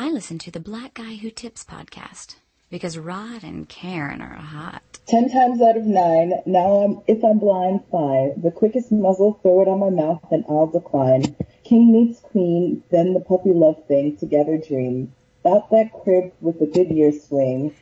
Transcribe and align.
I 0.00 0.10
listen 0.10 0.38
to 0.38 0.52
the 0.52 0.60
Black 0.60 0.94
Guy 0.94 1.16
Who 1.16 1.28
Tips 1.28 1.64
podcast 1.64 2.36
because 2.70 2.96
Rod 2.96 3.42
and 3.42 3.68
Karen 3.68 4.22
are 4.22 4.36
hot. 4.36 5.00
Ten 5.08 5.28
times 5.28 5.60
out 5.60 5.76
of 5.76 5.86
nine, 5.86 6.34
now 6.46 6.84
I'm, 6.84 7.00
if 7.08 7.24
I'm 7.24 7.40
blind, 7.40 7.80
fine. 7.90 8.40
The 8.40 8.52
quickest 8.52 8.92
muzzle, 8.92 9.40
throw 9.42 9.62
it 9.62 9.66
on 9.66 9.80
my 9.80 9.90
mouth 9.90 10.22
and 10.30 10.44
I'll 10.48 10.68
decline. 10.68 11.34
King 11.64 11.92
meets 11.92 12.20
queen, 12.20 12.84
then 12.92 13.12
the 13.12 13.18
puppy 13.18 13.50
love 13.52 13.88
thing, 13.88 14.16
together 14.16 14.56
dream. 14.56 15.12
About 15.44 15.68
that 15.70 15.90
crib 16.04 16.32
with 16.40 16.60
the 16.60 16.66
good 16.66 16.90
year 16.90 17.10
swing. 17.10 17.74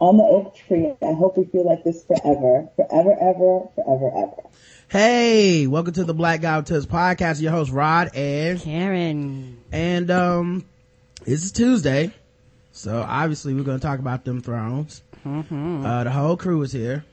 On 0.00 0.16
the 0.16 0.24
oak 0.24 0.56
tree, 0.56 0.92
I 1.00 1.12
hope 1.12 1.38
we 1.38 1.44
feel 1.44 1.64
like 1.64 1.84
this 1.84 2.02
forever. 2.02 2.68
Forever, 2.74 3.12
ever, 3.12 3.68
forever, 3.76 4.10
ever. 4.12 4.48
Hey, 4.88 5.68
welcome 5.68 5.94
to 5.94 6.04
the 6.04 6.14
Black 6.14 6.40
Guy 6.40 6.56
Who 6.56 6.62
Tips 6.64 6.86
podcast. 6.86 7.40
Your 7.40 7.52
host 7.52 7.70
Rod 7.70 8.10
and 8.12 8.60
Karen. 8.60 9.62
and 9.70 10.10
um, 10.10 10.64
this 11.28 11.44
is 11.44 11.52
Tuesday, 11.52 12.12
so 12.72 13.04
obviously 13.06 13.54
we're 13.54 13.62
gonna 13.62 13.78
talk 13.78 13.98
about 13.98 14.24
Dem 14.24 14.40
Thrones. 14.40 15.02
Mm-hmm. 15.26 15.84
Uh, 15.84 16.04
the 16.04 16.10
whole 16.10 16.36
crew 16.36 16.62
is 16.62 16.72
here. 16.72 17.04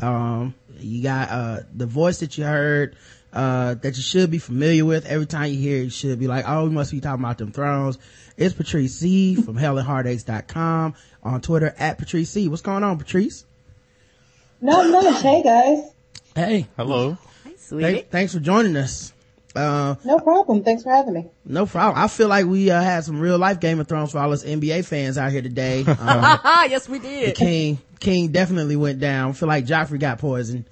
Um, 0.00 0.54
you 0.78 1.02
got 1.02 1.28
uh 1.30 1.60
the 1.74 1.86
voice 1.86 2.20
that 2.20 2.36
you 2.38 2.44
heard. 2.44 2.96
Uh, 3.32 3.72
that 3.76 3.96
you 3.96 4.02
should 4.02 4.30
be 4.30 4.36
familiar 4.36 4.84
with. 4.84 5.06
Every 5.06 5.24
time 5.24 5.50
you 5.50 5.58
hear 5.58 5.78
it, 5.78 5.84
you 5.84 5.88
should 5.90 6.18
be 6.20 6.26
like, 6.26 6.44
oh, 6.46 6.64
we 6.64 6.70
must 6.70 6.90
be 6.92 7.00
talking 7.00 7.24
about 7.24 7.38
Dem 7.38 7.50
Thrones. 7.50 7.96
It's 8.36 8.52
Patrice 8.52 8.94
C 8.96 9.36
from 9.36 9.56
hellandheartaches.com 9.56 10.94
on 11.22 11.40
Twitter 11.40 11.74
at 11.78 11.96
Patrice 11.96 12.28
C. 12.28 12.48
What's 12.48 12.60
going 12.60 12.84
on, 12.84 12.98
Patrice? 12.98 13.46
Not 14.60 14.90
much. 14.90 15.22
Hey 15.22 15.42
guys. 15.42 15.90
Hey, 16.34 16.66
Hello. 16.76 17.16
Hi, 17.44 17.52
sweetie. 17.56 17.84
thank- 17.84 18.10
thanks 18.10 18.34
for 18.34 18.40
joining 18.40 18.76
us. 18.76 19.11
Uh, 19.54 19.94
No 20.04 20.18
problem. 20.18 20.64
Thanks 20.64 20.82
for 20.82 20.90
having 20.90 21.14
me. 21.14 21.26
no 21.44 21.66
problem. 21.66 22.02
I 22.02 22.08
feel 22.08 22.28
like 22.28 22.46
we 22.46 22.70
uh, 22.70 22.80
had 22.80 23.04
some 23.04 23.20
real 23.20 23.38
life 23.38 23.60
Game 23.60 23.78
of 23.80 23.88
Thrones 23.88 24.12
for 24.12 24.18
all 24.18 24.32
us 24.32 24.44
NBA 24.44 24.84
fans 24.86 25.18
out 25.18 25.30
here 25.32 25.42
today. 25.42 25.84
Um, 25.98 26.38
yes, 26.70 26.88
we 26.88 26.98
the 26.98 27.08
did. 27.08 27.36
king 27.36 27.78
king 28.00 28.32
definitely 28.32 28.74
went 28.76 28.98
down 28.98 29.30
I 29.30 29.32
feel 29.32 29.48
like 29.48 29.64
joffrey 29.64 30.00
got 30.00 30.18
poisoned 30.18 30.64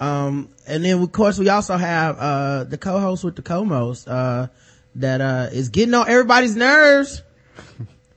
um 0.00 0.48
and 0.66 0.84
then 0.84 1.00
of 1.00 1.12
course 1.12 1.38
we 1.38 1.48
also 1.48 1.76
have 1.76 2.18
uh 2.18 2.64
the 2.64 2.76
co-host 2.76 3.22
with 3.22 3.36
the 3.36 3.42
co-most 3.42 4.08
uh 4.08 4.48
that 4.96 5.20
uh 5.20 5.46
is 5.52 5.68
getting 5.68 5.94
on 5.94 6.08
everybody's 6.08 6.56
nerves 6.56 7.22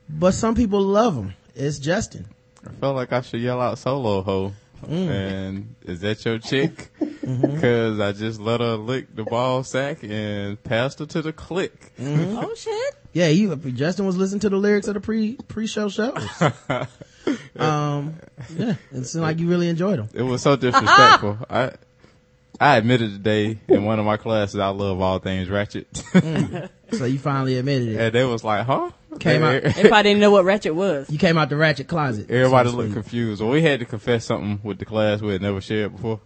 but 0.09 0.31
some 0.33 0.55
people 0.55 0.81
love 0.81 1.15
him 1.15 1.35
it's 1.53 1.77
justin 1.77 2.25
I 2.65 2.71
felt 2.79 2.95
like 2.95 3.13
I 3.13 3.21
should 3.21 3.41
yell 3.41 3.61
out 3.61 3.77
solo 3.77 4.23
ho. 4.23 4.53
Mm. 4.83 5.09
And 5.09 5.75
is 5.83 6.01
that 6.01 6.23
your 6.25 6.37
chick? 6.39 6.91
Mm-hmm. 7.01 7.59
Cause 7.59 7.99
I 7.99 8.11
just 8.11 8.39
let 8.39 8.59
her 8.61 8.75
lick 8.75 9.15
the 9.15 9.23
ball 9.23 9.63
sack 9.63 10.03
and 10.03 10.61
passed 10.63 10.99
her 10.99 11.05
to 11.07 11.21
the 11.23 11.33
click. 11.33 11.91
Oh 11.99 12.53
shit. 12.55 12.95
yeah 13.13 13.27
you 13.27 13.55
justin 13.55 14.05
was 14.05 14.15
listening 14.17 14.41
to 14.41 14.49
the 14.49 14.57
lyrics 14.57 14.87
of 14.87 14.93
the 14.93 14.99
pre 14.99 15.35
pre-show 15.47 15.89
shows 15.89 16.17
um 17.57 18.15
yeah 18.55 18.75
it 18.91 19.05
seemed 19.05 19.23
like 19.23 19.39
you 19.39 19.47
really 19.47 19.69
enjoyed 19.69 19.99
them 19.99 20.09
It 20.13 20.21
was 20.21 20.41
so 20.41 20.55
disrespectful. 20.55 21.39
I 21.49 21.71
I 22.59 22.77
admitted 22.77 23.11
today 23.11 23.59
in 23.67 23.83
one 23.85 23.99
of 23.99 24.05
my 24.05 24.17
classes 24.17 24.59
I 24.59 24.67
love 24.69 25.01
all 25.01 25.19
things 25.19 25.49
ratchet. 25.49 25.87
so 26.91 27.05
you 27.05 27.17
finally 27.19 27.57
admitted 27.57 27.89
it 27.89 27.97
and 27.99 28.13
they 28.13 28.23
was 28.23 28.43
like, 28.43 28.65
huh? 28.65 28.91
Came 29.19 29.43
out- 29.43 29.63
And 29.63 29.77
If 29.77 29.91
I 29.93 30.01
didn't 30.03 30.19
know 30.19 30.31
what 30.31 30.43
Ratchet 30.45 30.75
was. 30.75 31.09
you 31.09 31.17
came 31.17 31.37
out 31.37 31.49
the 31.49 31.55
ratchet 31.55 31.87
closet 31.87 32.29
Everybody 32.29 32.69
so 32.69 32.75
to 32.75 32.81
looked 32.81 32.93
confused. 32.93 33.41
Well, 33.41 33.51
we 33.51 33.61
had 33.61 33.79
to 33.79 33.85
confess 33.85 34.25
something 34.25 34.59
with 34.63 34.77
the 34.79 34.85
class 34.85 35.21
we 35.21 35.31
had 35.33 35.41
never 35.41 35.61
shared 35.61 35.95
before. 35.95 36.19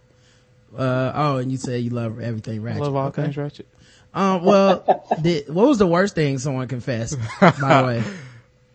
uh 0.76 1.12
oh 1.14 1.36
and 1.38 1.50
you 1.50 1.58
said 1.58 1.82
you 1.82 1.90
love 1.90 2.20
everything 2.20 2.60
I 2.60 2.62
ratchet 2.62 2.82
love 2.82 2.96
all 2.96 3.06
Okay. 3.08 3.22
things 3.24 3.36
ratchet. 3.36 3.66
Um, 4.12 4.44
well, 4.44 5.04
the, 5.20 5.44
what 5.48 5.68
was 5.68 5.78
the 5.78 5.86
worst 5.86 6.14
thing 6.16 6.38
someone 6.38 6.66
confessed, 6.68 7.16
by 7.40 7.50
the 7.82 7.86
way? 7.86 8.02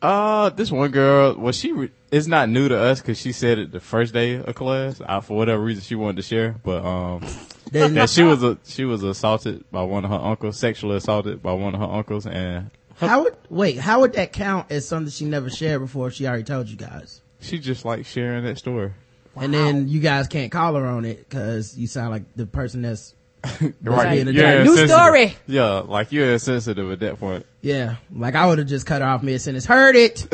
Uh, 0.02 0.50
this 0.50 0.70
one 0.72 0.92
girl, 0.92 1.34
well, 1.36 1.52
she 1.54 1.72
re- 1.72 1.90
it's 2.12 2.28
not 2.28 2.48
new 2.48 2.68
to 2.70 2.78
us 2.78 3.02
because 3.02 3.18
she 3.20 3.32
said 3.32 3.58
it 3.58 3.72
the 3.72 3.80
first 3.80 4.14
day 4.14 4.36
of 4.36 4.54
class. 4.54 5.02
Uh, 5.04 5.20
for 5.20 5.36
whatever 5.36 5.60
reason, 5.64 5.82
she 5.82 5.96
wanted 5.96 6.18
to 6.18 6.22
share, 6.22 6.54
but 6.64 6.86
um, 6.86 7.24
that 7.72 8.10
she 8.12 8.22
was 8.22 8.44
a 8.44 8.56
she 8.66 8.86
was 8.86 9.02
assaulted 9.02 9.64
by 9.72 9.82
one 9.82 10.06
of 10.06 10.12
her 10.12 10.18
uncles, 10.18 10.60
sexually 10.60 10.98
assaulted 10.98 11.42
by 11.42 11.54
one 11.54 11.74
of 11.74 11.80
her 11.82 11.88
uncles, 11.88 12.28
and 12.28 12.70
how 12.96 13.24
would, 13.24 13.36
wait, 13.50 13.78
how 13.78 14.02
would 14.02 14.14
that 14.14 14.32
count 14.34 14.72
as 14.72 14.88
something 14.88 15.12
she 15.12 15.26
never 15.26 15.50
shared 15.50 15.82
before 15.82 16.08
if 16.08 16.14
she 16.14 16.28
already 16.28 16.44
told 16.44 16.70
you 16.70 16.78
guys? 16.78 17.22
she 17.46 17.60
just 17.60 17.86
like 17.86 18.06
sharing 18.06 18.44
that 18.46 18.58
story. 18.58 18.92
And 19.36 19.54
then 19.54 19.88
you 19.90 20.00
guys 20.00 20.28
can't 20.28 20.52
call 20.52 20.76
her 20.76 20.86
on 20.86 21.04
it 21.06 21.28
because 21.30 21.78
you 21.78 21.88
sound 21.88 22.12
like 22.12 22.24
the 22.36 22.46
person 22.46 22.82
that's, 22.82 23.14
Right, 23.84 24.26
being 24.26 24.28
a. 24.28 24.64
New 24.64 24.88
story. 24.88 25.36
Yeah, 25.46 25.80
like 25.86 26.12
you're 26.12 26.32
insensitive 26.32 26.90
at 26.90 27.00
that 27.02 27.20
point. 27.20 27.46
yeah, 27.62 27.98
like 28.12 28.34
I 28.34 28.48
would 28.48 28.58
have 28.58 28.68
just 28.68 28.88
cut 28.88 29.04
her 29.04 29.08
off 29.08 29.22
mid 29.22 29.40
sentence. 29.40 29.66
Heard 29.66 29.96
it. 29.96 30.26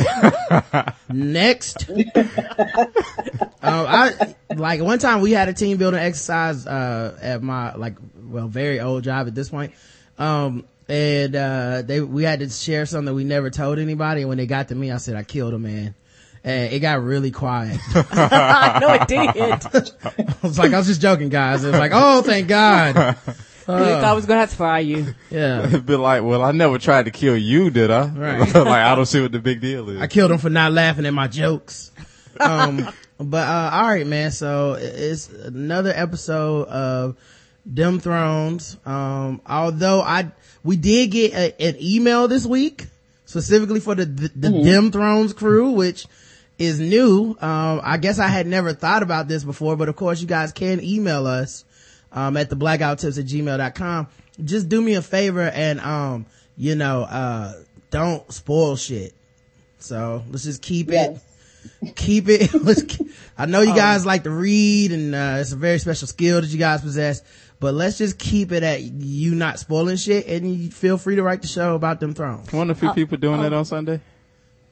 Next. 1.10 1.90
um, 2.16 2.94
I, 3.62 4.36
like 4.56 4.80
one 4.82 5.00
time 5.00 5.20
we 5.20 5.32
had 5.32 5.50
a 5.50 5.54
team 5.54 5.76
building 5.76 6.00
exercise, 6.00 6.66
uh, 6.66 7.18
at 7.22 7.44
my, 7.44 7.76
like, 7.76 7.98
well, 8.16 8.48
very 8.48 8.80
old 8.80 9.04
job 9.04 9.28
at 9.28 9.36
this 9.36 9.50
point. 9.50 9.74
Um, 10.18 10.66
and, 10.92 11.36
uh, 11.36 11.82
they, 11.84 12.02
we 12.02 12.24
had 12.24 12.40
to 12.40 12.50
share 12.50 12.86
something 12.86 13.06
that 13.06 13.14
we 13.14 13.24
never 13.24 13.50
told 13.50 13.80
anybody. 13.80 14.22
And 14.22 14.30
when 14.30 14.38
they 14.38 14.46
got 14.46 14.68
to 14.70 14.76
me, 14.76 14.92
I 14.92 14.98
said, 14.98 15.16
I 15.16 15.24
killed 15.24 15.54
a 15.54 15.60
man. 15.60 15.96
And 16.44 16.74
it 16.74 16.80
got 16.80 17.02
really 17.02 17.32
quiet. 17.32 17.80
I 17.94 18.80
know 18.82 18.94
it 18.94 19.08
did. 19.08 19.30
I 20.44 20.48
was 20.48 20.60
like, 20.60 20.74
I 20.74 20.78
was 20.80 20.88
just 20.88 21.00
joking, 21.00 21.30
guys. 21.30 21.64
It 21.64 21.70
was 21.70 21.80
like, 21.80 21.92
oh, 21.94 22.24
thank 22.24 22.48
God. 22.50 22.98
I 22.98 23.14
thought 23.14 24.04
I 24.04 24.14
was 24.14 24.26
gonna 24.26 24.42
have 24.42 24.50
to 24.50 24.56
fire 24.56 24.82
you. 24.82 25.16
Yeah. 25.30 25.66
It'd 25.66 25.86
be 25.86 25.96
like, 25.96 26.24
well, 26.24 26.44
I 26.44 26.52
never 26.52 26.78
tried 26.78 27.06
to 27.06 27.12
kill 27.12 27.38
you, 27.38 27.70
did 27.70 27.90
I? 27.90 28.08
Right. 28.08 28.40
like 28.40 28.68
I 28.68 28.94
don't 28.96 29.06
see 29.06 29.22
what 29.22 29.32
the 29.32 29.40
big 29.40 29.62
deal 29.62 29.88
is. 29.90 30.02
I 30.02 30.08
killed 30.08 30.32
him 30.32 30.40
for 30.40 30.50
not 30.50 30.74
laughing 30.74 31.06
at 31.06 31.14
my 31.14 31.28
jokes. 31.28 31.92
Um, 32.40 32.90
but, 33.18 33.48
uh, 33.48 33.70
all 33.72 33.88
right, 33.88 34.06
man. 34.06 34.32
So 34.32 34.74
it's 34.74 35.30
another 35.30 35.94
episode 35.96 36.68
of 36.68 37.16
Dem 37.72 38.00
Thrones. 38.00 38.78
Um, 38.86 39.42
although 39.46 40.02
I, 40.02 40.32
we 40.64 40.78
did 40.78 41.12
get 41.12 41.34
a, 41.34 41.62
an 41.62 41.76
email 41.80 42.28
this 42.28 42.46
week 42.46 42.88
specifically 43.26 43.80
for 43.80 43.96
the, 43.96 44.06
the, 44.06 44.28
the 44.28 44.64
Dem 44.64 44.92
Thrones 44.92 45.34
crew, 45.34 45.72
which 45.72 46.06
is 46.58 46.80
new. 46.80 47.32
Um, 47.40 47.82
I 47.84 47.98
guess 47.98 48.20
I 48.20 48.28
had 48.28 48.46
never 48.46 48.74
thought 48.74 49.04
about 49.04 49.28
this 49.28 49.44
before, 49.44 49.76
but 49.78 49.90
of 49.90 49.96
course 49.96 50.22
you 50.22 50.28
guys 50.28 50.52
can 50.52 50.84
email 50.84 51.26
us, 51.26 51.64
um, 52.12 52.38
at 52.38 52.50
the 52.50 52.56
blackouttips 52.56 53.18
at 53.18 53.26
gmail.com. 53.26 54.08
Just 54.44 54.70
do 54.70 54.82
me 54.82 54.96
a 54.96 55.02
favor 55.02 55.42
and, 55.42 55.80
um, 55.80 56.26
you 56.58 56.76
know, 56.76 57.04
uh, 57.04 57.54
don't 57.90 58.32
spoil 58.32 58.76
shit. 58.76 59.14
So 59.80 60.24
let's 60.30 60.44
just 60.44 60.62
keep 60.62 60.92
it, 60.92 61.18
keep 61.96 62.28
it. 62.28 62.54
let's 62.64 62.84
I 63.38 63.46
know 63.46 63.62
you 63.62 63.74
guys 63.74 64.06
like 64.06 64.24
to 64.24 64.30
read 64.30 64.92
and, 64.92 65.16
uh, 65.16 65.38
it's 65.40 65.54
a 65.54 65.58
very 65.58 65.80
special 65.80 66.08
skill 66.08 66.42
that 66.42 66.50
you 66.50 66.60
guys 66.60 66.82
possess, 66.82 67.22
but 67.62 67.74
let's 67.74 67.98
just 67.98 68.18
keep 68.20 68.52
it 68.52 68.64
at 68.64 68.82
you 68.82 69.34
not 69.36 69.58
spoiling 69.60 69.96
shit 69.96 70.28
and 70.28 70.54
you 70.54 70.70
feel 70.70 70.98
free 70.98 71.16
to 71.16 71.24
write 71.24 71.42
the 71.42 71.48
show 71.48 71.76
about 71.76 72.02
Dem 72.02 72.14
Thrones. 72.14 72.52
One 72.52 72.70
of 72.70 72.78
the 72.78 72.82
few 72.82 72.94
people 72.94 73.18
doing 73.18 73.40
that 73.42 73.54
on 73.54 73.64
Sunday. 73.64 74.02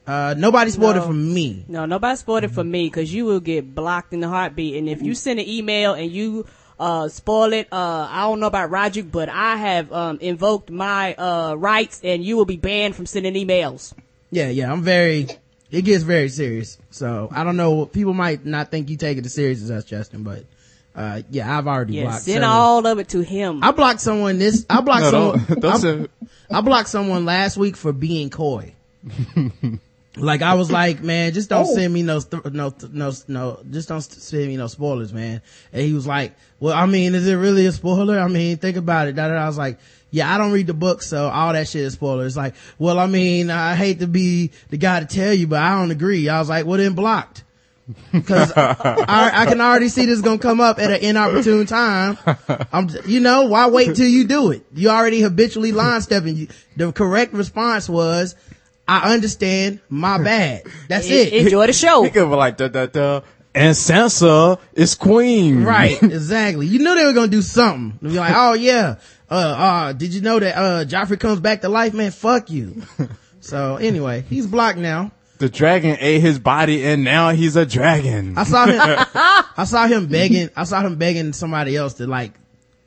Uh, 0.06 0.34
nobody 0.36 0.70
spoiled 0.72 0.96
it 0.96 1.00
No. 1.00 1.06
from 1.06 1.32
me. 1.32 1.64
No, 1.68 1.86
nobody 1.86 2.16
spoiled 2.16 2.44
it 2.44 2.50
for 2.50 2.64
me 2.64 2.86
because 2.88 3.14
you 3.14 3.24
will 3.26 3.38
get 3.40 3.74
blocked 3.74 4.12
in 4.12 4.20
the 4.20 4.28
heartbeat. 4.28 4.74
And 4.76 4.88
if 4.88 5.00
you 5.02 5.14
send 5.14 5.38
an 5.40 5.48
email 5.48 5.94
and 5.94 6.10
you 6.10 6.46
uh 6.80 7.08
spoil 7.08 7.52
it, 7.52 7.68
uh 7.72 8.08
I 8.10 8.22
don't 8.22 8.40
know 8.40 8.46
about 8.48 8.70
Roger, 8.70 9.04
but 9.04 9.28
I 9.28 9.56
have 9.56 9.92
um 9.92 10.18
invoked 10.20 10.68
my 10.70 11.14
uh 11.14 11.54
rights 11.54 12.00
and 12.02 12.24
you 12.24 12.36
will 12.36 12.44
be 12.46 12.56
banned 12.56 12.96
from 12.96 13.06
sending 13.06 13.34
emails. 13.34 13.92
Yeah, 14.32 14.48
yeah, 14.48 14.72
I'm 14.72 14.82
very, 14.82 15.28
it 15.70 15.82
gets 15.82 16.02
very 16.02 16.28
serious. 16.28 16.78
So 16.90 17.28
I 17.30 17.44
don't 17.44 17.56
know, 17.56 17.86
people 17.86 18.14
might 18.14 18.44
not 18.46 18.70
think 18.70 18.88
you 18.90 18.96
take 18.96 19.18
it 19.18 19.26
as 19.26 19.34
serious 19.34 19.62
as 19.62 19.70
us, 19.70 19.84
Justin, 19.84 20.22
but, 20.24 20.44
uh, 20.94 21.22
yeah, 21.30 21.56
I've 21.58 21.66
already 21.66 21.94
Yeah, 21.94 22.02
blocked. 22.04 22.22
send 22.22 22.34
several- 22.42 22.50
all 22.50 22.86
of 22.86 22.98
it 22.98 23.08
to 23.10 23.20
him. 23.20 23.62
I 23.62 23.70
blocked 23.70 24.00
someone 24.00 24.38
this, 24.38 24.66
I 24.68 24.80
blocked 24.80 25.02
No, 25.02 25.10
someone, 25.10 25.44
don't, 25.48 25.60
don't 25.60 25.72
I, 25.74 25.78
send, 25.78 26.08
I 26.50 26.60
blocked 26.60 26.88
someone 26.88 27.24
last 27.24 27.56
week 27.56 27.76
for 27.76 27.92
being 27.92 28.30
coy. 28.30 28.74
like 30.16 30.42
I 30.42 30.54
was 30.54 30.70
like, 30.70 31.02
man, 31.02 31.32
just 31.32 31.48
don't 31.48 31.66
Oh. 31.68 31.74
send 31.74 31.92
me 31.94 32.02
no, 32.02 32.18
st- 32.18 32.52
no, 32.52 32.74
no, 32.92 33.12
no, 33.28 33.60
just 33.70 33.88
don't 33.88 34.00
st- 34.00 34.20
send 34.20 34.48
me 34.48 34.56
no 34.56 34.66
spoilers, 34.66 35.12
man. 35.12 35.40
And 35.72 35.82
he 35.82 35.92
was 35.92 36.06
like, 36.06 36.34
well, 36.58 36.74
I 36.74 36.86
mean, 36.86 37.14
is 37.14 37.26
it 37.28 37.34
really 37.34 37.66
a 37.66 37.72
spoiler? 37.72 38.18
I 38.18 38.28
mean, 38.28 38.56
think 38.56 38.76
about 38.76 39.08
it. 39.08 39.18
I 39.18 39.46
was 39.46 39.56
like, 39.56 39.78
yeah, 40.10 40.34
I 40.34 40.38
don't 40.38 40.50
read 40.52 40.66
the 40.66 40.74
book, 40.74 41.02
so 41.02 41.28
all 41.28 41.52
that 41.52 41.68
shit 41.68 41.82
is 41.82 41.92
spoilers. 41.92 42.36
Like, 42.36 42.54
well, 42.78 42.98
I 42.98 43.06
mean, 43.06 43.48
I 43.50 43.76
hate 43.76 44.00
to 44.00 44.08
be 44.08 44.50
the 44.68 44.76
guy 44.76 44.98
to 45.00 45.06
tell 45.06 45.32
you, 45.32 45.46
but 45.46 45.62
I 45.62 45.78
don't 45.78 45.92
agree. 45.92 46.28
I 46.28 46.40
was 46.40 46.48
like, 46.48 46.66
well, 46.66 46.78
then 46.78 46.94
blocked. 46.94 47.44
Cause 48.24 48.52
I, 48.56 49.30
I 49.34 49.46
can 49.46 49.60
already 49.60 49.88
see 49.88 50.06
this 50.06 50.20
gonna 50.20 50.38
come 50.38 50.60
up 50.60 50.78
at 50.78 50.90
an 50.90 51.00
inopportune 51.00 51.66
time. 51.66 52.18
I'm, 52.72 52.88
you 53.06 53.20
know, 53.20 53.46
why 53.46 53.68
wait 53.68 53.96
till 53.96 54.08
you 54.08 54.24
do 54.26 54.50
it? 54.50 54.64
You 54.74 54.90
already 54.90 55.20
habitually 55.20 55.72
line 55.72 56.00
stepping. 56.00 56.48
The 56.76 56.92
correct 56.92 57.32
response 57.32 57.88
was, 57.88 58.34
I 58.88 59.12
understand, 59.14 59.80
my 59.88 60.22
bad. 60.22 60.62
That's 60.88 61.06
En- 61.06 61.12
it. 61.12 61.32
Enjoy 61.32 61.66
the 61.66 61.72
show. 61.72 62.02
He 62.04 62.10
could 62.10 62.28
be 62.28 62.34
like 62.36 62.56
da 62.56 62.68
da 62.68 62.86
da. 62.86 63.20
And 63.54 63.74
Sansa 63.74 64.60
is 64.74 64.94
queen. 64.94 65.64
Right, 65.64 66.00
exactly. 66.02 66.66
You 66.66 66.78
knew 66.78 66.94
they 66.94 67.04
were 67.04 67.12
gonna 67.12 67.28
do 67.28 67.42
something. 67.42 67.98
They'd 68.00 68.10
be 68.10 68.18
like, 68.18 68.34
oh 68.36 68.52
yeah, 68.54 68.96
uh, 69.28 69.34
uh, 69.34 69.92
did 69.92 70.14
you 70.14 70.20
know 70.20 70.38
that, 70.38 70.56
uh, 70.56 70.84
Joffrey 70.84 71.18
comes 71.18 71.40
back 71.40 71.60
to 71.62 71.68
life, 71.68 71.92
man? 71.94 72.10
Fuck 72.12 72.50
you. 72.50 72.82
So 73.40 73.76
anyway, 73.76 74.22
he's 74.28 74.46
blocked 74.46 74.78
now. 74.78 75.12
The 75.40 75.48
dragon 75.48 75.96
ate 76.00 76.20
his 76.20 76.38
body 76.38 76.84
and 76.84 77.02
now 77.02 77.30
he's 77.30 77.56
a 77.56 77.64
dragon. 77.64 78.36
I 78.36 78.44
saw 78.44 78.66
him. 78.66 78.78
I 79.56 79.64
saw 79.64 79.86
him 79.86 80.06
begging. 80.06 80.50
I 80.54 80.64
saw 80.64 80.82
him 80.82 80.96
begging 80.96 81.32
somebody 81.32 81.76
else 81.76 81.94
to 81.94 82.06
like 82.06 82.32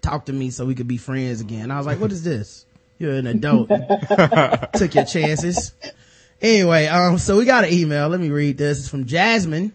talk 0.03 0.27
to 0.27 0.33
me 0.33 0.51
so 0.51 0.63
we 0.63 0.75
could 0.75 0.87
be 0.87 0.97
friends 0.97 1.41
again. 1.41 1.71
I 1.71 1.77
was 1.79 1.87
like, 1.87 1.99
"What 1.99 2.11
is 2.11 2.23
this? 2.23 2.67
You're 2.99 3.15
an 3.15 3.25
adult. 3.25 3.69
Took 4.75 4.93
your 4.93 5.05
chances." 5.05 5.73
Anyway, 6.43 6.85
um, 6.85 7.17
so 7.17 7.39
we 7.39 7.45
got 7.45 7.63
an 7.63 7.73
email. 7.73 8.07
Let 8.09 8.19
me 8.19 8.29
read 8.29 8.59
this. 8.59 8.81
It's 8.81 8.87
from 8.87 9.05
Jasmine. 9.05 9.73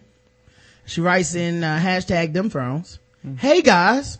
She 0.85 1.01
writes 1.01 1.35
in 1.35 1.65
uh, 1.65 1.79
hashtag 1.79 2.31
Dem 2.31 2.49
Thrones. 2.49 2.97
Hey 3.39 3.61
guys, 3.61 4.19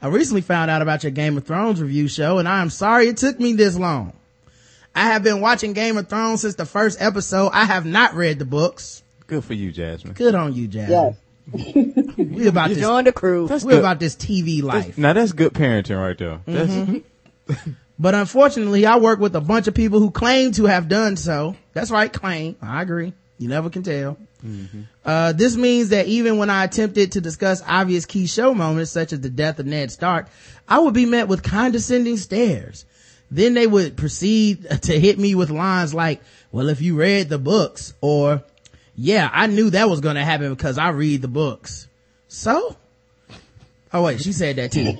I 0.00 0.08
recently 0.08 0.40
found 0.40 0.70
out 0.70 0.80
about 0.80 1.02
your 1.02 1.12
Game 1.12 1.36
of 1.36 1.46
Thrones 1.46 1.82
review 1.82 2.08
show, 2.08 2.38
and 2.38 2.48
I 2.48 2.62
am 2.62 2.70
sorry 2.70 3.08
it 3.08 3.18
took 3.18 3.38
me 3.38 3.52
this 3.52 3.76
long. 3.76 4.14
I 4.94 5.04
have 5.06 5.22
been 5.22 5.40
watching 5.40 5.72
Game 5.72 5.96
of 5.96 6.08
Thrones 6.08 6.42
since 6.42 6.56
the 6.56 6.66
first 6.66 7.00
episode. 7.00 7.50
I 7.52 7.64
have 7.64 7.86
not 7.86 8.14
read 8.14 8.38
the 8.38 8.44
books. 8.44 9.02
Good 9.26 9.44
for 9.44 9.54
you, 9.54 9.70
Jasmine. 9.72 10.14
Good 10.14 10.34
on 10.34 10.54
you, 10.54 10.68
Jasmine. 10.68 11.16
Yes. 11.16 11.16
We 12.16 12.46
about 12.46 12.68
this. 12.68 12.78
Join 12.78 13.04
the 13.04 13.12
crew. 13.12 13.48
That's 13.48 13.64
We're 13.64 13.72
good. 13.72 13.78
about 13.80 13.98
this 13.98 14.14
TV 14.14 14.62
life. 14.62 14.96
Now 14.96 15.12
that's 15.12 15.32
good 15.32 15.52
parenting 15.52 16.00
right 16.00 16.16
there. 16.16 16.40
That's, 16.46 17.04
But 17.98 18.14
unfortunately, 18.14 18.86
I 18.86 18.96
work 18.96 19.20
with 19.20 19.36
a 19.36 19.40
bunch 19.42 19.66
of 19.66 19.74
people 19.74 20.00
who 20.00 20.10
claim 20.10 20.52
to 20.52 20.64
have 20.64 20.88
done 20.88 21.16
so. 21.16 21.54
That's 21.74 21.90
right, 21.90 22.10
claim. 22.10 22.56
I 22.62 22.80
agree. 22.80 23.12
You 23.38 23.48
never 23.48 23.68
can 23.68 23.82
tell. 23.82 24.16
Uh, 25.04 25.32
this 25.32 25.54
means 25.56 25.90
that 25.90 26.06
even 26.06 26.38
when 26.38 26.48
I 26.48 26.64
attempted 26.64 27.12
to 27.12 27.20
discuss 27.20 27.62
obvious 27.66 28.06
key 28.06 28.26
show 28.26 28.54
moments, 28.54 28.90
such 28.90 29.12
as 29.12 29.20
the 29.20 29.28
death 29.28 29.58
of 29.58 29.66
Ned 29.66 29.90
Stark, 29.92 30.28
I 30.66 30.78
would 30.78 30.94
be 30.94 31.04
met 31.04 31.28
with 31.28 31.42
condescending 31.42 32.16
stares. 32.16 32.86
Then 33.30 33.54
they 33.54 33.66
would 33.66 33.96
proceed 33.96 34.68
to 34.82 34.98
hit 34.98 35.18
me 35.18 35.34
with 35.34 35.50
lines 35.50 35.94
like, 35.94 36.20
well, 36.52 36.68
if 36.68 36.80
you 36.82 36.96
read 36.96 37.28
the 37.28 37.38
books, 37.38 37.94
or, 38.00 38.42
yeah, 38.96 39.30
I 39.32 39.46
knew 39.46 39.70
that 39.70 39.88
was 39.88 40.00
gonna 40.00 40.24
happen 40.24 40.50
because 40.50 40.78
I 40.78 40.88
read 40.88 41.22
the 41.22 41.28
books. 41.28 41.86
So? 42.28 42.76
Oh 43.92 44.04
wait, 44.04 44.20
she 44.20 44.32
said 44.32 44.56
that 44.56 44.70
too. 44.72 44.96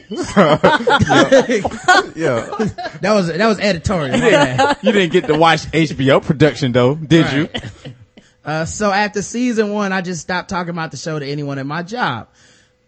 yeah. 2.16 2.66
That 3.00 3.14
was, 3.14 3.28
that 3.28 3.46
was 3.46 3.58
editorial. 3.60 4.18
my 4.18 4.30
bad. 4.30 4.78
you 4.82 4.92
didn't 4.92 5.12
get 5.12 5.26
to 5.28 5.38
watch 5.38 5.62
HBO 5.66 6.22
production 6.22 6.72
though, 6.72 6.94
did 6.94 7.32
you? 7.32 7.48
Uh, 8.44 8.64
so 8.64 8.90
after 8.90 9.22
season 9.22 9.72
one, 9.72 9.92
I 9.92 10.00
just 10.00 10.20
stopped 10.20 10.50
talking 10.50 10.70
about 10.70 10.90
the 10.90 10.96
show 10.96 11.18
to 11.18 11.26
anyone 11.26 11.58
at 11.58 11.66
my 11.66 11.82
job. 11.82 12.28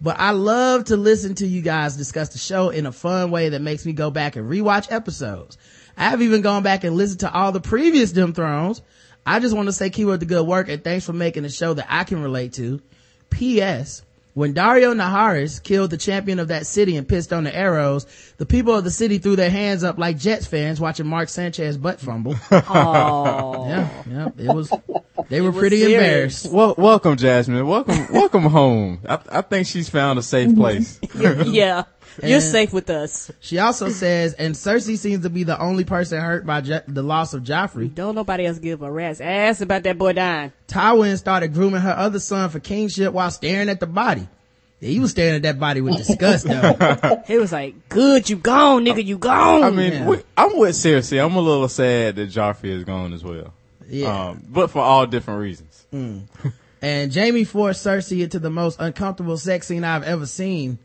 But 0.02 0.18
I 0.18 0.32
love 0.32 0.86
to 0.86 0.96
listen 0.96 1.36
to 1.36 1.46
you 1.46 1.62
guys 1.62 1.96
discuss 1.96 2.30
the 2.30 2.38
show 2.38 2.70
in 2.70 2.86
a 2.86 2.92
fun 2.92 3.30
way 3.30 3.50
that 3.50 3.62
makes 3.62 3.86
me 3.86 3.92
go 3.92 4.10
back 4.10 4.34
and 4.34 4.50
rewatch 4.50 4.90
episodes. 4.90 5.56
I 5.96 6.10
have 6.10 6.20
even 6.20 6.42
gone 6.42 6.64
back 6.64 6.82
and 6.82 6.96
listened 6.96 7.20
to 7.20 7.32
all 7.32 7.52
the 7.52 7.60
previous 7.60 8.10
Dem 8.10 8.32
Thrones. 8.34 8.82
I 9.24 9.38
just 9.38 9.54
want 9.54 9.68
to 9.68 9.72
say 9.72 9.86
up 9.86 10.18
the 10.18 10.26
good 10.26 10.44
work 10.44 10.68
and 10.68 10.82
thanks 10.82 11.06
for 11.06 11.12
making 11.12 11.44
a 11.44 11.48
show 11.48 11.74
that 11.74 11.86
I 11.88 12.02
can 12.02 12.20
relate 12.20 12.54
to. 12.54 12.82
P.S. 13.30 14.02
When 14.34 14.54
Daario 14.54 14.94
Naharis 14.94 15.62
killed 15.62 15.90
the 15.90 15.98
champion 15.98 16.38
of 16.38 16.48
that 16.48 16.66
city 16.66 16.96
and 16.96 17.06
pissed 17.06 17.34
on 17.34 17.44
the 17.44 17.54
arrows, 17.54 18.06
the 18.38 18.46
people 18.46 18.74
of 18.74 18.82
the 18.82 18.90
city 18.90 19.18
threw 19.18 19.36
their 19.36 19.50
hands 19.50 19.84
up 19.84 19.98
like 19.98 20.16
Jets 20.16 20.46
fans 20.46 20.80
watching 20.80 21.06
Mark 21.06 21.28
Sanchez 21.28 21.76
butt 21.76 22.00
fumble. 22.00 22.34
Oh, 22.50 23.68
yeah, 23.68 23.88
yeah, 24.10 24.28
it 24.38 24.54
was, 24.54 24.72
they 25.28 25.42
were 25.42 25.50
was 25.50 25.58
pretty 25.60 25.80
serious. 25.80 26.44
embarrassed. 26.46 26.50
Well, 26.52 26.74
welcome, 26.78 27.16
Jasmine. 27.16 27.66
Welcome, 27.66 28.06
welcome 28.10 28.44
home. 28.44 29.00
I, 29.06 29.18
I 29.30 29.40
think 29.42 29.66
she's 29.66 29.90
found 29.90 30.18
a 30.18 30.22
safe 30.22 30.54
place. 30.56 30.98
yeah. 31.14 31.84
You're 32.22 32.40
safe 32.40 32.72
with 32.72 32.90
us. 32.90 33.30
She 33.40 33.58
also 33.58 33.88
says, 33.88 34.34
and 34.34 34.54
Cersei 34.54 34.96
seems 34.98 35.22
to 35.24 35.30
be 35.30 35.44
the 35.44 35.60
only 35.60 35.84
person 35.84 36.20
hurt 36.20 36.44
by 36.46 36.60
Jo- 36.60 36.80
the 36.88 37.02
loss 37.02 37.34
of 37.34 37.42
Joffrey. 37.42 37.94
Don't 37.94 38.14
nobody 38.14 38.46
else 38.46 38.58
give 38.58 38.82
a 38.82 38.90
rat's 38.90 39.20
ass 39.20 39.60
about 39.60 39.82
that 39.84 39.98
boy 39.98 40.12
dying. 40.12 40.52
Tywin 40.68 41.16
started 41.18 41.54
grooming 41.54 41.80
her 41.80 41.92
other 41.96 42.18
son 42.20 42.50
for 42.50 42.60
kingship 42.60 43.12
while 43.12 43.30
staring 43.30 43.68
at 43.68 43.80
the 43.80 43.86
body. 43.86 44.26
Yeah, 44.80 44.88
he 44.88 44.98
was 45.00 45.12
staring 45.12 45.36
at 45.36 45.42
that 45.42 45.60
body 45.60 45.80
with 45.80 45.96
disgust 45.96 46.44
though. 46.46 47.22
He 47.26 47.38
was 47.38 47.52
like, 47.52 47.88
good, 47.88 48.28
you 48.28 48.36
gone, 48.36 48.84
nigga, 48.84 49.04
you 49.04 49.16
gone. 49.16 49.62
I 49.62 49.70
mean, 49.70 49.92
Yeah. 49.92 50.06
we, 50.08 50.16
I'm 50.36 50.58
with 50.58 50.74
Cersei. 50.74 51.24
I'm 51.24 51.36
a 51.36 51.40
little 51.40 51.68
sad 51.68 52.16
that 52.16 52.30
Joffrey 52.30 52.70
is 52.70 52.82
gone 52.84 53.12
as 53.12 53.22
well. 53.22 53.54
Yeah. 53.88 54.28
Um, 54.30 54.42
but 54.48 54.70
for 54.70 54.80
all 54.82 55.06
different 55.06 55.40
reasons. 55.40 55.86
and 56.82 57.12
Jamie 57.12 57.44
forced 57.44 57.86
Cersei 57.86 58.22
into 58.24 58.38
the 58.38 58.50
most 58.50 58.80
uncomfortable 58.80 59.36
sex 59.36 59.66
scene 59.68 59.84
I've 59.84 60.02
ever 60.02 60.26
seen. 60.26 60.78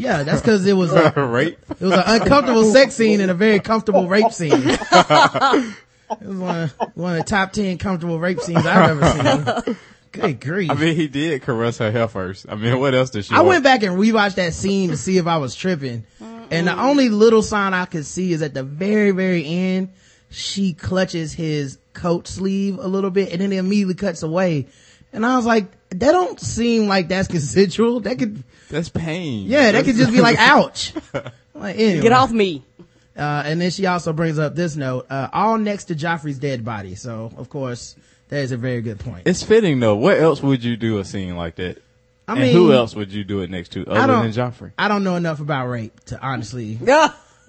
Yeah, 0.00 0.22
that's 0.22 0.40
cause 0.40 0.66
it 0.66 0.72
was 0.72 0.92
a, 0.92 1.10
Rape. 1.16 1.58
it 1.68 1.80
was 1.80 1.92
an 1.92 2.02
uncomfortable 2.06 2.64
sex 2.64 2.94
scene 2.94 3.20
and 3.20 3.30
a 3.30 3.34
very 3.34 3.60
comfortable 3.60 4.08
rape 4.08 4.32
scene. 4.32 4.52
it 4.54 5.74
was 6.22 6.36
one 6.38 6.58
of, 6.62 6.70
one 6.94 7.12
of 7.12 7.18
the 7.18 7.24
top 7.28 7.52
10 7.52 7.76
comfortable 7.78 8.18
rape 8.18 8.40
scenes 8.40 8.64
I've 8.64 9.02
ever 9.02 9.64
seen. 9.64 9.76
Good 10.12 10.40
grief. 10.40 10.70
I 10.70 10.74
mean, 10.74 10.96
he 10.96 11.06
did 11.06 11.42
caress 11.42 11.78
her 11.78 11.90
hair 11.92 12.08
first. 12.08 12.46
I 12.48 12.54
mean, 12.54 12.80
what 12.80 12.94
else 12.94 13.10
did 13.10 13.26
she 13.26 13.34
I 13.34 13.38
want? 13.38 13.48
went 13.48 13.64
back 13.64 13.82
and 13.82 13.96
rewatched 13.96 14.36
that 14.36 14.54
scene 14.54 14.90
to 14.90 14.96
see 14.96 15.18
if 15.18 15.26
I 15.26 15.36
was 15.36 15.54
tripping. 15.54 16.04
And 16.50 16.66
the 16.66 16.76
only 16.80 17.10
little 17.10 17.42
sign 17.42 17.74
I 17.74 17.84
could 17.84 18.06
see 18.06 18.32
is 18.32 18.42
at 18.42 18.54
the 18.54 18.62
very, 18.64 19.12
very 19.12 19.44
end, 19.46 19.92
she 20.30 20.72
clutches 20.72 21.32
his 21.32 21.78
coat 21.92 22.26
sleeve 22.26 22.78
a 22.78 22.88
little 22.88 23.10
bit 23.10 23.32
and 23.32 23.40
then 23.40 23.52
it 23.52 23.58
immediately 23.58 23.94
cuts 23.94 24.22
away. 24.22 24.66
And 25.12 25.24
I 25.26 25.36
was 25.36 25.46
like, 25.46 25.66
that 25.90 26.12
don't 26.12 26.40
seem 26.40 26.86
like 26.86 27.08
that's 27.08 27.28
consensual. 27.28 28.00
That 28.00 28.18
could, 28.18 28.42
That's 28.70 28.88
pain. 28.88 29.46
yeah, 29.46 29.72
that 29.72 29.84
could 29.84 29.96
just 29.96 30.12
be 30.12 30.20
like, 30.20 30.36
ouch. 30.38 30.92
Like, 31.54 31.76
anyway. 31.78 32.00
Get 32.02 32.12
off 32.12 32.30
me. 32.30 32.64
Uh, 33.16 33.42
and 33.44 33.60
then 33.60 33.70
she 33.70 33.86
also 33.86 34.12
brings 34.12 34.38
up 34.38 34.54
this 34.54 34.76
note, 34.76 35.06
uh, 35.10 35.28
all 35.32 35.58
next 35.58 35.86
to 35.86 35.94
Joffrey's 35.94 36.38
dead 36.38 36.64
body. 36.64 36.94
So, 36.94 37.32
of 37.36 37.48
course, 37.50 37.96
that 38.28 38.38
is 38.38 38.52
a 38.52 38.56
very 38.56 38.80
good 38.82 39.00
point. 39.00 39.26
It's 39.26 39.42
fitting 39.42 39.80
though. 39.80 39.96
What 39.96 40.18
else 40.18 40.40
would 40.42 40.62
you 40.62 40.76
do 40.76 40.98
a 40.98 41.04
scene 41.04 41.36
like 41.36 41.56
that? 41.56 41.82
I 42.28 42.34
and 42.34 42.42
mean, 42.42 42.52
who 42.54 42.72
else 42.72 42.94
would 42.94 43.12
you 43.12 43.24
do 43.24 43.40
it 43.42 43.50
next 43.50 43.70
to 43.72 43.84
I 43.88 43.98
other 44.04 44.12
don't, 44.12 44.30
than 44.30 44.32
Joffrey? 44.32 44.72
I 44.78 44.86
don't 44.86 45.02
know 45.02 45.16
enough 45.16 45.40
about 45.40 45.66
rape 45.66 45.98
to 46.06 46.20
honestly 46.24 46.78
Yeah. 46.84 47.12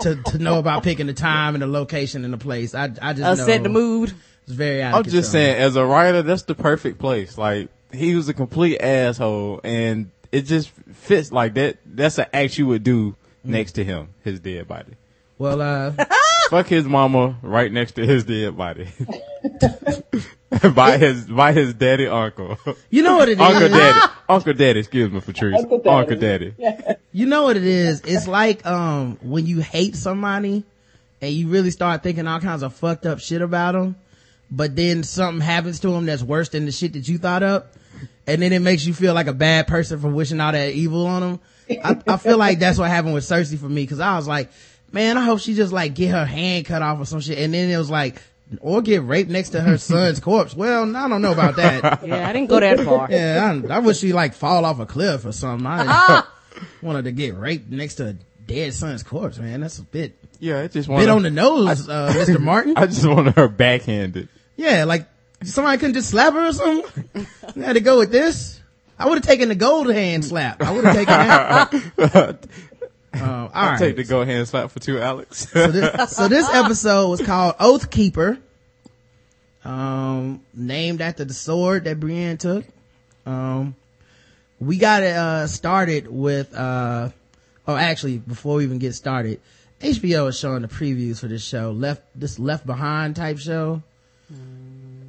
to, 0.00 0.16
to 0.26 0.38
know 0.38 0.58
about 0.58 0.82
picking 0.82 1.06
the 1.06 1.14
time 1.14 1.54
and 1.54 1.62
the 1.62 1.66
location 1.66 2.24
and 2.24 2.32
the 2.34 2.38
place. 2.38 2.74
I, 2.74 2.84
I 3.00 3.12
just 3.14 3.22
Uh, 3.22 3.34
know 3.34 3.46
set 3.46 3.62
the 3.62 3.70
mood. 3.70 4.12
It's 4.46 4.52
very 4.54 4.82
out 4.82 4.94
I'm 4.94 5.00
of 5.00 5.08
just 5.08 5.32
saying, 5.32 5.56
as 5.56 5.76
a 5.76 5.84
writer, 5.84 6.22
that's 6.22 6.42
the 6.42 6.54
perfect 6.54 6.98
place. 6.98 7.38
Like 7.38 7.68
he 7.92 8.14
was 8.14 8.28
a 8.28 8.34
complete 8.34 8.78
asshole, 8.80 9.60
and 9.64 10.10
it 10.32 10.42
just 10.42 10.70
fits 10.70 11.32
like 11.32 11.54
that. 11.54 11.78
That's 11.86 12.18
an 12.18 12.26
act 12.32 12.58
you 12.58 12.66
would 12.66 12.82
do 12.82 13.16
next 13.42 13.72
to 13.72 13.84
him, 13.84 14.08
his 14.22 14.40
dead 14.40 14.68
body. 14.68 14.94
Well, 15.38 15.60
uh, 15.60 15.92
Fuck 16.50 16.66
his 16.66 16.84
mama 16.84 17.36
right 17.42 17.72
next 17.72 17.92
to 17.92 18.06
his 18.06 18.24
dead 18.24 18.56
body. 18.56 18.88
by 20.74 20.98
his 20.98 21.24
by 21.26 21.52
his 21.52 21.74
daddy 21.74 22.06
uncle. 22.06 22.58
you 22.90 23.02
know 23.02 23.16
what 23.16 23.28
it 23.28 23.40
is. 23.40 23.40
Uncle 23.40 23.68
Daddy. 23.68 24.12
Uncle 24.28 24.52
Daddy, 24.52 24.80
excuse 24.80 25.10
me, 25.10 25.20
Patrice. 25.20 25.58
Uncle 25.58 25.78
Daddy. 25.78 25.96
Uncle 25.96 26.16
Daddy. 26.16 26.54
You 27.12 27.26
know 27.26 27.44
what 27.44 27.56
it 27.56 27.64
is. 27.64 28.02
It's 28.02 28.28
like, 28.28 28.64
um, 28.66 29.18
when 29.22 29.46
you 29.46 29.60
hate 29.60 29.96
somebody 29.96 30.64
and 31.20 31.32
you 31.32 31.48
really 31.48 31.70
start 31.70 32.02
thinking 32.02 32.26
all 32.26 32.40
kinds 32.40 32.62
of 32.62 32.74
fucked 32.74 33.06
up 33.06 33.20
shit 33.20 33.40
about 33.40 33.72
them, 33.72 33.96
but 34.56 34.76
then 34.76 35.02
something 35.02 35.40
happens 35.40 35.80
to 35.80 35.88
them 35.88 36.06
that's 36.06 36.22
worse 36.22 36.48
than 36.50 36.66
the 36.66 36.72
shit 36.72 36.92
that 36.92 37.08
you 37.08 37.18
thought 37.18 37.42
up. 37.42 37.74
And 38.26 38.40
then 38.40 38.52
it 38.52 38.60
makes 38.60 38.86
you 38.86 38.94
feel 38.94 39.12
like 39.12 39.26
a 39.26 39.32
bad 39.34 39.66
person 39.66 40.00
for 40.00 40.08
wishing 40.08 40.40
all 40.40 40.52
that 40.52 40.72
evil 40.72 41.06
on 41.06 41.20
them. 41.20 41.40
I, 41.82 42.00
I 42.06 42.16
feel 42.16 42.38
like 42.38 42.58
that's 42.58 42.78
what 42.78 42.88
happened 42.88 43.14
with 43.14 43.24
Cersei 43.24 43.58
for 43.58 43.68
me. 43.68 43.86
Cause 43.86 44.00
I 44.00 44.16
was 44.16 44.26
like, 44.28 44.50
man, 44.92 45.18
I 45.18 45.24
hope 45.24 45.40
she 45.40 45.54
just 45.54 45.72
like 45.72 45.94
get 45.94 46.10
her 46.12 46.24
hand 46.24 46.66
cut 46.66 46.82
off 46.82 47.00
or 47.00 47.04
some 47.04 47.20
shit. 47.20 47.38
And 47.38 47.52
then 47.52 47.70
it 47.70 47.76
was 47.76 47.90
like, 47.90 48.22
or 48.60 48.82
get 48.82 49.02
raped 49.02 49.30
next 49.30 49.50
to 49.50 49.60
her 49.60 49.76
son's 49.78 50.20
corpse. 50.20 50.54
Well, 50.54 50.94
I 50.96 51.08
don't 51.08 51.22
know 51.22 51.32
about 51.32 51.56
that. 51.56 52.02
Yeah, 52.04 52.28
I 52.28 52.32
didn't 52.32 52.48
go 52.48 52.60
that 52.60 52.80
far. 52.80 53.08
Yeah, 53.10 53.60
I, 53.68 53.76
I 53.76 53.78
wish 53.80 53.98
she 53.98 54.12
like 54.12 54.34
fall 54.34 54.64
off 54.64 54.78
a 54.78 54.86
cliff 54.86 55.24
or 55.24 55.32
something. 55.32 55.66
I 55.66 56.22
wanted 56.82 57.04
to 57.04 57.12
get 57.12 57.36
raped 57.36 57.70
next 57.70 57.96
to 57.96 58.08
a 58.08 58.12
dead 58.46 58.74
son's 58.74 59.02
corpse, 59.02 59.38
man. 59.38 59.60
That's 59.60 59.78
a 59.78 59.82
bit, 59.82 60.16
Yeah, 60.38 60.60
I 60.60 60.68
just 60.68 60.88
bit 60.88 61.08
on 61.08 61.22
the 61.22 61.30
nose, 61.30 61.88
uh, 61.88 62.12
Mr. 62.14 62.40
Martin. 62.40 62.74
I 62.76 62.86
just 62.86 63.06
wanted 63.06 63.34
her 63.36 63.48
backhanded. 63.48 64.28
Yeah, 64.56 64.84
like 64.84 65.06
somebody 65.42 65.78
couldn't 65.78 65.94
just 65.94 66.10
slap 66.10 66.32
her 66.34 66.48
or 66.48 66.52
something. 66.52 67.08
You 67.54 67.62
had 67.62 67.74
to 67.74 67.80
go 67.80 67.98
with 67.98 68.10
this. 68.10 68.60
I 68.98 69.08
would 69.08 69.16
have 69.18 69.24
taken 69.24 69.48
the 69.48 69.54
gold 69.54 69.92
hand 69.92 70.24
slap. 70.24 70.62
I 70.62 70.70
would 70.72 70.84
have 70.84 70.94
taken 70.94 71.14
that. 71.14 72.46
Uh, 73.14 73.20
all 73.20 73.50
I'll 73.52 73.70
right. 73.70 73.78
take 73.78 73.96
the 73.96 74.04
go 74.04 74.24
hand 74.24 74.46
slap 74.48 74.70
for 74.70 74.80
two, 74.80 75.00
Alex. 75.00 75.48
so, 75.50 75.68
this, 75.68 76.16
so 76.16 76.28
this 76.28 76.48
episode 76.48 77.08
was 77.08 77.22
called 77.22 77.54
Oath 77.58 77.90
Keeper. 77.90 78.38
Um, 79.64 80.42
named 80.52 81.00
after 81.00 81.24
the 81.24 81.32
sword 81.32 81.84
that 81.84 81.98
Brienne 81.98 82.36
took. 82.36 82.64
Um, 83.24 83.74
we 84.60 84.76
got 84.76 85.02
it, 85.02 85.16
uh, 85.16 85.46
started 85.46 86.06
with, 86.06 86.54
uh, 86.54 87.08
oh, 87.66 87.74
actually, 87.76 88.18
before 88.18 88.56
we 88.56 88.64
even 88.64 88.78
get 88.78 88.94
started, 88.94 89.40
HBO 89.80 90.28
is 90.28 90.38
showing 90.38 90.62
the 90.62 90.68
previews 90.68 91.20
for 91.20 91.28
this 91.28 91.42
show, 91.42 91.70
left, 91.70 92.02
this 92.14 92.38
Left 92.38 92.66
Behind 92.66 93.16
type 93.16 93.38
show. 93.38 93.82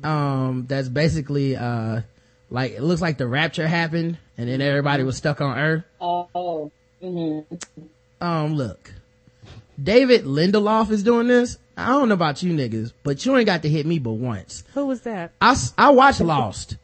Um, 0.04 0.66
that's 0.68 0.88
basically, 0.90 1.56
uh, 1.56 2.02
like, 2.50 2.74
it 2.74 2.82
looks 2.82 3.02
like 3.02 3.18
the 3.18 3.28
rapture 3.28 3.68
happened 3.68 4.18
and 4.38 4.48
then 4.50 4.62
everybody 4.62 5.04
was 5.04 5.18
stuck 5.18 5.42
on 5.42 5.58
Earth. 5.58 5.84
Oh. 6.00 6.72
hmm 7.02 7.40
Um, 8.22 8.54
look, 8.56 8.94
David 9.82 10.26
Lindelof 10.26 10.92
is 10.92 11.04
doing 11.04 11.28
this. 11.28 11.58
I 11.78 11.88
don't 11.88 12.08
know 12.08 12.14
about 12.14 12.42
you 12.44 12.54
niggas, 12.54 12.94
but 13.04 13.26
you 13.26 13.36
ain't 13.36 13.48
got 13.48 13.64
to 13.64 13.70
hit 13.70 13.86
me 13.86 14.00
but 14.00 14.14
once. 14.14 14.64
Who 14.74 14.86
was 14.86 15.02
that? 15.02 15.32
I, 15.42 15.58
I 15.78 15.90
watched 15.90 16.22
Lost. 16.22 16.78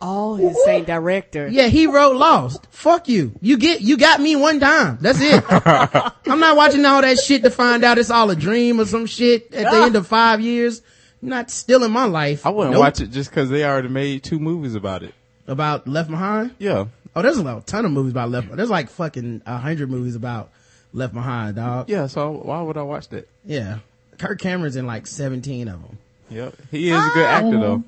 Oh, 0.00 0.34
his 0.34 0.56
same 0.64 0.84
director. 0.84 1.48
Yeah, 1.48 1.68
he 1.68 1.86
wrote 1.86 2.16
Lost. 2.16 2.66
Fuck 2.70 3.08
you. 3.08 3.32
You 3.40 3.56
get, 3.56 3.80
you 3.80 3.96
got 3.96 4.20
me 4.20 4.36
one 4.36 4.58
time. 4.60 4.98
That's 5.00 5.20
it. 5.20 5.42
I'm 6.26 6.40
not 6.40 6.56
watching 6.56 6.84
all 6.84 7.00
that 7.00 7.18
shit 7.18 7.42
to 7.44 7.50
find 7.50 7.84
out 7.84 7.96
it's 7.98 8.10
all 8.10 8.28
a 8.30 8.36
dream 8.36 8.80
or 8.80 8.86
some 8.86 9.06
shit 9.06 9.54
at 9.54 9.70
the 9.70 9.76
end 9.78 9.96
of 9.96 10.06
five 10.06 10.40
years. 10.40 10.82
You're 11.24 11.30
not 11.30 11.50
stealing 11.50 11.90
my 11.90 12.04
life. 12.04 12.44
I 12.44 12.50
wouldn't 12.50 12.74
Nope. 12.74 12.80
watch 12.80 13.00
it 13.00 13.10
just 13.10 13.30
because 13.30 13.48
they 13.48 13.64
already 13.64 13.88
made 13.88 14.22
two 14.22 14.38
movies 14.38 14.74
about 14.74 15.02
it. 15.02 15.14
About 15.46 15.88
Left 15.88 16.10
Behind? 16.10 16.54
Yeah. 16.58 16.84
Oh, 17.16 17.22
there's 17.22 17.38
a 17.38 17.62
ton 17.64 17.86
of 17.86 17.92
movies 17.92 18.12
about 18.12 18.28
Left. 18.28 18.54
There's 18.54 18.68
like 18.68 18.90
fucking 18.90 19.40
a 19.46 19.56
hundred 19.56 19.90
movies 19.90 20.16
about 20.16 20.50
Left 20.92 21.14
Behind, 21.14 21.56
dog. 21.56 21.88
Yeah, 21.88 22.08
so 22.08 22.30
why 22.30 22.60
would 22.60 22.76
I 22.76 22.82
watch 22.82 23.08
that? 23.08 23.26
Yeah. 23.42 23.78
Kirk 24.18 24.38
Cameron's 24.38 24.76
in 24.76 24.86
like 24.86 25.06
17 25.06 25.66
of 25.68 25.80
them. 25.80 25.98
Yep. 26.28 26.54
He 26.70 26.90
is 26.90 27.02
a 27.02 27.10
good 27.14 27.24
actor 27.26 27.58
though. 27.58 27.84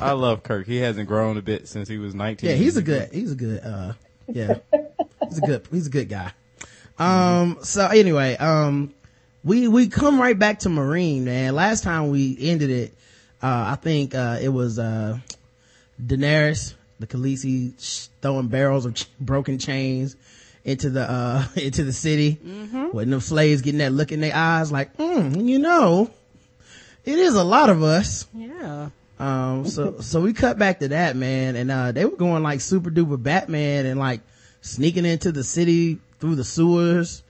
I 0.00 0.12
love 0.12 0.42
Kirk. 0.42 0.66
He 0.66 0.78
hasn't 0.78 1.06
grown 1.06 1.36
a 1.36 1.42
bit 1.42 1.68
since 1.68 1.88
he 1.88 1.98
was 1.98 2.14
19. 2.14 2.48
Yeah, 2.48 2.56
he's 2.56 2.78
a 2.78 2.82
good, 2.82 3.12
he's 3.12 3.32
a 3.32 3.36
good, 3.36 3.60
uh, 3.62 3.92
yeah, 4.28 4.54
he's 5.28 5.36
a 5.38 5.42
good, 5.42 5.68
he's 5.70 5.86
a 5.88 5.90
good 5.90 6.08
guy. 6.08 6.32
Um, 6.98 7.58
so 7.62 7.86
anyway, 7.86 8.36
um, 8.38 8.94
we, 9.44 9.68
we 9.68 9.88
come 9.88 10.20
right 10.20 10.38
back 10.38 10.60
to 10.60 10.68
Meereen, 10.68 11.22
man. 11.22 11.54
Last 11.54 11.84
time 11.84 12.08
we 12.10 12.36
ended 12.40 12.70
it, 12.70 12.94
uh, 13.42 13.72
I 13.72 13.76
think, 13.76 14.14
uh, 14.14 14.38
it 14.40 14.48
was, 14.48 14.78
uh, 14.78 15.18
Daenerys, 16.04 16.74
the 16.98 17.06
Khaleesi 17.06 18.08
throwing 18.22 18.48
barrels 18.48 18.86
of 18.86 18.94
ch- 18.94 19.06
broken 19.20 19.58
chains 19.58 20.16
into 20.64 20.88
the, 20.88 21.08
uh, 21.08 21.44
into 21.56 21.84
the 21.84 21.92
city 21.92 22.38
with 22.92 23.10
them 23.10 23.20
slaves 23.20 23.60
getting 23.60 23.78
that 23.78 23.92
look 23.92 24.12
in 24.12 24.20
their 24.20 24.34
eyes 24.34 24.72
like, 24.72 24.96
mm, 24.96 25.44
you 25.46 25.58
know, 25.58 26.10
it 27.04 27.18
is 27.18 27.34
a 27.34 27.44
lot 27.44 27.68
of 27.68 27.82
us. 27.82 28.26
Yeah. 28.34 28.88
Um, 29.20 29.66
so, 29.66 30.00
so 30.00 30.20
we 30.22 30.32
cut 30.32 30.58
back 30.58 30.80
to 30.80 30.88
that, 30.88 31.16
man, 31.16 31.54
and, 31.54 31.70
uh, 31.70 31.92
they 31.92 32.04
were 32.04 32.16
going 32.16 32.42
like 32.42 32.60
super 32.60 32.90
duper 32.90 33.22
Batman 33.22 33.86
and 33.86 34.00
like 34.00 34.22
sneaking 34.62 35.04
into 35.04 35.30
the 35.30 35.44
city 35.44 35.98
through 36.18 36.36
the 36.36 36.44
sewers, 36.44 37.22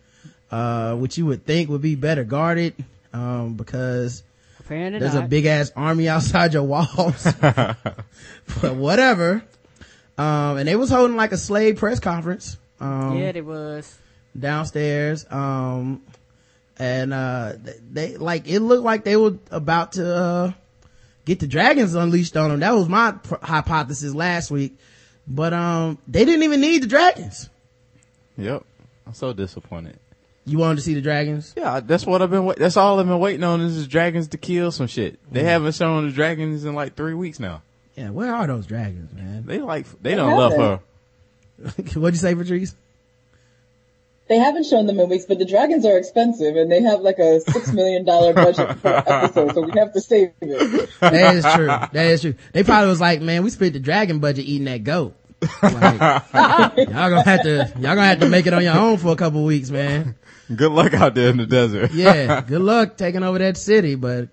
uh, 0.55 0.95
which 0.95 1.19
you 1.19 1.27
would 1.27 1.45
think 1.45 1.69
would 1.69 1.83
be 1.83 1.97
better 1.97 2.23
guarded, 2.23 2.75
um, 3.13 3.55
because 3.55 4.23
Apparently 4.61 5.01
there's 5.01 5.17
a 5.17 5.23
big 5.23 5.47
ass 5.47 5.73
army 5.75 6.09
outside 6.15 6.55
your 6.55 6.63
walls. 6.63 7.27
but 7.41 8.77
whatever. 8.77 9.43
Um, 10.17 10.59
and 10.59 10.69
they 10.69 10.77
was 10.77 10.91
holding 10.91 11.17
like 11.17 11.33
a 11.33 11.37
slave 11.37 11.79
press 11.79 11.99
conference, 11.99 12.57
um, 12.79 13.19
yeah, 13.19 13.33
it 13.35 13.45
was. 13.45 13.99
downstairs. 14.39 15.27
Um, 15.29 16.03
and, 16.79 17.13
uh, 17.13 17.55
they, 17.61 17.75
they, 17.93 18.17
like, 18.17 18.47
it 18.47 18.61
looked 18.61 18.85
like 18.85 19.03
they 19.03 19.17
were 19.17 19.35
about 19.51 19.95
to, 19.95 20.17
uh, 20.17 20.53
get 21.25 21.41
the 21.41 21.49
dragons 21.49 21.97
unleashed 21.97 22.37
on 22.37 22.51
them. 22.51 22.61
That 22.61 22.75
was 22.75 22.89
my 22.89 23.11
pr- 23.11 23.43
hypothesis 23.43 24.15
last 24.15 24.53
week. 24.53 24.79
But, 25.27 25.53
um, 25.53 25.99
they 26.07 26.25
didn't 26.25 26.45
even 26.45 26.61
need 26.61 26.85
the 26.85 26.87
dragons. 26.87 27.49
Yep. 28.37 28.65
I'm 29.07 29.15
so 29.15 29.33
disappointed. 29.33 29.99
You 30.47 30.59
wanted 30.59 30.77
to 30.77 30.83
see 30.83 30.95
the 30.95 31.01
dragons? 31.01 31.55
Yeah, 31.57 31.81
that's 31.81 32.05
what 32.05 32.21
I've 32.21 32.31
been. 32.31 32.45
Wait- 32.45 32.59
that's 32.59 32.77
all 32.77 33.01
I've 33.01 33.07
been 33.07 33.19
waiting 33.19 33.45
on 33.45 33.61
is 33.63 33.83
the 33.83 33.89
dragons 33.89 34.29
to 34.29 34.39
kill 34.39 34.71
some 34.73 34.87
shit. 34.87 35.19
They 35.33 35.43
mm. 35.43 35.47
haven't 35.47 35.75
shown 35.75 36.07
the 36.07 36.13
dragons 36.13 36.65
in 36.65 36.75
like 36.75 36.95
three 36.95 37.15
weeks 37.15 37.41
now. 37.41 37.63
Yeah, 37.97 38.11
where 38.11 38.35
are 38.35 38.47
those 38.47 38.67
dragons, 38.67 39.13
man? 39.13 39.45
They 39.47 39.61
like 39.61 39.87
they 40.03 40.15
don't 40.15 40.37
love 40.37 40.53
her. 40.53 40.81
What'd 41.95 42.15
you 42.15 42.21
say, 42.21 42.35
Patrice? 42.35 42.75
They 44.27 44.39
haven't 44.39 44.65
shown 44.65 44.87
the 44.87 44.95
movies, 44.95 45.27
but 45.27 45.39
the 45.39 45.45
dragons 45.45 45.85
are 45.85 45.99
expensive, 45.99 46.57
and 46.57 46.73
they 46.73 46.81
have 46.81 47.01
like 47.01 47.19
a 47.19 47.41
six 47.41 47.73
million 47.73 48.05
dollar 48.05 48.33
budget 48.33 48.81
per 48.83 48.89
episode, 49.07 49.55
so 49.55 49.61
we 49.61 49.79
have 49.79 49.93
to 49.93 50.01
save 50.01 50.33
it. 50.41 50.91
That 51.01 51.37
is 51.37 51.45
true. 51.55 51.67
That 51.67 52.07
is 52.07 52.21
true. 52.23 52.35
They 52.53 52.65
probably 52.65 52.89
was 52.89 53.01
like, 53.01 53.21
man, 53.21 53.45
we 53.45 53.51
spent 53.51 53.75
the 53.75 53.81
dragon 53.81 54.21
budget 54.21 54.47
eating 54.47 54.65
that 54.65 54.83
goat. 54.83 55.15
Like, 55.63 56.01
y'all 56.33 57.11
gonna 57.11 57.23
have 57.23 57.43
to, 57.43 57.73
y'all 57.77 57.95
gonna 57.95 58.07
have 58.07 58.21
to 58.21 58.29
make 58.31 58.47
it 58.47 58.55
on 58.55 58.63
your 58.63 58.77
own 58.77 58.97
for 58.97 59.09
a 59.09 59.17
couple 59.17 59.45
weeks, 59.45 59.69
man. 59.69 60.17
Good 60.55 60.73
luck 60.73 60.95
out 60.95 61.15
there 61.15 61.31
in 61.31 61.37
the 61.37 61.47
desert. 61.47 61.93
Yeah, 61.93 62.41
good 62.47 62.61
luck 62.61 62.97
taking 62.97 63.23
over 63.23 63.39
that 63.39 63.57
city, 63.57 63.95
but, 63.95 64.29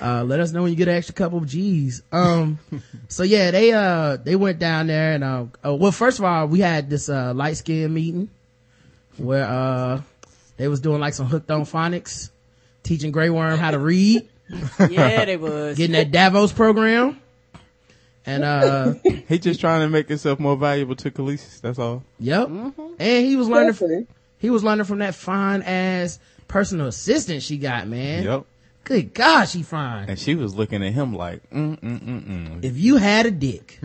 uh, 0.00 0.22
let 0.22 0.38
us 0.38 0.52
know 0.52 0.62
when 0.62 0.70
you 0.70 0.76
get 0.76 0.86
an 0.86 0.94
extra 0.94 1.14
couple 1.14 1.38
of 1.38 1.46
G's. 1.46 2.02
Um, 2.12 2.60
so 3.08 3.24
yeah, 3.24 3.50
they, 3.50 3.72
uh, 3.72 4.16
they 4.16 4.36
went 4.36 4.60
down 4.60 4.86
there 4.86 5.12
and, 5.14 5.24
uh, 5.24 5.46
uh 5.64 5.74
well, 5.74 5.90
first 5.90 6.20
of 6.20 6.24
all, 6.24 6.46
we 6.46 6.60
had 6.60 6.88
this, 6.88 7.08
uh, 7.08 7.34
light 7.34 7.56
skin 7.56 7.92
meeting 7.92 8.30
where, 9.16 9.44
uh, 9.44 10.02
they 10.56 10.68
was 10.68 10.80
doing 10.80 11.00
like 11.00 11.14
some 11.14 11.26
hooked 11.26 11.50
on 11.50 11.62
phonics, 11.62 12.30
teaching 12.84 13.10
Grey 13.10 13.30
Worm 13.30 13.58
how 13.58 13.72
to 13.72 13.78
read. 13.78 14.28
Yeah, 14.88 15.24
they 15.24 15.36
was. 15.36 15.76
getting 15.76 15.94
that 15.94 16.12
Davos 16.12 16.52
program. 16.52 17.20
And, 18.26 18.44
uh, 18.44 18.94
He 19.28 19.38
just 19.38 19.60
trying 19.60 19.80
to 19.80 19.88
make 19.88 20.08
himself 20.08 20.38
more 20.38 20.56
valuable 20.56 20.94
to 20.96 21.10
Khaleesi. 21.10 21.60
That's 21.60 21.78
all. 21.78 22.04
yep. 22.18 22.48
Mm-hmm. 22.48 22.94
And 22.98 23.26
he 23.26 23.36
was 23.36 23.48
learning, 23.48 23.72
from, 23.72 23.88
Seriously. 23.88 24.14
He 24.40 24.50
was 24.50 24.64
learning 24.64 24.86
from 24.86 24.98
that 24.98 25.14
fine 25.14 25.62
ass 25.62 26.18
personal 26.48 26.88
assistant 26.88 27.42
she 27.42 27.58
got, 27.58 27.86
man. 27.86 28.24
Yep. 28.24 28.46
Good 28.84 29.14
God, 29.14 29.44
she 29.44 29.62
fine. 29.62 30.08
And 30.08 30.18
she 30.18 30.34
was 30.34 30.54
looking 30.54 30.82
at 30.82 30.92
him 30.92 31.14
like, 31.14 31.48
mm 31.50 31.78
mm 31.78 32.00
mm 32.00 32.26
mm. 32.26 32.64
If 32.64 32.78
you 32.78 32.96
had 32.96 33.26
a 33.26 33.30
dick, 33.30 33.78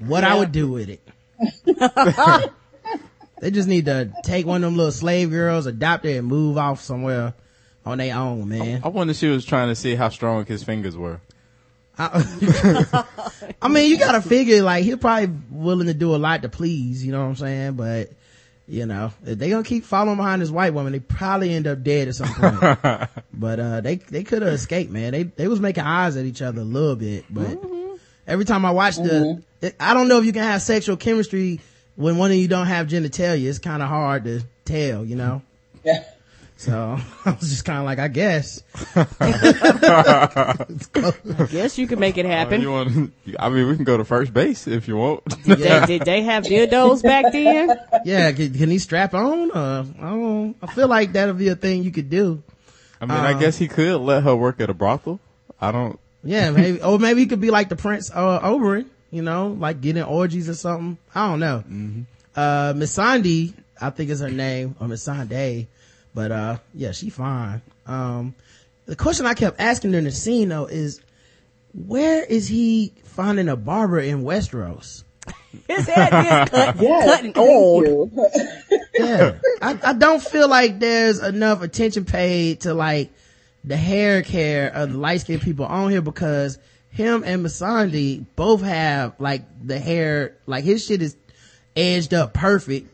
what 0.00 0.22
I 0.22 0.36
would 0.36 0.52
do 0.52 0.70
with 0.70 0.88
it. 0.88 1.00
they 3.40 3.50
just 3.50 3.66
need 3.66 3.86
to 3.86 4.12
take 4.22 4.46
one 4.46 4.62
of 4.62 4.68
them 4.68 4.76
little 4.76 4.92
slave 4.92 5.30
girls, 5.30 5.66
adopt 5.66 6.04
it, 6.04 6.18
and 6.18 6.28
move 6.28 6.58
off 6.58 6.80
somewhere 6.80 7.34
on 7.84 7.98
their 7.98 8.14
own, 8.14 8.48
man. 8.48 8.82
I 8.84 8.88
wonder 8.88 9.12
if 9.12 9.16
she 9.16 9.28
was 9.28 9.44
trying 9.44 9.68
to 9.68 9.74
see 9.74 9.94
how 9.94 10.10
strong 10.10 10.46
his 10.46 10.62
fingers 10.62 10.96
were. 10.96 11.20
I, 11.98 13.04
I 13.62 13.68
mean, 13.68 13.90
you 13.90 13.98
gotta 13.98 14.22
figure 14.22 14.62
like 14.62 14.84
he's 14.84 14.96
probably 14.96 15.34
willing 15.50 15.88
to 15.88 15.94
do 15.94 16.14
a 16.14 16.16
lot 16.16 16.42
to 16.42 16.48
please, 16.48 17.04
you 17.04 17.12
know 17.12 17.20
what 17.20 17.28
I'm 17.28 17.36
saying? 17.36 17.72
But 17.74 18.12
you 18.68 18.86
know, 18.86 19.12
if 19.24 19.38
they 19.38 19.50
gonna 19.50 19.64
keep 19.64 19.84
following 19.84 20.16
behind 20.16 20.40
this 20.40 20.50
white 20.50 20.72
woman, 20.72 20.92
they 20.92 21.00
probably 21.00 21.52
end 21.52 21.66
up 21.66 21.82
dead 21.82 22.08
at 22.08 22.14
some 22.14 22.32
point. 22.32 23.10
but 23.34 23.60
uh, 23.60 23.80
they 23.80 23.96
they 23.96 24.24
could 24.24 24.42
have 24.42 24.52
escaped, 24.52 24.90
man. 24.90 25.12
They 25.12 25.24
they 25.24 25.48
was 25.48 25.60
making 25.60 25.84
eyes 25.84 26.16
at 26.16 26.24
each 26.24 26.42
other 26.42 26.60
a 26.60 26.64
little 26.64 26.96
bit, 26.96 27.24
but 27.28 27.58
every 28.26 28.44
time 28.44 28.64
I 28.64 28.70
watch 28.70 28.96
the, 28.96 29.42
I 29.78 29.94
don't 29.94 30.08
know 30.08 30.18
if 30.18 30.24
you 30.24 30.32
can 30.32 30.42
have 30.42 30.62
sexual 30.62 30.96
chemistry 30.96 31.60
when 31.96 32.16
one 32.16 32.30
of 32.30 32.36
you 32.36 32.48
don't 32.48 32.66
have 32.66 32.86
genitalia. 32.86 33.48
It's 33.48 33.58
kind 33.58 33.82
of 33.82 33.88
hard 33.88 34.24
to 34.24 34.42
tell, 34.64 35.04
you 35.04 35.16
know. 35.16 35.42
Yeah. 35.84 36.04
So 36.62 36.96
I 37.24 37.30
was 37.32 37.50
just 37.50 37.64
kind 37.64 37.80
of 37.80 37.84
like, 37.84 37.98
I 37.98 38.06
guess. 38.06 38.62
I 38.94 40.54
guess 41.50 41.76
you 41.76 41.88
can 41.88 41.98
make 41.98 42.16
it 42.18 42.26
Uh, 42.26 42.28
happen. 42.28 42.60
you 42.60 42.70
want? 42.70 43.12
I 43.38 43.48
mean, 43.48 43.66
we 43.68 43.74
can 43.74 43.84
go 43.84 43.96
to 43.96 44.04
first 44.04 44.32
base 44.32 44.68
if 44.68 44.86
you 44.86 44.96
want. 44.96 45.24
They- 45.44 45.56
did 45.86 46.02
they 46.02 46.22
have 46.22 46.44
dildos 46.44 47.02
back 47.02 47.32
then? 47.32 47.76
Yeah, 48.04 48.30
can, 48.32 48.54
can 48.54 48.70
he 48.70 48.78
strap 48.78 49.12
on? 49.14 49.50
Uh, 49.50 49.84
I 49.98 50.10
don't. 50.10 50.56
I 50.62 50.66
feel 50.72 50.88
like 50.88 51.12
that'll 51.12 51.34
be 51.34 51.48
a 51.48 51.56
thing 51.56 51.82
you 51.82 51.90
could 51.90 52.10
do. 52.10 52.42
I 53.00 53.06
mean, 53.06 53.18
I 53.18 53.38
guess 53.38 53.58
he 53.58 53.66
could 53.66 54.00
let 54.00 54.22
her 54.22 54.36
work 54.36 54.60
at 54.60 54.70
a 54.70 54.74
brothel. 54.74 55.18
I 55.60 55.72
don't. 55.72 55.98
Yeah, 56.22 56.50
maybe, 56.52 56.80
or 56.80 56.98
maybe 57.00 57.20
he 57.22 57.26
could 57.26 57.40
be 57.40 57.50
like 57.50 57.68
the 57.68 57.76
Prince 57.76 58.10
uh, 58.14 58.38
Oberyn, 58.40 58.86
you 59.10 59.22
know, 59.22 59.48
like 59.48 59.80
getting 59.80 60.04
orgies 60.04 60.48
or 60.48 60.54
something. 60.54 60.96
I 61.12 61.26
don't 61.28 61.40
know. 61.40 61.64
Uh, 62.36 62.72
Miss 62.76 62.92
Sandy, 62.92 63.52
I 63.80 63.90
think 63.90 64.10
is 64.10 64.20
her 64.20 64.30
name, 64.30 64.76
or 64.78 64.86
Miss 64.86 65.02
Sande, 65.02 65.66
but 66.14 66.32
uh, 66.32 66.58
yeah, 66.74 66.92
she 66.92 67.10
fine. 67.10 67.62
Um, 67.86 68.34
the 68.86 68.96
question 68.96 69.26
I 69.26 69.34
kept 69.34 69.60
asking 69.60 69.92
during 69.92 70.04
the 70.04 70.12
scene 70.12 70.48
though 70.48 70.66
is, 70.66 71.00
where 71.74 72.24
is 72.24 72.48
he 72.48 72.92
finding 73.04 73.48
a 73.48 73.56
barber 73.56 74.00
in 74.00 74.22
Westeros? 74.22 75.04
His 75.68 75.86
head 75.86 76.12
is 76.12 76.50
cut, 76.50 76.76
Yes, 76.80 77.04
cutting 77.04 77.32
thank 77.32 77.38
old. 77.38 78.12
Yeah, 78.94 79.38
I, 79.60 79.78
I 79.82 79.92
don't 79.92 80.22
feel 80.22 80.48
like 80.48 80.78
there's 80.80 81.20
enough 81.20 81.62
attention 81.62 82.04
paid 82.04 82.62
to 82.62 82.74
like 82.74 83.12
the 83.64 83.76
hair 83.76 84.22
care 84.22 84.68
of 84.68 84.92
the 84.92 84.98
light 84.98 85.20
skinned 85.20 85.42
people 85.42 85.64
on 85.64 85.90
here 85.90 86.02
because 86.02 86.58
him 86.90 87.22
and 87.24 87.44
Missandei 87.44 88.24
both 88.36 88.62
have 88.62 89.14
like 89.18 89.42
the 89.66 89.78
hair, 89.78 90.36
like 90.46 90.64
his 90.64 90.84
shit 90.84 91.00
is 91.00 91.16
edged 91.76 92.12
up 92.12 92.34
perfect. 92.34 92.88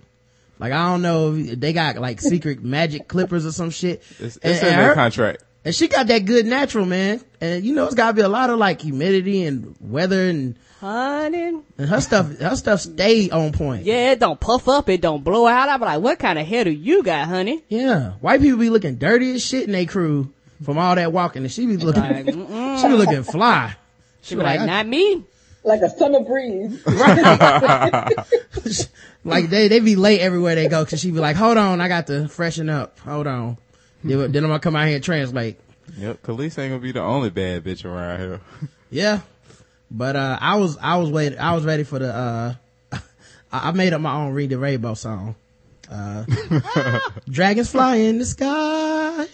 Like 0.59 0.73
I 0.73 0.89
don't 0.91 1.03
know 1.03 1.35
if 1.35 1.61
they 1.61 1.73
got 1.73 1.97
like 1.99 2.21
secret 2.21 2.63
magic 2.63 3.09
clippers 3.09 3.47
or 3.47 3.53
some 3.53 3.71
shit. 3.71 4.03
It's, 4.19 4.37
it's 4.37 4.39
And- 4.45 4.57
in 4.59 4.67
and 4.69 4.81
their 4.81 4.89
her- 4.89 4.95
contract. 4.95 5.45
and 5.65 5.75
she 5.75 5.89
got 5.89 6.07
that 6.09 6.25
good 6.25 6.47
natural 6.47 6.85
man. 6.85 7.21
And 7.41 7.65
you 7.65 7.75
know, 7.75 7.85
it's 7.87 7.95
gotta 7.95 8.15
be 8.15 8.23
a 8.23 8.29
lot 8.29 8.51
of 8.51 8.59
like 8.59 8.81
humidity 8.83 9.45
and 9.45 9.77
weather 9.81 10.29
and, 10.29 10.57
Honey. 10.81 11.59
and 11.79 11.89
her 11.89 12.01
stuff, 12.01 12.39
her 12.39 12.57
stuff 12.57 12.81
stay 12.81 13.31
on 13.31 13.53
point. 13.53 13.85
Yeah, 13.85 14.13
it 14.13 14.21
don't 14.21 14.39
puff 14.39 14.69
up, 14.69 14.89
it 14.89 15.01
don't 15.01 15.23
blow 15.25 15.47
out. 15.47 15.69
I 15.69 15.77
be 15.77 15.85
like, 15.85 16.01
what 16.01 16.19
kind 16.19 16.39
of 16.39 16.47
hair 16.47 16.65
do 16.65 16.71
you 16.71 17.03
got, 17.03 17.27
honey? 17.29 17.63
Yeah. 17.69 18.13
White 18.21 18.41
people 18.41 18.59
be 18.59 18.71
looking 18.71 18.97
dirty 18.97 19.35
as 19.35 19.45
shit 19.45 19.65
in 19.65 19.73
their 19.73 19.87
crew 19.87 20.33
from 20.65 20.79
all 20.79 20.95
that 20.97 21.13
walking 21.13 21.43
and 21.43 21.51
she 21.53 21.67
be 21.67 21.77
looking, 21.77 22.03
Like, 22.03 22.27
she 22.81 22.87
be 22.89 22.95
looking 22.95 23.23
fly. 23.23 23.75
She 24.23 24.35
be 24.35 24.43
like, 24.43 24.61
not 24.63 24.87
me. 24.87 25.25
Like 25.65 25.83
a 25.83 25.91
summer 25.91 26.21
breeze. 26.21 26.81
like 29.25 29.51
they, 29.51 29.69
they 29.69 29.81
be 29.81 29.97
late 29.97 30.21
everywhere 30.21 30.55
they 30.55 30.69
go 30.69 30.87
cause 30.87 31.01
she 31.01 31.11
be 31.11 31.19
like, 31.19 31.37
hold 31.37 31.59
on, 31.59 31.81
I 31.81 31.89
got 31.89 32.07
to 32.07 32.29
freshen 32.29 32.71
up. 32.71 32.99
Hold 33.01 33.27
on. 33.27 33.59
Then, 34.05 34.31
then 34.33 34.45
I'm 34.45 34.51
gonna 34.51 34.61
come 34.61 34.77
out 34.77 34.87
here 34.87 34.95
and 34.97 35.05
translate. 35.05 35.59
Yep, 35.97 36.23
Khalees 36.23 36.59
ain't 36.59 36.71
gonna 36.71 36.79
be 36.79 36.93
the 36.93 37.01
only 37.01 37.31
bad 37.31 37.65
bitch 37.65 37.85
around 37.85 38.21
here. 38.21 38.41
Yeah. 38.91 39.21
But, 39.91 40.17
uh, 40.17 40.39
I 40.41 40.57
was, 40.57 40.79
I 40.81 40.97
was 40.97 41.11
waiting, 41.11 41.39
I 41.39 41.55
was 41.55 41.65
ready 41.67 41.83
for 41.83 41.99
the, 41.99 42.15
uh, 42.15 42.55
I 43.53 43.69
I 43.69 43.73
made 43.73 43.93
up 43.93 44.01
my 44.01 44.15
own 44.15 44.33
Reading 44.33 44.61
Rainbow 44.61 44.95
song. 44.95 45.35
Uh, 45.91 46.25
dragons 47.29 47.71
fly 47.71 47.97
in 47.97 48.19
the 48.19 48.25
sky. 48.25 49.27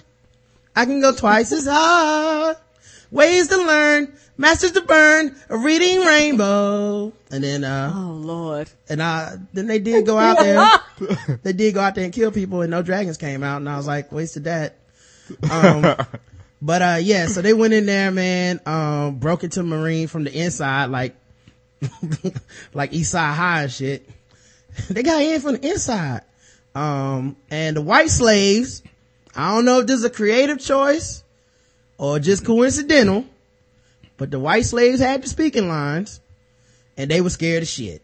I 0.74 0.84
can 0.86 1.00
go 1.00 1.14
twice 1.14 1.52
as 1.52 1.66
high. 1.66 2.56
Ways 3.14 3.46
to 3.46 3.56
learn, 3.56 4.12
masters 4.36 4.72
to 4.72 4.80
burn, 4.80 5.36
a 5.48 5.56
reading 5.56 6.00
rainbow. 6.00 7.12
And 7.30 7.44
then, 7.44 7.62
uh, 7.62 7.92
Oh 7.94 8.10
Lord. 8.10 8.68
and 8.88 9.00
uh, 9.00 9.36
then 9.52 9.68
they 9.68 9.78
did 9.78 10.04
go 10.04 10.18
out 10.18 10.40
there. 10.40 11.38
they 11.44 11.52
did 11.52 11.74
go 11.74 11.80
out 11.80 11.94
there 11.94 12.02
and 12.02 12.12
kill 12.12 12.32
people 12.32 12.62
and 12.62 12.72
no 12.72 12.82
dragons 12.82 13.16
came 13.16 13.44
out. 13.44 13.58
And 13.58 13.68
I 13.68 13.76
was 13.76 13.86
like, 13.86 14.10
wasted 14.10 14.44
that. 14.44 14.78
Um, 15.48 15.82
but, 16.60 16.82
uh, 16.82 16.98
yeah, 17.00 17.26
so 17.26 17.40
they 17.40 17.52
went 17.52 17.72
in 17.72 17.86
there, 17.86 18.10
man, 18.10 18.58
um, 18.66 19.20
broke 19.20 19.44
into 19.44 19.60
Meereen 19.60 20.08
from 20.08 20.24
the 20.24 20.32
inside, 20.36 20.86
like, 20.86 21.14
like 22.74 22.90
Eastside 22.90 23.34
High 23.34 23.62
and 23.62 23.72
shit. 23.72 24.10
they 24.90 25.04
got 25.04 25.22
in 25.22 25.40
from 25.40 25.52
the 25.54 25.68
inside. 25.70 26.22
Um, 26.74 27.36
and 27.48 27.76
the 27.76 27.80
white 27.82 28.10
slaves, 28.10 28.82
I 29.36 29.54
don't 29.54 29.64
know 29.66 29.78
if 29.78 29.86
this 29.86 29.98
is 30.00 30.04
a 30.04 30.10
creative 30.10 30.58
choice 30.58 31.23
or 31.98 32.18
just 32.18 32.44
coincidental, 32.44 33.24
but 34.16 34.30
the 34.30 34.38
white 34.38 34.64
slaves 34.64 35.00
had 35.00 35.22
the 35.22 35.28
speaking 35.28 35.68
lines 35.68 36.20
and 36.96 37.10
they 37.10 37.20
were 37.20 37.30
scared 37.30 37.62
of 37.62 37.68
shit. 37.68 38.02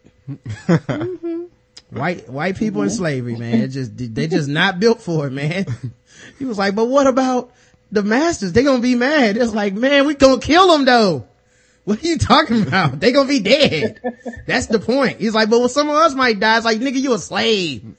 White, 1.91 2.29
white 2.29 2.55
people 2.55 2.83
in 2.83 2.87
mm-hmm. 2.87 2.97
slavery, 2.97 3.35
man. 3.35 3.55
It 3.55 3.67
just, 3.67 3.91
they 3.97 4.27
just 4.27 4.47
not 4.47 4.79
built 4.79 5.01
for 5.01 5.27
it, 5.27 5.31
man. 5.31 5.65
He 6.37 6.45
was 6.45 6.57
like, 6.57 6.75
but 6.75 6.85
what 6.85 7.07
about 7.07 7.51
the 7.91 8.03
masters? 8.03 8.53
They 8.53 8.63
gonna 8.63 8.81
be 8.81 8.93
mad. 8.93 9.37
It's 9.37 9.53
like, 9.53 9.73
man, 9.73 10.05
we 10.05 10.13
gonna 10.13 10.39
kill 10.39 10.67
them 10.71 10.85
though. 10.85 11.25
What 11.83 12.03
are 12.03 12.07
you 12.07 12.19
talking 12.19 12.61
about? 12.61 12.99
They 12.99 13.11
gonna 13.11 13.27
be 13.27 13.39
dead. 13.39 13.99
That's 14.45 14.67
the 14.67 14.79
point. 14.79 15.19
He's 15.19 15.33
like, 15.33 15.49
but 15.49 15.59
well, 15.59 15.69
some 15.69 15.89
of 15.89 15.95
us 15.95 16.13
might 16.13 16.39
die. 16.39 16.57
It's 16.57 16.65
like, 16.65 16.79
nigga, 16.79 16.99
you 17.01 17.13
a 17.13 17.17
slave. 17.17 17.95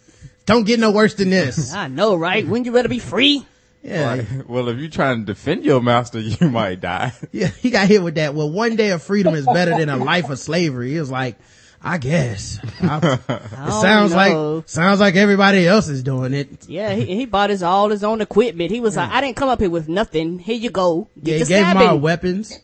Don't 0.46 0.64
get 0.64 0.78
no 0.78 0.92
worse 0.92 1.14
than 1.14 1.30
this. 1.30 1.74
I 1.74 1.88
know, 1.88 2.14
right? 2.14 2.46
Wouldn't 2.46 2.66
you 2.66 2.72
rather 2.72 2.88
be 2.88 3.00
free? 3.00 3.44
Yeah. 3.82 4.14
Like, 4.14 4.48
well, 4.48 4.68
if 4.68 4.78
you're 4.78 4.88
trying 4.88 5.20
to 5.20 5.24
defend 5.24 5.64
your 5.64 5.80
master, 5.82 6.20
you 6.20 6.48
might 6.48 6.80
die. 6.80 7.12
Yeah, 7.32 7.48
he 7.48 7.70
got 7.70 7.88
hit 7.88 8.02
with 8.02 8.14
that. 8.14 8.34
Well, 8.34 8.50
one 8.50 8.76
day 8.76 8.90
of 8.90 9.02
freedom 9.02 9.34
is 9.34 9.46
better 9.46 9.76
than 9.76 9.88
a 9.88 9.96
life 9.96 10.30
of 10.30 10.38
slavery. 10.38 10.92
He 10.92 11.00
was 11.00 11.10
like, 11.10 11.36
I 11.82 11.98
guess. 11.98 12.60
I- 12.80 13.18
it 13.28 13.50
sounds 13.72 14.12
know. 14.12 14.54
like, 14.56 14.68
sounds 14.68 15.00
like 15.00 15.16
everybody 15.16 15.66
else 15.66 15.88
is 15.88 16.02
doing 16.02 16.32
it. 16.32 16.68
Yeah, 16.68 16.94
he, 16.94 17.06
he 17.06 17.26
bought 17.26 17.50
his 17.50 17.62
all 17.62 17.88
his 17.88 18.04
own 18.04 18.20
equipment. 18.20 18.70
He 18.70 18.80
was 18.80 18.96
like, 18.96 19.10
I 19.10 19.20
didn't 19.20 19.36
come 19.36 19.48
up 19.48 19.60
here 19.60 19.70
with 19.70 19.88
nothing. 19.88 20.38
Here 20.38 20.56
you 20.56 20.70
go. 20.70 21.08
Yeah, 21.20 21.38
he 21.38 21.44
gave 21.44 21.66
him 21.66 21.76
our 21.78 21.96
weapons. 21.96 22.60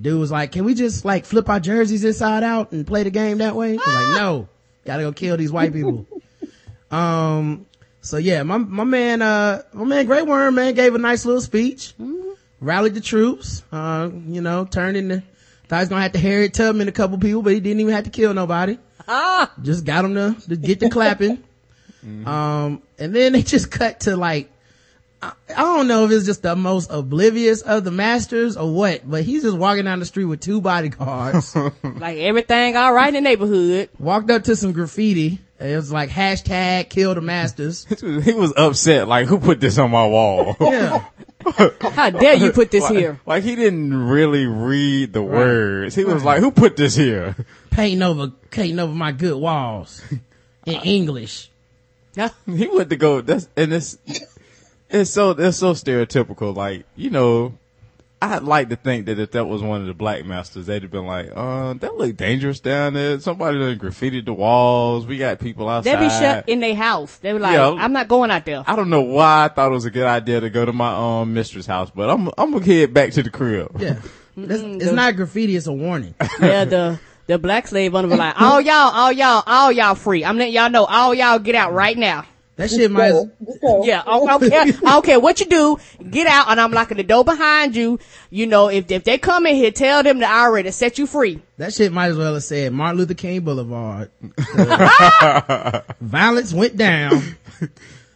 Dude 0.00 0.18
was 0.18 0.30
like, 0.30 0.52
can 0.52 0.64
we 0.64 0.74
just 0.74 1.04
like 1.04 1.24
flip 1.24 1.48
our 1.48 1.60
jerseys 1.60 2.04
inside 2.04 2.42
out 2.42 2.72
and 2.72 2.86
play 2.86 3.02
the 3.04 3.10
game 3.10 3.38
that 3.38 3.54
way? 3.54 3.72
He 3.72 3.76
was 3.76 3.86
like, 3.86 4.20
no, 4.20 4.48
gotta 4.84 5.02
go 5.02 5.12
kill 5.12 5.36
these 5.36 5.52
white 5.52 5.72
people. 5.72 6.06
um, 6.90 7.66
so 8.04 8.18
yeah, 8.18 8.42
my, 8.42 8.58
my 8.58 8.84
man, 8.84 9.22
uh, 9.22 9.62
my 9.72 9.84
man 9.84 10.06
Grey 10.06 10.22
Worm, 10.22 10.54
man, 10.56 10.74
gave 10.74 10.94
a 10.94 10.98
nice 10.98 11.24
little 11.24 11.40
speech, 11.40 11.94
rallied 12.60 12.94
the 12.94 13.00
troops, 13.00 13.62
uh, 13.72 14.10
you 14.26 14.40
know, 14.42 14.64
turned 14.66 14.96
into, 14.96 15.22
thought 15.68 15.76
he 15.76 15.80
was 15.80 15.88
gonna 15.88 16.02
have 16.02 16.12
to 16.12 16.18
Harriet 16.18 16.52
Tubman 16.54 16.86
a 16.88 16.92
couple 16.92 17.18
people, 17.18 17.42
but 17.42 17.52
he 17.54 17.60
didn't 17.60 17.80
even 17.80 17.94
have 17.94 18.04
to 18.04 18.10
kill 18.10 18.34
nobody. 18.34 18.78
Ah, 19.08 19.52
Just 19.62 19.84
got 19.84 20.02
them 20.02 20.14
to, 20.14 20.48
to 20.48 20.56
get 20.56 20.80
the 20.80 20.90
clapping. 20.90 21.42
Um, 22.26 22.82
and 22.98 23.14
then 23.16 23.32
they 23.32 23.40
just 23.54 23.70
cut 23.70 24.00
to 24.00 24.14
like, 24.14 24.50
I, 25.22 25.32
I 25.48 25.62
don't 25.62 25.88
know 25.88 26.04
if 26.04 26.10
it's 26.10 26.26
just 26.26 26.42
the 26.42 26.54
most 26.54 26.90
oblivious 26.90 27.62
of 27.62 27.82
the 27.82 27.90
masters 27.90 28.58
or 28.58 28.70
what, 28.74 29.08
but 29.10 29.24
he's 29.24 29.42
just 29.42 29.56
walking 29.56 29.86
down 29.86 30.00
the 30.00 30.04
street 30.04 30.26
with 30.26 30.40
two 30.40 30.60
bodyguards, 30.60 31.56
like 31.82 32.18
everything 32.18 32.76
all 32.76 32.92
right 32.92 33.08
in 33.08 33.14
the 33.14 33.20
neighborhood. 33.22 33.88
walked 33.98 34.30
up 34.30 34.44
to 34.44 34.54
some 34.54 34.72
graffiti. 34.72 35.38
It 35.60 35.76
was 35.76 35.92
like 35.92 36.10
hashtag 36.10 36.88
kill 36.88 37.14
the 37.14 37.20
masters. 37.20 37.84
he 38.00 38.32
was 38.32 38.52
upset. 38.56 39.08
Like, 39.08 39.28
who 39.28 39.38
put 39.38 39.60
this 39.60 39.78
on 39.78 39.90
my 39.90 40.06
wall? 40.06 40.56
Yeah. 40.60 41.04
How 41.92 42.10
dare 42.10 42.34
you 42.34 42.52
put 42.52 42.70
this 42.70 42.82
like, 42.84 42.94
here? 42.94 43.20
like 43.26 43.44
he 43.44 43.54
didn't 43.54 43.92
really 43.94 44.46
read 44.46 45.12
the 45.12 45.22
words. 45.22 45.94
He 45.94 46.04
was 46.04 46.24
like, 46.24 46.40
who 46.40 46.50
put 46.50 46.76
this 46.76 46.94
here? 46.96 47.36
Painting 47.70 48.02
over, 48.02 48.28
painting 48.50 48.78
over 48.78 48.94
my 48.94 49.12
good 49.12 49.36
walls 49.36 50.02
in 50.64 50.74
English. 50.84 51.50
Yeah. 52.14 52.30
He 52.46 52.66
went 52.68 52.90
to 52.90 52.96
go. 52.96 53.20
That's 53.20 53.48
and 53.56 53.72
it's 53.72 53.98
it's 54.88 55.10
so 55.10 55.30
it's 55.30 55.58
so 55.58 55.72
stereotypical. 55.72 56.54
Like 56.56 56.86
you 56.96 57.10
know, 57.10 57.58
I'd 58.30 58.42
like 58.42 58.68
to 58.70 58.76
think 58.76 59.06
that 59.06 59.18
if 59.18 59.32
that 59.32 59.46
was 59.46 59.62
one 59.62 59.80
of 59.80 59.86
the 59.86 59.94
black 59.94 60.24
masters, 60.24 60.66
they'd 60.66 60.82
have 60.82 60.90
been 60.90 61.06
like, 61.06 61.30
"Uh, 61.34 61.74
that 61.74 61.96
look 61.96 62.16
dangerous 62.16 62.60
down 62.60 62.94
there. 62.94 63.18
Somebody 63.20 63.58
done 63.58 63.78
graffitied 63.78 64.24
the 64.26 64.32
walls. 64.32 65.06
We 65.06 65.18
got 65.18 65.38
people 65.40 65.68
outside." 65.68 65.96
They'd 65.96 66.04
be 66.04 66.10
shut 66.10 66.48
in 66.48 66.60
their 66.60 66.74
house. 66.74 67.16
They 67.18 67.32
were 67.32 67.38
like, 67.38 67.54
Yeah. 67.54 67.70
I'm 67.70 67.92
not 67.92 68.08
going 68.08 68.30
out 68.30 68.44
there. 68.44 68.64
I 68.66 68.76
don't 68.76 68.90
know 68.90 69.02
why 69.02 69.44
I 69.44 69.48
thought 69.48 69.70
it 69.70 69.74
was 69.74 69.84
a 69.84 69.90
good 69.90 70.06
idea 70.06 70.40
to 70.40 70.50
go 70.50 70.64
to 70.64 70.72
my 70.72 71.20
um 71.22 71.34
mistress 71.34 71.66
house, 71.66 71.90
but 71.94 72.10
I'm 72.10 72.28
I'm 72.38 72.52
gonna 72.52 72.64
head 72.64 72.94
back 72.94 73.12
to 73.12 73.22
the 73.22 73.30
crib. 73.30 73.76
Yeah. 73.78 74.00
It's, 74.36 74.82
it's 74.82 74.92
not 74.92 75.14
graffiti, 75.14 75.54
it's 75.54 75.68
a 75.68 75.72
warning. 75.72 76.12
yeah, 76.40 76.64
the 76.64 76.98
the 77.28 77.38
black 77.38 77.68
slave 77.68 77.94
owner 77.94 78.08
was 78.08 78.18
like, 78.18 78.40
all 78.40 78.60
y'all, 78.60 78.90
all 78.92 79.12
y'all, 79.12 79.44
all 79.46 79.70
y'all 79.70 79.94
free. 79.94 80.24
I'm 80.24 80.36
letting 80.36 80.52
y'all 80.52 80.70
know, 80.70 80.84
all 80.84 81.14
y'all 81.14 81.38
get 81.38 81.54
out 81.54 81.72
right 81.72 81.96
now. 81.96 82.26
That 82.56 82.70
shit 82.70 82.90
might. 82.90 83.12
Yeah, 83.82 84.02
I 84.06 84.16
I 84.18 84.38
don't 84.38 84.48
care. 84.48 84.60
I 84.62 84.70
don't 84.70 85.04
care 85.04 85.18
what 85.18 85.40
you 85.40 85.46
do. 85.46 85.78
Get 86.08 86.26
out, 86.28 86.48
and 86.50 86.60
I'm 86.60 86.70
locking 86.70 86.96
the 86.98 87.02
door 87.02 87.24
behind 87.24 87.74
you. 87.74 87.98
You 88.30 88.46
know, 88.46 88.68
if 88.68 88.90
if 88.90 89.02
they 89.02 89.18
come 89.18 89.46
in 89.46 89.56
here, 89.56 89.72
tell 89.72 90.02
them 90.04 90.20
that 90.20 90.30
I 90.30 90.42
already 90.44 90.70
set 90.70 90.96
you 90.98 91.06
free. 91.06 91.42
that 91.56 91.74
shit 91.74 91.92
might 91.92 92.10
as 92.10 92.16
well 92.16 92.34
have 92.34 92.44
said 92.44 92.72
Martin 92.72 92.98
Luther 92.98 93.14
King 93.14 93.40
Boulevard. 93.40 94.10
Violence 96.00 96.52
went 96.52 96.76
down. 96.76 97.36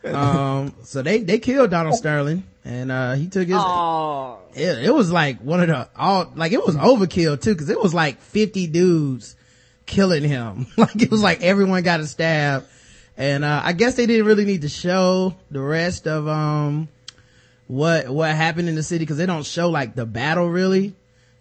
Um, 0.04 0.74
so 0.84 1.02
they, 1.02 1.18
they 1.18 1.38
killed 1.38 1.70
Donald 1.70 1.96
Sterling 1.96 2.44
and, 2.64 2.90
uh, 2.92 3.14
he 3.14 3.26
took 3.28 3.48
his, 3.48 3.56
it, 4.54 4.84
it 4.86 4.94
was 4.94 5.10
like 5.10 5.40
one 5.40 5.60
of 5.60 5.66
the 5.68 5.88
all 5.96 6.32
like 6.36 6.52
it 6.52 6.64
was 6.64 6.76
overkill 6.76 7.40
too 7.40 7.52
because 7.52 7.68
it 7.68 7.80
was 7.80 7.92
like 7.92 8.20
50 8.20 8.68
dudes 8.68 9.36
killing 9.86 10.22
him 10.24 10.66
like 10.76 11.02
it 11.02 11.10
was 11.10 11.22
like 11.22 11.42
everyone 11.42 11.82
got 11.82 12.00
a 12.00 12.06
stab 12.06 12.64
and 13.18 13.44
uh 13.44 13.60
i 13.64 13.72
guess 13.74 13.94
they 13.96 14.06
didn't 14.06 14.24
really 14.26 14.44
need 14.46 14.62
to 14.62 14.68
show 14.70 15.34
the 15.50 15.60
rest 15.60 16.06
of 16.06 16.26
um 16.28 16.88
what 17.66 18.08
what 18.08 18.30
happened 18.34 18.68
in 18.68 18.74
the 18.76 18.82
city 18.82 19.00
because 19.04 19.18
they 19.18 19.26
don't 19.26 19.44
show 19.44 19.68
like 19.68 19.94
the 19.94 20.06
battle 20.06 20.48
really 20.48 20.94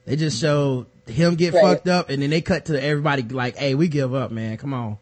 they 0.06 0.16
just 0.18 0.42
show 0.42 0.86
him 1.06 1.36
get 1.36 1.54
Right. 1.54 1.62
fucked 1.64 1.88
up 1.88 2.10
and 2.10 2.22
then 2.22 2.30
they 2.32 2.42
cut 2.42 2.66
to 2.66 2.84
everybody 2.84 3.22
like 3.24 3.56
hey 3.58 3.76
we 3.76 3.88
give 3.88 4.14
up 4.14 4.32
man 4.32 4.58
come 4.58 4.74
on 4.74 4.98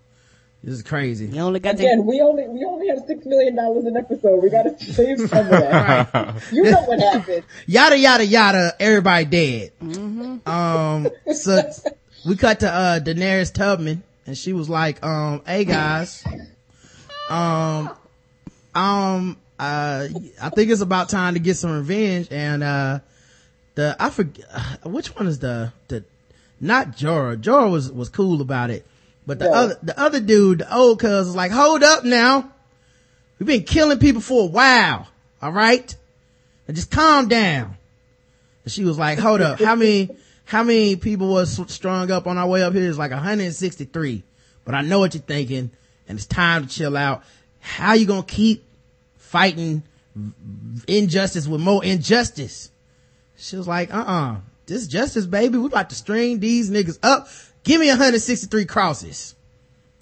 this 0.64 0.74
is 0.76 0.84
crazy 0.84 1.28
you 1.28 1.40
only 1.42 1.60
got 1.60 1.76
Again, 1.76 1.98
to. 1.98 2.02
we 2.04 2.22
only 2.22 2.48
we 2.48 2.64
only 2.66 2.88
have 2.90 3.00
six 3.08 3.24
million 3.26 3.56
dollars 3.56 3.86
an 3.86 3.96
episode. 3.98 4.42
We 4.42 4.50
gotta 4.50 4.76
save 4.80 5.20
some 5.20 5.46
of 5.46 5.50
that. 5.52 6.42
You 6.52 6.64
know 6.64 6.82
what 6.86 7.00
happened. 7.00 7.44
yada 7.68 7.96
yada 7.98 8.26
yada 8.26 8.74
everybody 8.80 9.26
dead 9.26 9.72
um 10.48 11.08
so 11.34 11.62
we 12.28 12.36
cut 12.36 12.62
to 12.62 12.70
uh 12.70 13.00
daenerys 13.00 13.54
tubman 13.54 14.02
and 14.26 14.36
she 14.36 14.54
was 14.54 14.68
like 14.70 15.04
um 15.06 15.42
hey 15.46 15.66
guys 15.66 16.24
um 17.30 17.90
um 18.74 19.38
uh 19.60 20.08
i 20.42 20.50
think 20.50 20.70
it's 20.70 20.82
about 20.82 21.10
time 21.10 21.34
to 21.34 21.40
get 21.40 21.56
some 21.58 21.72
revenge 21.72 22.28
and 22.32 22.64
uh 22.64 23.00
the 23.76 23.96
i 24.00 24.10
forget 24.10 24.46
which 24.86 25.16
one 25.16 25.28
is 25.28 25.40
the 25.40 25.72
the 25.88 26.04
not 26.60 26.92
jorah 26.98 27.38
jorah 27.38 27.72
was 27.72 27.92
was 27.92 28.10
cool 28.10 28.42
about 28.42 28.70
it 28.70 28.86
but 29.26 29.40
the 29.40 29.46
Yeah. 29.46 29.52
other 29.52 29.80
the 29.82 30.00
other 30.00 30.20
dude 30.20 30.60
the 30.60 30.76
old 30.76 31.00
cuz 31.00 31.26
was 31.28 31.36
like 31.36 31.52
hold 31.52 31.84
up 31.84 32.04
now 32.04 32.50
we've 33.40 33.48
been 33.48 33.64
killing 33.64 34.00
people 34.00 34.22
for 34.22 34.44
a 34.44 34.48
while 34.48 35.08
all 35.42 35.52
right 35.52 35.96
and 36.68 36.76
just 36.76 36.90
calm 36.90 37.28
down. 37.28 37.78
And 38.64 38.72
she 38.74 38.84
was 38.84 38.98
like, 38.98 39.20
hold 39.20 39.40
up, 39.40 39.60
how 39.60 39.76
many, 39.76 40.10
how 40.46 40.64
many 40.64 40.96
people 40.96 41.28
was 41.28 41.62
strung 41.72 42.10
up 42.10 42.26
on 42.26 42.40
our 42.40 42.48
way 42.48 42.64
up 42.64 42.74
here? 42.74 42.90
It's 42.90 42.98
like 42.98 43.12
163. 43.12 44.24
But 44.64 44.74
I 44.74 44.82
know 44.82 44.98
what 44.98 45.14
you're 45.14 45.22
thinking 45.22 45.70
and 46.08 46.18
it's 46.18 46.28
time 46.28 46.68
to 46.68 46.70
chill 46.70 46.96
out. 46.96 47.24
How 47.60 47.94
you 47.94 48.06
gonna 48.06 48.24
keep 48.24 48.64
fighting 49.18 49.84
injustice 50.88 51.48
with 51.48 51.62
more 51.62 51.84
injustice? 51.84 52.72
She 53.38 53.58
was 53.58 53.68
like, 53.68 53.94
uh-uh, 53.94 54.38
this 54.66 54.88
justice, 54.88 55.26
baby. 55.26 55.58
We 55.58 55.68
about 55.68 55.90
to 55.90 55.96
string 55.96 56.40
these 56.40 56.70
niggas 56.70 57.00
up. 57.04 57.28
Give 57.64 57.82
me 57.82 57.88
163 57.88 58.66
crosses. 58.66 59.36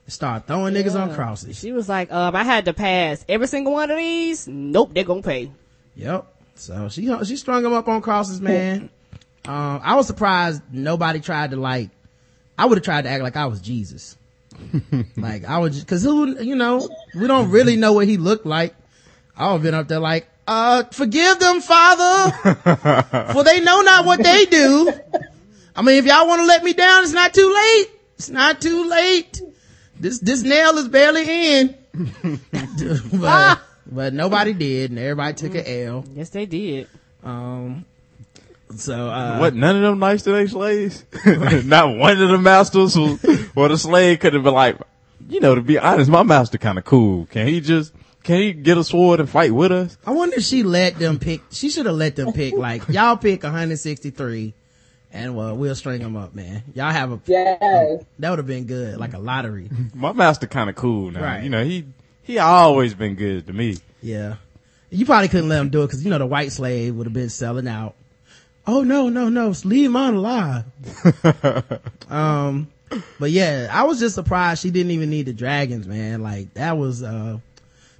Start 0.07 0.47
throwing 0.47 0.73
niggas 0.73 0.99
on 0.99 1.15
crosses. 1.15 1.57
She 1.57 1.71
was 1.71 1.87
like, 1.87 2.11
um, 2.11 2.35
I 2.35 2.43
had 2.43 2.65
to 2.65 2.73
pass 2.73 3.23
every 3.29 3.47
single 3.47 3.71
one 3.73 3.89
of 3.89 3.97
these. 3.97 4.47
Nope, 4.47 4.91
they're 4.93 5.05
gonna 5.05 5.21
pay. 5.21 5.49
Yep. 5.95 6.27
So 6.55 6.89
she 6.89 7.09
she 7.23 7.37
strung 7.37 7.63
them 7.63 7.73
up 7.73 7.87
on 7.87 8.01
crosses, 8.01 8.41
man. 8.41 8.89
Um, 9.45 9.81
I 9.83 9.95
was 9.95 10.07
surprised 10.07 10.61
nobody 10.71 11.19
tried 11.19 11.51
to 11.51 11.57
like. 11.57 11.89
I 12.57 12.65
would 12.65 12.77
have 12.77 12.85
tried 12.85 13.03
to 13.03 13.09
act 13.09 13.23
like 13.23 13.35
I 13.35 13.45
was 13.45 13.61
Jesus. 13.61 14.17
like 15.17 15.45
I 15.45 15.59
was, 15.59 15.75
just, 15.75 15.87
cause 15.87 16.03
who, 16.03 16.41
you 16.41 16.55
know, 16.55 16.87
we 17.15 17.27
don't 17.27 17.49
really 17.49 17.75
know 17.75 17.93
what 17.93 18.07
he 18.07 18.17
looked 18.17 18.45
like. 18.45 18.75
I 19.35 19.47
would 19.47 19.53
have 19.53 19.63
been 19.63 19.73
up 19.73 19.87
there 19.87 19.99
like, 19.99 20.27
uh, 20.47 20.83
forgive 20.91 21.39
them, 21.39 21.61
Father, 21.61 22.31
for 23.33 23.43
they 23.43 23.61
know 23.61 23.81
not 23.81 24.05
what 24.05 24.21
they 24.21 24.45
do. 24.45 24.91
I 25.75 25.81
mean, 25.81 25.97
if 25.97 26.05
y'all 26.05 26.27
want 26.27 26.41
to 26.41 26.45
let 26.45 26.63
me 26.63 26.73
down, 26.73 27.03
it's 27.03 27.13
not 27.13 27.33
too 27.33 27.53
late. 27.53 27.87
It's 28.17 28.29
not 28.29 28.61
too 28.61 28.89
late. 28.89 29.41
This, 29.99 30.19
this 30.19 30.43
nail 30.43 30.77
is 30.77 30.87
barely 30.87 31.57
in. 31.57 31.77
but, 33.13 33.61
but 33.85 34.13
nobody 34.13 34.53
did, 34.53 34.91
and 34.91 34.99
everybody 34.99 35.33
took 35.33 35.55
an 35.55 35.63
L. 35.65 36.05
Yes, 36.13 36.29
they 36.29 36.45
did. 36.45 36.87
Um, 37.23 37.85
so, 38.79 39.09
uh, 39.09 39.37
What? 39.39 39.55
None 39.55 39.75
of 39.77 39.81
them 39.81 39.99
nice 39.99 40.23
to 40.23 40.31
their 40.31 40.47
slaves? 40.47 41.03
Not 41.65 41.97
one 41.97 42.21
of 42.21 42.29
the 42.29 42.37
masters 42.37 42.93
who, 42.95 43.19
or 43.55 43.67
the 43.69 43.77
slave 43.77 44.19
could 44.19 44.33
have 44.33 44.43
been 44.43 44.53
like, 44.53 44.77
you 45.29 45.39
know, 45.39 45.55
to 45.55 45.61
be 45.61 45.77
honest, 45.79 46.09
my 46.09 46.23
master 46.23 46.57
kind 46.57 46.77
of 46.77 46.85
cool. 46.85 47.25
Can 47.27 47.47
he 47.47 47.61
just, 47.61 47.93
can 48.23 48.39
he 48.41 48.53
get 48.53 48.77
a 48.77 48.83
sword 48.83 49.19
and 49.19 49.29
fight 49.29 49.51
with 49.53 49.71
us? 49.71 49.97
I 50.05 50.11
wonder 50.11 50.35
if 50.37 50.43
she 50.43 50.63
let 50.63 50.97
them 50.99 51.19
pick, 51.19 51.41
she 51.51 51.69
should 51.69 51.85
have 51.85 51.95
let 51.95 52.15
them 52.15 52.33
pick, 52.33 52.53
like, 52.53 52.83
y'all 52.89 53.17
pick 53.17 53.43
163, 53.43 54.53
and 55.11 55.35
well, 55.35 55.55
we'll 55.55 55.75
string 55.75 56.01
them 56.01 56.15
up, 56.17 56.33
man. 56.35 56.63
Y'all 56.73 56.91
have 56.91 57.11
a, 57.11 57.19
Yes. 57.25 58.03
that 58.19 58.29
would 58.29 58.39
have 58.39 58.47
been 58.47 58.65
good, 58.65 58.97
like 58.97 59.13
a 59.13 59.19
lottery. 59.19 59.69
My 59.93 60.11
master 60.13 60.47
kind 60.47 60.69
of 60.69 60.75
cool 60.75 61.11
now. 61.11 61.21
Right. 61.21 61.43
You 61.43 61.49
know, 61.49 61.63
he, 61.63 61.85
he 62.23 62.39
always 62.39 62.93
been 62.93 63.15
good 63.15 63.47
to 63.47 63.53
me. 63.53 63.77
Yeah. 64.01 64.35
You 64.89 65.05
probably 65.05 65.27
couldn't 65.27 65.49
let 65.49 65.59
him 65.59 65.69
do 65.69 65.81
it 65.83 65.87
because, 65.87 66.03
you 66.03 66.11
know, 66.11 66.19
the 66.19 66.25
white 66.25 66.51
slave 66.51 66.95
would 66.95 67.07
have 67.07 67.13
been 67.13 67.29
selling 67.29 67.67
out. 67.67 67.95
Oh, 68.65 68.83
no, 68.83 69.09
no, 69.09 69.29
no. 69.29 69.53
Leave 69.63 69.91
mine 69.91 70.13
alive. 70.15 70.63
um, 72.09 72.67
but 73.19 73.31
yeah, 73.31 73.67
I 73.71 73.83
was 73.83 73.99
just 73.99 74.15
surprised 74.15 74.61
she 74.61 74.71
didn't 74.71 74.91
even 74.91 75.09
need 75.09 75.25
the 75.25 75.33
dragons, 75.33 75.87
man. 75.87 76.21
Like, 76.21 76.53
that 76.53 76.77
was, 76.77 77.03
uh, 77.03 77.39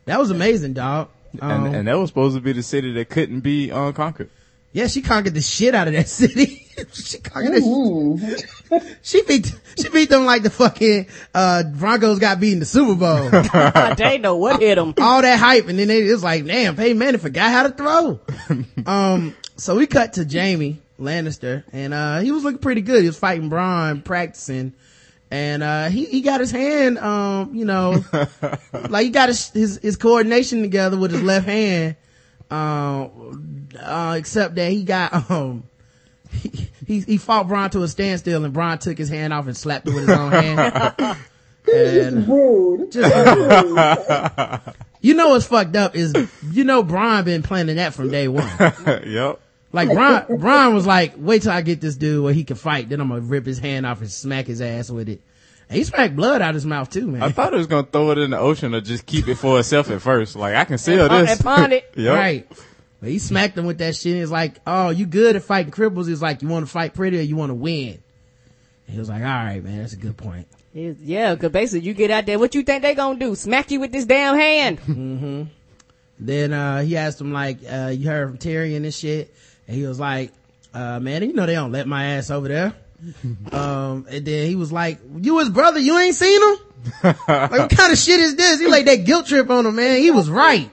that 0.05 0.19
was 0.19 0.31
amazing, 0.31 0.73
dog. 0.73 1.09
Um, 1.41 1.65
and, 1.65 1.75
and 1.75 1.87
that 1.87 1.97
was 1.97 2.09
supposed 2.09 2.35
to 2.35 2.41
be 2.41 2.53
the 2.53 2.63
city 2.63 2.93
that 2.93 3.09
couldn't 3.09 3.39
be 3.41 3.71
unconquered. 3.71 4.29
yeah, 4.71 4.85
she 4.87 5.01
conquered 5.01 5.33
the 5.33 5.41
shit 5.41 5.73
out 5.73 5.87
of 5.87 5.93
that 5.93 6.07
city. 6.09 6.67
she 6.93 7.17
conquered 7.17 7.53
the 7.61 8.97
She 9.01 9.21
beat, 9.23 9.51
she 9.77 9.89
beat 9.89 10.09
them 10.09 10.25
like 10.25 10.43
the 10.43 10.49
fucking, 10.51 11.07
uh, 11.33 11.63
Broncos 11.63 12.19
got 12.19 12.39
beat 12.39 12.53
in 12.53 12.59
the 12.59 12.65
Super 12.65 12.93
Bowl. 12.95 13.95
they 13.95 14.17
know 14.19 14.37
what 14.37 14.61
hit 14.61 14.75
them. 14.75 14.93
all 14.99 15.21
that 15.23 15.39
hype 15.39 15.67
and 15.67 15.77
then 15.79 15.87
they, 15.87 16.07
it 16.07 16.11
was 16.11 16.23
like, 16.23 16.45
damn, 16.45 16.75
Peyton 16.75 16.97
Manning 16.99 17.19
forgot 17.19 17.51
how 17.51 17.63
to 17.63 17.69
throw. 17.71 18.19
um, 18.85 19.35
so 19.55 19.75
we 19.75 19.87
cut 19.87 20.13
to 20.13 20.25
Jamie 20.25 20.81
Lannister 20.99 21.63
and, 21.71 21.93
uh, 21.93 22.19
he 22.19 22.31
was 22.31 22.43
looking 22.43 22.59
pretty 22.59 22.81
good. 22.81 23.01
He 23.01 23.07
was 23.07 23.17
fighting 23.17 23.49
Bronn, 23.49 24.03
practicing. 24.03 24.73
And, 25.31 25.63
uh, 25.63 25.89
he, 25.89 26.05
he 26.05 26.21
got 26.21 26.39
his 26.39 26.51
hand, 26.51 26.99
um, 26.99 27.55
you 27.55 27.65
know, 27.65 28.03
like 28.89 29.05
he 29.05 29.09
got 29.09 29.29
his, 29.29 29.49
his, 29.49 29.79
his 29.81 29.97
coordination 29.97 30.61
together 30.61 30.97
with 30.97 31.11
his 31.11 31.23
left 31.23 31.47
hand. 31.47 31.95
Um, 32.51 33.69
uh, 33.79 34.15
except 34.17 34.55
that 34.55 34.71
he 34.71 34.83
got, 34.83 35.13
um, 35.31 35.63
he, 36.31 36.69
he, 36.85 36.99
he 37.01 37.17
fought 37.17 37.47
Bronn 37.47 37.71
to 37.71 37.83
a 37.83 37.87
standstill 37.87 38.45
and 38.45 38.53
Bronn 38.53 38.79
took 38.79 38.97
his 38.97 39.09
hand 39.09 39.33
off 39.33 39.47
and 39.47 39.57
slapped 39.57 39.87
it 39.87 39.93
with 39.93 40.07
his 40.07 40.17
own 40.17 40.31
hand. 40.31 41.17
and, 41.73 42.27
Rude. 42.27 42.93
You 45.03 45.13
know 45.15 45.29
what's 45.29 45.45
fucked 45.45 45.75
up 45.75 45.97
is, 45.97 46.13
you 46.49 46.63
know, 46.63 46.81
Bronn 46.81 47.25
been 47.25 47.43
planning 47.43 47.75
that 47.75 47.93
from 47.93 48.09
day 48.09 48.29
one. 48.29 48.47
yep. 49.05 49.41
Like 49.73 49.89
Bronn, 49.89 50.27
Bronn 50.39 50.73
was 50.73 50.85
like, 50.87 51.15
wait 51.17 51.41
till 51.41 51.51
I 51.51 51.61
get 51.61 51.81
this 51.81 51.95
dude 51.95 52.23
where 52.23 52.33
he 52.33 52.43
can 52.45 52.55
fight, 52.55 52.87
then 52.89 53.01
I'm 53.01 53.09
gonna 53.09 53.21
rip 53.21 53.45
his 53.45 53.59
hand 53.59 53.85
off 53.85 53.99
and 53.99 54.09
smack 54.09 54.45
his 54.47 54.61
ass 54.61 54.89
with 54.89 55.09
it. 55.09 55.21
And 55.67 55.77
he 55.77 55.83
smacked 55.83 56.15
blood 56.15 56.41
out 56.41 56.53
his 56.53 56.65
mouth 56.65 56.89
too, 56.89 57.07
man. 57.07 57.23
I 57.23 57.29
thought 57.29 57.53
it 57.53 57.57
was 57.57 57.67
gonna 57.67 57.87
throw 57.91 58.11
it 58.11 58.19
in 58.19 58.29
the 58.31 58.37
ocean 58.39 58.75
or 58.75 58.81
just 58.81 59.05
keep 59.05 59.27
it 59.27 59.35
for 59.35 59.59
itself 59.59 59.89
at 59.89 60.01
first. 60.01 60.35
Like 60.35 60.55
I 60.55 60.63
can 60.65 60.77
seal 60.77 61.05
And, 61.11 61.27
this. 61.27 61.31
and 61.37 61.39
pawn 61.43 61.71
it. 61.73 61.91
Yep. 61.97 62.15
Right. 62.15 62.47
But 63.01 63.09
he 63.09 63.19
smacked 63.19 63.57
him 63.57 63.65
with 63.65 63.79
that 63.79 63.95
shit. 63.97 64.15
He's 64.15 64.31
like, 64.31 64.59
oh, 64.65 64.89
you 64.89 65.05
good 65.05 65.35
at 65.35 65.43
fighting 65.43 65.73
cripples? 65.73 66.07
He's 66.07 66.21
like, 66.21 66.41
you 66.41 66.47
want 66.47 66.65
to 66.65 66.71
fight 66.71 66.93
pretty 66.93 67.17
or 67.17 67.21
you 67.21 67.35
want 67.35 67.49
to 67.49 67.55
win? 67.55 68.01
And 68.87 68.93
he 68.93 68.97
was 68.99 69.09
like, 69.09 69.21
all 69.21 69.27
right, 69.27 69.61
man, 69.63 69.79
that's 69.79 69.93
a 69.93 69.97
good 69.97 70.15
point. 70.15 70.47
Yeah, 70.73 71.35
cause 71.35 71.51
basically 71.51 71.87
you 71.87 71.93
get 71.93 72.11
out 72.11 72.25
there, 72.25 72.39
what 72.39 72.55
you 72.55 72.63
think 72.63 72.81
they 72.81 72.95
gonna 72.95 73.19
do? 73.19 73.35
Smack 73.35 73.71
you 73.71 73.79
with 73.79 73.91
this 73.91 74.05
damn 74.05 74.35
hand. 74.35 75.49
Then, 76.19 76.53
uh, 76.53 76.81
he 76.81 76.95
asked 76.95 77.19
him 77.19 77.33
like, 77.33 77.57
uh, 77.69 77.91
you 77.93 78.07
heard 78.07 78.29
from 78.29 78.37
Tyrion 78.37 78.83
this 78.83 78.97
shit. 78.97 79.33
And 79.67 79.77
he 79.77 79.85
was 79.85 79.99
like, 79.99 80.31
uh, 80.73 80.99
man, 80.99 81.23
you 81.23 81.33
know 81.33 81.45
they 81.45 81.53
don't 81.53 81.71
let 81.71 81.87
my 81.87 82.05
ass 82.15 82.31
over 82.31 82.47
there. 82.47 82.73
um, 83.51 84.05
and 84.09 84.25
then 84.25 84.47
he 84.47 84.55
was 84.55 84.71
like, 84.71 84.99
you 85.17 85.39
his 85.39 85.49
brother, 85.49 85.79
you 85.79 85.97
ain't 85.97 86.15
seen 86.15 86.41
him? 86.41 86.57
like, 87.03 87.51
what 87.51 87.69
kind 87.69 87.91
of 87.91 87.97
shit 87.97 88.19
is 88.19 88.35
this? 88.35 88.59
He 88.59 88.67
laid 88.67 88.87
that 88.87 89.05
guilt 89.05 89.27
trip 89.27 89.49
on 89.49 89.65
him, 89.65 89.75
man. 89.75 89.99
He 89.99 90.11
was 90.11 90.29
right. 90.29 90.69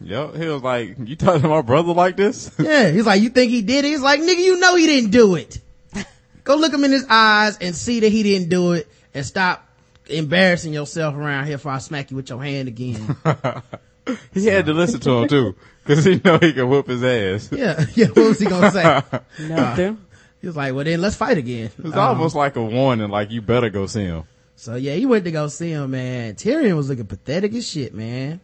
Yep. 0.00 0.36
He 0.36 0.46
was 0.46 0.62
like, 0.62 0.96
you 1.04 1.16
talking 1.16 1.42
to 1.42 1.48
my 1.48 1.62
brother 1.62 1.92
like 1.92 2.16
this? 2.16 2.50
Yeah. 2.58 2.90
He's 2.90 3.06
like, 3.06 3.20
you 3.22 3.28
think 3.28 3.50
he 3.50 3.62
did 3.62 3.84
it? 3.84 3.88
He's 3.88 4.00
like, 4.00 4.20
nigga, 4.20 4.38
you 4.38 4.58
know 4.58 4.76
he 4.76 4.86
didn't 4.86 5.10
do 5.10 5.34
it. 5.34 5.60
Go 6.44 6.56
look 6.56 6.72
him 6.72 6.84
in 6.84 6.92
his 6.92 7.06
eyes 7.08 7.58
and 7.58 7.74
see 7.74 8.00
that 8.00 8.10
he 8.10 8.22
didn't 8.22 8.48
do 8.48 8.72
it 8.72 8.88
and 9.12 9.24
stop 9.24 9.66
embarrassing 10.06 10.72
yourself 10.72 11.14
around 11.14 11.46
here 11.46 11.56
before 11.56 11.72
I 11.72 11.78
smack 11.78 12.10
you 12.10 12.16
with 12.16 12.30
your 12.30 12.42
hand 12.42 12.68
again. 12.68 13.16
he 14.32 14.46
had 14.46 14.66
to 14.66 14.72
listen 14.72 15.00
to 15.00 15.22
him 15.22 15.28
too. 15.28 15.56
Cause 15.94 16.04
he 16.04 16.20
know 16.24 16.38
he 16.38 16.52
can 16.52 16.68
whoop 16.68 16.86
his 16.88 17.02
ass. 17.02 17.50
yeah. 17.52 17.84
Yeah. 17.94 18.06
What 18.06 18.16
was 18.28 18.38
he 18.38 18.46
gonna 18.46 18.70
say? 18.70 19.02
Nothing. 19.48 19.98
He 20.40 20.46
was 20.46 20.56
like, 20.56 20.74
well 20.74 20.84
then 20.84 21.00
let's 21.00 21.16
fight 21.16 21.36
again. 21.38 21.70
It's 21.78 21.92
Um, 21.94 21.98
almost 21.98 22.34
like 22.34 22.56
a 22.56 22.62
warning, 22.64 23.10
like 23.10 23.30
you 23.30 23.42
better 23.42 23.68
go 23.70 23.86
see 23.86 24.04
him. 24.04 24.24
So 24.56 24.74
yeah, 24.74 24.94
he 24.94 25.06
went 25.06 25.24
to 25.24 25.30
go 25.30 25.48
see 25.48 25.70
him, 25.70 25.90
man. 25.90 26.34
Tyrion 26.34 26.76
was 26.76 26.88
looking 26.88 27.06
pathetic 27.06 27.52
as 27.54 27.68
shit, 27.68 27.94
man. 27.94 28.40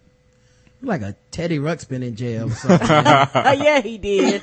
Like 0.82 1.02
a 1.02 1.16
Teddy 1.30 1.58
Ruxpin 1.58 2.02
in 2.02 2.16
jail 2.16 2.48
or 2.48 2.54
something. 2.54 2.86
Oh 2.90 3.52
yeah, 3.52 3.80
he 3.80 3.96
did. 3.98 4.42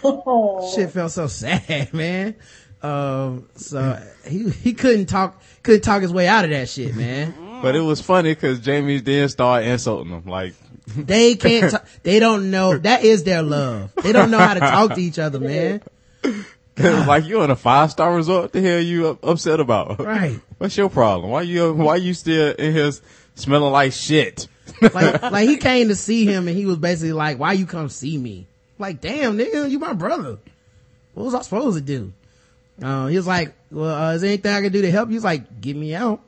shit 0.74 0.90
felt 0.92 1.12
so 1.12 1.28
sad, 1.28 1.94
man. 1.94 2.36
Um, 2.82 3.48
so 3.56 4.02
he, 4.28 4.50
he 4.50 4.74
couldn't 4.74 5.06
talk, 5.06 5.42
couldn't 5.62 5.82
talk 5.82 6.02
his 6.02 6.12
way 6.12 6.28
out 6.28 6.44
of 6.44 6.52
that 6.52 6.68
shit, 6.70 6.96
man. 6.96 7.34
But 7.62 7.76
it 7.76 7.80
was 7.82 8.02
funny 8.02 8.36
cause 8.36 8.60
Jamie 8.60 9.00
then 9.00 9.30
started 9.30 9.70
insulting 9.70 10.12
him. 10.12 10.26
Like, 10.26 10.54
They 10.96 11.36
can't, 11.36 11.72
ta- 11.72 11.84
they 12.04 12.20
don't 12.20 12.52
know, 12.52 12.78
that 12.78 13.04
is 13.04 13.24
their 13.24 13.42
love. 13.42 13.92
They 14.04 14.12
don't 14.12 14.32
know 14.32 14.38
how 14.38 14.54
to 14.54 14.60
talk 14.60 14.96
to 14.96 15.02
each 15.02 15.18
other, 15.18 15.40
man. 15.40 15.82
like 16.78 17.26
you 17.26 17.42
in 17.44 17.52
a 17.52 17.56
five 17.56 17.92
star 17.92 18.14
resort. 18.14 18.44
What 18.44 18.52
the 18.52 18.62
hell 18.62 18.80
you 18.82 19.08
up- 19.10 19.24
upset 19.24 19.60
about? 19.60 20.00
Right. 20.00 20.40
What's 20.58 20.76
your 20.76 20.90
problem? 20.90 21.32
Why 21.32 21.44
you, 21.44 21.74
why 21.74 21.96
you 21.96 22.14
still 22.14 22.54
in 22.54 22.74
here 22.74 22.92
smelling 23.36 23.72
like 23.72 23.94
shit? 23.94 24.48
Like, 24.82 25.22
like 25.22 25.48
he 25.48 25.58
came 25.58 25.88
to 25.88 25.96
see 25.96 26.26
him 26.26 26.48
and 26.48 26.58
he 26.58 26.66
was 26.66 26.78
basically 26.78 27.14
like, 27.14 27.40
why 27.40 27.54
you 27.54 27.66
come 27.66 27.90
see 27.90 28.18
me? 28.18 28.46
Like, 28.78 29.00
damn, 29.02 29.38
nigga, 29.38 29.70
you 29.70 29.80
my 29.80 29.94
brother. 29.94 30.38
What 31.14 31.24
was 31.24 31.34
I 31.34 31.42
supposed 31.42 31.78
to 31.78 31.84
do? 31.84 32.12
Uh, 32.82 33.08
he 33.08 33.16
was 33.16 33.28
like, 33.28 33.54
well, 33.72 33.96
uh, 33.96 34.14
is 34.14 34.22
there 34.22 34.30
anything 34.30 34.52
I 34.52 34.62
can 34.62 34.72
do 34.72 34.82
to 34.82 34.92
help 34.92 35.10
you? 35.10 35.16
He's 35.16 35.24
like, 35.24 35.62
get 35.62 35.76
me 35.76 35.94
out. 35.96 36.22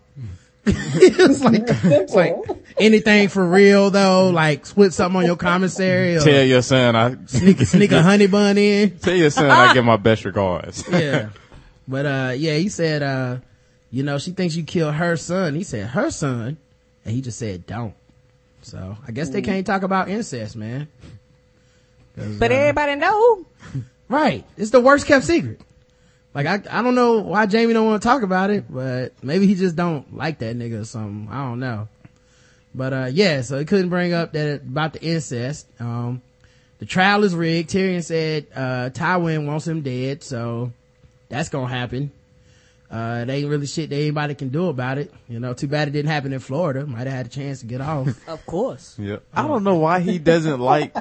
it's 0.67 1.43
like, 1.43 1.63
it's 1.67 2.13
like 2.13 2.35
anything 2.79 3.29
for 3.29 3.45
real 3.45 3.91
though, 3.91 4.29
like 4.29 4.67
put 4.73 4.93
something 4.93 5.19
on 5.19 5.25
your 5.25 5.35
commissary 5.35 6.15
or 6.15 6.21
Tell 6.21 6.43
your 6.43 6.61
son 6.61 6.95
I, 6.95 7.15
sneak, 7.27 7.59
sneak 7.59 7.91
a 7.91 8.01
honey 8.01 8.27
bun 8.27 8.57
in. 8.57 8.97
tell 8.99 9.15
your 9.15 9.29
son 9.29 9.49
I 9.49 9.73
give 9.73 9.85
my 9.85 9.97
best 9.97 10.25
regards. 10.25 10.83
Yeah. 10.91 11.29
But, 11.87 12.05
uh, 12.07 12.33
yeah, 12.35 12.55
he 12.55 12.69
said, 12.69 13.03
uh, 13.03 13.37
you 13.91 14.01
know, 14.01 14.17
she 14.17 14.31
thinks 14.31 14.55
you 14.55 14.63
killed 14.63 14.95
her 14.95 15.17
son. 15.17 15.53
He 15.53 15.63
said, 15.63 15.87
her 15.89 16.09
son. 16.09 16.57
And 17.03 17.13
he 17.13 17.21
just 17.21 17.37
said, 17.37 17.67
don't. 17.67 17.93
So 18.63 18.97
I 19.07 19.11
guess 19.11 19.29
they 19.29 19.43
can't 19.43 19.67
talk 19.67 19.83
about 19.83 20.09
incest, 20.09 20.55
man. 20.55 20.87
But 22.15 22.51
uh, 22.51 22.55
everybody 22.55 22.95
know. 22.95 23.45
Right. 24.09 24.43
It's 24.57 24.71
the 24.71 24.81
worst 24.81 25.05
kept 25.05 25.25
secret. 25.25 25.61
Like 26.35 26.45
I, 26.47 26.79
I 26.79 26.81
don't 26.83 26.95
know 26.95 27.19
why 27.19 27.45
Jamie 27.45 27.73
don't 27.73 27.85
want 27.85 28.01
to 28.01 28.07
talk 28.07 28.21
about 28.21 28.49
it, 28.49 28.65
but 28.69 29.13
maybe 29.23 29.47
he 29.47 29.55
just 29.55 29.77
don't 29.77 30.15
like 30.15 30.39
that 30.39 30.57
nigga 30.57 30.81
or 30.81 30.85
something. 30.85 31.29
I 31.31 31.37
don't 31.45 31.61
know. 31.61 31.87
But, 32.75 32.93
uh, 32.93 33.09
yeah, 33.09 33.41
so 33.41 33.57
he 33.57 33.63
couldn't 33.63 33.87
bring 33.87 34.13
up 34.13 34.33
that 34.33 34.61
about 34.63 34.91
the 34.91 35.01
incest. 35.01 35.65
Um, 35.79 36.21
the 36.79 36.85
trial 36.85 37.23
is 37.23 37.33
rigged. 37.33 37.69
Tyrion 37.69 38.03
said, 38.03 38.47
uh, 38.53 38.89
Tywin 38.89 39.47
wants 39.47 39.65
him 39.65 39.81
dead, 39.81 40.23
so 40.23 40.73
that's 41.29 41.47
gonna 41.47 41.73
happen. 41.73 42.11
Uh, 42.91 43.23
it 43.25 43.31
ain't 43.31 43.49
really 43.49 43.65
shit 43.65 43.89
that 43.89 43.95
anybody 43.95 44.35
can 44.35 44.49
do 44.49 44.67
about 44.67 44.97
it. 44.97 45.13
You 45.29 45.39
know, 45.39 45.53
too 45.53 45.67
bad 45.67 45.87
it 45.87 45.91
didn't 45.91 46.11
happen 46.11 46.33
in 46.33 46.39
Florida. 46.39 46.85
Might 46.85 47.07
have 47.07 47.13
had 47.13 47.25
a 47.27 47.29
chance 47.29 47.61
to 47.61 47.65
get 47.65 47.79
off. 47.79 48.09
Of 48.27 48.45
course. 48.45 48.95
Yeah. 48.99 49.17
I 49.33 49.47
don't 49.47 49.63
know 49.63 49.75
why 49.75 50.01
he 50.01 50.19
doesn't 50.19 50.59
like, 50.59 50.93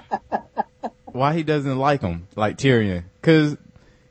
why 1.06 1.34
he 1.34 1.42
doesn't 1.42 1.76
like 1.76 2.02
him, 2.02 2.28
like 2.36 2.56
Tyrion. 2.56 3.02
Cause 3.20 3.56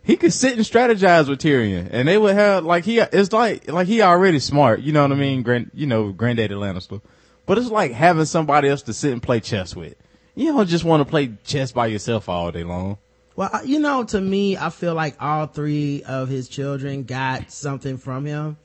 he 0.03 0.17
could 0.17 0.33
sit 0.33 0.53
and 0.53 0.65
strategize 0.65 1.29
with 1.29 1.39
Tyrion 1.39 1.87
and 1.91 2.07
they 2.07 2.17
would 2.17 2.35
have, 2.35 2.65
like 2.65 2.83
he, 2.83 2.99
it's 2.99 3.31
like, 3.31 3.71
like 3.71 3.87
he 3.87 4.01
already 4.01 4.39
smart, 4.39 4.81
you 4.81 4.91
know 4.91 5.01
what 5.01 5.11
I 5.11 5.15
mean? 5.15 5.43
Grand, 5.43 5.71
you 5.73 5.87
know, 5.87 6.11
granddaddy 6.11 6.53
Lannister. 6.53 7.01
But 7.45 7.57
it's 7.57 7.69
like 7.69 7.91
having 7.91 8.25
somebody 8.25 8.69
else 8.69 8.81
to 8.83 8.93
sit 8.93 9.13
and 9.13 9.23
play 9.23 9.39
chess 9.39 9.75
with. 9.75 9.95
You 10.35 10.51
don't 10.51 10.67
just 10.67 10.83
want 10.83 11.01
to 11.01 11.09
play 11.09 11.31
chess 11.43 11.71
by 11.71 11.87
yourself 11.87 12.27
all 12.27 12.51
day 12.51 12.63
long. 12.63 12.97
Well, 13.35 13.49
you 13.65 13.79
know, 13.79 14.03
to 14.03 14.21
me, 14.21 14.57
I 14.57 14.69
feel 14.69 14.93
like 14.93 15.15
all 15.21 15.47
three 15.47 16.03
of 16.03 16.29
his 16.29 16.47
children 16.47 17.03
got 17.03 17.51
something 17.51 17.97
from 17.97 18.25
him. 18.25 18.57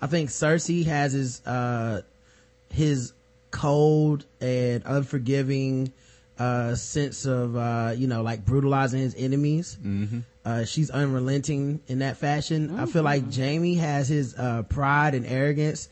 I 0.00 0.06
think 0.06 0.30
Cersei 0.30 0.84
has 0.86 1.12
his, 1.12 1.46
uh, 1.46 2.02
his 2.70 3.12
cold 3.50 4.24
and 4.40 4.82
unforgiving, 4.86 5.92
uh, 6.38 6.74
sense 6.74 7.26
of, 7.26 7.56
uh, 7.56 7.94
you 7.96 8.06
know, 8.06 8.22
like 8.22 8.44
brutalizing 8.44 9.00
his 9.00 9.14
enemies. 9.16 9.76
Mm-hmm. 9.82 10.20
Uh, 10.44 10.64
she's 10.64 10.90
unrelenting 10.90 11.80
in 11.86 12.00
that 12.00 12.18
fashion. 12.18 12.78
I 12.78 12.86
feel 12.86 13.02
like 13.02 13.30
Jamie 13.30 13.76
has 13.76 14.08
his, 14.08 14.34
uh, 14.36 14.62
pride 14.62 15.14
and 15.14 15.24
arrogance 15.26 15.88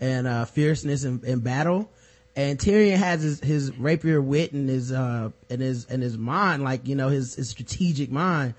and, 0.00 0.26
uh, 0.26 0.44
fierceness 0.44 1.04
in, 1.04 1.22
in 1.24 1.40
battle. 1.40 1.90
And 2.36 2.58
Tyrion 2.58 2.96
has 2.96 3.22
his, 3.22 3.40
his 3.40 3.76
rapier 3.78 4.20
wit 4.20 4.52
and 4.52 4.68
his, 4.68 4.92
uh, 4.92 5.30
and 5.50 5.60
his, 5.60 5.86
and 5.86 6.02
his 6.02 6.16
mind, 6.16 6.62
like, 6.62 6.86
you 6.86 6.94
know, 6.94 7.08
his, 7.08 7.34
his 7.34 7.48
strategic 7.48 8.10
mind. 8.10 8.54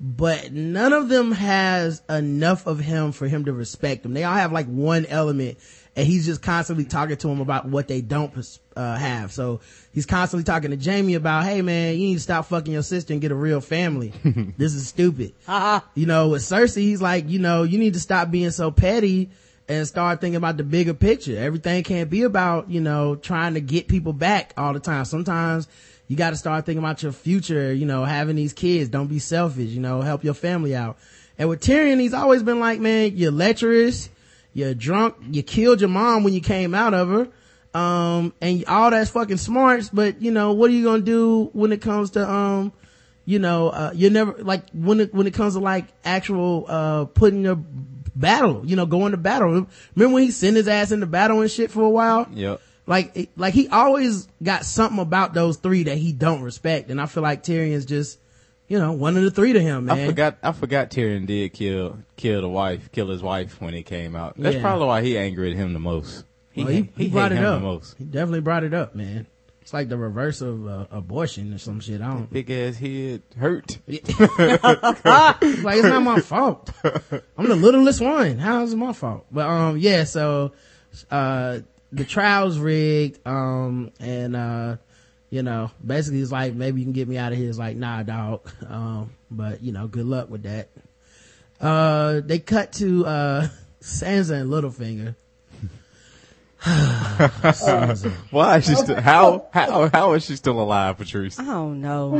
But 0.00 0.52
none 0.52 0.92
of 0.92 1.08
them 1.08 1.30
has 1.30 2.02
enough 2.10 2.66
of 2.66 2.80
him 2.80 3.12
for 3.12 3.28
him 3.28 3.44
to 3.44 3.52
respect 3.52 4.04
him. 4.04 4.14
They 4.14 4.24
all 4.24 4.34
have 4.34 4.50
like 4.52 4.66
one 4.66 5.06
element 5.06 5.58
and 5.94 6.06
he's 6.06 6.24
just 6.24 6.40
constantly 6.40 6.84
talking 6.84 7.16
to 7.16 7.28
him 7.28 7.40
about 7.40 7.66
what 7.66 7.86
they 7.86 8.00
don't 8.00 8.32
uh, 8.76 8.96
have. 8.96 9.30
So 9.32 9.60
he's 9.92 10.06
constantly 10.06 10.44
talking 10.44 10.70
to 10.70 10.76
Jamie 10.76 11.14
about, 11.14 11.44
hey 11.44 11.60
man, 11.60 11.94
you 11.94 12.06
need 12.06 12.14
to 12.14 12.20
stop 12.20 12.46
fucking 12.46 12.72
your 12.72 12.82
sister 12.82 13.12
and 13.12 13.20
get 13.20 13.30
a 13.30 13.34
real 13.34 13.60
family. 13.60 14.12
this 14.56 14.74
is 14.74 14.88
stupid. 14.88 15.34
you 15.94 16.06
know, 16.06 16.28
with 16.28 16.42
Cersei, 16.42 16.82
he's 16.82 17.02
like, 17.02 17.28
you 17.28 17.38
know, 17.38 17.62
you 17.62 17.78
need 17.78 17.94
to 17.94 18.00
stop 18.00 18.30
being 18.30 18.50
so 18.50 18.70
petty 18.70 19.30
and 19.68 19.86
start 19.86 20.20
thinking 20.20 20.36
about 20.36 20.56
the 20.56 20.64
bigger 20.64 20.94
picture. 20.94 21.36
Everything 21.36 21.82
can't 21.82 22.08
be 22.08 22.22
about, 22.22 22.70
you 22.70 22.80
know, 22.80 23.16
trying 23.16 23.54
to 23.54 23.60
get 23.60 23.86
people 23.86 24.12
back 24.12 24.54
all 24.56 24.72
the 24.72 24.80
time. 24.80 25.04
Sometimes 25.04 25.68
you 26.08 26.16
got 26.16 26.30
to 26.30 26.36
start 26.36 26.64
thinking 26.64 26.82
about 26.82 27.02
your 27.02 27.12
future, 27.12 27.72
you 27.72 27.86
know, 27.86 28.04
having 28.04 28.36
these 28.36 28.52
kids. 28.52 28.88
Don't 28.88 29.08
be 29.08 29.18
selfish, 29.18 29.70
you 29.70 29.80
know, 29.80 30.00
help 30.00 30.24
your 30.24 30.34
family 30.34 30.74
out. 30.74 30.96
And 31.38 31.48
with 31.48 31.60
Tyrion, 31.60 32.00
he's 32.00 32.14
always 32.14 32.42
been 32.42 32.60
like, 32.60 32.80
man, 32.80 33.16
you're 33.16 33.30
lecherous 33.30 34.08
you're 34.54 34.74
drunk, 34.74 35.16
you 35.30 35.42
killed 35.42 35.80
your 35.80 35.90
mom 35.90 36.24
when 36.24 36.34
you 36.34 36.40
came 36.40 36.74
out 36.74 36.94
of 36.94 37.08
her. 37.08 37.28
Um, 37.78 38.34
and 38.40 38.64
all 38.66 38.90
that's 38.90 39.10
fucking 39.10 39.38
smarts, 39.38 39.88
but 39.88 40.20
you 40.20 40.30
know, 40.30 40.52
what 40.52 40.70
are 40.70 40.74
you 40.74 40.84
gonna 40.84 41.02
do 41.02 41.48
when 41.54 41.72
it 41.72 41.80
comes 41.80 42.10
to, 42.10 42.30
um, 42.30 42.72
you 43.24 43.38
know, 43.38 43.68
uh, 43.68 43.92
you're 43.94 44.10
never, 44.10 44.34
like, 44.42 44.68
when 44.70 45.00
it, 45.00 45.14
when 45.14 45.26
it 45.26 45.32
comes 45.32 45.54
to 45.54 45.60
like 45.60 45.86
actual, 46.04 46.66
uh, 46.68 47.04
putting 47.06 47.44
your 47.44 47.56
battle, 48.14 48.62
you 48.66 48.76
know, 48.76 48.84
going 48.84 49.12
to 49.12 49.16
battle. 49.16 49.66
Remember 49.94 50.14
when 50.14 50.22
he 50.22 50.30
sent 50.30 50.56
his 50.56 50.68
ass 50.68 50.92
into 50.92 51.06
battle 51.06 51.40
and 51.40 51.50
shit 51.50 51.70
for 51.70 51.82
a 51.82 51.88
while? 51.88 52.28
Yep. 52.32 52.60
Like, 52.86 53.30
like 53.36 53.54
he 53.54 53.68
always 53.68 54.28
got 54.42 54.64
something 54.64 54.98
about 54.98 55.34
those 55.34 55.56
three 55.56 55.84
that 55.84 55.96
he 55.96 56.12
don't 56.12 56.42
respect. 56.42 56.90
And 56.90 57.00
I 57.00 57.06
feel 57.06 57.22
like 57.22 57.42
Tyrion's 57.42 57.86
just, 57.86 58.18
you 58.72 58.78
know, 58.78 58.92
one 58.92 59.18
of 59.18 59.22
the 59.22 59.30
three 59.30 59.52
to 59.52 59.60
him, 59.60 59.84
man. 59.84 59.98
I 59.98 60.06
forgot, 60.06 60.38
I 60.42 60.52
forgot 60.52 60.88
Tyrion 60.90 61.26
did 61.26 61.52
kill, 61.52 61.98
kill 62.16 62.40
the 62.40 62.48
wife, 62.48 62.90
kill 62.90 63.10
his 63.10 63.20
wife 63.22 63.60
when 63.60 63.74
he 63.74 63.82
came 63.82 64.16
out. 64.16 64.34
That's 64.38 64.56
Yeah. 64.56 64.62
probably 64.62 64.86
why 64.86 65.02
he 65.02 65.18
angered 65.18 65.52
him 65.54 65.74
the 65.74 65.78
most. 65.78 66.24
Well, 66.56 66.68
he, 66.68 66.88
he, 66.96 67.04
hate 67.04 67.12
brought 67.12 67.32
it 67.32 67.44
up. 67.44 67.60
the 67.60 67.66
most. 67.66 67.98
He 67.98 68.04
definitely 68.04 68.40
brought 68.40 68.64
it 68.64 68.72
up, 68.72 68.94
man. 68.94 69.26
It's 69.60 69.74
like 69.74 69.90
the 69.90 69.98
reverse 69.98 70.40
of 70.40 70.66
uh, 70.66 70.86
abortion 70.90 71.52
or 71.52 71.58
some 71.58 71.80
shit. 71.80 72.00
I 72.00 72.14
don't. 72.14 72.32
Big 72.32 72.50
ass 72.50 72.76
head 72.76 73.20
hurt. 73.36 73.76
Like 73.86 75.76
it's 75.76 75.82
not 75.86 76.02
my 76.02 76.20
fault. 76.24 76.70
I'm 77.36 77.48
the 77.48 77.56
littlest 77.56 78.00
one. 78.00 78.38
How 78.38 78.62
is 78.62 78.72
it 78.72 78.76
my 78.76 78.94
fault? 78.94 79.26
But 79.30 79.46
um, 79.48 79.76
yeah. 79.76 80.04
So, 80.04 80.52
uh, 81.10 81.58
the 81.92 82.04
trial's 82.04 82.58
rigged. 82.58 83.18
Um, 83.26 83.92
and 84.00 84.34
uh, 84.34 84.76
you 85.32 85.42
know, 85.42 85.70
basically 85.84 86.20
it's 86.20 86.30
like 86.30 86.52
maybe 86.52 86.80
you 86.80 86.84
can 86.84 86.92
get 86.92 87.08
me 87.08 87.16
out 87.16 87.32
of 87.32 87.38
here. 87.38 87.48
It's 87.48 87.56
like 87.56 87.74
nah, 87.74 88.02
dog. 88.02 88.46
Um, 88.68 89.12
but 89.30 89.62
you 89.62 89.72
know, 89.72 89.88
good 89.88 90.04
luck 90.04 90.28
with 90.28 90.42
that. 90.42 90.68
Uh, 91.58 92.20
they 92.22 92.38
cut 92.38 92.74
to 92.74 93.06
uh 93.06 93.48
Sansa 93.80 94.42
and 94.42 94.50
Littlefinger. 94.50 95.14
Why 98.30 98.58
is 98.58 98.66
she 98.66 98.74
still, 98.74 99.00
how, 99.00 99.46
how, 99.52 99.88
how 99.88 100.12
is 100.12 100.26
she 100.26 100.36
still 100.36 100.60
alive, 100.60 100.98
Patrice? 100.98 101.38
I 101.38 101.44
don't 101.44 101.80
know. 101.80 102.18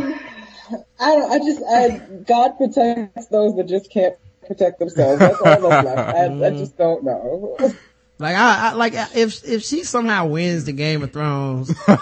I 0.98 1.14
don't, 1.14 1.32
I 1.32 1.38
just, 1.38 1.62
I, 1.62 1.98
God 2.26 2.56
protects 2.56 3.26
those 3.26 3.54
that 3.56 3.68
just 3.68 3.90
can't 3.90 4.16
protect 4.46 4.78
themselves. 4.80 5.20
That's 5.20 5.38
all 5.38 5.68
that's 5.68 5.86
left. 5.86 6.16
I, 6.16 6.46
I 6.46 6.50
just 6.50 6.76
don't 6.76 7.04
know. 7.04 7.56
Like 8.22 8.36
I, 8.36 8.70
I 8.70 8.72
like 8.74 8.94
if 9.16 9.44
if 9.44 9.62
she 9.64 9.82
somehow 9.82 10.26
wins 10.26 10.64
the 10.64 10.72
Game 10.72 11.02
of 11.02 11.12
Thrones, 11.12 11.68
like 11.88 11.98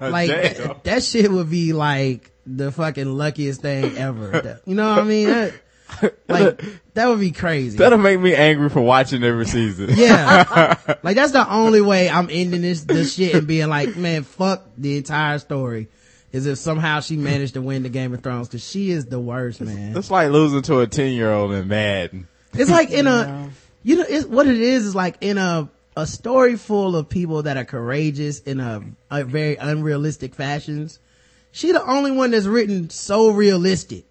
that, 0.00 0.80
that 0.82 1.02
shit 1.04 1.30
would 1.30 1.48
be 1.48 1.72
like 1.72 2.32
the 2.44 2.72
fucking 2.72 3.06
luckiest 3.16 3.62
thing 3.62 3.96
ever. 3.96 4.60
You 4.66 4.74
know 4.74 4.90
what 4.90 4.98
I 4.98 5.02
mean? 5.04 5.28
That, 5.28 5.54
like 6.28 6.64
that 6.94 7.06
would 7.06 7.20
be 7.20 7.30
crazy. 7.30 7.78
That'll 7.78 7.98
make 7.98 8.18
me 8.18 8.34
angry 8.34 8.68
for 8.68 8.80
watching 8.80 9.22
every 9.22 9.46
season. 9.46 9.90
Yeah, 9.92 10.74
like 11.04 11.14
that's 11.14 11.32
the 11.32 11.48
only 11.48 11.80
way 11.80 12.10
I'm 12.10 12.28
ending 12.28 12.62
this 12.62 12.82
this 12.82 13.14
shit 13.14 13.34
and 13.34 13.46
being 13.46 13.68
like, 13.68 13.96
man, 13.96 14.24
fuck 14.24 14.64
the 14.76 14.96
entire 14.96 15.38
story. 15.38 15.88
Is 16.32 16.46
if 16.46 16.58
somehow 16.58 16.98
she 16.98 17.16
managed 17.16 17.54
to 17.54 17.62
win 17.62 17.84
the 17.84 17.88
Game 17.88 18.12
of 18.12 18.20
Thrones 18.20 18.48
because 18.48 18.68
she 18.68 18.90
is 18.90 19.06
the 19.06 19.20
worst, 19.20 19.60
man. 19.60 19.96
It's 19.96 20.10
like 20.10 20.30
losing 20.30 20.62
to 20.62 20.80
a 20.80 20.88
10 20.88 21.12
year 21.12 21.30
old 21.30 21.52
in 21.52 21.68
Madden. 21.68 22.26
It's 22.54 22.70
like 22.70 22.90
in 22.90 23.06
a, 23.06 23.50
you 23.84 23.96
know, 23.96 24.04
it's, 24.08 24.26
what 24.26 24.48
it 24.48 24.60
is 24.60 24.86
is 24.86 24.94
like 24.94 25.18
in 25.20 25.38
a, 25.38 25.68
a 25.96 26.06
story 26.06 26.56
full 26.56 26.96
of 26.96 27.08
people 27.08 27.42
that 27.42 27.56
are 27.56 27.64
courageous 27.64 28.40
in 28.40 28.58
a, 28.58 28.82
a 29.10 29.24
very 29.24 29.56
unrealistic 29.56 30.34
fashions. 30.34 30.98
She 31.52 31.70
the 31.70 31.84
only 31.84 32.10
one 32.10 32.32
that's 32.32 32.46
written 32.46 32.90
so 32.90 33.30
realistic. 33.30 34.04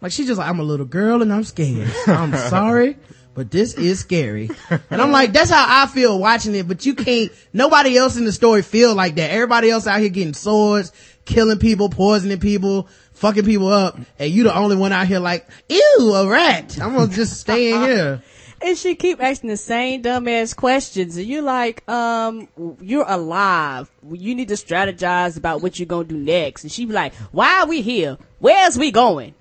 Like 0.00 0.10
she's 0.10 0.26
just 0.26 0.38
like, 0.38 0.48
I'm 0.48 0.58
a 0.58 0.64
little 0.64 0.86
girl 0.86 1.22
and 1.22 1.32
I'm 1.32 1.44
scared. 1.44 1.90
I'm 2.06 2.34
sorry, 2.48 2.96
but 3.34 3.50
this 3.50 3.74
is 3.74 4.00
scary. 4.00 4.50
And 4.90 5.00
I'm 5.00 5.12
like, 5.12 5.32
that's 5.32 5.50
how 5.50 5.64
I 5.68 5.86
feel 5.86 6.18
watching 6.18 6.54
it, 6.54 6.66
but 6.66 6.84
you 6.84 6.94
can't, 6.94 7.30
nobody 7.52 7.96
else 7.96 8.16
in 8.16 8.24
the 8.24 8.32
story 8.32 8.62
feel 8.62 8.94
like 8.94 9.14
that. 9.16 9.30
Everybody 9.30 9.70
else 9.70 9.86
out 9.86 10.00
here 10.00 10.08
getting 10.08 10.34
swords, 10.34 10.92
killing 11.26 11.58
people, 11.58 11.90
poisoning 11.90 12.40
people, 12.40 12.88
fucking 13.12 13.44
people 13.44 13.68
up. 13.68 13.98
And 14.18 14.32
you 14.32 14.44
the 14.44 14.56
only 14.56 14.76
one 14.76 14.92
out 14.92 15.06
here 15.06 15.20
like, 15.20 15.46
ew, 15.68 16.12
a 16.14 16.26
rat. 16.26 16.78
I'm 16.80 16.94
gonna 16.94 17.12
just 17.12 17.38
stay 17.38 17.72
in 17.72 17.82
here. 17.82 18.22
And 18.62 18.76
she 18.78 18.94
keep 18.94 19.22
asking 19.22 19.50
the 19.50 19.56
same 19.56 20.02
dumbass 20.02 20.56
questions, 20.56 21.16
and 21.16 21.26
you're 21.26 21.42
like, 21.42 21.86
um, 21.88 22.48
you're 22.80 23.04
alive. 23.06 23.90
You 24.10 24.34
need 24.34 24.48
to 24.48 24.54
strategize 24.54 25.36
about 25.36 25.62
what 25.62 25.78
you're 25.78 25.86
gonna 25.86 26.04
do 26.04 26.16
next. 26.16 26.62
And 26.64 26.72
she 26.72 26.86
be 26.86 26.92
like, 26.92 27.14
why 27.32 27.60
are 27.60 27.66
we 27.66 27.82
here? 27.82 28.18
Where's 28.38 28.78
we 28.78 28.90
going? 28.90 29.34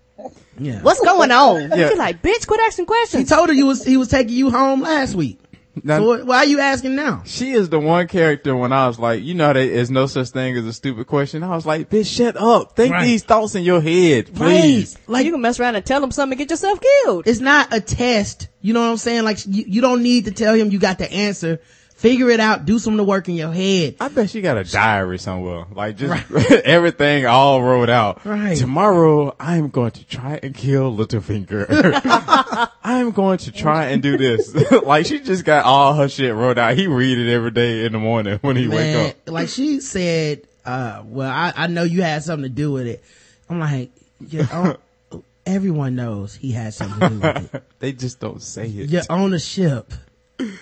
Yeah. 0.60 0.82
What's 0.82 1.02
going 1.02 1.32
on? 1.32 1.69
Yeah. 1.69 1.89
You're 1.89 1.97
like, 1.97 2.21
bitch, 2.21 2.47
quit 2.47 2.60
asking 2.62 2.86
questions. 2.86 3.30
He 3.30 3.36
told 3.36 3.49
her 3.49 3.56
you 3.56 3.65
was, 3.65 3.84
he 3.84 3.97
was 3.97 4.08
taking 4.08 4.36
you 4.36 4.52
home 4.52 4.82
last 4.82 5.15
week. 5.15 5.39
Now, 5.82 6.00
So 6.00 6.26
why 6.26 6.38
are 6.38 6.46
you 6.46 6.60
asking 6.60 6.96
now? 6.96 7.24
she 7.26 7.52
is 7.52 7.70
the 7.70 7.80
one 7.80 8.08
character 8.08 8.56
when 8.56 8.72
I 8.72 8.88
was 8.88 9.00
like, 9.00 9.24
you 9.24 9.34
know, 9.34 9.54
there 9.54 9.64
is 9.64 9.90
no 9.90 10.06
such 10.06 10.30
thing 10.30 10.56
as 10.56 10.66
a 10.66 10.74
stupid 10.74 11.08
question. 11.08 11.42
I 11.44 11.50
was 11.56 11.66
like, 11.66 11.90
bitch, 11.90 12.16
shut 12.16 12.38
up. 12.38 12.76
Think 12.76 12.94
Right. 12.94 13.06
these 13.06 13.24
thoughts 13.24 13.56
in 13.56 13.64
your 13.64 13.82
head, 13.82 14.34
please. 14.36 14.96
Right. 14.96 15.10
Like, 15.10 15.26
you 15.26 15.32
can 15.32 15.42
mess 15.42 15.60
around 15.60 15.76
and 15.76 15.84
tell 15.86 16.00
them 16.00 16.12
something 16.12 16.34
and 16.40 16.48
get 16.48 16.52
yourself 16.54 16.80
killed. 17.04 17.28
it's 17.28 17.40
not 17.40 17.74
a 17.74 17.82
test. 17.82 18.50
You 18.62 18.74
know 18.74 18.82
what 18.82 18.92
I'm 18.92 18.98
saying? 18.98 19.24
Like, 19.24 19.40
you, 19.48 19.64
you 19.68 19.82
don't 19.82 20.04
need 20.04 20.26
to 20.26 20.32
tell 20.32 20.54
him 20.54 20.70
you 20.70 20.78
got 20.80 21.00
the 21.00 21.12
answer. 21.12 21.60
Figure 22.04 22.30
it 22.32 22.42
out. 22.42 22.66
Do 22.66 22.80
some 22.80 22.96
of 22.96 22.98
the 22.98 23.06
work 23.06 23.30
in 23.30 23.36
your 23.36 23.54
head. 23.54 23.96
I 24.02 24.10
bet 24.10 24.30
she 24.30 24.42
got 24.42 24.58
a 24.58 24.66
diary 24.66 25.18
somewhere. 25.18 25.68
Like 25.72 25.96
just 25.96 26.30
everything 26.66 27.26
all 27.26 27.63
wrote 27.63 27.89
out. 27.89 28.26
Right. 28.26 28.58
Tomorrow 28.58 29.34
I'm 29.39 29.70
going 29.70 29.92
to 29.92 30.06
try 30.06 30.38
and 30.44 30.54
kill 30.54 30.94
Littlefinger. 30.94 32.72
I'm 32.84 33.12
going 33.12 33.38
to 33.38 33.54
try 33.54 33.86
and 33.86 34.04
do 34.04 34.18
this. 34.18 34.54
like 34.84 35.06
she 35.06 35.22
just 35.22 35.46
got 35.46 35.63
all 35.63 35.94
her 35.94 36.10
shit 36.10 36.36
wrote 36.36 36.58
out. 36.58 36.76
He 36.76 36.88
read 36.88 37.20
it 37.20 37.32
every 37.32 37.52
day 37.52 37.86
in 37.86 37.94
the 37.94 38.00
morning 38.00 38.38
when 38.42 38.58
he 38.58 38.68
wake 38.68 38.98
up. 38.98 39.30
like 39.30 39.48
she 39.48 39.80
said, 39.80 40.42
uh, 40.66 41.04
well, 41.06 41.32
I, 41.32 41.54
I 41.56 41.68
know 41.68 41.84
you 41.84 42.02
had 42.02 42.22
something 42.22 42.44
to 42.44 42.54
do 42.54 42.74
with 42.74 42.86
it. 42.86 43.02
I'm 43.50 43.62
like, 43.62 43.92
yeah, 44.20 44.78
oh, 45.12 45.22
everyone 45.46 45.96
knows 45.96 46.36
he 46.36 46.52
had 46.52 46.74
something 46.74 47.00
to 47.00 47.10
do 47.10 47.39
with 47.39 47.56
it. 47.56 47.63
They 47.80 47.94
just 47.94 48.20
don't 48.20 48.42
say 48.42 48.66
it. 48.68 48.89
You're 48.89 49.04
on 49.10 49.34
a 49.34 49.39
ship. 49.39 49.94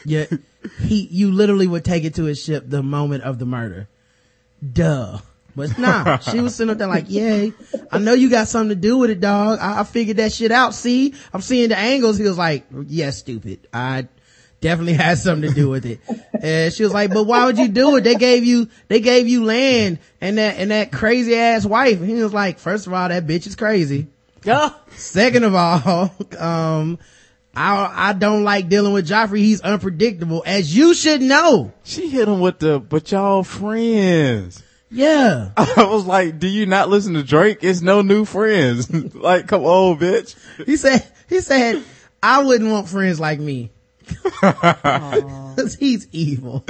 Yeah, 0.06 0.26
he, 0.82 1.08
you 1.12 1.32
literally 1.32 1.68
would 1.68 1.86
take 1.86 2.04
it 2.04 2.16
to 2.16 2.24
his 2.24 2.42
ship 2.42 2.66
the 2.68 2.84
moment 2.84 3.24
of 3.24 3.40
the 3.40 3.46
murder. 3.46 3.88
Duh. 4.62 5.20
But 5.56 5.78
nah, 5.78 6.18
she 6.20 6.40
was 6.40 6.56
sitting 6.56 6.72
up 6.72 6.78
there 6.78 6.88
like, 6.88 7.10
yay, 7.10 7.54
I 7.92 8.00
know 8.00 8.14
you 8.14 8.30
got 8.30 8.48
something 8.48 8.70
to 8.70 8.76
do 8.76 8.98
with 8.98 9.10
it, 9.10 9.20
dog. 9.20 9.60
I, 9.60 9.82
I 9.82 9.84
figured 9.84 10.18
that 10.18 10.32
shit 10.32 10.52
out. 10.52 10.74
See, 10.74 11.14
I'm 11.34 11.42
seeing 11.42 11.70
the 11.70 11.78
angles. 11.78 12.18
He 12.18 12.24
was 12.24 12.38
like, 12.38 12.66
yeah, 12.88 13.10
stupid. 13.10 13.68
I 13.74 14.08
definitely 14.62 14.94
had 15.04 15.18
something 15.18 15.50
to 15.50 15.56
do 15.56 15.70
with 15.70 15.86
it. 15.86 16.00
And 16.42 16.72
she 16.74 16.84
was 16.84 16.94
like, 16.94 17.14
but 17.14 17.24
why 17.24 17.46
would 17.46 17.58
you 17.58 17.68
do 17.68 17.98
it? 17.98 18.02
They 18.02 18.16
gave 18.16 18.46
you, 18.46 18.70
they 18.88 19.02
gave 19.02 19.28
you 19.28 19.44
land 19.44 20.00
and 20.22 20.38
that, 20.38 20.58
and 20.58 20.72
that 20.72 20.92
crazy 20.92 21.36
ass 21.36 21.66
wife. 21.66 22.00
And 22.00 22.10
he 22.10 22.22
was 22.22 22.34
like, 22.34 22.60
first 22.60 22.88
of 22.88 22.94
all, 22.94 23.10
that 23.10 23.28
bitch 23.28 23.48
is 23.48 23.56
crazy. 23.56 24.08
Second 24.92 25.44
of 25.44 25.56
all, 25.56 26.16
um, 26.40 27.00
I, 27.56 28.10
I 28.10 28.14
don't 28.14 28.44
like 28.44 28.70
dealing 28.70 28.94
with 28.94 29.08
Joffrey. 29.10 29.40
He's 29.40 29.62
unpredictable, 29.62 30.42
as 30.46 30.76
you 30.76 30.94
should 30.94 31.22
know. 31.22 31.74
She 31.84 32.08
hit 32.10 32.28
him 32.28 32.40
with 32.40 32.60
the, 32.60 32.80
but 32.80 33.12
y'all 33.12 33.44
friends. 33.44 34.64
Yeah. 34.90 35.52
I 35.58 35.86
was 35.86 36.06
like, 36.06 36.40
do 36.40 36.48
you 36.48 36.66
not 36.66 36.90
listen 36.90 37.14
to 37.16 37.24
Drake? 37.24 37.60
It's 37.62 37.82
no 37.82 38.02
new 38.02 38.24
friends. 38.26 38.90
like, 39.16 39.48
come 39.48 39.64
on, 39.64 39.98
bitch. 40.00 40.36
He 40.66 40.78
said, 40.78 41.06
he 41.28 41.42
said, 41.42 41.84
I 42.24 42.44
wouldn't 42.44 42.70
want 42.72 42.88
friends 42.90 43.20
like 43.20 43.40
me. 43.40 43.72
'Cause 44.42 45.76
he's 45.76 46.08
evil. 46.12 46.66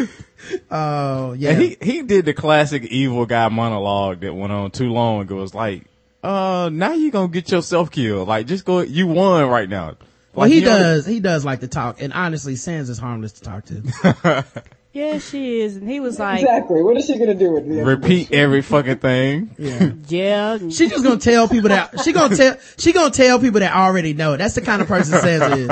Oh, 0.69 1.33
yeah. 1.33 1.51
And 1.51 1.61
he, 1.61 1.77
he 1.81 2.01
did 2.01 2.25
the 2.25 2.33
classic 2.33 2.83
evil 2.85 3.25
guy 3.25 3.47
monologue 3.49 4.21
that 4.21 4.33
went 4.33 4.51
on 4.51 4.71
too 4.71 4.91
long. 4.91 5.21
It 5.21 5.31
was 5.31 5.53
like, 5.55 5.83
uh, 6.23 6.69
now 6.71 6.93
you 6.93 7.09
gonna 7.11 7.27
get 7.29 7.51
yourself 7.51 7.89
killed. 7.91 8.27
Like, 8.27 8.47
just 8.47 8.65
go, 8.65 8.81
you 8.81 9.07
won 9.07 9.47
right 9.47 9.69
now. 9.69 9.95
Well, 10.33 10.45
Like, 10.45 10.51
he 10.51 10.59
you 10.59 10.65
know- 10.65 10.77
does, 10.77 11.05
he 11.05 11.19
does 11.19 11.45
like 11.45 11.59
to 11.61 11.67
talk. 11.67 12.01
And 12.01 12.13
honestly, 12.13 12.55
Sans 12.55 12.89
is 12.89 12.97
harmless 12.99 13.33
to 13.33 13.41
talk 13.41 13.65
to. 13.65 14.45
Yeah, 14.93 15.19
she 15.19 15.61
is. 15.61 15.77
And 15.77 15.89
he 15.89 16.01
was 16.01 16.19
like, 16.19 16.41
Exactly. 16.41 16.83
What 16.83 16.97
is 16.97 17.05
she 17.05 17.17
gonna 17.17 17.33
do 17.33 17.51
with 17.53 17.65
me? 17.65 17.79
Repeat 17.79 18.33
every 18.33 18.61
fucking 18.61 18.97
thing. 18.97 19.55
Yeah. 19.57 19.91
yeah. 20.09 20.57
She 20.69 20.89
just 20.89 21.01
gonna 21.05 21.17
tell 21.17 21.47
people 21.47 21.69
that 21.69 22.01
she 22.01 22.11
gonna 22.11 22.35
tell 22.35 22.57
she 22.77 22.91
gonna 22.91 23.09
tell 23.09 23.39
people 23.39 23.61
that 23.61 23.73
already 23.73 24.13
know. 24.13 24.35
That's 24.35 24.55
the 24.55 24.61
kind 24.61 24.81
of 24.81 24.89
person 24.89 25.17
Sans 25.21 25.57
is. 25.59 25.69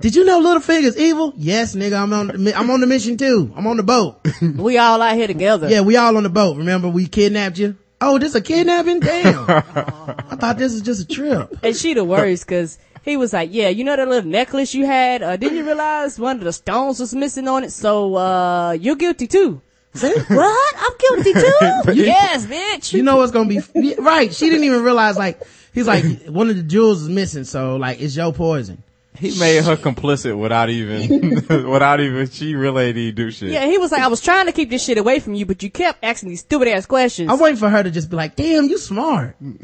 Did 0.00 0.14
you 0.14 0.26
know 0.26 0.42
Littlefinger's 0.42 0.98
evil? 0.98 1.32
Yes, 1.38 1.74
nigga. 1.74 1.98
I'm 1.98 2.12
on 2.12 2.26
the 2.26 2.52
I'm 2.54 2.68
on 2.68 2.80
the 2.82 2.86
mission 2.86 3.16
too. 3.16 3.50
I'm 3.56 3.66
on 3.66 3.78
the 3.78 3.82
boat. 3.82 4.20
we 4.42 4.76
all 4.76 5.00
out 5.00 5.16
here 5.16 5.28
together. 5.28 5.70
Yeah, 5.70 5.80
we 5.80 5.96
all 5.96 6.14
on 6.18 6.24
the 6.24 6.28
boat. 6.28 6.58
Remember 6.58 6.90
we 6.90 7.06
kidnapped 7.06 7.56
you? 7.56 7.74
Oh, 8.02 8.18
this 8.18 8.28
is 8.28 8.34
a 8.36 8.40
kidnapping? 8.42 9.00
Damn. 9.00 9.48
I 9.48 10.36
thought 10.36 10.58
this 10.58 10.72
was 10.74 10.82
just 10.82 11.00
a 11.00 11.06
trip. 11.14 11.56
And 11.62 11.74
she 11.74 11.94
the 11.94 12.04
worst 12.04 12.46
because 12.46 12.78
he 13.08 13.16
was 13.16 13.32
like, 13.32 13.50
yeah, 13.52 13.68
you 13.68 13.84
know 13.84 13.96
that 13.96 14.08
little 14.08 14.28
necklace 14.28 14.74
you 14.74 14.86
had? 14.86 15.22
Uh, 15.22 15.36
didn't 15.36 15.58
you 15.58 15.64
realize 15.66 16.18
one 16.18 16.36
of 16.36 16.44
the 16.44 16.52
stones 16.52 17.00
was 17.00 17.14
missing 17.14 17.48
on 17.48 17.64
it? 17.64 17.72
So, 17.72 18.16
uh, 18.16 18.72
you're 18.72 18.96
guilty 18.96 19.26
too. 19.26 19.60
See? 19.94 20.12
What? 20.12 20.74
I'm 20.78 20.92
guilty 20.98 21.32
too? 21.32 21.92
yes, 21.94 22.46
bitch. 22.46 22.92
You 22.92 23.02
know 23.02 23.16
what's 23.16 23.32
gonna 23.32 23.48
be 23.48 23.60
right? 23.98 24.32
She 24.32 24.48
didn't 24.48 24.64
even 24.64 24.82
realize 24.82 25.16
like 25.16 25.40
he's 25.72 25.86
like 25.86 26.04
one 26.26 26.50
of 26.50 26.56
the 26.56 26.62
jewels 26.62 27.02
is 27.02 27.08
missing, 27.08 27.44
so 27.44 27.76
like 27.76 28.00
it's 28.00 28.14
your 28.14 28.32
poison. 28.32 28.82
He 29.18 29.38
made 29.38 29.64
her 29.64 29.76
complicit 29.76 30.38
without 30.38 30.70
even, 30.70 31.34
without 31.70 32.00
even, 32.00 32.28
she 32.30 32.54
really 32.54 32.92
didn't 32.92 33.16
do 33.16 33.30
shit. 33.32 33.50
yeah, 33.50 33.66
he 33.66 33.76
was 33.76 33.90
like, 33.90 34.00
I 34.00 34.06
was 34.06 34.20
trying 34.20 34.46
to 34.46 34.52
keep 34.52 34.70
this 34.70 34.84
shit 34.84 34.96
away 34.96 35.18
from 35.18 35.34
you, 35.34 35.44
but 35.44 35.62
you 35.62 35.70
kept 35.70 36.04
asking 36.04 36.28
these 36.28 36.40
stupid 36.40 36.68
ass 36.68 36.86
questions. 36.86 37.28
I'm 37.30 37.40
waiting 37.40 37.58
for 37.58 37.68
her 37.68 37.82
to 37.82 37.90
just 37.90 38.10
be 38.10 38.16
like, 38.16 38.36
"Damn, 38.36 38.68
you 38.68 38.78
smart. 38.78 39.36
Damn, 39.40 39.58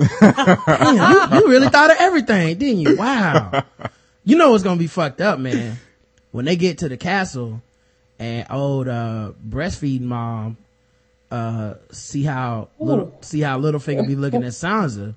you, 1.33 1.39
you 1.39 1.49
really 1.49 1.69
thought 1.69 1.91
of 1.91 1.97
everything, 2.01 2.59
didn't 2.59 2.81
you? 2.81 2.97
Wow. 2.97 3.63
You 4.25 4.37
know 4.37 4.51
what's 4.51 4.65
gonna 4.65 4.79
be 4.79 4.87
fucked 4.87 5.21
up, 5.21 5.39
man. 5.39 5.77
When 6.33 6.47
they 6.47 6.57
get 6.57 6.79
to 6.79 6.89
the 6.89 6.97
castle 6.97 7.63
and 8.19 8.47
old 8.51 8.89
uh 8.89 9.33
breastfeeding 9.47 10.03
mom 10.03 10.57
uh 11.31 11.75
see 11.93 12.23
how 12.23 12.69
little 12.79 13.17
see 13.21 13.41
how 13.41 13.59
little 13.59 13.81
Littlefinger 13.81 14.07
be 14.07 14.17
looking 14.17 14.43
at 14.43 14.53
Sansa. 14.53 15.15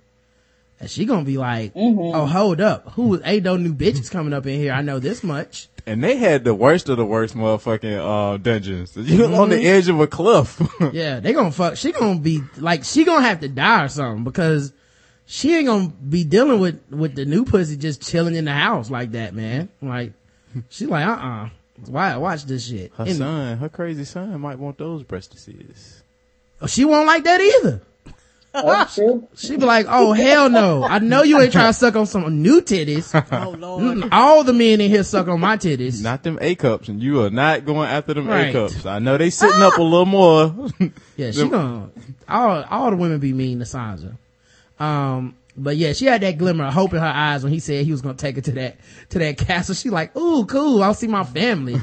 And 0.80 0.90
she 0.90 1.06
gonna 1.06 1.24
be 1.26 1.38
like, 1.38 1.72
oh, 1.76 2.26
hold 2.28 2.62
up. 2.62 2.92
Who, 2.92 3.20
ain't 3.24 3.44
no 3.44 3.58
new 3.58 3.74
bitches 3.74 4.12
coming 4.12 4.34
up 4.34 4.46
in 4.46 4.60
here. 4.60 4.74
I 4.74 4.82
know 4.82 5.00
this 5.00 5.24
much. 5.24 5.70
And 5.88 6.04
they 6.04 6.18
had 6.18 6.44
the 6.44 6.54
worst 6.54 6.88
of 6.90 6.98
the 6.98 7.06
worst 7.06 7.36
motherfucking, 7.36 8.34
uh, 8.34 8.38
dungeons. 8.38 8.96
You 8.98 9.26
on 9.26 9.50
the 9.50 9.66
edge 9.66 9.90
of 9.90 10.00
a 10.00 10.06
cliff. 10.08 10.62
Yeah, 10.94 11.20
they 11.20 11.34
gonna 11.34 11.52
fuck. 11.52 11.78
She 11.78 11.92
gonna 11.94 12.20
be 12.20 12.42
like, 12.58 12.84
she 12.84 13.06
gonna 13.06 13.26
have 13.26 13.40
to 13.40 13.48
die 13.48 13.86
or 13.86 13.88
something 13.88 14.24
because 14.24 14.72
she 15.26 15.56
ain't 15.56 15.66
gonna 15.68 15.88
be 15.88 16.24
dealing 16.24 16.60
with 16.60 16.80
with 16.92 17.16
the 17.16 17.26
new 17.26 17.44
pussy 17.46 17.76
just 17.78 18.02
chilling 18.08 18.36
in 18.36 18.46
the 18.46 18.54
house 18.54 18.92
like 18.92 19.14
that, 19.14 19.34
man. 19.34 19.70
Like, 19.82 20.14
she 20.70 20.86
like, 20.86 21.08
uh, 21.08 21.12
uh 21.12 21.50
Why 21.88 22.16
watch 22.18 22.44
this 22.46 22.68
shit? 22.68 22.92
her 22.98 23.06
And- 23.06 23.16
son, 23.16 23.58
her 23.58 23.70
crazy 23.70 24.06
son 24.06 24.40
might 24.42 24.60
want 24.60 24.78
those 24.78 25.04
breastises. 25.04 26.02
she 26.68 26.86
won't 26.86 27.08
like 27.08 27.24
that 27.24 27.42
either. 27.42 27.82
That's 28.66 28.96
true. 28.96 29.28
Be 29.50 29.58
like, 29.58 29.86
oh 29.90 30.14
hell 30.14 30.50
no! 30.50 30.84
I 30.84 31.00
know 31.00 31.24
you 31.24 31.40
ain't 31.40 31.52
trying 31.52 31.70
to 31.70 31.74
suck 31.74 31.96
on 31.96 32.06
some 32.06 32.42
new 32.42 32.62
titties. 32.62 33.14
oh 33.32 33.50
lord. 33.52 33.84
Mm, 33.84 34.10
All 34.12 34.44
the 34.44 34.54
men 34.54 34.82
in 34.82 34.90
here 34.90 35.04
suck 35.04 35.28
on 35.28 35.40
my 35.40 35.58
titties. 35.58 36.02
Not 36.02 36.24
them 36.24 36.38
A 36.42 36.56
cups, 36.56 36.88
and 36.90 37.02
you 37.02 37.24
are 37.24 37.30
not 37.30 37.66
going 37.66 37.90
after 37.90 38.14
them 38.14 38.28
Right. 38.28 38.50
A 38.50 38.70
cups. 38.70 38.86
I 38.86 39.00
know 39.00 39.18
they 39.18 39.30
sitting 39.30 39.62
up 39.62 39.78
a 39.78 39.82
little 39.84 40.06
more. 40.06 40.70
Yeah, 41.16 41.32
she 41.32 41.48
gonna 41.48 41.90
all 42.28 42.64
all 42.70 42.90
the 42.92 42.98
women 42.98 43.20
be 43.20 43.34
mean 43.34 43.60
to 43.60 43.66
Sansa. 43.66 44.18
Um, 44.80 45.36
but 45.60 45.76
yeah, 45.76 45.94
she 45.94 46.06
had 46.06 46.22
that 46.22 46.38
glimmer 46.38 46.66
of 46.66 46.74
hope 46.74 46.94
in 46.94 47.00
her 47.00 47.06
eyes 47.06 47.44
when 47.44 47.52
he 47.52 47.60
said 47.60 47.84
he 47.84 47.92
was 47.92 48.02
gonna 48.02 48.14
take 48.16 48.36
her 48.36 48.42
to 48.44 48.52
that 48.52 48.78
to 49.10 49.20
that 49.20 49.38
castle. 49.40 49.74
She 49.74 49.90
like, 49.90 50.16
ooh, 50.16 50.46
cool, 50.46 50.84
I'll 50.84 50.94
see 50.94 51.08
my 51.08 51.24
family. 51.24 51.82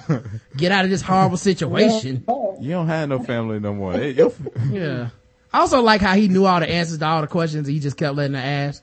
Get 0.56 0.70
out 0.70 0.84
of 0.84 0.90
this 0.92 1.02
horrible 1.02 1.36
situation. 1.48 2.24
you 2.60 2.70
don't 2.70 2.86
have 2.86 3.08
no 3.08 3.18
family 3.20 3.58
no 3.58 3.74
more. 3.74 3.94
They- 3.94 4.10
your- 4.12 4.32
Yeah. 4.70 5.08
I 5.54 5.60
also 5.60 5.82
like 5.82 6.00
how 6.00 6.16
he 6.16 6.26
knew 6.26 6.46
all 6.46 6.58
the 6.58 6.68
answers 6.68 6.98
to 6.98 7.06
all 7.06 7.20
the 7.20 7.28
questions 7.28 7.68
and 7.68 7.74
he 7.74 7.78
just 7.78 7.96
kept 7.96 8.16
letting 8.16 8.34
her 8.34 8.40
ask. 8.40 8.82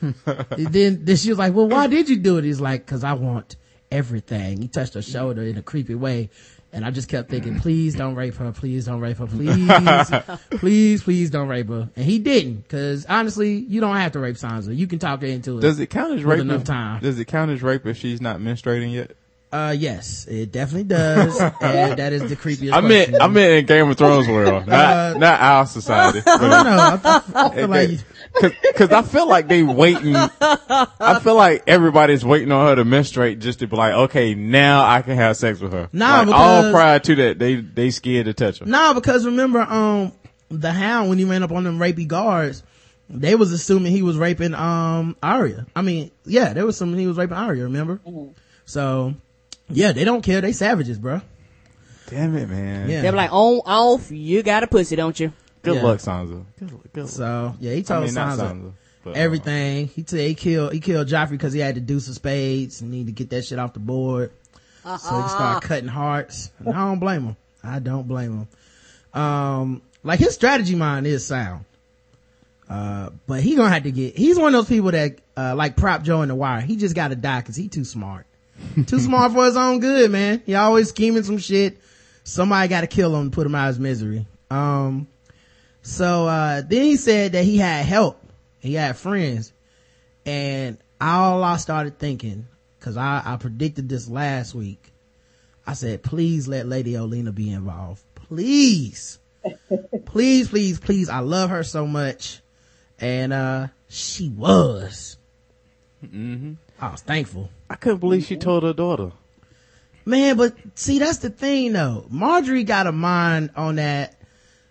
Then 0.58 1.04
then 1.04 1.16
she 1.16 1.28
was 1.28 1.38
like, 1.38 1.54
Well, 1.54 1.68
why 1.68 1.86
did 1.86 2.08
you 2.08 2.16
do 2.16 2.36
it? 2.38 2.44
He's 2.44 2.60
like, 2.60 2.84
Cause 2.84 3.04
I 3.04 3.12
want 3.12 3.54
everything. 3.92 4.60
He 4.60 4.66
touched 4.66 4.94
her 4.94 5.02
shoulder 5.02 5.42
in 5.42 5.56
a 5.56 5.62
creepy 5.62 5.94
way. 5.94 6.30
And 6.72 6.84
I 6.84 6.90
just 6.90 7.08
kept 7.08 7.30
thinking, 7.30 7.60
please 7.60 7.94
don't 7.94 8.16
rape 8.16 8.34
her, 8.34 8.50
please 8.50 8.86
don't 8.86 8.98
rape 8.98 9.18
her, 9.18 9.28
please, 9.28 10.10
please, 10.58 11.04
please 11.04 11.30
don't 11.30 11.46
rape 11.46 11.68
her. 11.68 11.88
And 11.94 12.04
he 12.04 12.18
didn't, 12.18 12.68
cause 12.68 13.06
honestly, 13.08 13.54
you 13.54 13.80
don't 13.80 13.94
have 13.94 14.10
to 14.12 14.18
rape 14.18 14.34
Sansa. 14.34 14.76
You 14.76 14.88
can 14.88 14.98
talk 14.98 15.20
her 15.20 15.28
into 15.28 15.58
it. 15.58 15.60
Does 15.60 15.78
it 15.78 15.86
count 15.86 16.14
as 16.14 16.24
rape? 16.24 16.40
enough 16.40 16.64
time. 16.64 17.00
Does 17.00 17.20
it 17.20 17.26
count 17.26 17.52
as 17.52 17.62
rape 17.62 17.86
if 17.86 17.96
she's 17.96 18.20
not 18.20 18.40
menstruating 18.40 18.92
yet? 18.92 19.12
Uh, 19.54 19.70
yes, 19.70 20.26
it 20.26 20.50
definitely 20.50 20.84
does. 20.84 21.40
and 21.60 21.98
that 21.98 22.12
is 22.12 22.28
the 22.28 22.36
creepiest 22.36 22.72
I 22.72 22.80
meant, 22.80 23.10
question. 23.10 23.22
I 23.22 23.28
meant 23.28 23.52
in 23.52 23.66
Game 23.66 23.88
of 23.88 23.96
Thrones 23.96 24.26
world, 24.26 24.66
not, 24.66 25.18
not 25.18 25.40
our 25.40 25.66
society. 25.66 26.22
I 26.26 26.38
don't. 26.38 27.36
I, 27.36 27.46
I 27.46 27.54
feel 27.54 27.68
like, 27.68 28.00
Cause, 28.34 28.52
cause 28.74 28.90
I 28.90 29.02
feel 29.02 29.28
like 29.28 29.46
they 29.46 29.62
waiting. 29.62 30.16
I 30.16 31.20
feel 31.22 31.36
like 31.36 31.62
everybody's 31.68 32.24
waiting 32.24 32.50
on 32.50 32.66
her 32.66 32.74
to 32.74 32.84
menstruate 32.84 33.38
just 33.38 33.60
to 33.60 33.68
be 33.68 33.76
like, 33.76 33.92
okay, 33.92 34.34
now 34.34 34.84
I 34.84 35.02
can 35.02 35.14
have 35.16 35.36
sex 35.36 35.60
with 35.60 35.72
her. 35.72 35.88
Nah, 35.92 36.22
like, 36.22 36.34
all 36.34 36.72
prior 36.72 36.98
to 36.98 37.14
that, 37.14 37.38
they 37.38 37.56
they 37.56 37.90
scared 37.90 38.26
to 38.26 38.34
touch 38.34 38.58
her. 38.58 38.66
No, 38.66 38.92
because 38.92 39.24
remember, 39.24 39.60
um, 39.60 40.12
the 40.48 40.72
Hound 40.72 41.08
when 41.08 41.18
he 41.18 41.24
ran 41.24 41.44
up 41.44 41.52
on 41.52 41.62
them 41.62 41.78
rapey 41.78 42.08
guards, 42.08 42.64
they 43.08 43.36
was 43.36 43.52
assuming 43.52 43.92
he 43.92 44.02
was 44.02 44.16
raping 44.16 44.54
um 44.54 45.16
Arya. 45.22 45.66
I 45.76 45.82
mean, 45.82 46.10
yeah, 46.24 46.54
they 46.54 46.64
was 46.64 46.74
assuming 46.74 46.98
he 46.98 47.06
was 47.06 47.16
raping 47.16 47.36
Arya. 47.36 47.62
Remember? 47.62 48.00
So, 48.64 49.14
yeah, 49.68 49.92
they 49.92 50.04
don't 50.04 50.22
care. 50.22 50.40
They 50.40 50.52
savages, 50.52 50.98
bro. 50.98 51.20
Damn 52.08 52.36
it, 52.36 52.48
man. 52.48 52.88
Yeah. 52.88 53.02
They 53.02 53.10
were 53.10 53.16
like, 53.16 53.32
on, 53.32 53.60
off, 53.64 54.10
you 54.10 54.42
got 54.42 54.62
a 54.62 54.66
pussy, 54.66 54.94
don't 54.96 55.18
you? 55.18 55.32
Good 55.62 55.76
Yeah. 55.76 55.82
luck, 55.82 55.98
Sansa. 56.00 56.44
Good, 56.58 56.72
luck- 56.72 56.82
good 56.92 57.02
luck. 57.04 57.10
So 57.10 57.54
yeah, 57.60 57.72
he 57.72 57.78
I 57.78 57.82
told 57.82 58.04
mean, 58.04 58.12
Sansa 58.14 58.36
Sansa. 58.38 58.72
But, 59.02 59.10
uh, 59.10 59.12
everything. 59.14 59.88
He 59.88 60.04
said 60.06 60.20
he 60.20 60.34
killed 60.34 60.72
he 60.72 60.80
killed 60.80 61.08
Joffrey 61.08 61.30
because 61.32 61.52
he 61.52 61.60
had 61.60 61.74
to 61.76 61.80
do 61.80 62.00
some 62.00 62.14
spades 62.14 62.80
and 62.80 62.90
need 62.90 63.06
to 63.06 63.12
get 63.12 63.30
that 63.30 63.44
shit 63.44 63.58
off 63.58 63.72
the 63.72 63.78
board. 63.80 64.32
So 64.84 64.90
he 64.92 64.98
started 65.28 65.66
cutting 65.66 65.88
hearts. 65.88 66.50
And 66.58 66.68
I 66.68 66.86
don't 66.86 66.98
blame 66.98 67.22
him. 67.24 67.36
I 67.62 67.78
don't 67.78 68.06
blame 68.06 68.46
him. 69.14 69.20
Um, 69.20 69.82
like 70.02 70.18
his 70.20 70.34
strategy 70.34 70.74
mind 70.74 71.06
is 71.06 71.26
sound. 71.26 71.64
Uh, 72.68 73.10
but 73.26 73.40
he 73.42 73.56
gonna 73.56 73.70
have 73.70 73.82
to 73.84 73.92
get, 73.92 74.16
he's 74.16 74.38
one 74.38 74.48
of 74.48 74.52
those 74.52 74.68
people 74.68 74.90
that, 74.90 75.18
uh, 75.36 75.54
like 75.54 75.76
Prop 75.76 76.02
Joe 76.02 76.22
in 76.22 76.28
The 76.28 76.34
Wire. 76.34 76.60
He 76.60 76.76
just 76.76 76.94
gotta 76.94 77.14
die 77.16 77.40
cause 77.42 77.56
he 77.56 77.68
too 77.68 77.84
smart. 77.84 78.26
too 78.86 79.00
smart 79.00 79.32
for 79.32 79.44
his 79.44 79.56
own 79.56 79.80
good, 79.80 80.10
man. 80.10 80.42
He 80.46 80.54
always 80.54 80.88
scheming 80.88 81.22
some 81.22 81.38
shit. 81.38 81.78
Somebody 82.24 82.68
gotta 82.68 82.86
kill 82.86 83.14
him 83.16 83.30
to 83.30 83.34
put 83.34 83.46
him 83.46 83.54
out 83.54 83.68
of 83.68 83.76
his 83.76 83.80
misery. 83.80 84.26
Um, 84.50 85.06
so, 85.82 86.26
uh, 86.26 86.62
then 86.62 86.84
he 86.84 86.96
said 86.96 87.32
that 87.32 87.44
he 87.44 87.58
had 87.58 87.84
help. 87.84 88.20
He 88.60 88.74
had 88.74 88.96
friends. 88.96 89.52
And 90.24 90.78
all 91.00 91.42
I 91.42 91.58
started 91.58 91.98
thinking, 91.98 92.46
cause 92.80 92.96
I, 92.96 93.22
I 93.24 93.36
predicted 93.36 93.88
this 93.88 94.08
last 94.08 94.54
week. 94.54 94.92
I 95.66 95.74
said, 95.74 96.02
please 96.02 96.48
let 96.48 96.66
Lady 96.66 96.92
Olenna 96.92 97.34
be 97.34 97.50
involved. 97.50 98.02
Please. 98.14 99.18
please, 100.06 100.48
please, 100.48 100.80
please. 100.80 101.08
I 101.08 101.18
love 101.18 101.50
her 101.50 101.62
so 101.62 101.86
much. 101.86 102.40
And, 102.98 103.32
uh, 103.32 103.68
she 103.88 104.28
was. 104.28 105.18
I 106.80 106.90
was 106.90 107.02
thankful. 107.02 107.50
I 107.74 107.76
couldn't 107.76 107.98
believe 107.98 108.24
she 108.24 108.36
told 108.36 108.62
her 108.62 108.72
daughter. 108.72 109.10
Man, 110.04 110.36
but 110.36 110.54
see, 110.76 111.00
that's 111.00 111.18
the 111.18 111.28
thing 111.30 111.72
though. 111.72 112.06
Margaery 112.08 112.64
got 112.64 112.86
a 112.86 112.92
mind 112.92 113.50
on 113.56 113.76
that. 113.76 114.14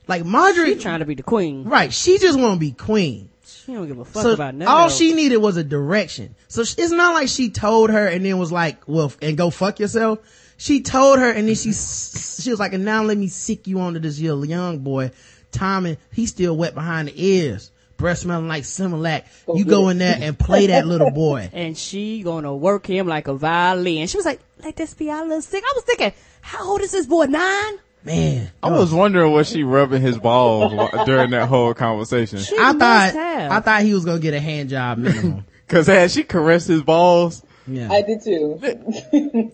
Like 0.08 0.24
Margaery, 0.24 0.76
She 0.76 0.76
trying 0.76 1.00
to 1.00 1.06
be 1.06 1.16
the 1.16 1.22
queen. 1.24 1.66
right. 1.66 1.92
She 1.92 2.18
just 2.18 2.40
want 2.40 2.54
to 2.56 2.60
be 2.62 2.72
queen. 2.72 3.28
She 3.46 3.74
don't 3.74 3.88
give 3.88 4.00
a 4.00 4.06
fuck 4.06 4.24
so 4.24 4.32
about 4.34 4.56
nothing. 4.56 4.72
all 4.74 4.84
else. 4.84 4.98
she 4.98 5.14
needed 5.14 5.38
was 5.38 5.58
a 5.58 5.66
direction. 5.66 6.36
So 6.48 6.64
sh- 6.64 6.76
it's 6.78 6.92
not 6.94 7.14
like 7.14 7.28
she 7.28 7.50
told 7.50 7.90
her 7.90 8.08
and 8.08 8.24
then 8.26 8.38
was 8.38 8.54
like, 8.54 8.88
well, 8.88 9.08
f- 9.08 9.18
and 9.22 9.38
go 9.38 9.50
fuck 9.50 9.80
yourself. 9.82 10.20
She 10.56 10.82
told 10.82 11.20
her 11.20 11.30
and 11.30 11.46
then 11.46 11.56
she, 11.56 11.74
she 11.74 12.50
was 12.52 12.60
like, 12.60 12.72
and 12.72 12.86
now 12.86 13.04
let 13.04 13.18
me 13.18 13.28
sick 13.28 13.68
you 13.68 13.82
onto 13.82 14.00
this 14.00 14.18
little 14.22 14.46
young 14.46 14.80
boy. 14.80 15.12
Tommen, 15.52 15.98
he's 16.14 16.30
still 16.30 16.56
wet 16.56 16.74
behind 16.74 17.10
the 17.10 17.14
ears. 17.22 17.70
Breath 17.98 18.20
smelling 18.20 18.48
like 18.48 18.64
Similac. 18.64 19.24
You 19.54 19.66
go 19.66 19.90
in 19.90 19.98
there 20.00 20.18
and 20.20 20.38
play 20.38 20.68
that 20.68 20.86
little 20.88 21.12
boy. 21.26 21.50
and 21.54 21.78
she 21.78 22.22
gonna 22.24 22.56
work 22.56 22.86
him 22.86 23.08
like 23.08 23.28
a 23.28 23.34
violin. 23.34 24.08
She 24.08 24.18
was 24.18 24.26
like, 24.26 24.40
let 24.64 24.76
this 24.76 24.94
be 24.94 25.10
our 25.10 25.24
little 25.24 25.42
sick. 25.42 25.64
I 25.64 25.72
was 25.76 25.84
thinking, 25.86 26.14
how 26.42 26.70
old 26.70 26.82
is 26.82 26.92
this 26.92 27.06
boy? 27.06 27.26
Nine? 27.26 27.74
Man. 28.06 28.52
I 28.62 28.70
was 28.70 28.94
wondering 28.94 29.32
was 29.32 29.48
she 29.50 29.64
rubbing 29.64 30.02
his 30.02 30.18
balls 30.18 30.74
during 31.06 31.30
that 31.32 31.48
whole 31.48 31.74
conversation. 31.74 32.40
She 32.40 32.58
I 32.60 32.74
thought, 32.74 33.14
have. 33.14 33.52
I 33.52 33.60
thought 33.62 33.82
he 33.84 33.94
was 33.94 34.04
gonna 34.04 34.20
get 34.20 34.34
a 34.34 34.40
hand 34.42 34.70
job 34.70 34.98
minimum. 34.98 35.46
Cause 35.70 35.88
had 35.88 36.12
she 36.12 36.24
caressed 36.24 36.68
his 36.68 36.82
balls, 36.84 37.42
Yeah. 37.66 37.90
I 37.92 38.02
did 38.02 38.22
too. 38.24 38.60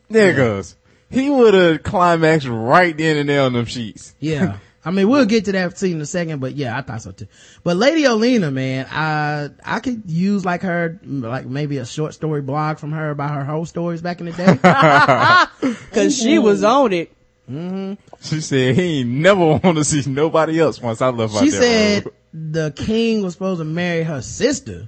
There 0.10 0.32
it 0.32 0.36
goes. 0.36 0.76
He 1.12 1.30
would 1.30 1.54
have 1.54 1.84
climaxed 1.84 2.48
right 2.48 2.98
then 2.98 3.18
and 3.18 3.30
there 3.30 3.42
on 3.44 3.54
them 3.54 3.66
sheets. 3.66 4.16
Yeah. 4.20 4.58
I 4.84 4.92
mean, 4.92 5.10
we'll 5.10 5.26
get 5.26 5.46
to 5.46 5.52
that 5.52 5.78
scene 5.78 5.98
in 5.98 6.02
a 6.02 6.06
second, 6.06 6.40
but 6.40 6.56
yeah, 6.56 6.78
I 6.78 6.82
thought 6.82 7.02
so 7.02 7.12
too. 7.12 7.28
But 7.64 7.76
Lady 7.76 8.04
Olenna, 8.04 8.52
man, 8.52 8.88
I, 8.90 9.50
I 9.66 9.82
could 9.82 10.04
use 10.06 10.46
like 10.46 10.62
her, 10.62 11.00
like 11.04 11.46
maybe 11.46 11.78
a 11.80 11.86
short 11.86 12.14
story 12.14 12.42
blog 12.42 12.80
from 12.80 12.94
her 12.94 13.10
about 13.10 13.32
her 13.32 13.44
whole 13.44 13.66
stories 13.66 14.02
back 14.02 14.22
in 14.22 14.28
the 14.28 14.32
day. 14.32 15.76
Cause 15.92 16.18
she 16.18 16.40
was 16.40 16.64
on 16.64 16.94
it. 16.94 17.12
Mm-hmm. 17.50 17.94
She 18.22 18.42
said 18.42 18.76
he 18.76 19.00
ain't 19.02 19.10
never 19.10 19.40
want 19.64 19.78
to 19.78 19.84
see 19.84 20.10
nobody 20.10 20.60
else 20.60 20.82
once 20.82 21.02
I 21.02 21.10
left 21.10 21.36
out 21.36 21.44
she 21.44 21.50
there. 21.50 21.62
said 21.62 22.12
the 22.34 22.72
king 22.72 23.22
was 23.22 23.34
supposed 23.34 23.60
to 23.60 23.66
marry 23.66 24.04
her 24.04 24.22
sister. 24.22 24.88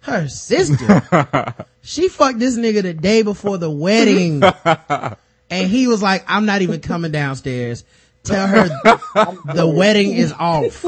Her 0.00 0.28
sister. 0.28 1.54
she 1.82 2.08
fucked 2.08 2.38
this 2.38 2.56
nigga 2.56 2.82
the 2.82 2.94
day 2.94 3.22
before 3.22 3.58
the 3.58 3.70
wedding. 3.70 4.42
and 5.50 5.70
he 5.70 5.88
was 5.88 6.02
like, 6.02 6.24
I'm 6.26 6.46
not 6.46 6.62
even 6.62 6.80
coming 6.80 7.12
downstairs. 7.12 7.84
Tell 8.26 8.46
her 8.46 8.68
the 9.54 9.66
wedding 9.68 10.12
is 10.12 10.32
off. 10.32 10.84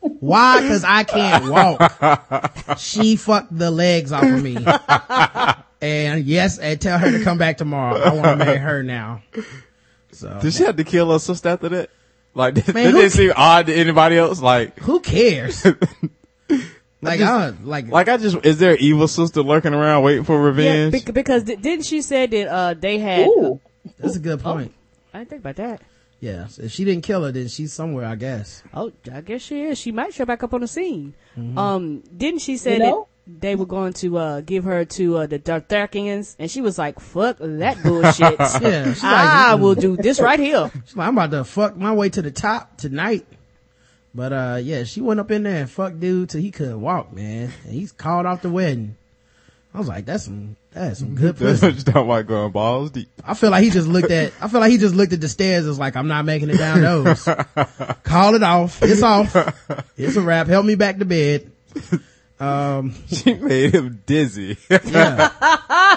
Why? 0.00 0.60
Cause 0.60 0.84
I 0.84 1.04
can't 1.04 1.50
walk. 1.50 2.78
She 2.78 3.16
fucked 3.16 3.56
the 3.56 3.70
legs 3.70 4.12
off 4.12 4.24
of 4.24 4.42
me. 4.42 4.56
And 5.82 6.24
yes, 6.24 6.58
and 6.58 6.80
tell 6.80 6.96
her 6.98 7.10
to 7.10 7.24
come 7.24 7.38
back 7.38 7.58
tomorrow. 7.58 7.98
I 7.98 8.14
want 8.14 8.26
to 8.26 8.36
marry 8.36 8.58
her 8.58 8.82
now. 8.84 9.22
So. 10.12 10.38
Did 10.40 10.54
she 10.54 10.62
have 10.62 10.76
to 10.76 10.84
kill 10.84 11.10
her 11.12 11.18
sister 11.18 11.48
after 11.48 11.68
that? 11.70 11.90
Like, 12.34 12.54
did, 12.66 12.72
Man, 12.72 12.86
did 12.86 12.94
who 12.94 13.00
it 13.00 13.12
seem 13.12 13.32
odd 13.36 13.66
to 13.66 13.74
anybody 13.74 14.16
else? 14.16 14.40
Like, 14.40 14.78
who 14.78 15.00
cares? 15.00 15.64
like, 17.00 17.20
I, 17.20 17.52
like, 17.64 17.88
like 17.88 18.08
I 18.08 18.16
just, 18.16 18.36
is 18.44 18.58
there 18.58 18.72
an 18.72 18.78
evil 18.80 19.08
sister 19.08 19.42
lurking 19.42 19.74
around 19.74 20.04
waiting 20.04 20.24
for 20.24 20.40
revenge? 20.40 20.92
bec- 20.92 21.12
because 21.12 21.42
di- 21.44 21.56
didn't 21.56 21.84
she 21.84 22.00
say 22.00 22.26
that 22.26 22.48
uh 22.48 22.74
they 22.74 22.98
had? 22.98 23.26
Ooh. 23.26 23.60
that's 23.98 24.16
a 24.16 24.20
good 24.20 24.40
point. 24.40 24.72
I 25.12 25.18
didn't 25.18 25.30
think 25.30 25.40
about 25.40 25.56
that. 25.56 25.82
Yeah, 26.22 26.46
if 26.56 26.70
she 26.70 26.84
didn't 26.84 27.02
kill 27.02 27.24
her, 27.24 27.32
then 27.32 27.48
she's 27.48 27.72
somewhere, 27.72 28.06
I 28.06 28.14
guess. 28.14 28.62
Oh, 28.72 28.92
I 29.12 29.22
guess 29.22 29.42
she 29.42 29.62
is. 29.64 29.76
She 29.76 29.90
might 29.90 30.14
show 30.14 30.24
back 30.24 30.44
up 30.44 30.54
on 30.54 30.60
the 30.60 30.68
scene. 30.68 31.14
Mm-hmm. 31.36 31.58
Um, 31.58 32.04
didn't 32.16 32.42
she 32.42 32.56
say 32.58 32.74
You 32.74 32.78
know? 32.78 33.08
that 33.26 33.40
they 33.40 33.56
were 33.56 33.66
going 33.66 33.92
to 33.94 34.18
uh 34.18 34.40
give 34.40 34.62
her 34.62 34.84
to 34.84 35.16
uh, 35.16 35.26
the 35.26 35.40
Targaryens, 35.40 36.36
and 36.38 36.48
she 36.48 36.60
was 36.60 36.78
like, 36.78 37.00
"Fuck 37.00 37.38
that 37.40 37.82
bullshit." 37.82 38.38
Yeah, 38.62 38.84
she's 38.94 39.02
like, 39.02 39.12
I 39.12 39.56
will 39.56 39.74
do 39.74 39.96
this 39.96 40.20
right 40.20 40.38
here. 40.38 40.70
She's 40.86 40.96
like, 40.96 41.08
I'm 41.08 41.18
about 41.18 41.32
to 41.32 41.42
fuck 41.42 41.76
my 41.76 41.92
way 41.92 42.08
to 42.10 42.22
the 42.22 42.30
top 42.30 42.76
tonight. 42.78 43.26
But 44.14 44.32
uh, 44.32 44.58
yeah, 44.62 44.84
she 44.84 45.00
went 45.00 45.18
up 45.18 45.32
in 45.32 45.42
there 45.42 45.62
and 45.62 45.70
fucked 45.70 45.98
dude 45.98 46.30
till 46.30 46.40
he 46.40 46.52
couldn't 46.52 46.80
walk, 46.80 47.12
man. 47.12 47.50
And 47.64 47.72
he's 47.74 47.90
called 47.90 48.26
off 48.26 48.42
the 48.42 48.50
wedding. 48.50 48.96
I 49.74 49.78
was 49.78 49.88
like, 49.88 50.04
that's 50.04 50.24
some, 50.24 50.56
that's 50.72 50.98
some 50.98 51.14
good 51.14 51.36
pussy. 51.36 51.66
what 51.66 51.74
you 51.76 51.82
talking 51.82 52.02
about 52.02 52.26
going 52.26 52.52
balls 52.52 52.90
deep. 52.90 53.08
I 53.24 53.34
feel 53.34 53.50
like 53.50 53.64
he 53.64 53.70
just 53.70 53.88
looked 53.88 54.10
at, 54.10 54.32
I 54.40 54.48
feel 54.48 54.60
like 54.60 54.70
he 54.70 54.78
just 54.78 54.94
looked 54.94 55.12
at 55.12 55.20
the 55.20 55.28
stairs 55.28 55.60
and 55.60 55.68
was 55.68 55.78
like, 55.78 55.96
I'm 55.96 56.08
not 56.08 56.24
making 56.24 56.50
it 56.50 56.58
down 56.58 56.80
those. 56.80 57.24
Call 58.04 58.34
it 58.34 58.42
off. 58.42 58.82
It's 58.82 59.02
off. 59.02 59.34
It's 59.96 60.16
a 60.16 60.20
wrap. 60.20 60.46
Help 60.46 60.66
me 60.66 60.74
back 60.74 60.98
to 60.98 61.04
bed. 61.04 61.50
Um, 62.40 62.94
She 63.12 63.34
made 63.34 63.74
him 63.74 64.02
dizzy. 64.06 64.56
yeah. 64.68 65.30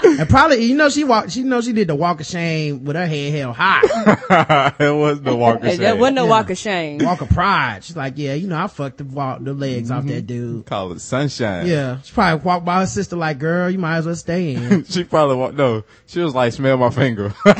and 0.04 0.28
probably, 0.28 0.62
you 0.64 0.76
know, 0.76 0.88
she 0.88 1.02
walked, 1.04 1.32
she 1.32 1.42
know 1.42 1.60
she 1.60 1.72
did 1.72 1.88
the 1.88 1.94
walk 1.94 2.20
of 2.20 2.26
shame 2.26 2.84
with 2.84 2.94
her 2.96 3.06
head 3.06 3.32
held 3.32 3.56
high. 3.56 3.80
it 4.78 4.94
was 4.94 5.20
the 5.22 5.34
walk 5.34 5.62
of 5.62 5.70
shame. 5.70 5.80
that 5.80 5.98
wasn't 5.98 6.16
no 6.16 6.24
Yeah. 6.24 6.30
walk 6.30 6.50
of 6.50 6.58
shame. 6.58 6.98
Walk 6.98 7.20
of 7.20 7.30
pride. 7.30 7.82
She's 7.82 7.96
like, 7.96 8.14
yeah, 8.16 8.34
you 8.34 8.46
know, 8.46 8.62
I 8.62 8.66
fucked 8.68 8.98
the, 8.98 9.04
walk, 9.04 9.42
the 9.42 9.54
legs 9.54 9.90
off 9.90 10.04
that 10.06 10.26
dude. 10.26 10.66
Call 10.66 10.92
it 10.92 11.00
sunshine. 11.00 11.66
Yeah. 11.66 12.00
She 12.02 12.12
probably 12.12 12.44
walked 12.44 12.64
by 12.64 12.80
her 12.80 12.86
sister 12.86 13.16
like, 13.16 13.38
girl, 13.38 13.68
you 13.70 13.78
might 13.78 13.96
as 13.96 14.06
well 14.06 14.14
stay 14.14 14.54
in. 14.54 14.84
She 14.84 15.02
probably 15.04 15.36
walked, 15.36 15.54
no, 15.56 15.82
she 16.06 16.20
was 16.20 16.34
like, 16.34 16.52
smell 16.52 16.76
my 16.76 16.90
finger. 16.90 17.34
She 17.44 17.50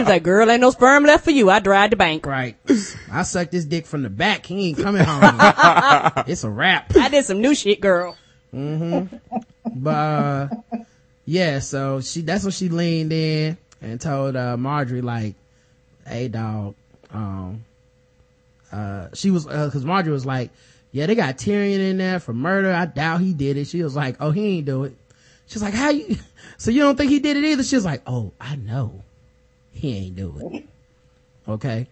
was 0.00 0.08
like, 0.08 0.22
"Girl, 0.22 0.50
ain't 0.50 0.60
no 0.60 0.70
sperm 0.70 1.04
left 1.04 1.24
for 1.24 1.30
you. 1.30 1.50
I 1.50 1.58
dried 1.60 1.90
the 1.92 1.96
bank. 1.96 2.24
right. 2.26 2.56
I 3.10 3.22
sucked 3.22 3.52
this 3.52 3.64
dick 3.64 3.86
from 3.86 4.02
the 4.02 4.10
back. 4.10 4.46
He 4.46 4.68
ain't 4.68 4.78
coming 4.78 5.02
home. 5.04 6.24
it's 6.26 6.44
a 6.44 6.50
wrap. 6.50 6.96
I 6.96 7.08
did 7.08 7.24
some 7.24 7.40
new 7.40 7.54
shit, 7.54 7.80
girl." 7.80 7.97
But, 9.74 9.90
uh, 9.90 10.48
yeah, 11.24 11.58
so 11.58 12.00
she, 12.00 12.22
that's 12.22 12.44
when 12.44 12.52
she 12.52 12.68
leaned 12.68 13.12
in 13.12 13.56
and 13.82 14.00
told, 14.00 14.36
uh, 14.36 14.56
Margaery 14.56 15.02
like, 15.02 15.34
hey 16.06 16.28
dog, 16.28 16.74
um, 17.12 17.64
uh, 18.72 19.08
she 19.14 19.30
was, 19.30 19.46
uh, 19.46 19.68
cause 19.70 19.84
Margaery 19.84 20.10
was 20.10 20.26
like, 20.26 20.50
yeah, 20.92 21.06
they 21.06 21.14
got 21.14 21.36
Tyrion 21.36 21.78
in 21.78 21.98
there 21.98 22.18
for 22.18 22.32
murder. 22.32 22.72
I 22.72 22.86
doubt 22.86 23.20
he 23.20 23.34
did 23.34 23.56
it. 23.56 23.66
She 23.66 23.82
was 23.82 23.94
like, 23.94 24.16
oh, 24.20 24.30
he 24.30 24.58
ain't 24.58 24.66
do 24.66 24.84
it. 24.84 24.96
She's 25.46 25.62
like, 25.62 25.74
how 25.74 25.90
you, 25.90 26.16
so 26.56 26.70
you 26.70 26.80
don't 26.80 26.96
think 26.96 27.10
he 27.10 27.18
did 27.18 27.36
it 27.36 27.44
either? 27.44 27.62
She's 27.62 27.84
like, 27.84 28.02
oh, 28.06 28.32
I 28.40 28.56
know. 28.56 29.02
He 29.72 29.96
ain't 29.96 30.16
do 30.16 30.50
it. 30.52 30.66
Okay. 31.48 31.86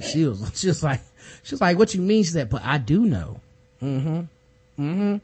She 0.00 0.26
was, 0.26 0.50
she 0.58 0.68
was 0.68 0.82
like, 0.82 1.00
she 1.42 1.54
was 1.54 1.60
like, 1.60 1.78
what 1.78 1.94
you 1.94 2.00
mean? 2.00 2.24
She 2.24 2.30
said, 2.30 2.50
but 2.50 2.62
I 2.64 2.78
do 2.78 3.04
know. 3.04 3.40
Mm-hmm. 3.82 4.22
Mm-hmm. 4.78 5.16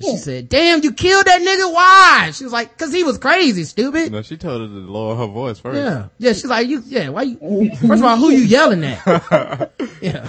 She 0.00 0.16
said, 0.16 0.48
damn, 0.48 0.80
you 0.84 0.92
killed 0.92 1.26
that 1.26 1.40
nigga. 1.40 1.72
Why? 1.72 2.30
She 2.32 2.44
was 2.44 2.52
like, 2.52 2.78
cause 2.78 2.92
he 2.92 3.02
was 3.02 3.18
crazy, 3.18 3.64
stupid. 3.64 4.12
no, 4.12 4.22
she 4.22 4.36
told 4.36 4.60
her 4.60 4.68
to 4.68 4.72
lower 4.72 5.16
her 5.16 5.26
voice 5.26 5.58
first. 5.58 5.76
Yeah. 5.76 6.06
Yeah. 6.18 6.32
She's 6.34 6.44
like, 6.46 6.68
you, 6.68 6.84
yeah, 6.86 7.08
why 7.08 7.22
you, 7.22 7.74
first 7.76 8.00
of 8.00 8.04
all, 8.04 8.16
who 8.16 8.30
you 8.30 8.44
yelling 8.44 8.84
at? 8.84 9.04
yeah. 10.00 10.28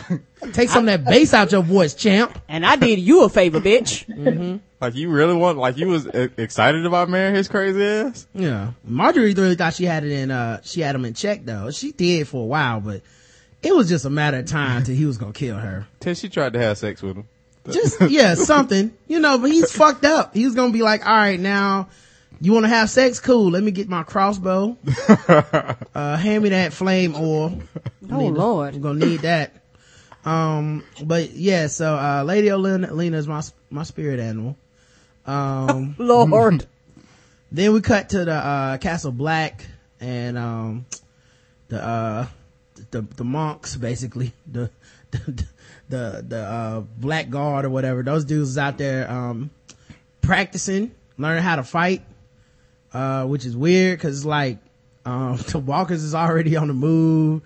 Take 0.54 0.70
some 0.70 0.88
of 0.88 1.04
that 1.04 1.06
bass 1.06 1.36
out 1.36 1.52
your 1.52 1.62
voice, 1.62 1.94
champ. 1.94 2.42
And 2.48 2.66
I 2.66 2.78
did 2.78 2.98
you 2.98 3.26
a 3.26 3.30
favor, 3.30 3.60
bitch. 3.62 4.60
Like 4.82 4.96
you 4.96 5.10
really 5.10 5.36
want, 5.36 5.60
like 5.60 5.78
you 5.78 5.88
was 5.88 6.08
excited 6.08 6.86
about 6.88 7.10
marrying 7.10 7.36
his 7.36 7.48
crazy 7.48 7.84
ass? 7.84 8.26
Yeah. 8.34 8.72
Margaery 8.90 9.38
really 9.38 9.56
thought 9.56 9.76
she 9.76 9.86
had 9.86 10.04
it 10.04 10.12
in, 10.12 10.32
uh, 10.32 10.62
she 10.64 10.82
had 10.82 10.96
him 10.96 11.06
in 11.06 11.14
check 11.14 11.46
though. 11.46 11.70
She 11.70 11.92
did 11.92 12.28
for 12.28 12.42
a 12.42 12.46
while, 12.46 12.80
but 12.80 13.02
it 13.62 13.76
was 13.76 13.88
just 13.90 14.06
a 14.06 14.10
matter 14.10 14.38
of 14.40 14.46
time 14.48 14.84
till 14.84 14.96
he 14.96 15.06
was 15.06 15.18
gonna 15.20 15.34
kill 15.34 15.58
her. 15.58 15.86
Till 16.00 16.16
she 16.16 16.28
tried 16.30 16.54
to 16.54 16.60
have 16.60 16.78
sex 16.80 17.04
with 17.04 17.18
him. 17.18 17.28
Just, 17.70 18.02
yeah, 18.10 18.36
something, 18.36 18.92
you 19.08 19.20
know, 19.20 19.38
but 19.38 19.52
he's 19.52 19.72
fucked 19.72 20.06
up. 20.06 20.34
He's 20.34 20.56
gonna 20.56 20.74
be 20.74 20.82
like, 20.82 21.06
all 21.06 21.16
right, 21.16 21.40
now, 21.40 21.90
you 22.42 22.54
want 22.54 22.66
to 22.66 22.70
have 22.70 22.90
sex? 22.90 23.20
Cool. 23.20 23.52
Let 23.52 23.64
me 23.64 23.72
get 23.72 23.90
my 23.90 24.04
crossbow. 24.04 24.78
uh, 25.28 26.18
hand 26.18 26.44
me 26.44 26.50
that 26.50 26.74
flame 26.74 27.16
oil. 27.16 27.62
Oh 28.10 28.28
Lord. 28.28 28.76
I'm 28.76 28.82
gonna 28.82 29.06
need 29.06 29.22
that. 29.22 29.54
Um, 30.26 30.84
but 31.04 31.32
yeah, 31.32 31.68
so, 31.68 31.96
uh, 31.96 32.24
Lady 32.26 32.48
Olenna 32.48 32.92
Lena 32.92 33.18
is 33.18 33.28
my, 33.28 33.42
my 33.70 33.84
spirit 33.84 34.20
animal. 34.20 34.58
Um, 35.26 35.96
Lord. 36.00 36.66
then 37.52 37.74
we 37.74 37.82
cut 37.82 38.10
to 38.10 38.26
the, 38.26 38.34
uh, 38.34 38.78
Castle 38.78 39.12
Black 39.12 39.66
and, 40.00 40.38
um, 40.38 40.86
the, 41.68 41.84
uh, 41.84 42.28
the, 42.92 43.02
the 43.02 43.24
monks, 43.24 43.76
basically, 43.76 44.34
the, 44.46 44.70
the, 45.12 45.46
the, 45.90 46.24
the, 46.28 46.40
uh, 46.40 46.80
black 46.98 47.30
guard 47.30 47.66
or 47.66 47.70
whatever. 47.70 48.04
Those 48.04 48.26
dudes 48.26 48.52
is 48.52 48.58
out 48.58 48.78
there, 48.78 49.10
um, 49.10 49.50
practicing, 50.22 50.92
learning 51.18 51.44
how 51.44 51.58
to 51.58 51.64
fight, 51.64 52.04
uh, 52.94 53.26
which 53.26 53.46
is 53.46 53.58
weird 53.58 54.00
cause 54.00 54.26
like, 54.26 54.60
um, 55.06 55.38
the 55.48 55.60
walkers 55.60 56.04
is 56.04 56.16
already 56.16 56.56
on 56.56 56.68
the 56.68 56.74
move. 56.74 57.42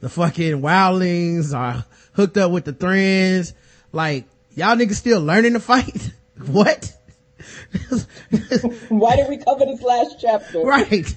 The 0.00 0.08
fucking 0.08 0.62
wildlings 0.62 1.52
are 1.56 1.84
hooked 2.12 2.36
up 2.36 2.52
with 2.52 2.64
the 2.64 2.72
Thenns. 2.72 3.52
Like, 3.92 4.24
y'all 4.54 4.76
niggas 4.76 4.94
still 4.94 5.20
learning 5.20 5.54
to 5.54 5.60
fight? 5.60 6.12
what? 6.46 6.94
Why 8.88 9.16
did 9.16 9.28
we 9.28 9.38
cover 9.38 9.64
this 9.64 9.82
last 9.82 10.16
chapter? 10.20 10.60
Right. 10.60 11.14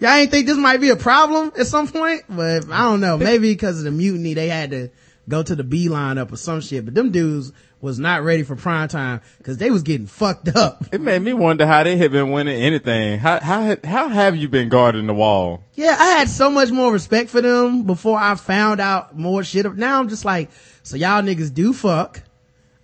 Y'all 0.00 0.10
ain't 0.10 0.30
think 0.30 0.46
this 0.46 0.56
might 0.56 0.80
be 0.80 0.90
a 0.90 0.96
problem 0.96 1.52
at 1.58 1.66
some 1.66 1.88
point? 1.88 2.24
But 2.28 2.70
I 2.70 2.82
don't 2.82 3.00
know. 3.00 3.16
Maybe 3.16 3.52
because 3.52 3.78
of 3.78 3.84
the 3.84 3.90
mutiny, 3.90 4.34
they 4.34 4.48
had 4.48 4.70
to 4.70 4.90
go 5.28 5.42
to 5.42 5.54
the 5.54 5.64
B 5.64 5.88
lineup 5.88 6.32
or 6.32 6.36
some 6.36 6.60
shit. 6.60 6.84
But 6.84 6.94
them 6.94 7.10
dudes 7.10 7.52
was 7.80 7.98
not 7.98 8.22
ready 8.22 8.42
for 8.42 8.56
prime 8.56 8.88
time 8.88 9.20
because 9.38 9.58
they 9.58 9.70
was 9.70 9.82
getting 9.82 10.06
fucked 10.06 10.54
up. 10.56 10.84
It 10.92 11.00
made 11.00 11.22
me 11.22 11.32
wonder 11.32 11.66
how 11.66 11.82
they 11.82 11.96
had 11.96 12.12
been 12.12 12.30
winning 12.30 12.60
anything. 12.60 13.18
How, 13.18 13.40
how, 13.40 13.76
how 13.84 14.08
have 14.08 14.36
you 14.36 14.48
been 14.48 14.68
guarding 14.68 15.06
the 15.06 15.14
wall? 15.14 15.62
Yeah, 15.74 15.96
I 15.98 16.06
had 16.18 16.28
so 16.28 16.50
much 16.50 16.70
more 16.70 16.92
respect 16.92 17.30
for 17.30 17.40
them 17.40 17.82
before 17.82 18.18
I 18.18 18.34
found 18.34 18.80
out 18.80 19.16
more 19.16 19.44
shit. 19.44 19.66
Now 19.76 20.00
I'm 20.00 20.08
just 20.08 20.24
like, 20.24 20.50
so 20.82 20.96
y'all 20.96 21.22
niggas 21.22 21.52
do 21.52 21.72
fuck. 21.72 22.22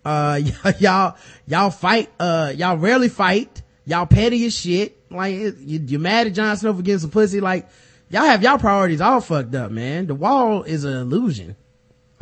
Uh, 0.05 0.40
y- 0.64 0.74
y'all, 0.78 1.16
y'all 1.47 1.70
fight, 1.70 2.11
uh, 2.18 2.53
y'all 2.55 2.76
rarely 2.76 3.09
fight. 3.09 3.62
Y'all 3.84 4.07
petty 4.07 4.45
as 4.47 4.57
shit. 4.57 4.97
Like, 5.11 5.34
you, 5.34 5.55
you're 5.61 6.01
mad 6.01 6.26
at 6.26 6.34
Jon 6.34 6.57
Snow 6.57 6.74
for 6.74 6.82
getting 6.82 7.01
some 7.01 7.11
pussy. 7.11 7.40
Like, 7.40 7.68
y'all 8.11 8.22
have 8.24 8.43
y'all 8.43 8.59
priorities 8.59 9.01
all 9.01 9.20
fucked 9.20 9.55
up, 9.55 9.70
man. 9.70 10.07
The 10.07 10.14
wall 10.14 10.62
is 10.62 10.84
an 10.84 10.95
illusion. 10.95 11.57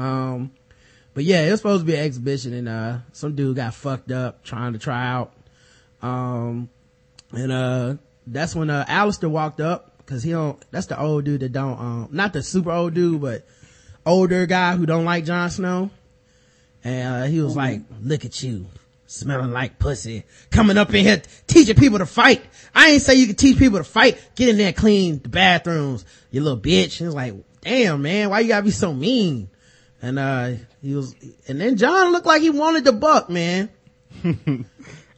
Um, 0.00 0.52
but 1.12 1.24
yeah, 1.24 1.42
it 1.42 1.50
was 1.50 1.60
supposed 1.60 1.82
to 1.82 1.86
be 1.86 1.94
an 1.94 2.04
exhibition 2.04 2.54
and, 2.54 2.68
uh, 2.68 2.98
some 3.12 3.34
dude 3.34 3.56
got 3.56 3.74
fucked 3.74 4.10
up 4.10 4.42
trying 4.42 4.72
to 4.72 4.78
try 4.78 5.06
out. 5.06 5.32
Um, 6.00 6.70
and, 7.32 7.52
uh, 7.52 7.94
that's 8.26 8.54
when, 8.54 8.70
uh, 8.70 8.84
Alliser 8.88 9.28
walked 9.28 9.60
up 9.60 10.06
cause 10.06 10.22
he 10.22 10.30
don't, 10.30 10.58
that's 10.70 10.86
the 10.86 10.98
old 10.98 11.24
dude 11.24 11.40
that 11.40 11.52
don't, 11.52 11.78
um, 11.78 12.08
not 12.12 12.32
the 12.32 12.42
super 12.42 12.70
old 12.70 12.94
dude, 12.94 13.20
but 13.20 13.46
older 14.06 14.46
guy 14.46 14.76
who 14.76 14.86
don't 14.86 15.04
like 15.04 15.24
Jon 15.24 15.50
Snow. 15.50 15.90
And, 16.82 17.24
uh, 17.24 17.26
he 17.26 17.40
was 17.40 17.54
like, 17.56 17.82
look 18.02 18.24
at 18.24 18.42
you. 18.42 18.66
smelling 19.10 19.50
like 19.50 19.78
pussy, 19.78 20.22
coming 20.50 20.78
up 20.78 20.94
in 20.94 21.04
here 21.04 21.20
teaching 21.48 21.74
people 21.74 21.98
to 21.98 22.06
fight. 22.06 22.42
I 22.74 22.90
ain't 22.90 23.02
say 23.02 23.16
you 23.16 23.26
can 23.26 23.34
teach 23.34 23.58
people 23.58 23.78
to 23.78 23.84
fight. 23.84 24.18
Get 24.36 24.48
in 24.48 24.56
there, 24.56 24.68
and 24.68 24.76
clean 24.76 25.20
the 25.20 25.28
bathrooms, 25.28 26.04
you 26.30 26.40
little 26.40 26.60
bitch. 26.60 27.00
And 27.00 27.08
it's 27.08 27.16
like, 27.16 27.34
damn, 27.60 28.02
man, 28.02 28.30
why 28.30 28.40
you 28.40 28.48
gotta 28.48 28.64
be 28.64 28.70
so 28.70 28.92
mean? 28.94 29.50
And, 30.02 30.18
uh, 30.18 30.52
he 30.82 30.94
was, 30.94 31.14
and 31.48 31.60
then 31.60 31.76
Jon 31.76 32.12
looked 32.12 32.26
like 32.26 32.40
he 32.42 32.50
wanted 32.50 32.84
the 32.84 32.92
buck, 32.92 33.28
man. 33.28 33.68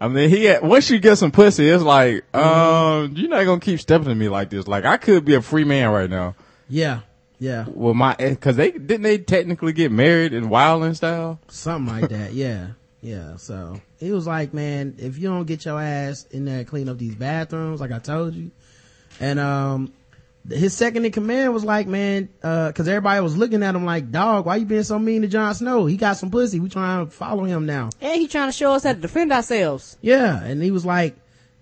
I 0.01 0.09
mean, 0.09 0.31
he 0.31 0.47
had, 0.47 0.63
once 0.63 0.91
you 0.91 0.99
get 0.99 1.17
some 1.17 1.31
pussy, 1.31 1.69
it's 1.69 1.83
like, 1.83 2.25
Mm-hmm. 2.33 2.39
um, 2.39 3.13
you're 3.17 3.29
not 3.31 3.45
gonna 3.45 3.61
keep 3.61 3.79
stepping 3.81 4.09
to 4.09 4.15
me 4.15 4.29
like 4.29 4.51
this. 4.51 4.67
Like 4.67 4.85
I 4.85 4.97
could 4.97 5.25
be 5.25 5.35
a 5.35 5.43
free 5.43 5.65
man 5.65 5.91
right 5.91 6.11
now. 6.11 6.35
Yeah. 6.69 7.01
Yeah. 7.39 7.67
Well, 7.69 7.95
my, 7.95 8.15
cause 8.41 8.57
they, 8.57 8.71
didn't 8.73 9.03
they 9.03 9.19
technically 9.19 9.73
get 9.73 9.91
married 9.93 10.33
in 10.33 10.49
wildling 10.49 10.97
style? 10.97 11.39
Something 11.49 12.01
like 12.01 12.11
that. 12.11 12.33
Yeah. 12.35 12.69
Yeah. 13.01 13.37
So 13.37 13.81
he 13.99 14.13
was 14.13 14.27
like, 14.29 14.55
man, 14.55 14.95
if 14.99 15.19
you 15.19 15.29
don't 15.29 15.45
get 15.45 15.65
your 15.65 15.81
ass 15.81 16.25
in 16.31 16.45
there 16.45 16.59
and 16.59 16.67
clean 16.69 16.89
up 16.89 16.99
these 16.99 17.17
bathrooms, 17.17 17.81
like 17.81 17.91
I 17.93 17.99
told 17.99 18.35
you. 18.35 18.51
And, 19.21 19.39
um, 19.41 19.93
his 20.49 20.75
second 20.75 21.05
in 21.05 21.13
command 21.13 21.55
was 21.55 21.65
like, 21.65 21.87
man, 21.87 22.29
uh, 22.43 22.73
cause 22.73 22.89
everybody 22.89 23.21
was 23.21 23.37
looking 23.37 23.63
at 23.63 23.75
him 23.75 23.85
like, 23.85 24.11
dog, 24.11 24.47
why 24.47 24.57
you 24.57 24.67
being 24.67 24.83
so 24.83 24.99
mean 24.99 25.23
to 25.23 25.29
Jon 25.29 25.55
Snow? 25.55 25.87
He 25.87 25.97
got 25.97 26.17
some 26.17 26.31
pussy. 26.31 26.59
We 26.59 26.69
trying 26.69 27.07
to 27.07 27.11
follow 27.13 27.45
him 27.45 27.67
now. 27.67 27.91
And 28.01 28.21
he 28.21 28.27
trying 28.27 28.49
to 28.49 28.53
show 28.53 28.73
us 28.73 28.83
how 28.85 28.93
to 28.93 29.01
defend 29.01 29.33
ourselves. 29.33 29.97
Yeah. 30.01 30.43
And 30.43 30.63
he 30.63 30.71
was 30.71 30.85
like, 30.85 31.17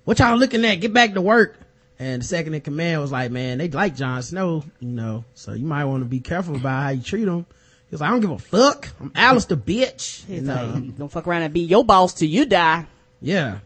what 0.05 0.19
y'all 0.19 0.37
looking 0.37 0.65
at? 0.65 0.77
Get 0.77 0.95
back 0.95 1.15
to 1.15 1.21
work. 1.21 1.59
And 1.99 2.23
the 2.23 2.27
second 2.27 2.55
in 2.55 2.63
command 2.63 3.03
was 3.03 3.13
like, 3.13 3.31
man, 3.31 3.59
they 3.59 3.69
like 3.69 3.95
Jon 3.95 4.23
Snow, 4.23 4.65
you 4.81 4.89
know, 4.89 5.27
so 5.35 5.53
you 5.53 5.67
might 5.67 5.85
want 5.85 6.03
to 6.03 6.09
be 6.09 6.21
careful 6.21 6.57
about 6.57 6.83
how 6.83 6.89
you 6.89 7.03
treat 7.03 7.29
him. 7.29 7.45
He 7.91 7.95
was 7.95 8.01
like, 8.01 8.09
I 8.09 8.13
don't 8.13 8.21
give 8.23 8.31
a 8.31 8.39
fuck. 8.39 8.89
I'm 9.01 9.11
Alliser, 9.11 9.57
bitch. 9.57 10.25
He's 10.25 10.45
like, 10.45 10.97
don't 10.97 11.13
fuck 11.13 11.27
around 11.27 11.43
and 11.43 11.53
be 11.53 11.61
your 11.61 11.85
boss 11.85 12.15
till 12.15 12.29
you 12.29 12.47
die. 12.47 12.87
Yeah. 13.21 13.59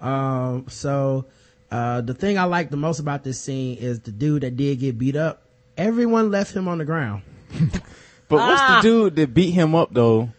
Um, 0.00 0.66
so, 0.68 1.26
uh, 1.70 2.00
the 2.00 2.14
thing 2.14 2.38
I 2.38 2.44
like 2.44 2.70
the 2.70 2.76
most 2.76 2.98
about 3.00 3.24
this 3.24 3.40
scene 3.40 3.76
is 3.78 4.00
the 4.00 4.12
dude 4.12 4.42
that 4.42 4.56
did 4.56 4.78
get 4.80 4.98
beat 4.98 5.16
up. 5.16 5.42
Everyone 5.76 6.30
left 6.30 6.54
him 6.54 6.68
on 6.68 6.78
the 6.78 6.84
ground. 6.84 7.22
But 8.28 8.38
what's 8.38 8.60
Ah. 8.60 8.80
the 8.82 8.88
dude 8.88 9.16
that 9.16 9.32
beat 9.34 9.52
him 9.52 9.76
up 9.76 9.90
though? 9.94 10.30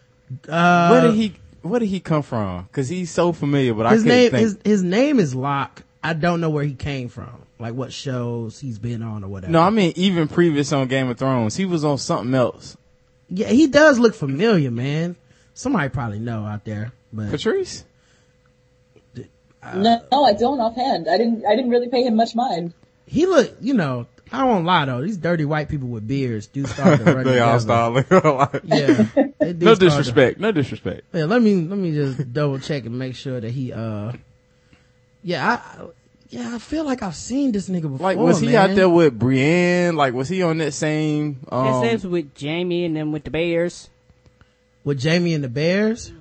Uh, 0.46 0.88
Where 0.90 1.00
did 1.06 1.14
he, 1.14 1.34
where 1.62 1.80
did 1.80 1.86
he 1.88 2.00
come 2.00 2.22
from? 2.22 2.68
Cause 2.70 2.86
he's 2.86 3.10
so 3.10 3.32
familiar, 3.32 3.72
but 3.72 3.90
his 3.90 4.04
I 4.04 4.08
name, 4.08 4.30
think. 4.30 4.42
his, 4.42 4.58
his 4.62 4.82
name 4.82 5.18
is 5.18 5.34
Locke. 5.34 5.82
I 6.04 6.12
don't 6.12 6.42
know 6.42 6.50
where 6.50 6.64
he 6.64 6.74
came 6.74 7.08
from. 7.08 7.30
Like 7.58 7.72
what 7.72 7.94
shows 7.94 8.60
he's 8.60 8.78
been 8.78 9.02
on 9.02 9.24
or 9.24 9.28
whatever. 9.28 9.50
no, 9.50 9.62
I 9.62 9.70
mean 9.70 9.94
even 9.96 10.28
previous 10.28 10.70
on 10.70 10.86
Game 10.88 11.08
of 11.08 11.16
Thrones, 11.18 11.56
he 11.56 11.64
was 11.64 11.82
on 11.82 11.96
something 11.96 12.34
else. 12.34 12.76
Yeah, 13.30 13.48
he 13.48 13.66
does 13.68 13.98
look 13.98 14.14
familiar, 14.14 14.70
man. 14.70 15.16
Somebody 15.54 15.88
probably 15.88 16.18
know 16.18 16.44
out 16.44 16.66
there, 16.66 16.92
but 17.10 17.30
Patrice? 17.30 17.84
No, 19.76 20.02
no, 20.12 20.24
I 20.24 20.32
don't 20.32 20.60
offhand. 20.60 21.08
I 21.08 21.16
didn't. 21.18 21.44
I 21.46 21.54
didn't 21.56 21.70
really 21.70 21.88
pay 21.88 22.02
him 22.02 22.16
much 22.16 22.34
mind. 22.34 22.72
he 23.06 23.26
looked, 23.26 23.62
you 23.62 23.74
know, 23.74 24.06
I 24.30 24.44
won't 24.44 24.64
lie 24.66 24.84
though. 24.84 25.00
These 25.02 25.16
dirty 25.16 25.44
white 25.44 25.68
people 25.68 25.88
with 25.88 26.06
beards 26.06 26.46
do 26.46 26.66
start 26.66 26.98
to 27.00 27.04
run 27.14 27.24
they 27.24 27.40
all 27.40 27.58
together. 27.58 28.02
style 28.04 28.36
like, 28.52 28.62
Yeah. 28.64 28.86
no 28.96 29.04
start 29.04 29.58
to- 29.60 29.74
disrespect, 29.76 30.38
no 30.40 30.52
disrespect. 30.52 31.02
Yeah, 31.14 31.24
let 31.24 31.40
me 31.42 31.54
let 31.62 31.78
me 31.78 31.92
just 31.92 32.32
double 32.32 32.58
check 32.58 32.84
and 32.86 32.98
make 32.98 33.14
sure 33.16 33.40
that 33.40 33.50
he 33.50 33.72
uh 33.72 34.12
yeah, 35.22 35.60
I 35.80 35.86
yeah, 36.30 36.54
I 36.54 36.58
feel 36.58 36.84
like 36.84 37.02
I've 37.02 37.14
seen 37.16 37.52
this 37.52 37.70
nigga 37.70 37.82
before. 37.82 37.98
Like, 38.00 38.18
was 38.18 38.38
he 38.40 38.48
man. 38.48 38.70
out 38.70 38.76
there 38.76 38.88
with 38.88 39.18
Brienne? 39.18 39.96
Like, 39.96 40.12
was 40.12 40.28
he 40.28 40.42
on 40.42 40.58
that 40.58 40.72
same? 40.74 41.38
Um, 41.50 41.64
That 41.64 41.90
says 41.90 42.06
with 42.06 42.38
Jaime 42.38 42.84
and 42.84 42.94
then 42.94 43.12
with 43.12 43.24
the 43.24 43.30
Bears. 43.30 43.88
with 44.84 45.02
Jaime 45.02 45.32
and 45.32 45.42
the 45.42 45.48
Bears? 45.48 46.12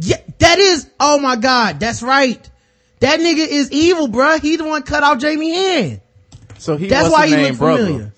Yeah, 0.00 0.20
that 0.38 0.58
is 0.58 0.88
oh 1.00 1.18
my 1.18 1.36
god, 1.36 1.80
that's 1.80 2.02
right. 2.02 2.48
That 3.00 3.20
nigga 3.20 3.46
is 3.46 3.70
evil, 3.70 4.08
bruh. 4.08 4.40
He 4.40 4.56
the 4.56 4.64
one 4.64 4.82
cut 4.82 5.02
off 5.02 5.20
Jaime 5.20 5.50
hand. 5.50 6.00
so 6.58 6.76
he. 6.76 6.88
That's 6.88 7.10
why 7.10 7.26
he 7.26 7.36
name, 7.36 7.48
look 7.50 7.58
brother? 7.58 7.84
familiar. 7.84 8.12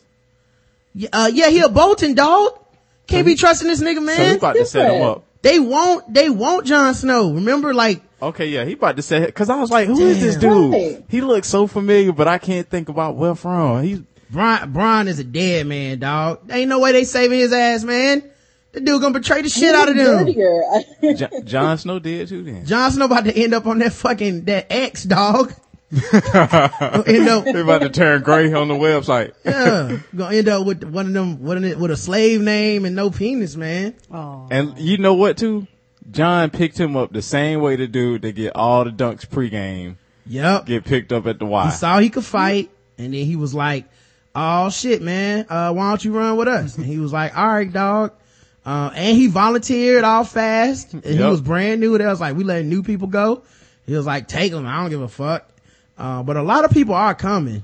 Yeah, 0.95 1.09
uh, 1.13 1.31
yeah, 1.33 1.49
he 1.49 1.61
a 1.61 1.69
Bolton 1.69 2.15
dog. 2.15 2.59
Can't 3.07 3.27
be 3.27 3.35
trusting 3.35 3.67
this 3.67 3.83
nigga, 3.83 4.03
man. 4.03 4.17
So 4.17 4.23
he 4.23 4.29
man. 4.29 4.37
about 4.37 4.57
to 4.57 4.65
set 4.67 4.95
him 4.95 5.03
up. 5.03 5.25
they 5.43 5.59
won't, 5.59 6.13
they 6.13 6.31
won't 6.31 6.67
Jon 6.67 6.95
Snow. 6.95 7.33
Remember, 7.33 7.75
like, 7.75 8.03
Okay, 8.23 8.49
yeah, 8.49 8.65
he 8.65 8.75
about 8.75 8.97
to 8.97 9.03
set 9.03 9.27
because 9.27 9.49
I 9.49 9.59
was 9.59 9.71
like, 9.71 9.87
who 9.87 9.99
is 9.99 10.21
this 10.21 10.37
dude? 10.37 10.73
Right. 10.73 11.05
He 11.09 11.23
looks 11.23 11.49
so 11.49 11.67
familiar, 11.67 12.13
but 12.13 12.29
I 12.29 12.39
can't 12.39 12.69
think 12.69 12.89
about 12.89 13.17
where 13.17 13.35
from. 13.35 13.83
He's 13.83 14.01
Bran, 14.31 14.73
Bran 14.73 15.09
is 15.09 15.19
a 15.19 15.25
dead 15.25 15.67
man, 15.67 15.99
dog. 15.99 16.51
Ain't 16.51 16.69
no 16.69 16.79
way 16.79 16.93
they 16.93 17.05
saving 17.05 17.39
his 17.39 17.53
ass, 17.53 17.83
man. 17.83 18.31
The 18.73 18.81
dude 18.81 19.01
gonna 19.03 19.19
betray 19.19 19.43
the 19.43 19.49
shit 19.49 19.75
out 19.75 19.89
of 19.89 19.97
them. 19.97 20.27
Dirtier. 20.27 20.63
Jon 21.17 21.47
Jon 21.47 21.79
Snow 21.79 21.99
did 21.99 22.29
too. 22.29 22.43
Then 22.45 22.65
Jon 22.67 22.91
Snow 22.93 23.07
about 23.07 23.25
to 23.25 23.37
end 23.37 23.53
up 23.55 23.67
on 23.67 23.79
that 23.81 23.93
fucking, 23.93 24.45
that 24.45 24.67
X, 24.71 25.05
dog. 25.05 25.53
Gonna 26.13 27.03
end 27.09 27.29
up, 27.29 27.45
he 27.47 27.51
about 27.59 27.81
to 27.83 27.89
turn 27.91 28.23
gray 28.23 28.53
on 28.53 28.69
the 28.69 28.75
website. 28.75 29.33
yeah, 29.45 29.99
gonna 30.17 30.37
end 30.37 30.49
up 30.49 30.65
with 30.65 30.85
one 30.85 31.09
of 31.09 31.13
them, 31.13 31.43
one 31.43 31.57
of 31.57 31.63
them, 31.65 31.81
with 31.81 31.91
a 31.91 31.97
slave 31.97 32.41
name 32.41 32.85
and 32.85 32.95
no 32.95 33.11
penis, 33.11 33.57
man. 33.57 33.97
Oh. 34.09 34.47
And 34.53 34.79
you 34.79 34.99
know 34.99 35.15
what 35.15 35.37
too? 35.37 35.67
Jon 36.09 36.51
picked 36.51 36.79
him 36.79 36.97
up 36.97 37.13
the 37.13 37.23
same 37.23 37.61
way 37.61 37.75
the 37.75 37.89
dude 37.89 38.23
that 38.23 38.33
get 38.37 38.55
all 38.55 38.85
the 38.85 38.91
dunks 38.93 39.27
pregame 39.27 39.97
Yep. 40.27 40.67
get 40.67 40.85
picked 40.85 41.13
up 41.13 41.27
at 41.27 41.41
the 41.41 41.45
He 41.45 41.51
Y. 41.51 41.71
saw 41.71 41.99
he 41.99 42.09
could 42.09 42.25
fight, 42.25 42.71
and 42.97 43.13
then 43.13 43.25
he 43.25 43.35
was 43.35 43.53
like, 43.53 43.87
"Oh 44.33 44.71
shit, 44.71 45.03
man, 45.03 45.47
uh, 45.49 45.73
why 45.73 45.89
don't 45.89 46.05
you 46.05 46.13
run 46.17 46.37
with 46.37 46.47
us?" 46.47 46.77
And 46.77 46.87
he 46.87 46.99
was 46.99 47.13
like, 47.13 47.37
"All 47.37 47.49
right, 47.49 47.73
dog." 47.73 48.13
Uh, 48.65 48.91
and 48.95 49.17
he 49.17 49.27
volunteered 49.27 50.05
all 50.05 50.25
fast, 50.25 50.93
and 50.93 51.05
he 51.05 51.19
was 51.19 51.41
brand 51.41 51.81
new. 51.81 51.97
They 51.97 52.07
was 52.07 52.21
like, 52.21 52.37
"We 52.37 52.45
letting 52.45 52.69
new 52.69 52.83
people 52.83 53.09
go." 53.09 53.43
He 53.87 53.95
was 53.95 54.07
like, 54.07 54.29
"Take 54.29 54.53
them. 54.53 54.67
I 54.67 54.81
don't 54.81 54.91
give 54.91 55.01
a 55.01 55.09
fuck." 55.09 55.49
Uh, 55.97 56.23
but 56.23 56.37
a 56.37 56.43
lot 56.43 56.65
of 56.65 56.71
people 56.71 56.95
are 56.95 57.15
coming. 57.15 57.63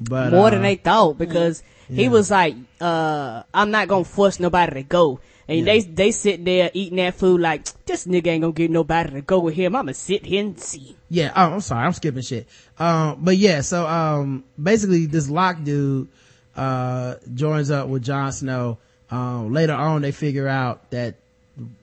But 0.00 0.32
More 0.32 0.48
uh, 0.48 0.50
than 0.50 0.62
they 0.62 0.76
thought 0.76 1.18
because 1.18 1.62
he 1.88 2.08
was 2.08 2.30
like, 2.30 2.56
uh, 2.80 3.42
I'm 3.52 3.70
not 3.70 3.88
gonna 3.88 4.04
force 4.04 4.40
nobody 4.40 4.74
to 4.74 4.82
go. 4.82 5.20
And 5.48 5.66
they, 5.66 5.80
they 5.80 6.12
sit 6.12 6.44
there 6.44 6.70
eating 6.72 6.96
that 6.96 7.14
food 7.14 7.40
like, 7.40 7.64
this 7.84 8.06
nigga 8.06 8.28
ain't 8.28 8.42
gonna 8.42 8.52
get 8.52 8.70
nobody 8.70 9.10
to 9.12 9.22
go 9.22 9.40
with 9.40 9.54
him. 9.54 9.76
I'm 9.76 9.82
gonna 9.82 9.94
sit 9.94 10.24
here 10.24 10.42
and 10.44 10.58
see. 10.58 10.96
Yeah. 11.10 11.32
Oh, 11.36 11.54
I'm 11.54 11.60
sorry. 11.60 11.84
I'm 11.84 11.92
skipping 11.92 12.22
shit. 12.22 12.48
Um, 12.78 13.18
but 13.20 13.36
yeah, 13.36 13.60
so, 13.60 13.86
um, 13.86 14.44
basically 14.60 15.06
this 15.06 15.28
Locke 15.28 15.62
dude, 15.62 16.08
uh, 16.56 17.16
joins 17.34 17.70
up 17.70 17.88
with 17.88 18.02
Jon 18.02 18.32
Snow. 18.32 18.78
Um, 19.12 19.52
later 19.52 19.74
on 19.74 20.02
they 20.02 20.10
figure 20.10 20.48
out 20.48 20.90
that 20.90 21.16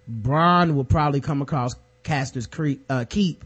Bran 0.07 0.75
will 0.75 0.83
probably 0.83 1.21
come 1.21 1.41
across 1.41 1.75
Craster's 2.03 2.47
Creek, 2.47 2.79
uh, 2.89 3.05
Keep, 3.07 3.45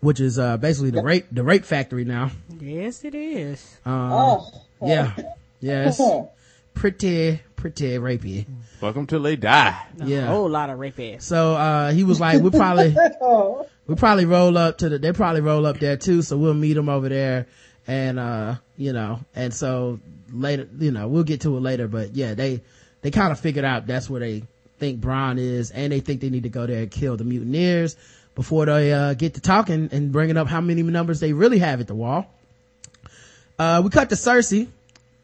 which 0.00 0.20
is, 0.20 0.38
uh, 0.38 0.56
basically 0.56 0.90
the 0.90 1.02
rape, 1.02 1.26
the 1.32 1.42
rape 1.42 1.64
factory 1.64 2.04
now. 2.04 2.30
Yes, 2.60 3.04
it 3.04 3.14
is. 3.16 3.76
Um, 3.84 4.12
oh. 4.12 4.62
yeah. 4.80 5.12
Yes. 5.60 6.00
Pretty, 6.74 7.40
pretty 7.54 7.92
rapey. 7.98 8.46
Fuck 8.80 8.96
them 8.96 9.06
till 9.06 9.22
they 9.22 9.36
die. 9.36 9.80
Yeah, 9.98 10.04
A 10.04 10.08
Yeah. 10.08 10.26
whole 10.26 10.48
lot 10.48 10.70
of 10.70 10.78
rape 10.80 10.98
ass. 10.98 11.24
So, 11.24 11.54
uh, 11.54 11.92
he 11.92 12.02
was 12.02 12.18
like, 12.20 12.42
we 12.42 12.50
probably, 12.50 12.96
we 13.86 13.94
probably 13.94 14.24
roll 14.24 14.58
up 14.58 14.78
to 14.78 14.88
the, 14.88 14.98
they 14.98 15.12
probably 15.12 15.40
roll 15.40 15.66
up 15.66 15.78
there 15.78 15.96
too, 15.96 16.22
so 16.22 16.36
we'll 16.36 16.52
meet 16.52 16.72
them 16.74 16.88
over 16.88 17.08
there. 17.08 17.46
And, 17.86 18.18
uh, 18.18 18.56
you 18.76 18.92
know, 18.92 19.20
and 19.36 19.54
so 19.54 20.00
later, 20.32 20.68
you 20.78 20.90
know, 20.90 21.06
we'll 21.06 21.22
get 21.22 21.42
to 21.42 21.56
it 21.56 21.60
later, 21.60 21.86
but 21.86 22.16
yeah, 22.16 22.34
they, 22.34 22.60
they 23.04 23.10
kind 23.10 23.30
of 23.30 23.38
figured 23.38 23.66
out 23.66 23.86
that's 23.86 24.08
where 24.08 24.18
they 24.18 24.42
think 24.78 24.98
Bran 24.98 25.38
is, 25.38 25.70
and 25.70 25.92
they 25.92 26.00
think 26.00 26.22
they 26.22 26.30
need 26.30 26.44
to 26.44 26.48
go 26.48 26.66
there 26.66 26.80
and 26.80 26.90
kill 26.90 27.18
the 27.18 27.24
mutineers 27.24 27.96
before 28.34 28.64
they, 28.64 28.94
uh, 28.94 29.12
get 29.12 29.34
to 29.34 29.42
talking 29.42 29.90
and 29.92 30.10
bringing 30.10 30.38
up 30.38 30.48
how 30.48 30.62
many 30.62 30.82
numbers 30.82 31.20
they 31.20 31.34
really 31.34 31.58
have 31.58 31.80
at 31.80 31.86
the 31.86 31.94
wall. 31.94 32.26
Uh, 33.58 33.82
we 33.84 33.90
cut 33.90 34.08
to 34.08 34.14
Cersei 34.14 34.68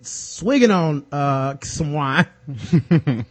swigging 0.03 0.71
on, 0.71 1.07
uh, 1.11 1.57
some 1.63 1.95
wine. 1.95 2.27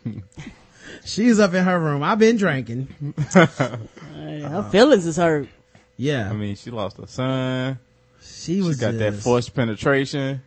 She's 1.05 1.39
up 1.39 1.53
in 1.53 1.63
her 1.63 1.79
room. 1.79 2.01
I've 2.01 2.17
been 2.17 2.37
drinking. 2.37 2.87
Her 3.33 4.67
feelings 4.71 5.05
is 5.05 5.17
hurt. 5.17 5.47
Yeah. 5.95 6.27
I 6.27 6.33
mean, 6.33 6.55
she 6.55 6.71
lost 6.71 6.97
her 6.97 7.05
son. 7.05 7.77
she 8.19 8.55
She 8.55 8.61
was 8.63 8.79
got 8.79 8.97
that 8.97 9.13
forced 9.13 9.53
penetration. 9.53 10.41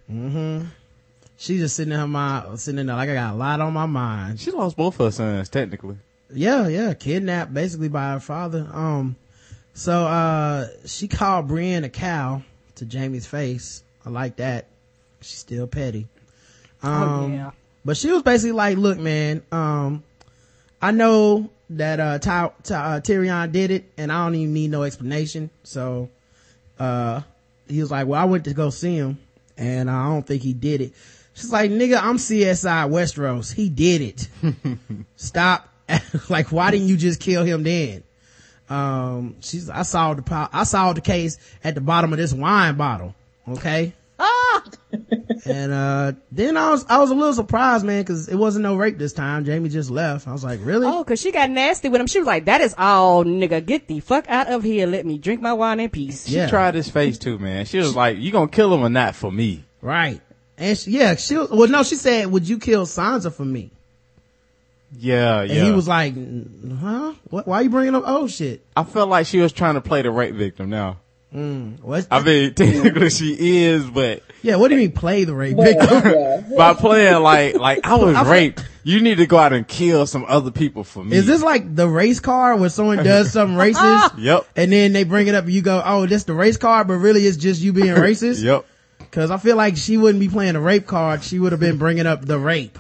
She 1.42 1.58
just 1.58 1.74
sitting 1.74 1.92
in 1.92 1.98
her 1.98 2.06
mind, 2.06 2.60
sitting 2.60 2.78
in 2.78 2.86
there 2.86 2.94
like 2.94 3.08
I 3.08 3.14
got 3.14 3.34
a 3.34 3.36
lot 3.36 3.60
on 3.60 3.72
my 3.72 3.86
mind. 3.86 4.38
She 4.38 4.52
lost 4.52 4.76
both 4.76 4.96
her 4.98 5.10
sons 5.10 5.48
technically. 5.48 5.96
Yeah, 6.32 6.68
yeah, 6.68 6.94
kidnapped 6.94 7.52
basically 7.52 7.88
by 7.88 8.12
her 8.12 8.20
father. 8.20 8.64
Um, 8.72 9.16
so, 9.74 10.06
uh, 10.06 10.68
she 10.86 11.08
called 11.08 11.48
Brienne 11.48 11.82
a 11.82 11.88
cow 11.88 12.42
to 12.76 12.84
Jaime's 12.84 13.26
face. 13.26 13.82
I 14.06 14.10
like 14.10 14.36
that. 14.36 14.66
She's 15.20 15.40
still 15.40 15.66
petty. 15.66 16.06
Um, 16.80 17.02
oh 17.02 17.26
yeah. 17.26 17.50
but 17.84 17.96
she 17.96 18.12
was 18.12 18.22
basically 18.22 18.52
like, 18.52 18.78
look, 18.78 18.98
man, 18.98 19.42
um, 19.50 20.04
I 20.80 20.92
know 20.92 21.50
that, 21.70 21.98
uh, 21.98 22.20
Ty, 22.20 22.52
Ty, 22.62 22.76
uh, 22.76 23.00
Tyrion 23.00 23.50
did 23.50 23.72
it 23.72 23.90
and 23.98 24.12
I 24.12 24.26
don't 24.26 24.36
even 24.36 24.54
need 24.54 24.70
no 24.70 24.84
explanation. 24.84 25.50
So, 25.64 26.08
uh, 26.78 27.22
he 27.66 27.80
was 27.80 27.90
like, 27.90 28.06
well, 28.06 28.22
I 28.22 28.26
went 28.26 28.44
to 28.44 28.54
go 28.54 28.70
see 28.70 28.94
him 28.94 29.18
and 29.56 29.90
I 29.90 30.04
don't 30.04 30.24
think 30.24 30.44
he 30.44 30.52
did 30.52 30.82
it. 30.82 30.92
She's 31.34 31.50
like, 31.52 31.70
nigga, 31.70 32.00
I'm 32.02 32.16
CSI 32.18 32.88
Westeros. 32.90 33.52
He 33.54 33.68
did 33.68 34.00
it. 34.02 34.28
Stop. 35.16 35.68
like, 36.28 36.52
why 36.52 36.70
didn't 36.70 36.88
you 36.88 36.96
just 36.96 37.20
kill 37.20 37.44
him 37.44 37.62
then? 37.62 38.02
Um, 38.68 39.36
she's, 39.40 39.68
I 39.68 39.82
saw 39.82 40.14
the, 40.14 40.48
I 40.52 40.64
saw 40.64 40.92
the 40.92 41.00
case 41.00 41.38
at 41.64 41.74
the 41.74 41.80
bottom 41.80 42.12
of 42.12 42.18
this 42.18 42.32
wine 42.32 42.76
bottle. 42.76 43.14
Okay. 43.48 43.92
Ah! 44.18 44.62
and, 45.44 45.72
uh, 45.72 46.12
then 46.30 46.56
I 46.56 46.70
was, 46.70 46.86
I 46.88 46.98
was 46.98 47.10
a 47.10 47.14
little 47.14 47.32
surprised, 47.34 47.84
man, 47.84 48.04
cause 48.04 48.28
it 48.28 48.36
wasn't 48.36 48.62
no 48.62 48.76
rape 48.76 48.96
this 48.98 49.12
time. 49.12 49.44
Jaime 49.44 49.68
just 49.68 49.90
left. 49.90 50.28
I 50.28 50.32
was 50.32 50.44
like, 50.44 50.60
really? 50.62 50.86
Oh, 50.86 51.02
cause 51.02 51.20
she 51.20 51.32
got 51.32 51.50
nasty 51.50 51.88
with 51.88 52.00
him. 52.00 52.06
She 52.06 52.18
was 52.20 52.26
like, 52.26 52.44
that 52.44 52.60
is 52.60 52.74
all, 52.78 53.24
nigga. 53.24 53.64
Get 53.66 53.88
the 53.88 54.00
fuck 54.00 54.26
out 54.28 54.46
of 54.48 54.62
here. 54.62 54.86
Let 54.86 55.04
me 55.04 55.18
drink 55.18 55.40
my 55.42 55.52
wine 55.54 55.80
in 55.80 55.90
peace. 55.90 56.28
She 56.28 56.36
Yeah. 56.36 56.48
tried 56.48 56.74
his 56.74 56.88
face 56.88 57.18
too, 57.18 57.38
man. 57.38 57.64
She 57.64 57.78
was 57.78 57.96
like, 57.96 58.18
"You 58.18 58.30
gonna 58.30 58.48
kill 58.48 58.72
him 58.72 58.80
or 58.82 58.88
not 58.90 59.16
for 59.16 59.32
me?" 59.32 59.64
Right. 59.80 60.20
And 60.58 60.78
she, 60.78 60.92
yeah, 60.92 61.14
she, 61.16 61.36
well, 61.36 61.68
no, 61.68 61.82
she 61.82 61.96
said, 61.96 62.26
would 62.30 62.48
you 62.48 62.58
kill 62.58 62.86
Sansa 62.86 63.32
for 63.32 63.44
me? 63.44 63.70
Yeah, 64.98 65.14
yeah. 65.14 65.40
And 65.42 65.50
yeah. 65.50 65.64
he 65.64 65.72
was 65.72 65.88
like, 65.88 66.14
huh? 66.80 67.14
What, 67.30 67.46
why 67.46 67.62
you 67.62 67.70
bringing 67.70 67.94
up 67.94 68.06
old 68.06 68.30
shit? 68.30 68.64
I 68.76 68.84
felt 68.84 69.08
like 69.08 69.26
she 69.26 69.40
was 69.40 69.52
trying 69.52 69.74
to 69.74 69.80
play 69.80 70.02
the 70.02 70.10
rape 70.10 70.34
victim. 70.34 70.68
Now, 70.68 70.98
mm, 71.34 71.80
What? 71.80 72.06
I 72.10 72.22
mean, 72.22 72.54
technically 72.54 73.10
she 73.10 73.64
is, 73.64 73.88
but 73.88 74.22
yeah, 74.42 74.56
what 74.56 74.68
do 74.68 74.74
you 74.74 74.80
mean 74.80 74.92
play 74.92 75.24
the 75.24 75.34
rape 75.34 75.56
victim? 75.56 76.44
by 76.56 76.74
playing 76.74 77.22
like 77.22 77.54
like 77.54 77.86
I 77.86 77.94
was 77.94 78.16
raped, 78.28 78.62
you 78.84 79.00
need 79.00 79.16
to 79.16 79.26
go 79.26 79.38
out 79.38 79.52
and 79.52 79.66
kill 79.66 80.06
some 80.06 80.26
other 80.28 80.50
people 80.50 80.84
for 80.84 81.02
me. 81.02 81.16
Is 81.16 81.26
this 81.26 81.42
like 81.42 81.74
the 81.74 81.88
race 81.88 82.20
car 82.20 82.56
where 82.56 82.68
someone 82.68 82.98
does 82.98 83.32
something 83.32 83.56
racist? 83.56 84.18
Yep. 84.18 84.46
And 84.56 84.72
then 84.72 84.92
they 84.92 85.04
bring 85.04 85.26
it 85.28 85.34
up 85.34 85.44
and 85.44 85.52
you 85.52 85.62
go, 85.62 85.82
oh, 85.84 86.06
this 86.06 86.24
the 86.24 86.34
race 86.34 86.58
car, 86.58 86.84
but 86.84 86.94
really 86.94 87.24
it's 87.26 87.38
just 87.38 87.62
you 87.62 87.72
being 87.72 87.94
racist? 87.94 88.42
Yep. 88.42 88.66
Cause 89.12 89.30
I 89.30 89.36
feel 89.36 89.56
like 89.56 89.76
she 89.76 89.96
wouldn't 89.98 90.20
be 90.20 90.28
playing 90.28 90.56
a 90.56 90.60
rape 90.60 90.86
card. 90.86 91.22
She 91.22 91.38
would 91.38 91.52
have 91.52 91.60
been 91.60 91.76
bringing 91.78 92.06
up 92.06 92.24
the 92.24 92.38
rape 92.38 92.78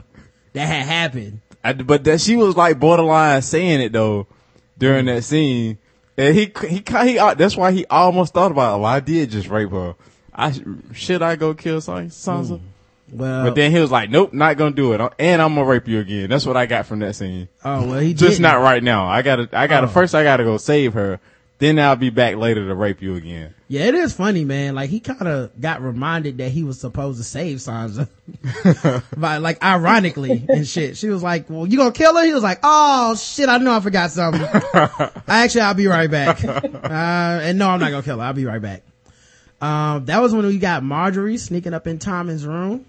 that 0.54 0.66
had 0.66 0.86
happened. 0.86 1.40
I, 1.62 1.74
but 1.74 2.04
that 2.04 2.20
she 2.20 2.34
was 2.36 2.56
like 2.56 2.80
borderline 2.80 3.42
saying 3.42 3.80
it 3.82 3.92
though 3.92 4.26
during 4.78 5.04
that 5.06 5.24
scene. 5.24 5.78
And 6.16 6.34
he, 6.34 6.52
he, 6.68 6.82
he, 7.04 7.18
uh, 7.18 7.34
that's 7.34 7.56
why 7.56 7.72
he 7.72 7.86
almost 7.86 8.34
thought 8.34 8.50
about, 8.50 8.80
well, 8.80 8.86
I 8.90 9.00
did 9.00 9.30
just 9.30 9.48
rape 9.48 9.70
her. 9.70 9.94
I, 10.34 10.52
should 10.92 11.22
I 11.22 11.36
go 11.36 11.54
kill 11.54 11.80
San- 11.80 12.08
Sansa? 12.10 12.60
Well, 13.10 13.44
But 13.44 13.54
then 13.54 13.70
he 13.70 13.78
was 13.78 13.90
like, 13.90 14.08
nope, 14.10 14.32
not 14.32 14.56
gonna 14.56 14.74
do 14.74 14.94
it. 14.94 15.00
And 15.18 15.40
I'm 15.42 15.54
gonna 15.54 15.66
rape 15.66 15.86
you 15.86 16.00
again. 16.00 16.30
That's 16.30 16.46
what 16.46 16.56
I 16.56 16.64
got 16.64 16.86
from 16.86 17.00
that 17.00 17.14
scene. 17.14 17.48
oh, 17.64 17.86
well, 17.86 17.98
he 18.00 18.14
Just 18.14 18.32
didn't. 18.32 18.42
not 18.42 18.60
right 18.62 18.82
now. 18.82 19.06
I 19.06 19.20
gotta, 19.20 19.48
I 19.52 19.66
gotta, 19.66 19.86
Oh. 19.86 19.90
first 19.90 20.14
I 20.14 20.22
gotta 20.24 20.44
go 20.44 20.56
save 20.56 20.94
her. 20.94 21.20
Then 21.62 21.78
I'll 21.78 21.94
be 21.94 22.10
back 22.10 22.34
later 22.34 22.66
to 22.66 22.74
rape 22.74 23.00
you 23.00 23.14
again. 23.14 23.54
Yeah, 23.68 23.82
it 23.82 23.94
is 23.94 24.12
funny, 24.12 24.44
man. 24.44 24.74
Like 24.74 24.90
he 24.90 24.98
kind 24.98 25.28
of 25.28 25.60
got 25.60 25.80
reminded 25.80 26.38
that 26.38 26.48
he 26.48 26.64
was 26.64 26.80
supposed 26.80 27.18
to 27.18 27.24
save 27.24 27.58
Sansa, 27.58 28.08
but 29.16 29.42
like 29.42 29.62
ironically 29.62 30.44
and 30.48 30.66
shit. 30.66 30.96
She 30.96 31.08
was 31.08 31.22
like, 31.22 31.48
"Well, 31.48 31.64
you 31.64 31.78
gonna 31.78 31.92
kill 31.92 32.16
her?" 32.16 32.24
He 32.24 32.34
was 32.34 32.42
like, 32.42 32.58
"Oh 32.64 33.14
shit, 33.14 33.48
I 33.48 33.58
know 33.58 33.76
I 33.76 33.78
forgot 33.78 34.10
something. 34.10 34.42
Actually, 35.28 35.60
I'll 35.60 35.74
be 35.74 35.86
right 35.86 36.10
back." 36.10 36.44
Uh, 36.44 37.38
and 37.44 37.60
no, 37.60 37.68
I'm 37.68 37.78
not 37.78 37.92
gonna 37.92 38.02
kill 38.02 38.18
her. 38.18 38.24
I'll 38.24 38.32
be 38.32 38.44
right 38.44 38.60
back. 38.60 38.82
Um, 39.60 40.06
that 40.06 40.20
was 40.20 40.34
when 40.34 40.44
we 40.44 40.58
got 40.58 40.82
Marjorie 40.82 41.36
sneaking 41.36 41.74
up 41.74 41.86
in 41.86 42.00
Tommen's 42.00 42.44
room. 42.44 42.86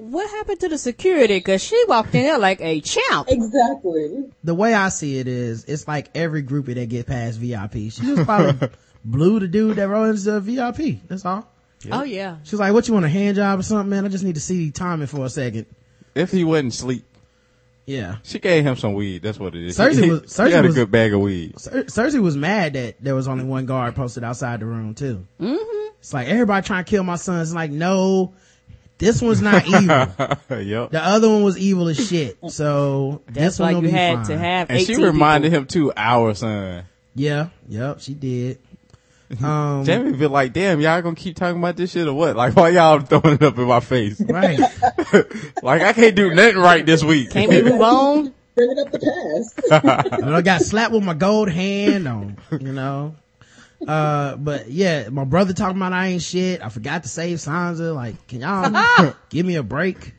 What 0.00 0.30
happened 0.30 0.60
to 0.60 0.68
the 0.68 0.78
security? 0.78 1.40
Cause 1.40 1.62
she 1.62 1.82
walked 1.88 2.14
in 2.14 2.22
there 2.22 2.38
like 2.38 2.60
a 2.60 2.80
champ. 2.80 3.28
Exactly. 3.30 4.30
The 4.44 4.54
way 4.54 4.72
I 4.74 4.88
see 4.88 5.18
it 5.18 5.28
is, 5.28 5.64
it's 5.66 5.86
like 5.86 6.08
every 6.14 6.42
groupie 6.42 6.74
that 6.74 6.88
get 6.88 7.06
past 7.06 7.38
VIP. 7.38 7.74
She 7.74 7.90
just 8.02 8.24
probably 8.24 8.68
blew 9.04 9.40
the 9.40 9.48
dude 9.48 9.76
that 9.76 9.88
rode 9.88 10.10
into 10.16 10.22
the 10.30 10.40
VIP. 10.40 11.00
That's 11.08 11.24
all. 11.24 11.46
Oh 11.92 12.02
yeah. 12.02 12.36
She 12.44 12.52
was 12.54 12.60
like, 12.60 12.72
"What 12.72 12.88
you 12.88 12.94
want 12.94 13.06
a 13.06 13.10
hand 13.10 13.36
job 13.36 13.58
or 13.58 13.62
something, 13.62 13.88
man? 13.90 14.04
I 14.04 14.08
just 14.08 14.24
need 14.24 14.34
to 14.34 14.40
see 14.40 14.70
Tommen 14.70 15.08
for 15.08 15.24
a 15.24 15.30
second. 15.30 15.66
If 16.14 16.30
he 16.30 16.44
wouldn't 16.44 16.74
sleep, 16.74 17.04
Yeah. 17.86 18.16
she 18.22 18.38
gave 18.38 18.64
him 18.64 18.76
some 18.76 18.94
weed. 18.94 19.22
That's 19.22 19.38
what 19.38 19.54
it 19.54 19.62
is. 19.64 19.78
Cersei 19.78 20.04
he, 20.04 20.10
was- 20.10 20.36
he 20.36 20.50
had 20.50 20.64
was- 20.64 20.74
a 20.76 20.78
good 20.80 20.90
bag 20.90 21.14
of 21.14 21.20
weed. 21.20 21.58
Cer- 21.58 21.84
Cersei 21.84 22.20
was 22.20 22.36
mad 22.36 22.72
that 22.74 22.96
there 23.02 23.14
was 23.14 23.28
only 23.28 23.44
one 23.44 23.64
guard 23.66 23.94
posted 23.94 24.24
outside 24.24 24.60
the 24.60 24.66
room 24.66 24.94
too. 24.94 25.26
Mm-hmm. 25.40 25.88
It's 26.00 26.12
like 26.14 26.28
everybody 26.28 26.66
trying 26.66 26.84
to 26.84 26.90
kill 26.90 27.02
my 27.04 27.16
son. 27.16 27.40
It's 27.42 27.52
like, 27.54 27.70
no, 27.70 28.32
this 29.00 29.20
one's 29.22 29.40
not 29.40 29.66
evil. 29.66 29.80
yep. 30.60 30.90
the 30.90 31.00
other 31.02 31.28
one 31.28 31.42
was 31.42 31.58
evil 31.58 31.88
as 31.88 32.08
shit. 32.08 32.38
So 32.50 33.22
That's 33.26 33.56
this 33.56 33.58
why 33.58 33.72
one 33.72 33.84
you 33.84 33.90
be 33.90 33.96
had 33.96 34.16
fine. 34.18 34.26
to 34.26 34.38
have. 34.38 34.70
And 34.70 34.80
she 34.80 34.96
reminded 34.96 35.50
people. 35.50 35.62
him 35.62 35.66
too, 35.66 35.92
our 35.96 36.34
son. 36.34 36.84
Yeah. 37.14 37.48
Yep. 37.68 38.00
She 38.00 38.14
did. 38.14 38.58
Um, 39.42 39.86
Jaime 39.86 40.12
be 40.12 40.26
like, 40.26 40.52
damn, 40.52 40.80
y'all 40.80 41.00
gonna 41.02 41.14
keep 41.14 41.36
talking 41.36 41.58
about 41.58 41.76
this 41.76 41.92
shit 41.92 42.06
or 42.06 42.12
what? 42.12 42.36
Like, 42.36 42.54
why 42.56 42.70
y'all 42.70 42.98
throwing 43.00 43.36
it 43.36 43.42
up 43.42 43.56
in 43.58 43.64
my 43.64 43.80
face? 43.80 44.20
right. 44.20 44.58
like, 45.62 45.82
I 45.82 45.92
can't 45.92 46.16
do 46.16 46.34
nothing 46.34 46.58
right 46.58 46.84
this 46.84 47.02
week. 47.02 47.30
Can't 47.30 47.48
we 47.48 47.62
move 47.62 47.80
on? 47.80 48.34
Bringing 48.56 48.78
up 48.80 48.90
the 48.90 48.98
past. 49.70 50.24
I 50.24 50.42
got 50.42 50.62
slapped 50.62 50.92
with 50.92 51.04
my 51.04 51.14
gold 51.14 51.48
hand 51.48 52.08
on, 52.08 52.38
you 52.50 52.72
know. 52.72 53.14
Uh, 53.86 54.36
but 54.36 54.70
yeah, 54.70 55.08
my 55.08 55.24
brother 55.24 55.52
talking 55.54 55.76
about 55.76 55.92
I 55.92 56.08
ain't 56.08 56.22
shit. 56.22 56.62
I 56.62 56.68
forgot 56.68 57.02
to 57.04 57.08
save 57.08 57.38
Sansa. 57.38 57.94
Like, 57.94 58.26
can 58.28 58.40
y'all 58.40 59.14
give 59.30 59.46
me 59.46 59.56
a 59.56 59.62
break? 59.62 60.14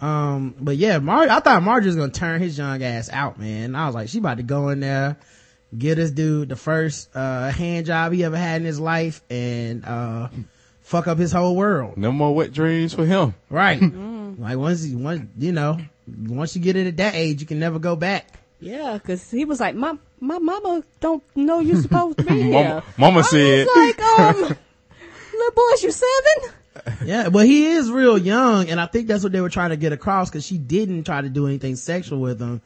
Um, 0.00 0.54
but 0.58 0.76
yeah, 0.76 0.98
Mar, 0.98 1.28
I 1.28 1.40
thought 1.40 1.62
Margaery 1.62 1.86
was 1.86 1.96
gonna 1.96 2.10
turn 2.10 2.40
his 2.40 2.56
young 2.56 2.82
ass 2.82 3.10
out, 3.12 3.38
man. 3.38 3.74
I 3.74 3.86
was 3.86 3.94
like, 3.94 4.08
she 4.08 4.18
about 4.18 4.38
to 4.38 4.42
go 4.42 4.70
in 4.70 4.80
there, 4.80 5.18
get 5.76 5.96
this 5.96 6.10
dude 6.10 6.48
the 6.48 6.56
first, 6.56 7.14
uh, 7.14 7.50
hand 7.50 7.86
job 7.86 8.12
he 8.12 8.24
ever 8.24 8.36
had 8.38 8.60
in 8.62 8.66
his 8.66 8.80
life 8.80 9.20
and, 9.28 9.84
uh, 9.84 10.28
fuck 10.80 11.06
up 11.06 11.18
his 11.18 11.32
whole 11.32 11.54
world. 11.54 11.98
No 11.98 12.12
more 12.12 12.34
wet 12.34 12.52
dreams 12.52 12.94
for 12.94 13.04
him. 13.04 13.34
Right. 13.50 13.80
Like 14.38 14.56
once, 14.56 14.86
you- 14.86 14.96
once, 14.96 15.28
you 15.38 15.52
know, 15.52 15.76
once 16.28 16.56
you 16.56 16.62
get 16.62 16.76
it 16.76 16.86
at 16.86 16.96
that 16.98 17.14
age, 17.14 17.40
you 17.42 17.46
can 17.46 17.58
never 17.58 17.78
go 17.78 17.94
back. 17.96 18.39
Yeah, 18.60 18.98
cause 18.98 19.30
he 19.30 19.44
was 19.44 19.58
like, 19.60 19.74
my 19.74 19.96
my 20.20 20.38
mama 20.38 20.82
don't 21.00 21.22
know 21.34 21.60
you're 21.60 21.80
supposed 21.80 22.18
to 22.18 22.24
be 22.24 22.42
here. 22.42 22.52
Mama, 22.52 22.84
mama 22.98 23.18
I 23.20 23.22
said, 23.22 23.66
was 23.66 23.76
like, 23.76 24.02
um, 24.20 24.36
little 25.32 25.52
boys, 25.54 25.82
you're 25.82 25.92
seven? 25.92 26.54
Yeah, 27.04 27.28
but 27.30 27.46
he 27.46 27.66
is 27.66 27.90
real 27.90 28.16
young, 28.18 28.68
and 28.68 28.80
I 28.80 28.86
think 28.86 29.06
that's 29.08 29.22
what 29.22 29.32
they 29.32 29.40
were 29.40 29.48
trying 29.50 29.70
to 29.70 29.76
get 29.76 29.92
across 29.92 30.30
because 30.30 30.46
she 30.46 30.58
didn't 30.58 31.04
try 31.04 31.20
to 31.20 31.28
do 31.28 31.46
anything 31.46 31.76
sexual 31.76 32.20
with 32.20 32.40
him. 32.40 32.60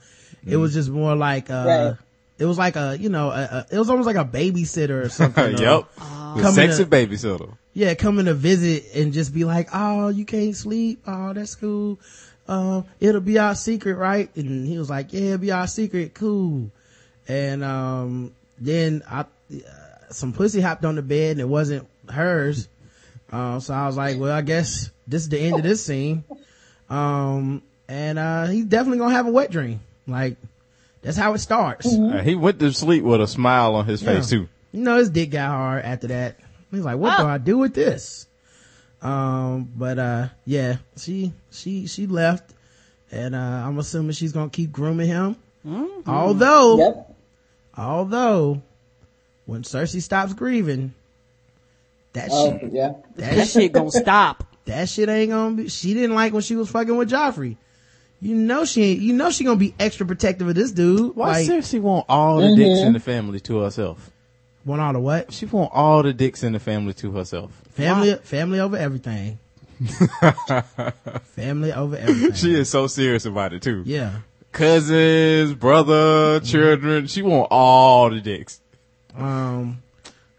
It 0.46 0.56
was 0.56 0.74
just 0.74 0.90
more 0.90 1.14
like, 1.16 1.48
uh, 1.50 1.64
Right. 1.66 1.96
it 2.38 2.44
was 2.44 2.58
like 2.58 2.76
a, 2.76 2.96
you 3.00 3.08
know, 3.08 3.30
a, 3.30 3.42
a, 3.42 3.66
it 3.72 3.78
was 3.78 3.88
almost 3.88 4.06
like 4.06 4.16
a 4.16 4.24
babysitter 4.24 5.02
or 5.04 5.08
something. 5.08 5.52
yep. 5.58 5.84
or- 5.98 6.36
The 6.36 6.42
Coming 6.42 6.52
sexy 6.52 6.82
up. 6.82 6.88
babysitter. 6.90 7.56
yeah, 7.72 7.94
coming 7.94 8.26
to 8.26 8.34
visit 8.34 8.84
and 8.94 9.12
just 9.12 9.32
be 9.32 9.44
like, 9.44 9.68
oh, 9.72 10.08
you 10.08 10.24
can't 10.26 10.54
sleep. 10.56 11.00
Oh, 11.06 11.32
that's 11.32 11.54
cool. 11.54 11.98
Um, 12.46 12.84
it'll 13.00 13.20
be 13.20 13.38
our 13.38 13.54
secret, 13.54 13.94
right? 13.94 14.28
And 14.36 14.66
he 14.66 14.78
was 14.78 14.90
like, 14.90 15.12
yeah, 15.12 15.20
it'll 15.22 15.38
be 15.38 15.52
our 15.52 15.66
secret. 15.66 16.14
Cool. 16.14 16.70
And, 17.26 17.64
um, 17.64 18.32
then 18.58 19.02
I, 19.10 19.20
uh, 19.20 19.24
some 20.10 20.32
pussy 20.32 20.60
hopped 20.60 20.84
on 20.84 20.94
the 20.96 21.02
bed 21.02 21.32
and 21.32 21.40
it 21.40 21.48
wasn't 21.48 21.88
hers. 22.08 22.68
Uh, 23.32 23.58
so 23.60 23.72
I 23.74 23.86
was 23.86 23.96
like, 23.96 24.18
well, 24.18 24.32
I 24.32 24.42
guess 24.42 24.90
this 25.08 25.22
is 25.22 25.28
the 25.30 25.38
end 25.40 25.56
of 25.56 25.62
this 25.62 25.84
scene. 25.84 26.22
Um, 26.90 27.62
and, 27.88 28.18
uh, 28.18 28.46
he's 28.46 28.66
definitely 28.66 28.98
gonna 28.98 29.14
have 29.14 29.26
a 29.26 29.30
wet 29.32 29.50
dream. 29.50 29.80
Like, 30.06 30.36
that's 31.02 31.16
how 31.16 31.32
it 31.34 31.38
starts. 31.38 31.86
Uh, 31.86 32.20
he 32.22 32.34
went 32.34 32.58
to 32.60 32.72
sleep 32.72 33.04
with 33.04 33.20
a 33.20 33.26
smile 33.26 33.74
on 33.74 33.86
his 33.86 34.02
Yeah. 34.02 34.14
face 34.16 34.28
too. 34.30 34.48
You 34.72 34.80
know, 34.82 34.98
his 34.98 35.08
dick 35.10 35.30
got 35.30 35.48
hard 35.48 35.84
after 35.84 36.08
that. 36.08 36.36
He's 36.70 36.84
like, 36.84 36.98
what 36.98 37.16
do 37.18 37.24
I 37.24 37.38
do 37.38 37.58
with 37.58 37.74
this? 37.74 38.26
Um, 39.04 39.70
but, 39.76 39.98
uh, 39.98 40.28
yeah, 40.46 40.76
she, 40.96 41.32
she, 41.50 41.86
she 41.86 42.06
left 42.06 42.52
and, 43.12 43.34
uh, 43.34 43.38
I'm 43.38 43.78
assuming 43.78 44.12
she's 44.12 44.32
gonna 44.32 44.48
keep 44.50 44.72
grooming 44.72 45.06
him. 45.08 45.36
Although, 46.06 46.78
Yep. 46.78 47.16
although, 47.76 48.62
when 49.46 49.62
Cersei 49.62 50.00
stops 50.02 50.32
grieving, 50.32 50.94
that 52.14 52.28
Oh, 52.32 52.58
shit, 52.58 52.72
yeah. 52.72 52.92
that, 53.16 53.34
That 53.36 53.48
shit 53.48 53.72
gonna 53.72 53.90
stop. 53.90 54.44
that 54.64 54.88
shit 54.88 55.08
ain't 55.08 55.30
gonna 55.30 55.54
be, 55.56 55.68
she 55.68 55.92
didn't 55.94 56.14
like 56.14 56.32
when 56.32 56.42
she 56.42 56.56
was 56.56 56.70
fucking 56.70 56.96
with 56.96 57.10
Joffrey. 57.10 57.56
You 58.20 58.34
know 58.34 58.64
she 58.64 58.82
ain't, 58.82 59.00
you 59.00 59.12
know 59.12 59.30
she 59.30 59.44
gonna 59.44 59.56
be 59.56 59.74
extra 59.78 60.06
protective 60.06 60.48
of 60.48 60.54
this 60.54 60.72
dude. 60.72 61.14
Why 61.14 61.28
like, 61.28 61.46
Cersei 61.48 61.80
want 61.80 62.06
all 62.08 62.38
the 62.40 62.56
dicks 62.56 62.80
in 62.80 62.94
the 62.94 63.00
family 63.00 63.38
to 63.40 63.58
herself? 63.60 64.10
Want 64.64 64.80
all 64.80 64.92
the 64.92 65.00
what? 65.00 65.32
She 65.32 65.46
want 65.46 65.70
all 65.72 66.02
the 66.02 66.12
dicks 66.12 66.42
in 66.42 66.52
the 66.52 66.60
family 66.60 66.94
to 66.94 67.12
herself. 67.12 67.52
Family, 67.72 68.14
family 68.16 68.60
over 68.60 68.76
everything. 68.76 69.38
family 71.34 71.72
over 71.72 71.96
everything. 71.96 72.32
She 72.32 72.54
is 72.54 72.70
so 72.70 72.86
serious 72.86 73.26
about 73.26 73.52
it 73.52 73.62
too. 73.62 73.82
Yeah. 73.84 74.20
Cousins, 74.52 75.54
brother, 75.54 76.40
children. 76.40 77.08
She 77.08 77.22
want 77.22 77.48
all 77.50 78.08
the 78.08 78.20
dicks. 78.20 78.60
Um, 79.16 79.82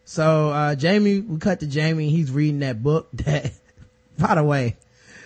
so, 0.05 0.49
uh, 0.49 0.75
Jaime, 0.79 1.19
we 1.19 1.37
cut 1.37 1.59
to 1.59 1.69
Jaime. 1.69 2.09
He's 2.09 2.31
reading 2.31 2.59
that 2.59 2.81
book 2.81 3.09
that, 3.13 3.51
by 4.17 4.35
the 4.35 4.43
way, 4.43 4.77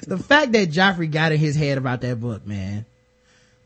the 0.08 0.18
fact 0.18 0.52
that 0.54 0.72
Joffrey 0.72 1.10
got 1.10 1.32
in 1.32 1.38
his 1.38 1.56
head 1.56 1.78
about 1.78 2.02
that 2.02 2.20
book, 2.20 2.45
man. 2.47 2.86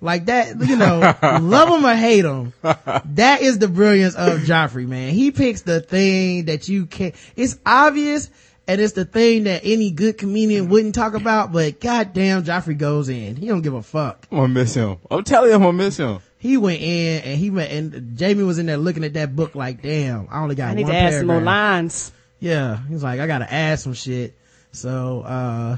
Like 0.04 0.26
that, 0.26 0.60
you 0.60 0.76
know, 0.76 1.00
love 1.42 1.70
him 1.70 1.86
or 1.86 1.96
hate 1.96 2.26
him. 2.26 2.52
That 2.62 3.40
is 3.42 3.58
the 3.58 3.70
brilliance 3.70 4.16
of 4.16 4.42
Joffrey, 4.42 4.86
man. 4.86 5.14
He 5.14 5.32
picks 5.32 5.62
the 5.62 5.80
thing 5.80 6.46
that 6.46 6.68
you 6.68 6.88
can't, 6.88 7.16
it's 7.38 7.58
obvious 7.66 8.30
and 8.68 8.82
it's 8.82 8.92
the 8.94 9.06
thing 9.06 9.46
that 9.46 9.62
any 9.64 9.92
good 9.92 10.18
comedian 10.18 10.68
wouldn't 10.68 10.94
talk 10.94 11.14
about, 11.14 11.54
but 11.54 11.80
goddamn, 11.80 12.44
Joffrey 12.44 12.78
goes 12.78 13.08
in. 13.08 13.38
He 13.38 13.48
don't 13.48 13.62
give 13.62 13.74
a 13.76 13.82
fuck. 13.82 14.28
I'm 14.30 14.38
gonna 14.40 14.48
miss 14.50 14.74
him. 14.74 14.98
I'm 15.10 15.24
telling 15.24 15.50
you, 15.52 15.56
I'm 15.56 15.62
gonna 15.62 15.78
miss 15.78 15.96
him. 15.96 16.20
he 16.38 16.58
went 16.58 16.82
in 16.82 17.24
and 17.24 17.40
he 17.40 17.50
went 17.50 17.72
and 17.72 18.20
Jaime 18.20 18.44
was 18.44 18.60
in 18.60 18.66
there 18.66 18.76
looking 18.76 19.06
at 19.06 19.14
that 19.14 19.34
book 19.34 19.56
like, 19.56 19.82
damn, 19.82 20.28
I 20.30 20.42
only 20.42 20.56
got 20.56 20.72
I 20.72 20.74
need 20.74 20.84
one 20.84 20.92
to 20.92 20.98
add 20.98 21.14
some 21.14 21.28
more 21.28 21.40
lines. 21.40 22.12
Yeah, 22.42 22.78
he's 22.90 23.04
like, 23.04 23.22
I 23.22 23.28
gotta 23.28 23.52
add 23.52 23.80
some 23.80 23.94
shit. 23.94 24.36
So, 24.74 25.22
uh, 25.22 25.78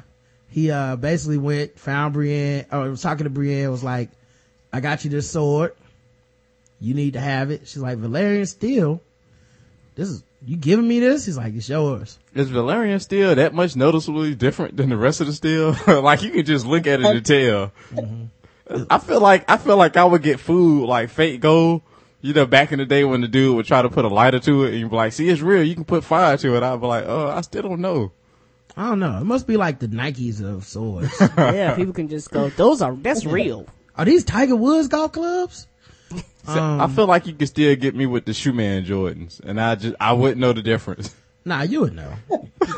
he, 0.55 0.71
uh, 0.71 0.95
basically 0.95 1.37
went, 1.37 1.77
found 1.77 2.13
Brienne, 2.13 2.65
or 2.71 2.89
was 2.89 3.01
talking 3.01 3.25
to 3.25 3.29
Brienne, 3.29 3.69
was 3.69 3.83
like, 3.83 4.09
I 4.71 4.79
got 4.79 5.03
you 5.03 5.09
this 5.09 5.29
sword. 5.29 5.73
You 6.79 6.93
need 6.93 7.11
to 7.13 7.19
have 7.19 7.51
it. 7.51 7.67
She's 7.67 7.81
like, 7.81 7.97
Valyrian 7.97 8.47
steel. 8.47 9.01
This 9.95 10.07
is, 10.07 10.23
you 10.45 10.55
giving 10.55 10.87
me 10.87 11.01
this? 11.01 11.25
He's 11.25 11.35
like, 11.35 11.55
it's 11.55 11.67
yours. 11.67 12.17
Is 12.33 12.49
Valyrian 12.49 13.01
steel 13.01 13.35
that 13.35 13.53
much 13.53 13.75
noticeably 13.75 14.33
different 14.33 14.77
than 14.77 14.87
the 14.87 14.95
rest 14.95 15.19
of 15.19 15.27
the 15.27 15.33
steel? 15.33 15.75
like 16.01 16.23
you 16.23 16.31
can 16.31 16.45
just 16.45 16.65
look 16.65 16.87
at 16.87 17.01
it 17.01 17.05
and 17.05 17.25
tell. 17.25 17.73
I 18.89 18.97
feel 18.99 19.19
like 19.19 19.51
I 19.51 19.57
feel 19.57 19.75
like 19.75 19.97
I 19.97 20.05
would 20.05 20.21
get 20.21 20.39
food 20.39 20.87
like 20.87 21.09
fake 21.09 21.41
gold. 21.41 21.81
You 22.21 22.33
know, 22.33 22.45
back 22.45 22.71
in 22.71 22.79
the 22.79 22.85
day 22.85 23.03
when 23.03 23.19
the 23.19 23.27
dude 23.27 23.57
would 23.57 23.65
try 23.65 23.81
to 23.81 23.89
put 23.89 24.05
a 24.05 24.07
lighter 24.07 24.39
to 24.39 24.63
it 24.63 24.69
and 24.69 24.79
you'd 24.79 24.89
be 24.89 24.95
like, 24.95 25.11
see, 25.11 25.27
it's 25.27 25.41
real. 25.41 25.63
You 25.63 25.75
can 25.75 25.83
put 25.83 26.05
fire 26.05 26.37
to 26.37 26.55
it. 26.55 26.63
I'd 26.63 26.79
be 26.79 26.87
like, 26.87 27.03
oh, 27.05 27.27
I 27.27 27.41
still 27.41 27.63
don't 27.63 27.81
know. 27.81 28.13
I 28.77 28.89
don't 28.89 28.99
know. 28.99 29.17
It 29.19 29.23
must 29.23 29.47
be 29.47 29.57
like 29.57 29.79
the 29.79 29.87
Nikes 29.87 30.41
of 30.43 30.65
swords. 30.65 31.13
yeah, 31.37 31.75
people 31.75 31.93
can 31.93 32.09
just 32.09 32.29
go, 32.31 32.49
those 32.49 32.81
are, 32.81 32.93
that's 32.93 33.25
real. 33.25 33.65
Are 33.95 34.03
these 34.05 34.23
Tiger 34.25 34.55
Woods 34.55 34.87
golf 34.87 35.11
clubs? 35.13 35.67
So 36.45 36.61
Um, 36.61 36.79
I 36.79 36.87
feel 36.87 37.07
like 37.07 37.25
you 37.25 37.33
could 37.33 37.47
still 37.47 37.75
get 37.75 37.95
me 37.95 38.05
with 38.05 38.25
the 38.25 38.31
Shoeman 38.31 38.85
Jordans 38.85 39.39
and 39.39 39.59
I 39.59 39.73
just, 39.73 39.95
I 39.99 40.13
wouldn't 40.13 40.39
know 40.39 40.53
the 40.53 40.61
difference. 40.61 41.13
Nah, 41.47 41.61
you 41.61 41.81
would 41.81 41.93
know. 41.93 42.11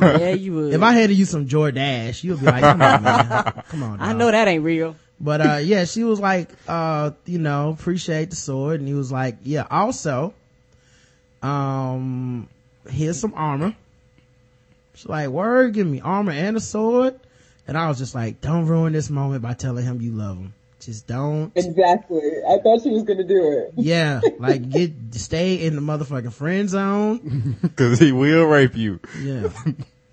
Yeah, 0.01 0.31
you 0.31 0.53
would. 0.53 0.73
If 0.73 0.81
I 0.81 0.91
handed 0.91 1.17
you 1.17 1.23
some 1.23 1.47
Jordache, 1.47 2.21
you'd 2.21 2.41
be 2.41 2.45
like, 2.47 2.61
come 2.61 2.81
on, 2.81 3.01
man. 3.01 3.63
Come 3.69 3.83
on. 3.83 4.01
I 4.01 4.11
know 4.11 4.29
that 4.29 4.45
ain't 4.49 4.61
real. 4.61 4.97
But, 5.21 5.39
uh, 5.39 5.59
yeah, 5.63 5.85
she 5.85 6.03
was 6.03 6.19
like, 6.19 6.49
uh, 6.67 7.11
you 7.25 7.39
know, 7.39 7.69
appreciate 7.69 8.29
the 8.29 8.35
sword. 8.35 8.81
And 8.81 8.87
he 8.89 8.93
was 8.93 9.09
like, 9.09 9.37
yeah, 9.43 9.65
also, 9.71 10.33
um, 11.41 12.49
here's 12.89 13.17
some 13.19 13.33
armor. 13.35 13.73
She's 14.97 15.05
like, 15.05 15.29
word, 15.29 15.73
give 15.73 15.85
me 15.85 16.01
armor 16.01 16.31
and 16.31 16.57
a 16.57 16.59
sword. 16.59 17.19
And 17.67 17.77
I 17.77 17.87
was 17.87 17.99
just 17.99 18.15
like, 18.15 18.41
don't 18.41 18.65
ruin 18.65 18.93
this 18.93 19.11
moment 19.11 19.43
by 19.43 19.53
telling 19.53 19.85
him 19.85 20.01
you 20.01 20.11
love 20.11 20.37
him. 20.37 20.53
Just 20.79 21.05
don't. 21.05 21.51
Exactly. 21.55 22.19
I 22.49 22.57
thought 22.63 22.81
she 22.81 22.89
was 22.89 23.03
gonna 23.03 23.23
do 23.23 23.51
it. 23.51 23.73
Yeah, 23.75 24.21
like 24.39 24.69
get, 24.69 24.91
stay 25.11 25.55
in 25.55 25.75
the 25.75 25.81
motherfucking 25.81 26.33
friend 26.33 26.67
zone. 26.67 27.57
Cause 27.75 27.99
he 27.99 28.11
will 28.11 28.45
rape 28.45 28.75
you. 28.75 28.99
Yeah. 29.21 29.49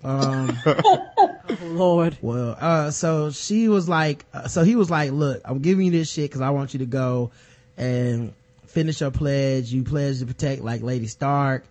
Um, 0.03 0.55
Oh, 0.67 1.57
Lord. 1.63 2.15
Well, 2.21 2.55
uh, 2.59 2.91
so 2.91 3.31
she 3.31 3.69
was 3.69 3.89
like, 3.89 4.23
uh, 4.35 4.47
so 4.47 4.63
he 4.63 4.75
was 4.75 4.91
like, 4.91 5.09
look, 5.11 5.41
I'm 5.43 5.61
giving 5.61 5.85
you 5.87 5.91
this 5.91 6.11
shit 6.11 6.31
cause 6.31 6.41
I 6.41 6.51
want 6.51 6.75
you 6.75 6.79
to 6.79 6.85
go 6.85 7.31
and 7.75 8.31
finish 8.67 9.01
your 9.01 9.09
pledge. 9.09 9.73
You 9.73 9.83
pledge 9.83 10.19
to 10.19 10.27
protect 10.27 10.61
like 10.61 10.83
Lady 10.83 11.07
Stark, 11.07 11.65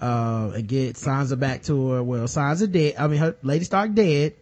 uh, 0.00 0.60
get 0.60 0.96
Sansa 0.96 1.38
back 1.38 1.62
to 1.64 1.90
her. 1.90 2.02
Well, 2.02 2.24
Sansa 2.24 2.70
dead. 2.70 2.94
I 2.98 3.06
mean, 3.08 3.18
her, 3.18 3.36
Lady 3.42 3.64
Stark 3.64 3.94
dead, 3.94 4.34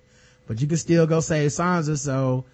but 0.47 0.61
you 0.61 0.67
can 0.67 0.77
still 0.77 1.07
go 1.07 1.21
save 1.21 1.51
Sansa. 1.51 1.99
So, 1.99 2.45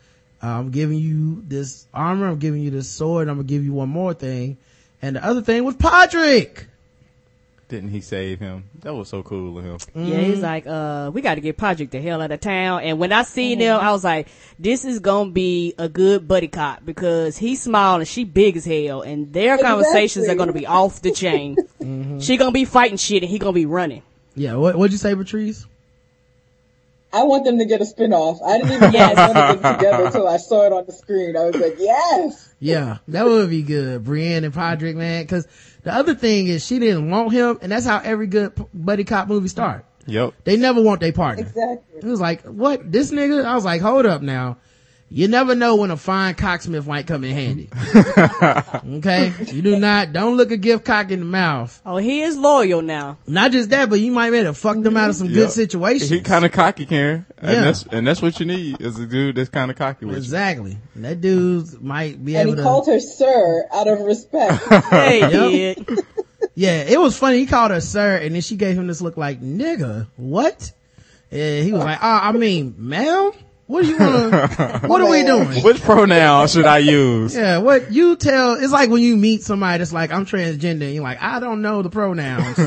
uh, 0.43 0.47
I'm 0.47 0.71
giving 0.71 0.99
you 0.99 1.43
this 1.47 1.87
armor. 1.93 2.29
I'm 2.29 2.39
giving 2.39 2.63
you 2.63 2.71
this 2.71 2.89
sword. 2.89 3.29
I'm 3.29 3.37
gonna 3.37 3.49
give 3.49 3.65
you 3.65 3.73
one 3.73 3.89
more 3.89 4.15
thing. 4.15 4.57
And 5.03 5.17
the 5.17 5.25
other 5.25 5.43
thing 5.43 5.65
was 5.65 5.77
Podrick. 5.77 6.65
Didn't 7.69 7.91
he 7.91 8.03
save 8.03 8.41
him? 8.41 8.65
That 8.81 8.95
was 8.95 9.09
so 9.09 9.23
cool 9.23 9.57
of 9.59 9.65
him. 9.65 9.79
Yeah, 9.95 10.21
he's 10.21 10.35
mm-hmm. 10.35 10.43
like, 10.43 10.67
uh, 10.67 11.11
we 11.12 11.23
got 11.23 11.37
to 11.37 11.41
get 11.41 11.57
Podrick 11.57 11.91
the 11.91 12.01
hell 12.01 12.21
out 12.21 12.31
of 12.31 12.41
town. 12.41 12.83
And 12.83 12.99
when 12.99 13.11
I 13.11 13.23
seen 13.23 13.59
them, 13.59 13.79
mm-hmm. 13.79 13.87
I 13.87 13.93
was 13.93 14.05
like, 14.05 14.29
this 14.59 14.85
is 14.85 15.01
gonna 15.01 15.31
be 15.31 15.75
a 15.79 15.89
good 15.89 16.29
buddy 16.29 16.49
cop 16.49 16.85
because 16.85 17.39
he's 17.39 17.62
small 17.62 17.99
and 17.99 18.07
she 18.07 18.25
big 18.25 18.57
as 18.57 18.65
hell, 18.65 19.01
and 19.03 19.33
their 19.33 19.57
conversations 19.59 20.29
are 20.29 20.35
gonna 20.35 20.53
be 20.53 20.67
off 20.67 21.01
the 21.01 21.12
chain. 21.12 21.57
Mm-hmm. 21.81 22.19
She 22.21 22.37
gonna 22.37 22.53
be 22.53 22.65
fighting 22.65 22.99
shit, 22.99 23.23
and 23.23 23.31
he 23.31 23.39
gonna 23.39 23.53
be 23.53 23.67
running. 23.67 24.03
Yeah. 24.35 24.57
What, 24.57 24.77
what'd 24.77 24.93
you 24.93 24.99
say, 24.99 25.15
Patrice? 25.15 25.67
I 27.15 27.23
want 27.23 27.45
them 27.45 27.59
to 27.59 27.65
get 27.65 27.81
a 27.81 27.87
spin-off. 27.87 28.41
I 28.45 28.59
didn't 28.59 28.73
even 28.73 28.93
Yes. 28.93 29.15
yes. 29.17 29.29
one 29.29 29.37
of 29.37 29.62
them 29.62 29.77
together 29.77 30.05
until 30.07 30.29
I 30.29 30.37
saw 30.37 30.67
it 30.67 30.73
on 30.73 30.85
the 30.85 30.93
screen. 30.93 31.37
I 31.37 31.45
was 31.45 31.55
like, 31.55 31.77
yes. 31.79 32.53
Yeah, 32.59 32.99
that 33.09 33.25
would 33.25 33.51
be 33.51 33.62
good. 33.62 34.03
Brienne 34.03 34.43
and 34.43 34.53
Podrick, 34.53 34.97
man. 34.97 35.25
Cause 35.29 35.47
the 35.85 35.95
other 35.95 36.14
thing 36.14 36.49
is 36.49 36.66
she 36.66 36.78
didn't 36.78 37.11
want 37.11 37.32
him 37.32 37.59
and 37.62 37.70
that's 37.70 37.87
how 37.87 38.01
every 38.03 38.26
good 38.26 38.53
buddy 38.74 39.05
cop 39.05 39.28
movie 39.28 39.49
start. 39.49 39.85
Yep. 40.07 40.35
They 40.45 40.57
never 40.57 40.82
want 40.82 41.01
their 41.01 41.12
partner. 41.12 41.43
Exactly. 41.43 41.99
It 41.99 42.05
was 42.05 42.20
like, 42.20 42.43
what? 42.43 42.91
This 42.91 43.11
nigga? 43.11 43.45
I 43.45 43.55
was 43.55 43.64
like, 43.64 43.80
hold 43.80 44.07
up 44.07 44.22
now. 44.22 44.59
You 45.11 45.29
never 45.29 45.55
know 45.55 45.77
when 45.77 45.93
a 45.93 45.97
fine 45.97 46.35
cocksmith 46.35 46.87
might 46.89 47.07
come 47.07 47.23
in 47.23 47.35
handy. 47.35 47.69
okay? 48.99 49.33
You 49.53 49.63
do 49.63 49.79
not, 49.79 50.13
don't 50.13 50.37
look 50.37 50.51
a 50.51 50.57
gift 50.57 50.85
cock 50.85 51.11
in 51.13 51.21
the 51.21 51.25
mouth. 51.25 51.81
Oh, 51.87 51.99
he 51.99 52.23
is 52.23 52.37
loyal 52.37 52.83
now. 52.83 53.19
Not 53.27 53.53
just 53.53 53.71
that, 53.71 53.91
but 53.91 54.01
you 54.01 54.11
might 54.11 54.31
be 54.31 54.39
able 54.39 54.51
to 54.51 54.55
fuck 54.55 54.81
them 54.83 54.97
out 54.97 55.11
of 55.11 55.17
some 55.17 55.29
Yep. 55.29 55.35
good 55.37 55.51
situations. 55.51 56.11
He 56.11 56.21
kind 56.21 56.45
of 56.45 56.51
cocky, 56.51 56.85
Karen. 56.87 57.27
And 57.39 57.53
Yeah. 57.53 57.61
that's, 57.61 57.85
and 57.93 58.07
that's 58.07 58.23
what 58.23 58.41
you 58.41 58.47
need 58.47 58.81
is 58.81 58.99
a 58.99 59.07
dude 59.07 59.37
that's 59.37 59.51
kind 59.51 59.71
of 59.71 59.77
cocky 59.77 60.05
with 60.05 60.15
you. 60.15 60.19
Exactly. 60.21 60.79
That 60.97 61.21
dude 61.21 61.81
might 61.81 62.25
be 62.25 62.37
And 62.37 62.49
able 62.49 62.53
he 62.53 62.57
to. 62.57 62.63
He 62.63 62.67
called 62.69 62.87
her 62.89 62.99
sir 63.01 63.65
out 63.73 63.87
of 63.87 64.01
respect. 64.01 64.63
Hey, 64.91 65.21
Yep. 65.21 65.31
did. 65.87 65.99
Yeah, 66.57 66.83
it 66.83 66.99
was 67.01 67.17
funny. 67.17 67.39
He 67.39 67.47
called 67.47 67.71
her 67.71 67.81
sir, 67.81 68.17
and 68.17 68.35
then 68.35 68.43
she 68.43 68.57
gave 68.57 68.77
him 68.77 68.87
this 68.89 69.01
look 69.01 69.17
like, 69.17 69.41
nigga, 69.41 70.09
what? 70.17 70.73
And 71.31 71.65
he 71.65 71.73
was 71.73 71.83
like, 71.85 71.99
oh, 72.03 72.07
I 72.23 72.33
mean, 72.33 72.75
ma'am? 72.79 73.33
What 73.67 73.83
do 73.85 73.89
you 73.89 73.99
want 73.99 74.33
to, 74.53 74.81
what 74.87 75.01
are 75.01 75.09
we 75.09 75.23
doing? 75.23 75.62
Which 75.65 75.81
pronoun 75.81 76.49
should 76.49 76.67
I 76.67 76.79
use? 76.79 77.35
Yeah, 77.35 77.59
what 77.59 77.91
you 77.91 78.15
tell, 78.17 78.55
it's 78.55 78.73
like 78.73 78.91
when 78.91 79.03
you 79.03 79.17
meet 79.17 79.43
somebody 79.43 79.79
that's 79.79 79.93
like, 79.93 80.12
I'm 80.12 80.27
transgender, 80.27 80.83
and 80.83 80.95
you're 80.95 81.03
like, 81.03 81.23
I 81.23 81.41
don't 81.41 81.62
know 81.62 81.81
the 81.83 81.89
pronouns. 81.91 82.59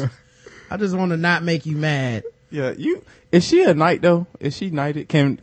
I 0.72 0.78
just 0.78 0.96
want 0.96 1.12
to 1.12 1.18
not 1.18 1.44
make 1.44 1.66
you 1.66 1.78
mad. 1.78 2.24
Yeah, 2.50 2.72
you. 2.76 3.04
Is 3.32 3.46
she 3.46 3.64
a 3.64 3.74
knight 3.74 4.02
though? 4.02 4.26
Is 4.40 4.56
she 4.58 4.70
knighted? 4.70 5.08
Can 5.10 5.40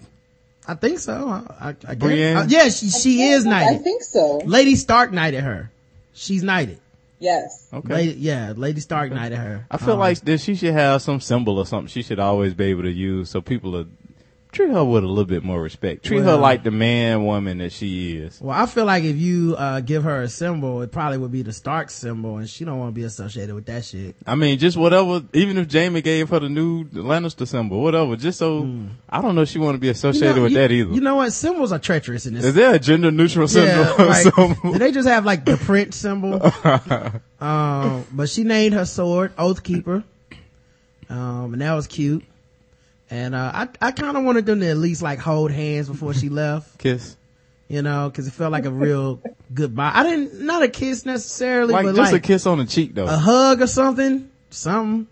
I 0.67 0.75
think 0.75 0.99
so. 0.99 1.29
I, 1.29 1.45
I, 1.61 1.69
I 1.69 1.73
guess. 1.73 1.97
Brienne? 1.97 2.37
Uh, 2.37 2.47
yeah, 2.49 2.69
she, 2.71 2.89
she 2.89 3.23
is 3.23 3.45
knighted. 3.45 3.81
I 3.81 3.83
think 3.83 4.03
so. 4.03 4.39
Lady 4.45 4.75
Stark 4.77 5.13
knighted 5.13 5.45
her. 5.45 5.71
She's 6.15 6.43
knighted. 6.43 6.79
Yes. 7.21 7.69
okay? 7.73 7.95
Lady, 7.95 8.13
yeah, 8.21 8.53
Lady 8.57 8.81
Stark 8.81 9.13
knighted 9.13 9.39
her. 9.39 9.67
I 9.71 9.77
feel 9.77 9.95
Um, 9.95 9.99
like 10.01 10.21
that 10.21 10.41
she 10.41 10.55
should 10.57 10.73
have 10.73 11.01
some 11.01 11.21
symbol 11.21 11.59
or 11.59 11.67
something. 11.67 11.89
She 11.89 12.03
should 12.03 12.19
always 12.19 12.55
be 12.55 12.65
able 12.67 12.83
to 12.83 12.91
use 12.93 13.31
so 13.31 13.41
people 13.41 13.77
are 13.77 13.87
treat 14.55 14.71
her 14.71 14.85
with 14.85 15.05
a 15.05 15.07
little 15.07 15.25
bit 15.25 15.45
more 15.45 15.61
respect. 15.61 16.05
Treat 16.05 16.23
her 16.23 16.37
like 16.37 16.63
the 16.63 16.71
man 16.71 17.25
woman 17.25 17.59
that 17.59 17.73
she 17.73 18.17
is. 18.17 18.41
Well, 18.41 18.59
I 18.59 18.67
feel 18.67 18.85
like 18.85 19.05
if 19.05 19.17
you 19.17 19.57
uh, 19.57 19.81
give 19.81 20.05
her 20.05 20.23
a 20.23 20.29
symbol, 20.29 20.83
it 20.83 20.93
probably 20.93 21.19
would 21.19 21.33
be 21.33 21.43
the 21.43 21.53
Stark 21.53 21.91
symbol, 21.91 22.39
and 22.39 22.49
she 22.49 22.65
don't 22.65 22.79
want 22.79 22.95
to 22.95 23.01
be 23.01 23.05
associated 23.05 23.55
with 23.55 23.67
that 23.67 23.85
shit. 23.85 24.17
I 24.27 24.35
mean, 24.35 24.59
just 24.59 24.77
whatever. 24.77 25.23
Even 25.33 25.59
if 25.59 25.71
Jaime 25.73 26.01
gave 26.01 26.31
her 26.31 26.41
the 26.41 26.49
new 26.49 26.85
Lannister 26.85 27.47
symbol, 27.47 27.83
whatever. 27.83 28.17
Just 28.17 28.39
so 28.39 28.69
I 29.09 29.21
don't 29.21 29.35
know 29.35 29.43
if 29.43 29.49
she 29.49 29.59
want 29.59 29.75
to 29.75 29.81
be 29.81 29.89
associated. 29.89 30.29
You 30.29 30.37
know- 30.37 30.43
with 30.45 30.53
you- 30.53 30.59
that 30.59 30.73
either. 30.73 30.95
You 30.95 31.01
know 31.01 31.17
what? 31.17 31.33
Symbols 31.33 31.73
are 31.73 31.79
treacherous 31.79 32.27
in 32.27 32.35
this. 32.35 32.45
is 32.45 32.55
there 32.55 32.75
a 32.75 32.79
gender 32.79 33.11
neutral 33.11 33.49
yeah, 33.51 33.87
symbol? 33.95 34.07
like, 34.07 34.23
symbol? 34.23 34.73
did 34.73 34.81
they 34.81 34.93
just 34.93 35.09
have 35.09 35.25
like 35.25 35.45
the 35.45 35.57
print 35.57 35.95
symbol? 35.95 36.41
um, 37.41 38.07
but 38.13 38.29
she 38.29 38.45
named 38.45 38.75
her 38.75 38.85
sword 38.85 39.35
Oathkeeper, 39.37 40.05
um, 41.09 41.53
and 41.53 41.63
that 41.63 41.75
was 41.75 41.87
cute. 41.87 42.25
And 43.15 43.35
uh, 43.35 43.51
I 43.55 43.69
I 43.81 43.91
kind 43.93 44.17
of 44.17 44.25
wanted 44.25 44.45
them 44.47 44.59
to 44.61 44.67
at 44.69 44.77
least 44.77 45.01
like 45.01 45.21
hold 45.21 45.51
hands 45.53 45.89
before 45.89 46.15
she 46.15 46.29
left, 46.31 46.79
Kiss. 46.85 47.17
you 47.69 47.81
know, 47.83 48.09
because 48.11 48.27
it 48.27 48.33
felt 48.33 48.51
like 48.51 48.65
a 48.65 48.71
real 48.73 49.21
goodbye. 49.55 49.93
I 49.95 50.03
didn't 50.03 50.41
not 50.45 50.63
a 50.65 50.69
kiss 50.69 51.07
necessarily, 51.07 51.73
Like 51.73 51.85
but 51.87 51.95
just 51.95 52.13
like 52.13 52.25
a 52.25 52.27
kiss 52.27 52.45
on 52.47 52.59
the 52.59 52.65
cheek 52.65 52.95
though. 52.95 53.05
a 53.07 53.17
hug 53.17 53.61
or 53.63 53.67
something, 53.69 54.31
something. 54.51 55.07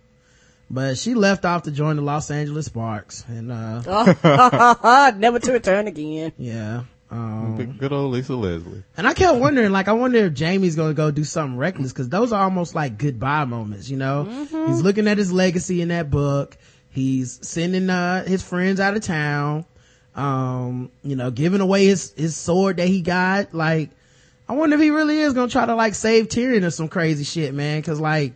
But 0.68 0.96
she 0.98 1.14
left 1.14 1.44
off 1.44 1.64
to 1.64 1.70
join 1.70 1.96
the 1.96 2.02
Los 2.02 2.30
Angeles 2.30 2.66
Sparks, 2.66 3.24
and 3.28 3.52
uh, 3.52 5.12
Never 5.18 5.38
to 5.38 5.52
return 5.52 5.86
again. 5.86 6.32
yeah. 6.38 6.84
Um, 7.10 7.56
Good- 7.58 7.78
Good 7.78 7.92
old 7.92 8.12
Lisa 8.14 8.34
Leslie. 8.34 8.82
and 8.96 9.06
I 9.06 9.12
kept 9.12 9.38
wondering, 9.38 9.70
like, 9.70 9.86
I 9.86 9.92
wonder 9.92 10.16
if 10.26 10.32
Jaime's 10.38 10.74
gonna 10.76 10.94
go 10.94 11.10
do 11.10 11.24
something 11.24 11.58
reckless, 11.58 11.92
cause 11.92 12.08
those 12.08 12.32
are 12.32 12.42
almost 12.42 12.74
like 12.74 12.96
goodbye 12.96 13.44
moments, 13.44 13.90
you 13.90 13.98
know? 13.98 14.24
He's 14.66 14.80
looking 14.80 15.06
at 15.08 15.18
his 15.18 15.30
legacy 15.30 15.82
in 15.82 15.88
that 15.88 16.10
book. 16.10 16.56
He's 16.92 17.38
sending, 17.46 17.90
uh, 17.90 18.24
his 18.24 18.42
friends 18.42 18.78
out 18.80 18.94
of 18.96 19.02
town. 19.02 19.64
Um, 20.14 20.90
you 21.02 21.16
know, 21.16 21.30
giving 21.30 21.60
away 21.62 21.86
his, 21.86 22.12
his 22.16 22.36
sword 22.36 22.76
that 22.76 22.86
he 22.86 23.00
got. 23.00 23.54
Like, 23.54 23.90
I 24.46 24.52
wonder 24.52 24.74
if 24.76 24.82
he 24.82 24.90
really 24.90 25.18
is 25.20 25.32
gonna 25.32 25.48
try 25.50 25.64
to 25.64 25.74
like 25.74 25.94
save 25.94 26.28
Tyrion 26.28 26.64
or 26.64 26.70
some 26.70 26.88
crazy 26.88 27.24
shit, 27.24 27.54
man. 27.54 27.80
Cause 27.82 27.98
like, 27.98 28.34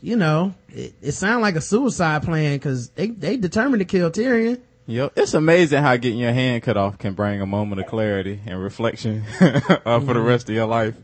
you 0.00 0.14
know, 0.14 0.54
it, 0.68 0.94
it 1.02 1.12
sounded 1.12 1.40
like 1.42 1.56
a 1.56 1.60
suicide 1.60 2.22
plan 2.22 2.56
cause 2.60 2.90
they, 2.90 3.08
they 3.08 3.36
determined 3.36 3.80
to 3.80 3.84
kill 3.84 4.12
Tyrion. 4.12 4.60
Yep. 4.86 5.14
It's 5.16 5.34
amazing 5.34 5.82
how 5.82 5.96
getting 5.96 6.18
your 6.20 6.32
hand 6.32 6.62
cut 6.62 6.76
off 6.76 6.98
can 6.98 7.14
bring 7.14 7.40
a 7.40 7.46
moment 7.46 7.80
of 7.80 7.88
clarity 7.88 8.40
and 8.46 8.62
reflection 8.62 9.24
uh, 9.40 9.60
for 9.60 9.78
the 9.78 9.80
Mm-hmm. 10.14 10.20
rest 10.20 10.48
of 10.48 10.54
your 10.54 10.66
life. 10.66 10.94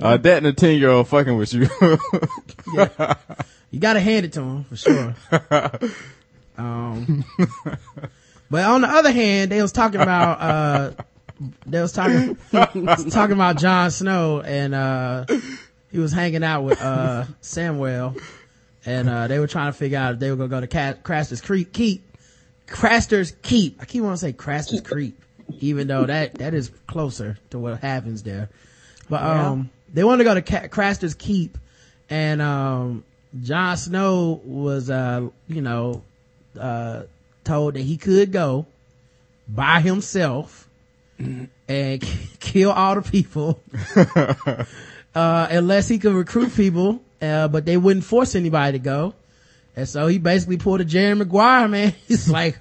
Uh, 0.00 0.16
that 0.16 0.38
and 0.38 0.46
a 0.46 0.52
10 0.54 0.78
year 0.78 0.88
old 0.88 1.08
fucking 1.08 1.36
with 1.36 1.52
you. 1.52 1.68
You 3.70 3.80
gotta 3.80 4.00
hand 4.00 4.26
it 4.26 4.32
to 4.34 4.42
him 4.42 4.64
for 4.64 4.76
sure. 4.76 5.14
um, 6.58 7.24
but 8.50 8.64
on 8.64 8.82
the 8.82 8.88
other 8.88 9.12
hand, 9.12 9.50
they 9.50 9.62
was 9.62 9.72
talking 9.72 10.00
about, 10.00 10.40
uh, 10.40 10.92
they 11.66 11.80
was 11.80 11.92
talking 11.92 12.36
talking 12.52 13.32
about 13.32 13.58
Jon 13.58 13.90
Snow 13.90 14.40
and 14.40 14.74
uh 14.74 15.24
he 15.90 15.98
was 15.98 16.12
hanging 16.12 16.44
out 16.44 16.62
with 16.62 16.80
uh 16.80 17.24
Samwell 17.42 18.20
and 18.86 19.08
uh 19.08 19.26
they 19.26 19.38
were 19.38 19.46
trying 19.48 19.72
to 19.72 19.76
figure 19.76 19.98
out 19.98 20.14
if 20.14 20.20
they 20.20 20.30
were 20.30 20.36
gonna 20.36 20.48
go 20.48 20.60
to 20.60 20.66
Ca- 20.68 21.00
Craster's 21.02 21.40
Creek 21.40 21.72
Keep 21.72 22.16
Craster's 22.68 23.32
Keep. 23.42 23.82
I 23.82 23.84
keep 23.86 24.02
wanting 24.02 24.14
to 24.14 24.18
say 24.18 24.32
Craster's 24.32 24.80
Creek, 24.82 25.16
even 25.58 25.88
though 25.88 26.06
that 26.06 26.34
that 26.36 26.54
is 26.54 26.70
closer 26.86 27.38
to 27.50 27.58
what 27.58 27.80
happens 27.80 28.22
there. 28.22 28.48
But 29.08 29.22
um 29.22 29.70
they 29.92 30.04
wanted 30.04 30.18
to 30.18 30.24
go 30.24 30.34
to 30.34 30.42
Ca- 30.42 30.68
Craster's 30.68 31.14
Keep 31.14 31.58
and 32.08 32.40
um 32.40 33.04
Jon 33.42 33.76
Snow 33.76 34.40
was 34.44 34.90
uh 34.90 35.28
you 35.48 35.60
know 35.60 36.02
uh 36.58 37.02
told 37.44 37.74
that 37.74 37.82
he 37.82 37.96
could 37.96 38.32
go 38.32 38.66
by 39.48 39.80
himself 39.80 40.68
and 41.18 41.48
kill 42.40 42.70
all 42.70 42.94
the 42.94 43.02
people 43.02 43.60
uh 45.14 45.46
unless 45.50 45.88
he 45.88 45.98
could 45.98 46.12
recruit 46.14 46.54
people 46.54 47.00
uh 47.20 47.48
but 47.48 47.64
they 47.64 47.76
wouldn't 47.76 48.04
force 48.04 48.34
anybody 48.34 48.78
to 48.78 48.84
go 48.84 49.14
and 49.76 49.88
so 49.88 50.06
he 50.06 50.18
basically 50.18 50.56
pulled 50.56 50.80
a 50.80 50.84
jerry 50.84 51.14
maguire 51.14 51.68
man 51.68 51.94
he's 52.08 52.28
like 52.28 52.58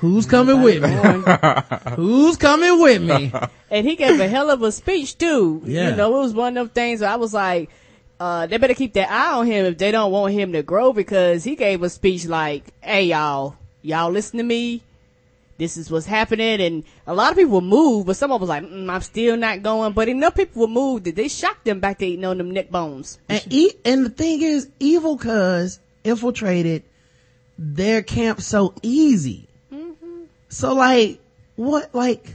who's 0.00 0.26
coming 0.26 0.62
with 0.62 0.82
me 0.82 1.94
who's 1.96 2.36
coming 2.36 2.80
with 2.80 3.02
me 3.02 3.32
And 3.70 3.86
he 3.86 3.96
gave 3.96 4.20
a 4.20 4.28
hell 4.28 4.50
of 4.50 4.60
a 4.62 4.70
speech 4.70 5.16
too. 5.16 5.62
Yeah. 5.64 5.90
You 5.90 5.96
know, 5.96 6.16
it 6.16 6.20
was 6.20 6.34
one 6.34 6.58
of 6.58 6.66
them 6.66 6.74
things 6.74 7.00
where 7.00 7.08
I 7.08 7.16
was 7.16 7.32
like, 7.32 7.70
uh, 8.20 8.46
they 8.46 8.56
better 8.58 8.74
keep 8.74 8.92
their 8.92 9.08
eye 9.10 9.32
on 9.34 9.46
him 9.46 9.66
if 9.66 9.78
they 9.78 9.90
don't 9.90 10.12
want 10.12 10.32
him 10.32 10.52
to 10.52 10.62
grow 10.62 10.92
because 10.92 11.44
he 11.44 11.56
gave 11.56 11.82
a 11.82 11.88
speech 11.90 12.26
like, 12.26 12.72
hey 12.80 13.04
y'all, 13.06 13.56
y'all 13.82 14.10
listen 14.10 14.38
to 14.38 14.44
me. 14.44 14.82
This 15.58 15.76
is 15.76 15.90
what's 15.90 16.06
happening. 16.06 16.60
And 16.60 16.84
a 17.06 17.14
lot 17.14 17.30
of 17.30 17.36
people 17.36 17.54
were 17.54 17.60
moved, 17.60 18.06
but 18.06 18.16
some 18.16 18.32
of 18.32 18.40
them 18.40 18.48
was 18.48 18.48
like, 18.48 18.64
mm, 18.64 18.90
I'm 18.90 19.00
still 19.02 19.36
not 19.36 19.62
going. 19.62 19.92
But 19.92 20.08
enough 20.08 20.34
people 20.34 20.62
were 20.62 20.68
moved 20.68 21.04
that 21.04 21.14
they 21.14 21.28
shocked 21.28 21.64
them 21.64 21.78
back 21.78 21.98
to 21.98 22.06
eating 22.06 22.24
on 22.24 22.38
them 22.38 22.50
neck 22.50 22.70
bones. 22.70 23.18
and 23.28 23.44
e- 23.50 23.74
and 23.84 24.06
the 24.06 24.10
thing 24.10 24.42
is 24.42 24.68
evil 24.80 25.16
cuz 25.18 25.78
infiltrated 26.04 26.82
their 27.58 28.02
camp 28.02 28.40
so 28.40 28.74
easy 28.82 29.46
so 30.48 30.74
like 30.74 31.20
what 31.56 31.94
like 31.94 32.34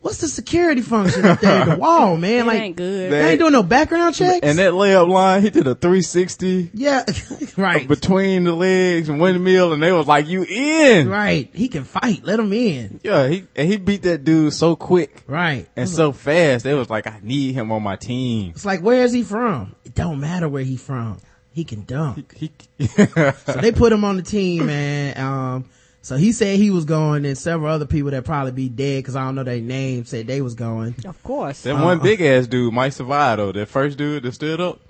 what's 0.00 0.18
the 0.18 0.28
security 0.28 0.82
function 0.82 1.24
up 1.24 1.40
there 1.40 1.62
at 1.62 1.68
the 1.68 1.76
wall 1.76 2.16
man? 2.18 2.40
It 2.40 2.46
like 2.46 2.60
ain't 2.60 2.76
good. 2.76 3.12
they 3.12 3.30
ain't 3.30 3.40
doing 3.40 3.52
no 3.52 3.62
background 3.62 4.14
checks? 4.14 4.40
And 4.42 4.58
that 4.58 4.72
layup 4.72 5.08
line, 5.08 5.42
he 5.42 5.50
did 5.50 5.66
a 5.66 5.74
360 5.74 6.70
yeah 6.74 7.04
right. 7.56 7.86
between 7.86 8.44
the 8.44 8.52
legs 8.52 9.08
and 9.08 9.20
windmill, 9.20 9.72
and 9.72 9.82
they 9.82 9.92
was 9.92 10.06
like, 10.06 10.26
"You 10.28 10.44
in?" 10.48 11.08
right. 11.08 11.50
He 11.52 11.68
can 11.68 11.84
fight. 11.84 12.24
Let 12.24 12.40
him 12.40 12.52
in. 12.52 13.00
Yeah, 13.02 13.28
he 13.28 13.44
and 13.56 13.68
he 13.68 13.76
beat 13.76 14.02
that 14.02 14.24
dude 14.24 14.52
so 14.52 14.76
quick 14.76 15.22
right. 15.26 15.68
and 15.76 15.88
so 15.88 16.12
fast. 16.12 16.64
They 16.64 16.74
was 16.74 16.90
like, 16.90 17.06
"I 17.06 17.20
need 17.22 17.54
him 17.54 17.72
on 17.72 17.82
my 17.82 17.96
team." 17.96 18.50
it's 18.50 18.64
like 18.64 18.80
where 18.80 19.02
is 19.04 19.12
he 19.12 19.22
from? 19.22 19.74
It 19.84 19.94
don't 19.94 20.20
matter 20.20 20.48
where 20.48 20.62
he 20.64 20.76
from. 20.76 21.18
He 21.50 21.64
can 21.64 21.84
dunk. 21.84 22.36
He, 22.36 22.52
so 22.86 23.32
they 23.60 23.72
put 23.72 23.92
him 23.92 24.04
on 24.04 24.16
the 24.16 24.22
team 24.22 24.66
man. 24.66 25.18
Um 25.18 25.64
so 26.08 26.16
he 26.16 26.32
said 26.32 26.56
he 26.58 26.70
was 26.70 26.86
going 26.86 27.26
and 27.26 27.36
several 27.36 27.70
other 27.70 27.84
people 27.86 28.10
that 28.10 28.24
probably 28.24 28.52
be 28.52 28.68
dead 28.70 29.00
because 29.00 29.14
i 29.14 29.24
don't 29.24 29.34
know 29.34 29.44
their 29.44 29.60
names 29.60 30.08
said 30.08 30.26
they 30.26 30.40
was 30.40 30.54
going 30.54 30.94
Of 31.04 31.22
course. 31.22 31.62
that 31.62 31.74
one 31.74 31.98
big 31.98 32.20
ass 32.22 32.46
dude 32.46 32.72
might 32.72 32.94
survive 32.94 33.36
though. 33.36 33.52
That 33.52 33.66
first 33.68 33.98
dude 33.98 34.22
that 34.22 34.32
stood 34.32 34.58
up, 34.60 34.80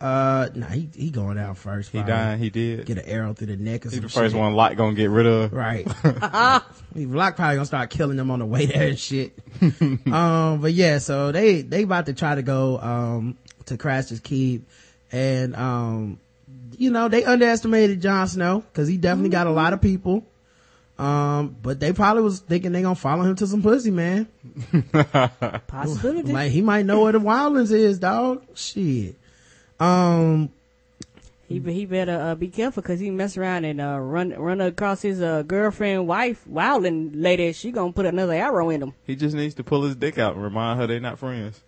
uh 0.00 0.48
nah 0.54 0.68
he, 0.68 0.88
he 0.94 1.10
going 1.10 1.38
out 1.38 1.56
first 1.56 1.90
he 1.90 1.98
probably. 1.98 2.12
died. 2.14 2.38
He 2.38 2.50
did. 2.50 2.84
get 2.86 2.98
an 2.98 3.06
arrow 3.06 3.32
through 3.34 3.48
the 3.48 3.56
neck 3.56 3.86
or 3.86 3.90
He's 3.90 4.00
the 4.00 4.08
first 4.08 4.32
shit. 4.34 4.40
one 4.40 4.52
Lot 4.54 4.76
gonna 4.76 4.94
get 4.94 5.10
rid 5.10 5.26
of. 5.26 5.52
Right. 5.52 5.84
Block 6.94 7.34
probably 7.36 7.56
gonna 7.56 7.64
start 7.64 7.90
killing 7.90 8.16
them 8.16 8.30
on 8.30 8.38
the 8.38 8.46
way 8.46 8.66
there 8.66 8.88
and 8.88 8.98
shit. 8.98 9.32
um, 9.80 10.60
but 10.60 10.72
yeah, 10.74 10.98
so 10.98 11.32
they, 11.32 11.62
they 11.62 11.82
about 11.82 12.06
to 12.06 12.12
try 12.14 12.34
to 12.34 12.42
go, 12.42 12.78
um, 12.78 13.36
to 13.64 13.76
Craster's 13.78 14.20
Keep 14.20 14.68
and, 15.12 15.56
um, 15.56 16.20
you 16.76 16.90
know, 16.90 17.08
they 17.08 17.24
underestimated 17.24 18.02
Jon 18.02 18.28
Snow 18.28 18.62
cause 18.74 18.86
he 18.86 18.98
definitely 18.98 19.30
got 19.30 19.46
a 19.46 19.50
lot 19.50 19.72
of 19.72 19.80
people. 19.80 20.24
Um, 20.98 21.56
but 21.62 21.78
they 21.78 21.92
probably 21.92 22.22
was 22.22 22.40
thinking 22.40 22.72
they 22.72 22.80
gonna 22.82 22.94
follow 22.94 23.24
him 23.24 23.36
to 23.36 23.46
some 23.46 23.62
pussy, 23.62 23.90
man. 23.90 24.28
Possibility. 25.66 26.32
Like 26.32 26.50
he 26.52 26.62
might 26.62 26.86
know 26.86 27.02
where 27.02 27.12
the 27.12 27.20
wildlings 27.20 27.70
is, 27.70 27.98
dog. 27.98 28.42
Shit. 28.54 29.14
Um, 29.78 30.50
He 31.48 31.60
he 31.60 31.84
better 31.84 32.18
uh, 32.18 32.34
be 32.34 32.48
careful 32.48 32.82
because 32.82 32.98
he 32.98 33.10
mess 33.10 33.36
around 33.36 33.66
and 33.66 33.78
uh, 33.80 33.98
run 33.98 34.30
run 34.30 34.62
across 34.62 35.02
his 35.02 35.20
uh, 35.20 35.42
girlfriend, 35.42 36.08
wife, 36.08 36.42
wildling 36.50 37.10
lady. 37.14 37.52
She 37.52 37.72
gonna 37.72 37.92
put 37.92 38.06
another 38.06 38.32
arrow 38.32 38.70
in 38.70 38.82
him. 38.82 38.94
He 39.06 39.16
just 39.16 39.36
needs 39.36 39.54
to 39.56 39.64
pull 39.64 39.82
his 39.82 39.96
dick 39.96 40.16
out 40.16 40.34
and 40.34 40.42
remind 40.42 40.80
her 40.80 40.86
they 40.86 40.98
not 40.98 41.18
friends. 41.18 41.60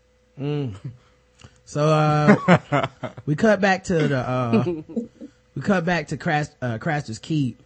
So 1.66 1.86
uh 1.86 2.86
we 3.26 3.36
cut 3.36 3.60
back 3.60 3.84
to 3.84 4.08
the 4.08 4.18
uh 4.18 4.64
we 5.54 5.60
cut 5.60 5.84
back 5.84 6.08
to 6.08 6.16
Crast, 6.16 6.54
uh, 6.62 6.78
Craster's 6.78 7.18
Keep 7.18 7.62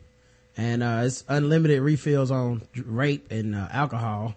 and 0.56 0.82
uh 0.82 1.02
it's 1.04 1.24
unlimited 1.28 1.80
refills 1.82 2.30
on 2.30 2.62
rape 2.84 3.30
and 3.30 3.54
uh, 3.54 3.68
alcohol. 3.70 4.34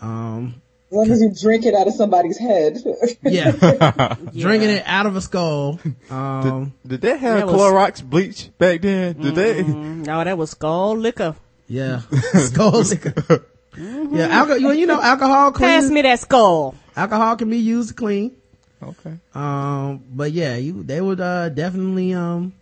Um 0.00 0.62
As 0.90 0.96
long 0.96 1.10
as 1.10 1.20
you 1.20 1.32
drink 1.40 1.66
it 1.66 1.74
out 1.74 1.86
of 1.86 1.94
somebody's 1.94 2.38
head. 2.38 2.78
yeah. 3.22 3.50
Drinking 4.36 4.70
it 4.70 4.82
out 4.86 5.06
of 5.06 5.16
a 5.16 5.20
skull. 5.20 5.78
Um 6.10 6.72
Did 6.86 7.00
they 7.02 7.16
have 7.18 7.38
That 7.38 7.46
was- 7.46 7.54
Clorox 7.56 8.02
bleach 8.02 8.50
back 8.58 8.80
then? 8.82 9.20
Did 9.20 9.34
they? 9.34 9.62
Mm, 9.62 10.06
no, 10.06 10.24
that 10.24 10.38
was 10.38 10.50
skull 10.50 10.96
liquor. 10.96 11.34
yeah. 11.68 12.00
skull 12.34 12.80
liquor. 12.82 13.44
Yeah, 13.76 14.26
alcohol, 14.28 14.62
well, 14.62 14.74
you 14.74 14.86
know, 14.86 15.00
alcohol 15.00 15.52
Pass 15.52 15.58
cleans, 15.84 15.90
me 15.92 16.02
that 16.02 16.18
skull. 16.18 16.74
alcohol 16.96 17.36
can 17.36 17.48
be 17.48 17.58
used 17.58 17.90
to 17.90 17.94
clean. 17.94 18.34
Okay. 18.82 19.14
Um, 19.34 20.02
but 20.10 20.32
yeah, 20.32 20.56
you, 20.56 20.82
they 20.82 21.00
would, 21.00 21.20
uh, 21.20 21.48
definitely, 21.50 22.12
um, 22.14 22.54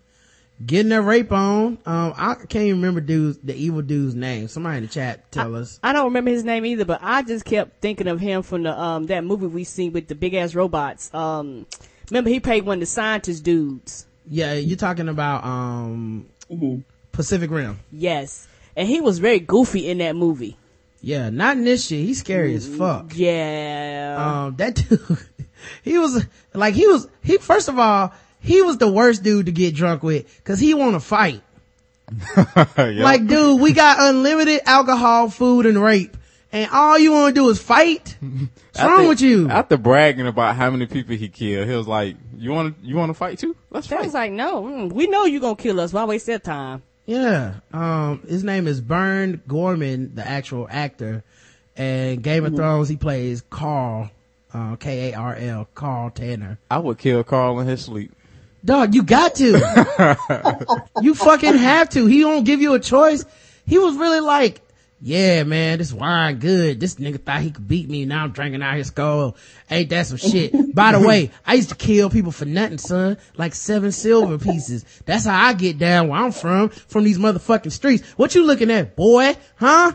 getting 0.64 0.88
their 0.88 1.02
rape 1.02 1.32
on. 1.32 1.78
Um, 1.84 2.14
I 2.16 2.34
can't 2.34 2.64
even 2.66 2.80
remember 2.80 3.00
dude's, 3.00 3.38
the 3.38 3.54
evil 3.54 3.82
dude's 3.82 4.14
name. 4.14 4.48
Somebody 4.48 4.78
in 4.78 4.82
the 4.84 4.88
chat 4.88 5.30
tell 5.30 5.54
us. 5.54 5.78
I 5.82 5.92
don't 5.92 6.06
remember 6.06 6.30
his 6.30 6.44
name 6.44 6.64
either, 6.64 6.84
but 6.84 7.00
I 7.02 7.22
just 7.22 7.44
kept 7.44 7.80
thinking 7.80 8.08
of 8.08 8.20
him 8.20 8.42
from 8.42 8.62
the 8.62 8.78
um 8.78 9.06
that 9.06 9.24
movie 9.24 9.46
we 9.46 9.64
seen 9.64 9.92
with 9.92 10.08
the 10.08 10.14
big 10.14 10.34
ass 10.34 10.54
robots. 10.54 11.12
Um, 11.12 11.66
remember 12.10 12.30
he 12.30 12.40
played 12.40 12.64
one 12.64 12.78
of 12.78 12.80
the 12.80 12.86
scientist 12.86 13.44
dudes. 13.44 14.06
Yeah, 14.28 14.54
you're 14.54 14.76
talking 14.76 15.08
about, 15.08 15.44
um, 15.44 16.26
Pacific 17.12 17.50
Rim. 17.50 17.78
Yes, 17.92 18.48
and 18.74 18.88
he 18.88 19.00
was 19.00 19.18
very 19.20 19.38
goofy 19.38 19.88
in 19.88 19.98
that 19.98 20.16
movie. 20.16 20.56
Yeah, 21.00 21.30
not 21.30 21.56
in 21.56 21.64
this 21.64 21.86
shit. 21.86 22.00
He's 22.00 22.20
scary 22.20 22.54
as 22.54 22.66
fuck. 22.66 23.12
Yeah. 23.14 24.16
Um, 24.18 24.56
that 24.56 24.74
dude, 24.88 25.18
he 25.84 25.98
was, 25.98 26.26
like, 26.52 26.74
he 26.74 26.86
was, 26.88 27.06
he, 27.22 27.38
first 27.38 27.68
of 27.68 27.78
all, 27.78 28.12
he 28.46 28.62
was 28.62 28.78
the 28.78 28.90
worst 28.90 29.22
dude 29.22 29.46
to 29.46 29.52
get 29.52 29.74
drunk 29.74 30.02
with, 30.02 30.40
cause 30.44 30.58
he 30.58 30.74
wanna 30.74 31.00
fight. 31.00 31.42
Yeah. 32.78 33.02
Like, 33.02 33.26
dude, 33.26 33.60
we 33.60 33.72
got 33.72 33.96
unlimited 34.00 34.60
alcohol, 34.66 35.28
food, 35.28 35.66
and 35.66 35.82
rape. 35.82 36.16
And 36.52 36.70
all 36.70 36.98
you 36.98 37.12
wanna 37.12 37.32
do 37.32 37.48
is 37.50 37.60
fight? 37.60 38.16
What's 38.20 38.78
I 38.78 38.86
wrong 38.86 38.98
think- 38.98 39.08
with 39.08 39.20
you? 39.20 39.48
After 39.50 39.76
bragging 39.76 40.26
about 40.26 40.54
how 40.56 40.70
many 40.70 40.86
people 40.86 41.16
he 41.16 41.28
killed, 41.28 41.68
he 41.68 41.74
was 41.74 41.88
like, 41.88 42.16
"You 42.36 42.52
want 42.52 42.80
to? 42.80 42.86
You 42.86 42.96
want 42.96 43.10
to 43.10 43.14
fight 43.14 43.38
too? 43.38 43.56
Let's 43.70 43.88
that 43.88 43.96
fight." 43.96 44.04
was 44.04 44.14
like, 44.14 44.32
no, 44.32 44.62
mm, 44.62 44.92
we 44.92 45.06
know 45.08 45.24
you 45.24 45.40
gonna 45.40 45.56
kill 45.56 45.80
us. 45.80 45.92
Why 45.92 46.04
waste 46.04 46.26
that 46.26 46.44
time? 46.44 46.82
Yeah. 47.06 47.54
Um, 47.72 48.22
his 48.28 48.44
name 48.44 48.66
is 48.68 48.80
Burn 48.80 49.42
Gorman, 49.48 50.14
the 50.14 50.26
actual 50.26 50.66
actor. 50.70 51.24
And 51.76 52.22
Game 52.22 52.44
of 52.46 52.54
Thrones, 52.56 52.88
he 52.88 52.96
plays 52.96 53.42
Karl, 53.50 54.10
uh, 54.54 54.76
K-A-R-L, 54.76 55.68
Karl 55.74 56.10
Tanner. 56.10 56.58
I 56.70 56.78
would 56.78 56.96
kill 56.98 57.22
Karl 57.22 57.60
in 57.60 57.66
his 57.66 57.84
sleep. 57.84 58.12
Dog, 58.66 58.96
you 58.96 59.04
got 59.04 59.36
to. 59.36 60.16
you 61.00 61.14
fucking 61.14 61.54
have 61.54 61.88
to. 61.90 62.06
He 62.06 62.20
don't 62.20 62.42
give 62.42 62.60
you 62.60 62.74
a 62.74 62.80
choice. 62.80 63.24
He 63.64 63.78
was 63.78 63.96
really 63.96 64.18
like, 64.18 64.60
yeah, 65.00 65.44
man, 65.44 65.78
this 65.78 65.92
wine 65.92 66.40
good. 66.40 66.80
This 66.80 66.96
nigga 66.96 67.22
thought 67.22 67.42
he 67.42 67.52
could 67.52 67.68
beat 67.68 67.88
me. 67.88 68.04
Now 68.06 68.24
I'm 68.24 68.32
drinking 68.32 68.62
out 68.62 68.76
his 68.76 68.88
skull. 68.88 69.36
Ain't 69.70 69.90
that 69.90 70.06
some 70.06 70.16
shit? 70.16 70.74
By 70.74 70.92
the 70.92 71.06
way, 71.06 71.30
I 71.46 71.54
used 71.54 71.68
to 71.68 71.76
kill 71.76 72.10
people 72.10 72.32
for 72.32 72.44
nothing, 72.44 72.78
son. 72.78 73.18
Like 73.36 73.54
seven 73.54 73.92
silver 73.92 74.36
pieces. 74.36 74.84
That's 75.04 75.26
how 75.26 75.46
I 75.46 75.52
get 75.52 75.78
down 75.78 76.08
where 76.08 76.20
I'm 76.20 76.32
from, 76.32 76.70
from 76.70 77.04
these 77.04 77.18
motherfucking 77.18 77.70
streets. 77.70 78.04
What 78.16 78.34
you 78.34 78.44
looking 78.44 78.72
at, 78.72 78.96
boy? 78.96 79.36
Huh? 79.54 79.92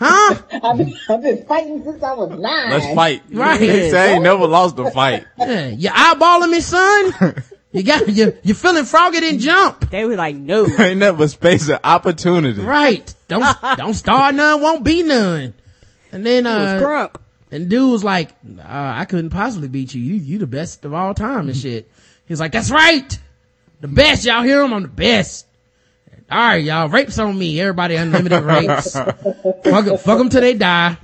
Huh? 0.00 0.42
I've 0.64 0.78
been, 0.78 0.94
I've 1.08 1.22
been 1.22 1.44
fighting 1.44 1.84
since 1.84 2.02
I 2.02 2.14
was 2.14 2.30
nine. 2.30 2.70
Let's 2.70 2.92
fight. 2.92 3.22
Right. 3.30 3.60
He 3.60 3.90
said, 3.90 3.94
I 3.94 4.12
ain't 4.14 4.24
never 4.24 4.48
lost 4.48 4.76
a 4.80 4.90
fight. 4.90 5.26
Yeah, 5.38 5.68
you 5.68 5.90
eyeballing 5.90 6.50
me, 6.50 6.60
son? 6.60 7.44
You 7.72 7.82
got, 7.84 8.08
you, 8.08 8.36
you 8.42 8.54
feeling 8.54 8.84
froggy 8.84 9.20
didn't 9.20 9.40
jump. 9.40 9.90
They 9.90 10.04
were 10.04 10.16
like, 10.16 10.34
no. 10.34 10.66
ain't 10.78 10.98
never 10.98 11.28
space 11.28 11.68
of 11.68 11.78
opportunity. 11.84 12.60
Right. 12.60 13.14
Don't, 13.28 13.44
don't 13.76 13.94
start 13.94 14.34
none, 14.34 14.60
won't 14.60 14.84
be 14.84 15.02
none. 15.04 15.54
And 16.12 16.26
then, 16.26 16.46
It 16.46 16.50
was 16.50 16.82
uh, 16.82 16.84
crunk. 16.84 17.14
and 17.52 17.68
dude 17.70 17.92
was 17.92 18.02
like, 18.02 18.30
uh, 18.58 18.62
I 18.64 19.04
couldn't 19.04 19.30
possibly 19.30 19.68
beat 19.68 19.94
you. 19.94 20.02
You, 20.02 20.14
you 20.16 20.38
the 20.38 20.48
best 20.48 20.84
of 20.84 20.92
all 20.94 21.14
time 21.14 21.48
and 21.48 21.56
shit. 21.56 21.88
He 22.26 22.32
was 22.32 22.40
like, 22.40 22.50
that's 22.52 22.70
right. 22.72 23.18
The 23.80 23.88
best. 23.88 24.24
Y'all 24.24 24.42
hear 24.42 24.62
him? 24.62 24.74
I'm 24.74 24.82
the 24.82 24.88
best. 24.88 25.46
All 26.28 26.38
right, 26.38 26.62
y'all. 26.64 26.88
Rapes 26.88 27.18
on 27.20 27.38
me. 27.38 27.60
Everybody 27.60 27.94
unlimited 27.94 28.42
rapes. 28.44 28.92
fuck, 28.92 29.24
'em- 29.64 29.98
fuck 29.98 30.18
them 30.18 30.28
till 30.28 30.40
they 30.40 30.54
die. 30.54 30.96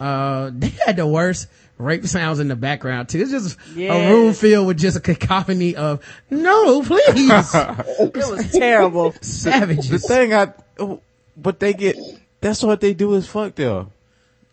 Uh, 0.00 0.50
they 0.52 0.68
had 0.84 0.96
the 0.96 1.06
worst 1.06 1.46
rape 1.78 2.06
sounds 2.06 2.38
in 2.40 2.48
the 2.48 2.56
background 2.56 3.08
too. 3.08 3.20
It's 3.20 3.30
just 3.30 3.58
a 3.76 4.10
room 4.12 4.32
filled 4.34 4.66
with 4.66 4.78
just 4.78 4.96
a 4.96 5.00
cacophony 5.00 5.76
of, 5.76 6.04
no, 6.30 6.82
please, 6.82 7.04
It 7.16 8.14
was 8.14 8.50
terrible. 8.52 9.12
savages. 9.20 9.88
The 9.90 9.98
thing 9.98 10.32
I, 10.34 10.52
oh, 10.78 11.00
but 11.36 11.60
they 11.60 11.72
get, 11.72 11.96
that's 12.40 12.62
what 12.62 12.80
they 12.80 12.94
do 12.94 13.14
is 13.14 13.26
fuck 13.26 13.54
them. 13.54 13.90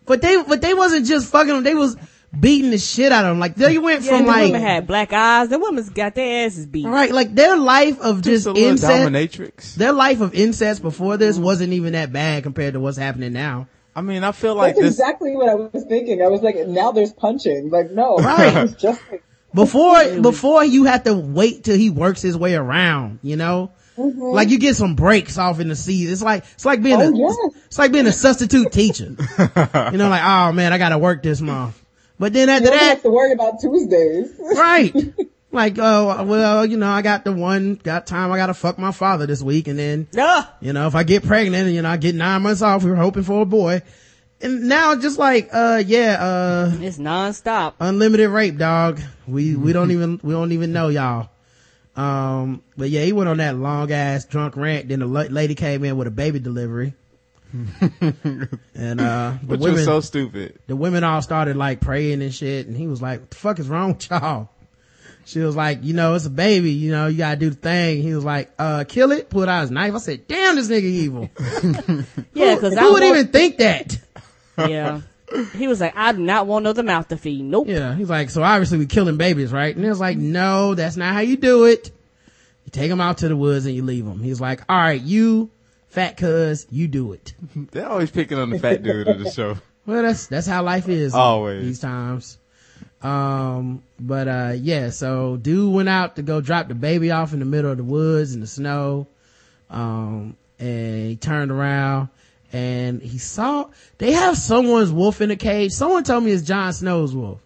But 0.04 0.20
they, 0.20 0.42
but 0.42 0.60
they 0.60 0.74
wasn't 0.74 1.06
just 1.06 1.30
fucking 1.30 1.48
them. 1.54 1.62
They 1.64 1.74
was 1.76 1.96
beating 2.38 2.70
the 2.70 2.78
shit 2.78 3.12
out 3.12 3.24
of 3.24 3.30
them. 3.30 3.38
Like 3.38 3.54
they 3.54 3.78
went 3.78 4.02
Yeah, 4.02 4.16
from 4.16 4.22
the 4.22 4.28
like, 4.32 4.42
women 4.46 4.60
had 4.62 4.86
black 4.88 5.12
eyes. 5.12 5.48
The 5.48 5.58
women's 5.60 5.90
got 5.90 6.14
their 6.16 6.46
asses 6.46 6.66
beat. 6.66 6.86
right, 6.86 7.12
like 7.12 7.34
their 7.34 7.56
life 7.56 8.00
of 8.00 8.22
just 8.22 8.46
Just 8.46 8.56
a 8.58 8.60
incest, 8.68 8.92
dominatrix. 8.92 9.74
their 9.76 9.92
life 9.92 10.20
of 10.20 10.34
incest 10.34 10.82
before 10.82 11.18
this 11.18 11.38
wasn't 11.38 11.72
even 11.74 11.92
that 11.92 12.12
bad 12.12 12.42
compared 12.42 12.72
to 12.74 12.80
what's 12.80 12.96
happening 12.98 13.32
now. 13.32 13.68
I 13.94 14.00
mean, 14.00 14.24
I 14.24 14.32
feel 14.32 14.54
like 14.54 14.74
That's 14.74 14.86
this, 14.86 14.94
exactly 14.94 15.36
what 15.36 15.48
I 15.48 15.54
was 15.54 15.84
thinking. 15.88 16.22
I 16.22 16.28
was 16.28 16.40
like, 16.42 16.56
now 16.66 16.92
there's 16.92 17.12
punching. 17.12 17.70
Like, 17.70 17.90
no. 17.90 18.16
Right. 18.16 18.76
Just 18.78 19.02
Before, 19.54 20.20
before 20.20 20.64
you 20.64 20.84
have 20.84 21.04
to 21.04 21.14
wait 21.14 21.64
till 21.64 21.76
he 21.76 21.90
works 21.90 22.22
his 22.22 22.36
way 22.38 22.54
around, 22.54 23.18
you 23.22 23.36
know? 23.36 23.70
Mm-hmm. 23.98 24.22
Like 24.22 24.48
you 24.48 24.58
get 24.58 24.76
some 24.76 24.94
breaks 24.94 25.36
off 25.36 25.60
in 25.60 25.68
the 25.68 25.76
season. 25.76 26.10
It's 26.14 26.22
like, 26.22 26.44
it's 26.54 26.64
like 26.64 26.82
being 26.82 27.02
Oh, 27.02 27.12
a, 27.12 27.14
yes. 27.14 27.36
it's 27.66 27.78
like 27.78 27.92
being 27.92 28.06
a 28.06 28.12
substitute 28.12 28.72
teacher. 28.72 29.08
you 29.08 29.98
know, 29.98 30.08
like, 30.08 30.22
oh 30.24 30.52
man, 30.52 30.72
I 30.72 30.78
gotta 30.78 30.96
work 30.96 31.22
this 31.22 31.42
month. 31.42 31.78
But 32.18 32.32
then 32.32 32.48
after 32.48 32.64
you 32.64 32.70
that, 32.70 32.82
have 32.82 33.02
to 33.02 33.10
worry 33.10 33.32
about 33.32 33.60
Tuesdays. 33.60 34.32
right. 34.56 34.94
Like, 35.52 35.76
oh, 35.78 36.24
well, 36.24 36.64
you 36.64 36.78
know, 36.78 36.88
I 36.90 37.02
got 37.02 37.24
the 37.24 37.32
one, 37.32 37.74
got 37.74 38.06
time 38.06 38.32
I 38.32 38.38
gotta 38.38 38.54
fuck 38.54 38.78
my 38.78 38.90
father 38.90 39.26
this 39.26 39.42
week 39.42 39.68
and 39.68 39.78
then, 39.78 40.08
Ugh. 40.18 40.46
you 40.62 40.72
know, 40.72 40.86
if 40.86 40.94
I 40.94 41.02
get 41.02 41.24
pregnant, 41.24 41.66
and 41.66 41.74
you 41.74 41.82
know, 41.82 41.90
I 41.90 41.98
get 41.98 42.14
nine 42.14 42.40
months 42.42 42.62
off, 42.62 42.82
we 42.82 42.90
were 42.90 42.96
hoping 42.96 43.22
for 43.22 43.42
a 43.42 43.44
boy. 43.44 43.82
And 44.40 44.62
now 44.62 44.96
just 44.96 45.18
like, 45.18 45.50
uh, 45.52 45.82
yeah, 45.86 46.16
uh, 46.20 46.72
It's 46.80 46.98
nonstop. 46.98 47.74
unlimited 47.78 48.30
rape, 48.30 48.56
dog. 48.56 49.00
We, 49.28 49.54
we 49.54 49.72
don't 49.74 49.90
even, 49.90 50.18
we 50.22 50.32
don't 50.32 50.52
even 50.52 50.72
know 50.72 50.88
y'all. 50.88 51.28
Um, 51.94 52.62
but 52.76 52.88
yeah, 52.88 53.04
he 53.04 53.12
went 53.12 53.28
on 53.28 53.36
that 53.36 53.54
long 53.54 53.92
ass 53.92 54.24
drunk 54.24 54.56
rant. 54.56 54.88
Then 54.88 55.00
the 55.00 55.06
la- 55.06 55.20
lady 55.28 55.54
came 55.54 55.84
in 55.84 55.98
with 55.98 56.08
a 56.08 56.10
baby 56.10 56.40
delivery. 56.40 56.94
and, 57.52 59.00
uh, 59.00 59.34
the 59.42 59.46
which 59.46 59.60
women, 59.60 59.74
was 59.74 59.84
so 59.84 60.00
stupid. 60.00 60.58
the 60.66 60.74
women 60.74 61.04
all 61.04 61.20
started 61.20 61.54
like 61.56 61.80
praying 61.80 62.22
and 62.22 62.34
shit. 62.34 62.66
And 62.66 62.74
he 62.76 62.86
was 62.86 63.02
like, 63.02 63.20
what 63.20 63.30
the 63.30 63.36
fuck 63.36 63.58
is 63.58 63.68
wrong 63.68 63.92
with 63.92 64.08
y'all? 64.10 64.48
She 65.24 65.38
was 65.40 65.54
like, 65.54 65.84
you 65.84 65.94
know, 65.94 66.14
it's 66.14 66.26
a 66.26 66.30
baby, 66.30 66.72
you 66.72 66.90
know, 66.90 67.06
you 67.06 67.18
gotta 67.18 67.36
do 67.38 67.50
the 67.50 67.56
thing. 67.56 68.02
He 68.02 68.14
was 68.14 68.24
like, 68.24 68.50
uh, 68.58 68.84
kill 68.88 69.12
it, 69.12 69.30
pull 69.30 69.48
out 69.48 69.60
his 69.62 69.70
knife. 69.70 69.94
I 69.94 69.98
said, 69.98 70.26
damn, 70.26 70.56
this 70.56 70.68
nigga 70.68 70.82
evil. 70.82 71.30
Yeah, 72.34 72.54
because 72.54 72.76
I 72.76 72.82
Who 72.82 72.92
would 72.94 73.02
want- 73.02 73.16
even 73.16 73.28
think 73.28 73.58
that? 73.58 73.98
Yeah. 74.58 75.00
He 75.56 75.66
was 75.68 75.80
like, 75.80 75.96
I 75.96 76.12
do 76.12 76.18
not 76.18 76.46
want 76.46 76.64
another 76.64 76.82
mouth 76.82 77.08
to 77.08 77.16
feed. 77.16 77.42
Nope. 77.42 77.66
Yeah, 77.68 77.94
he's 77.94 78.10
like, 78.10 78.28
so 78.30 78.42
obviously 78.42 78.78
we 78.78 78.86
killing 78.86 79.16
babies, 79.16 79.50
right? 79.52 79.74
And 79.74 79.84
it 79.84 79.88
was 79.88 80.00
like, 80.00 80.18
no, 80.18 80.74
that's 80.74 80.96
not 80.96 81.14
how 81.14 81.20
you 81.20 81.36
do 81.38 81.64
it. 81.64 81.90
You 82.66 82.70
take 82.70 82.90
them 82.90 83.00
out 83.00 83.18
to 83.18 83.28
the 83.28 83.36
woods 83.36 83.64
and 83.64 83.74
you 83.74 83.82
leave 83.82 84.04
them. 84.04 84.22
He's 84.22 84.40
like, 84.40 84.60
all 84.68 84.76
right, 84.76 85.00
you 85.00 85.50
fat 85.88 86.16
cuz, 86.18 86.66
you 86.70 86.86
do 86.88 87.12
it. 87.12 87.32
They're 87.54 87.88
always 87.88 88.10
picking 88.10 88.38
on 88.38 88.50
the 88.50 88.58
fat 88.58 88.82
dude 88.82 89.08
of 89.08 89.20
the 89.20 89.30
show. 89.30 89.56
Well, 89.86 90.02
that's, 90.02 90.26
that's 90.26 90.46
how 90.46 90.62
life 90.62 90.88
is. 90.88 91.14
Always. 91.14 91.64
These 91.64 91.80
times. 91.80 92.38
Um, 93.02 93.82
but, 93.98 94.28
uh, 94.28 94.52
yeah, 94.56 94.90
so 94.90 95.36
dude 95.36 95.72
went 95.72 95.88
out 95.88 96.16
to 96.16 96.22
go 96.22 96.40
drop 96.40 96.68
the 96.68 96.74
baby 96.74 97.10
off 97.10 97.32
in 97.32 97.40
the 97.40 97.44
middle 97.44 97.70
of 97.70 97.76
the 97.76 97.84
woods 97.84 98.34
in 98.34 98.40
the 98.40 98.46
snow. 98.46 99.06
Um, 99.70 100.36
and 100.58 101.06
he 101.08 101.16
turned 101.16 101.50
around 101.50 102.08
and 102.52 103.02
he 103.02 103.18
saw, 103.18 103.68
they 103.98 104.12
have 104.12 104.36
someone's 104.36 104.92
wolf 104.92 105.20
in 105.20 105.30
a 105.30 105.36
cage. 105.36 105.72
Someone 105.72 106.04
told 106.04 106.22
me 106.24 106.30
it's 106.32 106.42
Jon 106.42 106.72
Snow's 106.72 107.14
wolf. 107.14 107.40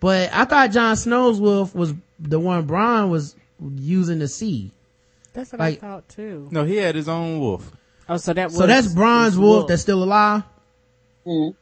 But 0.00 0.30
I 0.32 0.44
thought 0.46 0.70
Jon 0.70 0.96
Snow's 0.96 1.40
wolf 1.40 1.74
was 1.74 1.92
the 2.18 2.40
one 2.40 2.64
Bran 2.66 3.10
was 3.10 3.36
using 3.76 4.20
to 4.20 4.28
see. 4.28 4.70
That's 5.34 5.52
what 5.52 5.60
Like- 5.60 5.78
I 5.82 5.86
thought 5.86 6.08
too. 6.08 6.48
No, 6.50 6.64
he 6.64 6.76
had 6.76 6.94
his 6.94 7.08
own 7.08 7.38
wolf. 7.40 7.70
Oh, 8.08 8.16
so 8.16 8.32
that 8.32 8.46
was. 8.46 8.56
So 8.56 8.66
that's 8.66 8.92
Bran's 8.94 9.34
his 9.34 9.38
wolf 9.38 9.68
that's 9.68 9.82
still 9.82 10.02
alive. 10.02 10.42
Mm. 11.26 11.54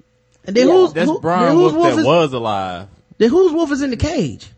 And 0.45 0.57
then 0.57 0.69
Yeah. 0.69 0.75
who's, 0.75 0.93
That's 0.93 1.11
who, 1.11 1.21
Bran 1.21 1.43
then 1.43 1.55
whose 1.57 1.73
Wolf 1.73 1.95
that 1.95 1.99
is, 2.01 2.07
was 2.07 2.33
alive. 2.33 2.89
Then 3.19 3.31
whose 3.31 3.53
wolf 3.53 3.71
is 3.73 3.83
in 3.83 3.91
the 3.91 3.97
cage? 3.97 4.49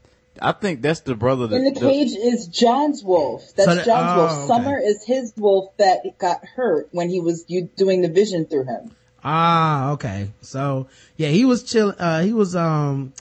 I 0.41 0.53
think 0.53 0.83
that's 0.83 1.01
the 1.01 1.15
brother 1.15 1.47
that. 1.49 1.57
In 1.57 1.73
the 1.75 1.81
cage 1.81 2.13
is 2.13 2.47
Jon's 2.47 3.03
wolf. 3.03 3.43
That's 3.57 3.69
So 3.69 3.75
that- 3.75 3.85
Jon's 3.87 4.13
oh, 4.13 4.17
wolf. 4.19 4.31
okay. 4.31 4.47
Summer 4.47 4.79
is 4.79 5.05
his 5.05 5.33
wolf 5.37 5.77
that 5.79 6.19
got 6.19 6.45
hurt 6.45 6.89
when 6.93 7.09
he 7.11 7.21
was 7.21 7.45
you 7.49 7.69
doing 7.77 8.03
the 8.03 8.09
vision 8.09 8.47
through 8.47 8.65
him. 8.65 8.93
Ah, 9.25 9.91
okay. 9.93 10.31
So 10.43 10.87
yeah, 11.17 11.29
he 11.29 11.45
was 11.45 11.65
chill. 11.65 11.95
Uh, 11.99 12.23
he 12.23 12.33
was 12.33 12.55
um, 12.55 13.13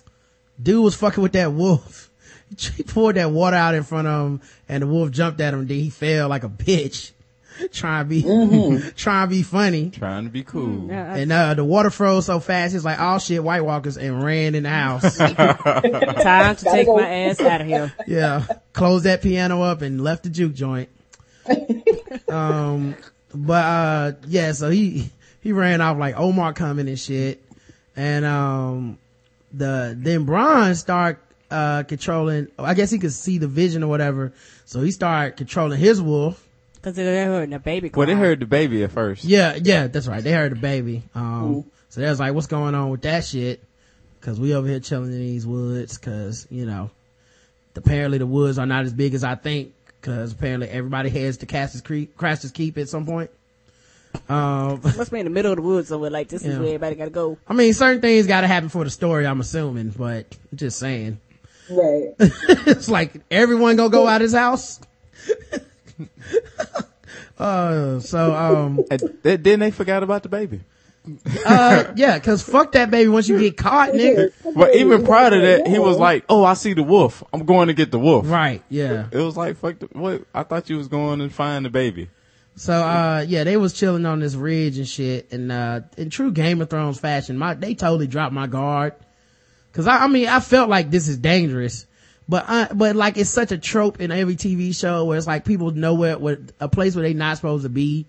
dude 0.61 0.83
was 0.83 0.95
fucking 0.95 1.23
with 1.23 1.33
that 1.33 1.53
wolf. 1.53 2.03
He 2.77 2.83
poured 2.83 3.17
that 3.17 3.31
water 3.31 3.57
out 3.57 3.75
in 3.75 3.83
front 3.83 4.07
of 4.07 4.25
him, 4.25 4.41
and 4.69 4.81
the 4.83 4.87
wolf 4.87 5.11
jumped 5.11 5.41
at 5.41 5.53
him. 5.53 5.67
Then 5.67 5.79
he 5.79 5.89
fell 5.89 6.29
like 6.29 6.45
a 6.45 6.49
bitch, 6.49 7.11
trying 7.71 8.05
to 8.05 8.09
be 8.09 8.21
trying 8.95 9.27
to 9.27 9.35
be 9.35 9.43
funny. 9.43 9.89
trying 9.91 10.23
to 10.25 10.29
be 10.29 10.43
cool. 10.43 10.87
Yeah, 10.89 11.15
And 11.15 11.31
uh, 11.31 11.53
the 11.53 11.63
water 11.63 11.89
froze 11.89 12.25
so 12.25 12.39
fast, 12.39 12.75
it's 12.75 12.85
like, 12.85 12.99
all 12.99 13.19
shit, 13.19 13.43
White 13.43 13.61
Walkers!" 13.61 13.97
and 13.97 14.23
ran 14.23 14.55
in 14.55 14.63
the 14.63 14.69
house. 14.69 15.17
time 15.17 16.55
to 16.55 16.63
take 16.63 16.87
my 16.87 17.07
ass 17.07 17.39
out 17.41 17.61
of 17.61 17.67
here. 17.67 17.93
yeah, 18.07 18.45
closed 18.73 19.05
that 19.05 19.21
piano 19.21 19.61
up 19.61 19.81
and 19.81 20.03
left 20.03 20.23
the 20.23 20.29
juke 20.29 20.53
joint. 20.53 20.89
um, 22.29 22.95
but 23.33 23.63
uh, 23.65 24.11
yeah, 24.27 24.51
so 24.51 24.69
he 24.69 25.09
he 25.41 25.51
ran 25.51 25.81
off 25.81 25.97
like 25.97 26.17
Omar 26.17 26.53
coming 26.53 26.87
and 26.87 26.99
shit, 26.99 27.41
and 27.95 28.25
um, 28.25 28.97
the 29.53 29.95
then 29.97 30.25
Bran 30.25 30.75
start 30.75 31.19
uh 31.49 31.83
controlling. 31.83 32.47
I 32.59 32.73
guess 32.73 32.91
he 32.91 32.99
could 32.99 33.13
see 33.13 33.37
the 33.37 33.47
vision 33.47 33.83
or 33.83 33.87
whatever, 33.87 34.33
so 34.65 34.81
he 34.81 34.91
started 34.91 35.37
controlling 35.37 35.79
his 35.79 36.01
wolf. 36.01 36.46
Cause 36.87 36.95
they're 36.95 37.25
hurting 37.25 37.49
the 37.49 37.59
baby. 37.59 37.91
Well, 37.93 38.07
they 38.07 38.13
heard 38.13 38.39
the 38.39 38.45
baby 38.45 38.81
at 38.81 38.93
first. 38.93 39.25
Yeah, 39.25 39.57
yeah, 39.61 39.87
that's 39.87 40.07
right. 40.07 40.23
They 40.23 40.31
heard 40.31 40.53
the 40.53 40.55
baby. 40.55 41.03
Um, 41.13 41.65
so 41.89 41.99
they 41.99 42.07
was 42.07 42.17
like, 42.17 42.33
what's 42.33 42.47
going 42.47 42.75
on 42.75 42.91
with 42.91 43.01
that 43.01 43.25
shit? 43.25 43.61
Cause 44.21 44.39
we 44.39 44.55
over 44.55 44.65
here 44.65 44.79
chilling 44.79 45.11
in 45.11 45.19
these 45.19 45.45
woods 45.45 45.97
cause, 45.97 46.47
you 46.49 46.65
know, 46.65 46.89
apparently 47.75 48.19
the 48.19 48.25
woods 48.25 48.57
are 48.57 48.65
not 48.65 48.85
as 48.85 48.93
big 48.93 49.15
as 49.15 49.25
I 49.25 49.35
think 49.35 49.73
cause 50.01 50.31
apparently 50.31 50.69
everybody 50.69 51.09
heads 51.09 51.35
to 51.39 51.45
Castus 51.45 51.81
Creek, 51.81 52.15
Craster's 52.15 52.51
Keep 52.51 52.77
at 52.77 52.87
some 52.87 53.05
point. 53.05 53.31
Um, 54.29 54.79
Must 54.95 55.11
be 55.11 55.19
in 55.19 55.25
the 55.25 55.29
middle 55.29 55.51
of 55.51 55.57
the 55.57 55.63
woods 55.63 55.89
somewhere. 55.89 56.09
Like 56.09 56.29
this 56.29 56.43
is 56.43 56.53
Yeah. 56.53 56.59
where 56.59 56.67
everybody 56.67 56.95
gotta 56.95 57.09
go. 57.09 57.37
I 57.49 57.53
mean, 57.53 57.73
certain 57.73 57.99
things 57.99 58.27
gotta 58.27 58.47
happen 58.47 58.69
for 58.69 58.85
the 58.85 58.89
story, 58.89 59.27
I'm 59.27 59.41
assuming, 59.41 59.89
but 59.89 60.25
just 60.55 60.79
saying. 60.79 61.19
Right. 61.69 62.13
it's 62.19 62.87
like 62.87 63.11
everyone 63.29 63.75
gonna 63.75 63.89
go 63.89 64.07
out 64.07 64.21
of 64.21 64.21
his 64.21 64.33
house. 64.33 64.79
uh, 67.39 67.99
so, 67.99 68.35
um, 68.35 68.79
And 68.91 69.19
then 69.21 69.59
they 69.59 69.71
forgot 69.71 70.03
about 70.03 70.23
the 70.23 70.29
baby. 70.29 70.61
uh, 71.45 71.93
yeah, 71.95 72.19
cause 72.19 72.43
fuck 72.43 72.73
that 72.73 72.91
baby 72.91 73.07
once 73.09 73.29
you 73.29 73.39
get 73.39 73.55
caught, 73.55 73.91
nigga. 73.91 74.33
But 74.55 74.75
even 74.75 75.05
prior 75.05 75.29
to 75.29 75.39
that, 75.39 75.67
he 75.67 75.79
was 75.79 75.97
like, 75.97 76.25
"Oh, 76.27 76.43
I 76.43 76.53
see 76.53 76.73
the 76.73 76.83
wolf. 76.83 77.23
I'm 77.31 77.45
going 77.45 77.67
to 77.69 77.73
get 77.73 77.91
the 77.91 77.99
wolf." 77.99 78.29
Right, 78.29 78.61
yeah. 78.67 79.07
It 79.09 79.19
was 79.19 79.37
like, 79.37 79.55
"Fuck 79.55 79.79
the 79.79 79.87
what? 79.93 80.23
I 80.33 80.43
thought 80.43 80.69
you 80.69 80.75
was 80.75 80.89
going 80.89 81.19
to 81.19 81.29
find 81.29 81.63
the 81.63 81.69
baby." 81.69 82.09
So, 82.57 82.73
uh, 82.73 83.23
yeah, 83.27 83.43
they 83.43 83.55
was 83.55 83.71
chilling 83.73 84.07
on 84.07 84.19
this 84.19 84.33
ridge 84.33 84.79
and 84.79 84.87
shit. 84.87 85.31
And, 85.31 85.51
uh, 85.51 85.81
in 85.95 86.09
true 86.09 86.31
Game 86.31 86.59
of 86.59 86.71
Thrones 86.71 86.99
fashion, 86.99 87.37
my, 87.37 87.53
they 87.53 87.75
totally 87.75 88.07
dropped 88.07 88.33
my 88.33 88.47
guard. 88.47 88.93
Cause 89.73 89.85
I, 89.85 90.05
I 90.05 90.07
mean, 90.07 90.27
I 90.27 90.39
felt 90.39 90.67
like 90.67 90.89
this 90.89 91.07
is 91.07 91.19
dangerous. 91.19 91.85
But, 92.29 92.45
uh, 92.47 92.67
but 92.73 92.95
like 92.95 93.17
it's 93.17 93.29
such 93.29 93.51
a 93.51 93.57
trope 93.57 94.01
in 94.01 94.11
every 94.11 94.35
TV 94.35 94.75
show 94.77 95.05
where 95.05 95.17
it's 95.17 95.27
like 95.27 95.45
people 95.45 95.71
know 95.71 95.93
where, 95.93 96.17
where 96.17 96.39
a 96.59 96.67
place 96.67 96.95
where 96.95 97.03
they're 97.03 97.13
not 97.13 97.37
supposed 97.37 97.63
to 97.63 97.69
be. 97.69 98.05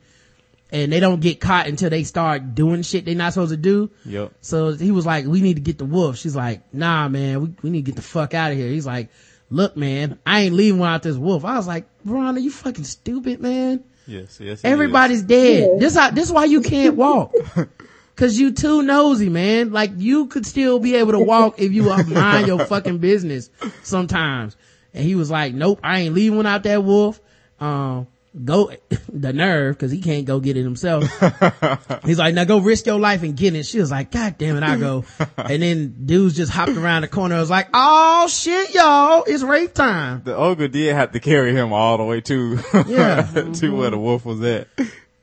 And 0.70 0.92
they 0.92 1.00
don't 1.00 1.20
get 1.20 1.40
caught 1.40 1.66
until 1.66 1.88
they 1.88 2.04
start 2.04 2.54
doing 2.54 2.82
shit 2.82 3.06
they're 3.06 3.14
not 3.14 3.32
supposed 3.32 3.52
to 3.52 3.56
do. 3.56 3.90
Yep. 4.04 4.32
So 4.42 4.72
he 4.72 4.90
was 4.90 5.06
like, 5.06 5.24
we 5.24 5.40
need 5.40 5.54
to 5.54 5.62
get 5.62 5.78
the 5.78 5.86
wolf. 5.86 6.18
She's 6.18 6.36
like, 6.36 6.74
nah, 6.74 7.08
man, 7.08 7.40
we, 7.40 7.54
we 7.62 7.70
need 7.70 7.86
to 7.86 7.92
get 7.92 7.96
the 7.96 8.02
fuck 8.02 8.34
out 8.34 8.52
of 8.52 8.58
here. 8.58 8.68
He's 8.68 8.84
like, 8.84 9.08
look, 9.48 9.78
man, 9.78 10.18
I 10.26 10.40
ain't 10.40 10.54
leaving 10.54 10.78
without 10.78 11.02
this 11.02 11.16
wolf. 11.16 11.46
I 11.46 11.56
was 11.56 11.66
like, 11.66 11.86
Ron, 12.04 12.36
are 12.36 12.40
you 12.40 12.50
fucking 12.50 12.84
stupid, 12.84 13.40
man? 13.40 13.82
Yes. 14.06 14.40
Yes. 14.40 14.62
he 14.62 14.68
Everybody's 14.68 15.22
dead. 15.22 15.78
This 15.78 15.94
how, 15.94 16.10
this 16.10 16.26
is 16.26 16.32
why 16.32 16.44
you 16.44 16.60
can't 16.60 16.96
walk. 16.96 17.32
Cause 18.18 18.36
you 18.36 18.50
too 18.50 18.82
nosy, 18.82 19.28
man. 19.28 19.70
Like 19.70 19.92
you 19.96 20.26
could 20.26 20.44
still 20.44 20.80
be 20.80 20.96
able 20.96 21.12
to 21.12 21.20
walk 21.20 21.60
if 21.60 21.72
you 21.72 21.88
up 21.92 22.04
mind 22.08 22.48
your 22.48 22.64
fucking 22.66 22.98
business 22.98 23.48
sometimes. 23.84 24.56
And 24.92 25.04
he 25.04 25.14
was 25.14 25.30
like, 25.30 25.54
nope, 25.54 25.78
I 25.84 26.00
ain't 26.00 26.14
leaving 26.16 26.36
without 26.36 26.64
that 26.64 26.82
wolf. 26.82 27.20
Um, 27.60 28.08
go, 28.44 28.72
the 29.12 29.32
nerve, 29.32 29.78
cause 29.78 29.92
he 29.92 30.00
can't 30.00 30.24
go 30.24 30.40
get 30.40 30.56
it 30.56 30.64
himself. 30.64 31.04
He's 32.04 32.18
like, 32.18 32.34
now 32.34 32.42
go 32.42 32.58
risk 32.58 32.86
your 32.86 32.98
life 32.98 33.22
and 33.22 33.36
get 33.36 33.54
it. 33.54 33.66
She 33.66 33.78
was 33.78 33.92
like, 33.92 34.10
God 34.10 34.36
damn 34.36 34.56
it, 34.56 34.64
I 34.64 34.76
go. 34.76 35.04
and 35.36 35.62
then 35.62 35.94
dudes 36.04 36.34
just 36.34 36.50
hopped 36.50 36.72
around 36.72 37.02
the 37.02 37.08
corner. 37.08 37.36
I 37.36 37.40
was 37.40 37.50
like, 37.50 37.68
oh 37.72 38.26
shit, 38.26 38.74
y'all, 38.74 39.22
it's 39.28 39.44
rape 39.44 39.74
time. 39.74 40.22
The 40.24 40.34
ogre 40.34 40.66
did 40.66 40.92
have 40.96 41.12
to 41.12 41.20
carry 41.20 41.52
him 41.54 41.72
all 41.72 41.96
the 41.98 42.04
way 42.04 42.20
to 42.22 42.58
Yeah. 42.88 43.22
to 43.54 43.70
where 43.76 43.90
the 43.90 43.98
wolf 43.98 44.24
was 44.24 44.42
at. 44.42 44.66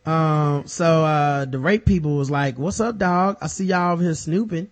Um, 0.05 0.67
so, 0.67 1.03
uh, 1.03 1.45
the 1.45 1.57
rape 1.59 1.85
people 1.85 2.15
was 2.17 2.29
like, 2.29 2.57
what's 2.59 2.79
up, 2.79 2.97
dog? 2.97 3.37
I 3.41 3.47
see 3.47 3.65
y'all 3.65 3.93
over 3.93 4.03
here 4.03 4.13
snooping. 4.13 4.69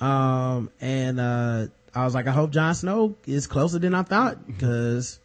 Um, 0.00 0.70
and, 0.80 1.18
uh, 1.18 1.66
I 1.94 2.04
was 2.04 2.14
like, 2.14 2.26
I 2.26 2.32
hope 2.32 2.50
Jon 2.50 2.74
Snow 2.74 3.16
is 3.26 3.46
closer 3.46 3.78
than 3.78 3.94
I 3.94 4.02
thought 4.02 4.46
because 4.46 5.18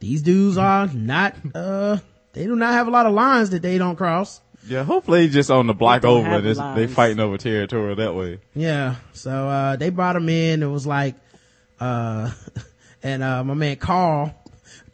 these 0.00 0.22
dudes 0.22 0.58
are 0.58 0.86
not, 0.88 1.34
uh, 1.54 1.98
they 2.32 2.44
do 2.44 2.54
not 2.56 2.72
have 2.72 2.88
a 2.88 2.90
lot 2.90 3.06
of 3.06 3.14
lines 3.14 3.50
that 3.50 3.62
they 3.62 3.78
don't 3.78 3.96
cross. 3.96 4.40
Yeah, 4.66 4.84
hopefully 4.84 5.22
he's 5.22 5.32
just 5.32 5.50
on 5.50 5.66
the 5.66 5.74
block 5.74 6.02
don't 6.02 6.18
over 6.18 6.28
have 6.28 6.42
they 6.42 6.54
lines. 6.54 6.92
fighting 6.94 7.20
over 7.20 7.38
territory 7.38 7.94
that 7.94 8.14
way. 8.14 8.40
Yeah. 8.54 8.96
So, 9.12 9.30
uh, 9.30 9.76
they 9.76 9.90
brought 9.90 10.16
him 10.16 10.28
in. 10.28 10.62
It 10.62 10.66
was 10.66 10.86
like, 10.86 11.14
uh, 11.80 12.30
and, 13.02 13.22
uh, 13.22 13.42
my 13.44 13.54
man 13.54 13.76
Karl, 13.76 14.34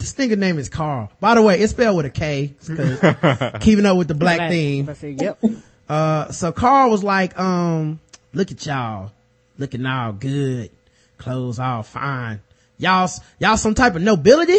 this 0.04 0.28
nigga 0.28 0.36
name 0.36 0.58
is 0.58 0.68
Karl. 0.68 1.10
By 1.18 1.34
the 1.34 1.40
way, 1.42 1.58
it's 1.60 1.72
spelled 1.72 1.96
with 1.96 2.04
a 2.06 2.10
K, 2.10 2.54
K, 2.66 2.74
'cause 2.76 3.52
keeping 3.60 3.86
up 3.86 3.96
with 3.96 4.08
the 4.08 4.14
black 4.14 4.50
theme. 4.50 4.88
I 4.88 4.92
said, 4.92 5.20
yep. 5.20 5.42
Uh, 5.88 6.30
so 6.30 6.52
Karl 6.52 6.90
was 6.90 7.02
like, 7.02 7.38
um, 7.38 8.00
look 8.34 8.50
at 8.50 8.64
y'all, 8.66 9.12
looking 9.58 9.86
all 9.86 10.12
good, 10.12 10.70
clothes 11.16 11.58
all 11.58 11.82
fine. 11.82 12.40
Y'all, 12.76 13.08
y'all 13.38 13.56
some 13.56 13.74
type 13.74 13.94
of 13.94 14.02
nobility? 14.02 14.58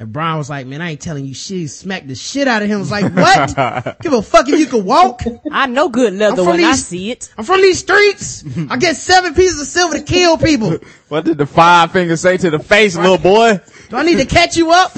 And 0.00 0.12
Bran 0.12 0.38
was 0.38 0.48
like, 0.48 0.66
man, 0.66 0.80
I 0.80 0.90
ain't 0.90 1.00
telling 1.00 1.24
you 1.24 1.34
shit. 1.34 1.56
He 1.56 1.66
smacked 1.66 2.06
the 2.06 2.14
shit 2.14 2.46
out 2.46 2.62
of 2.62 2.68
him. 2.68 2.78
Was 2.78 2.90
like, 2.90 3.12
what? 3.12 3.98
Give 4.02 4.12
a 4.12 4.22
fuck 4.22 4.48
if 4.48 4.58
you 4.58 4.66
can 4.66 4.84
walk. 4.84 5.22
I 5.50 5.66
know 5.66 5.88
good 5.88 6.12
leather 6.14 6.42
I'm 6.42 6.46
from 6.46 6.56
when 6.56 6.64
I 6.64 6.74
see 6.74 7.10
it. 7.10 7.32
I'm 7.36 7.44
from 7.44 7.60
these 7.62 7.80
streets. 7.80 8.44
I 8.70 8.76
get 8.76 8.96
seven 8.96 9.34
pieces 9.34 9.60
of 9.60 9.66
silver 9.66 9.98
to 9.98 10.02
kill 10.04 10.38
people. 10.38 10.78
What 11.08 11.24
did 11.24 11.38
the 11.38 11.46
five 11.46 11.90
fingers 11.90 12.20
say 12.20 12.36
to 12.36 12.50
the 12.50 12.58
face, 12.58 12.94
little 12.94 13.16
boy? 13.16 13.60
Do 13.88 13.96
I 13.96 14.02
need 14.02 14.18
to 14.18 14.26
catch 14.36 14.58
you 14.58 14.72
up? 14.72 14.92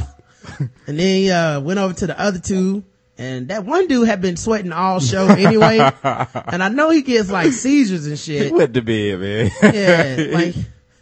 And 0.58 0.98
then 0.98 0.98
he, 0.98 1.30
uh, 1.30 1.60
went 1.60 1.78
over 1.78 1.94
to 1.94 2.06
the 2.08 2.20
other 2.20 2.40
two. 2.40 2.82
And 3.16 3.46
that 3.48 3.64
one 3.64 3.86
dude 3.86 4.08
had 4.08 4.20
been 4.20 4.36
sweating 4.36 4.72
all 4.72 4.98
show 4.98 5.28
anyway. 5.28 5.78
and 6.02 6.62
I 6.62 6.68
know 6.68 6.90
he 6.90 7.02
gets 7.02 7.30
like 7.30 7.52
seizures 7.52 8.06
and 8.06 8.18
shit. 8.18 8.46
He 8.46 8.52
went 8.52 8.74
to 8.74 8.82
bed, 8.82 9.20
man. 9.20 9.50
Yeah, 9.62 10.26
like 10.36 10.54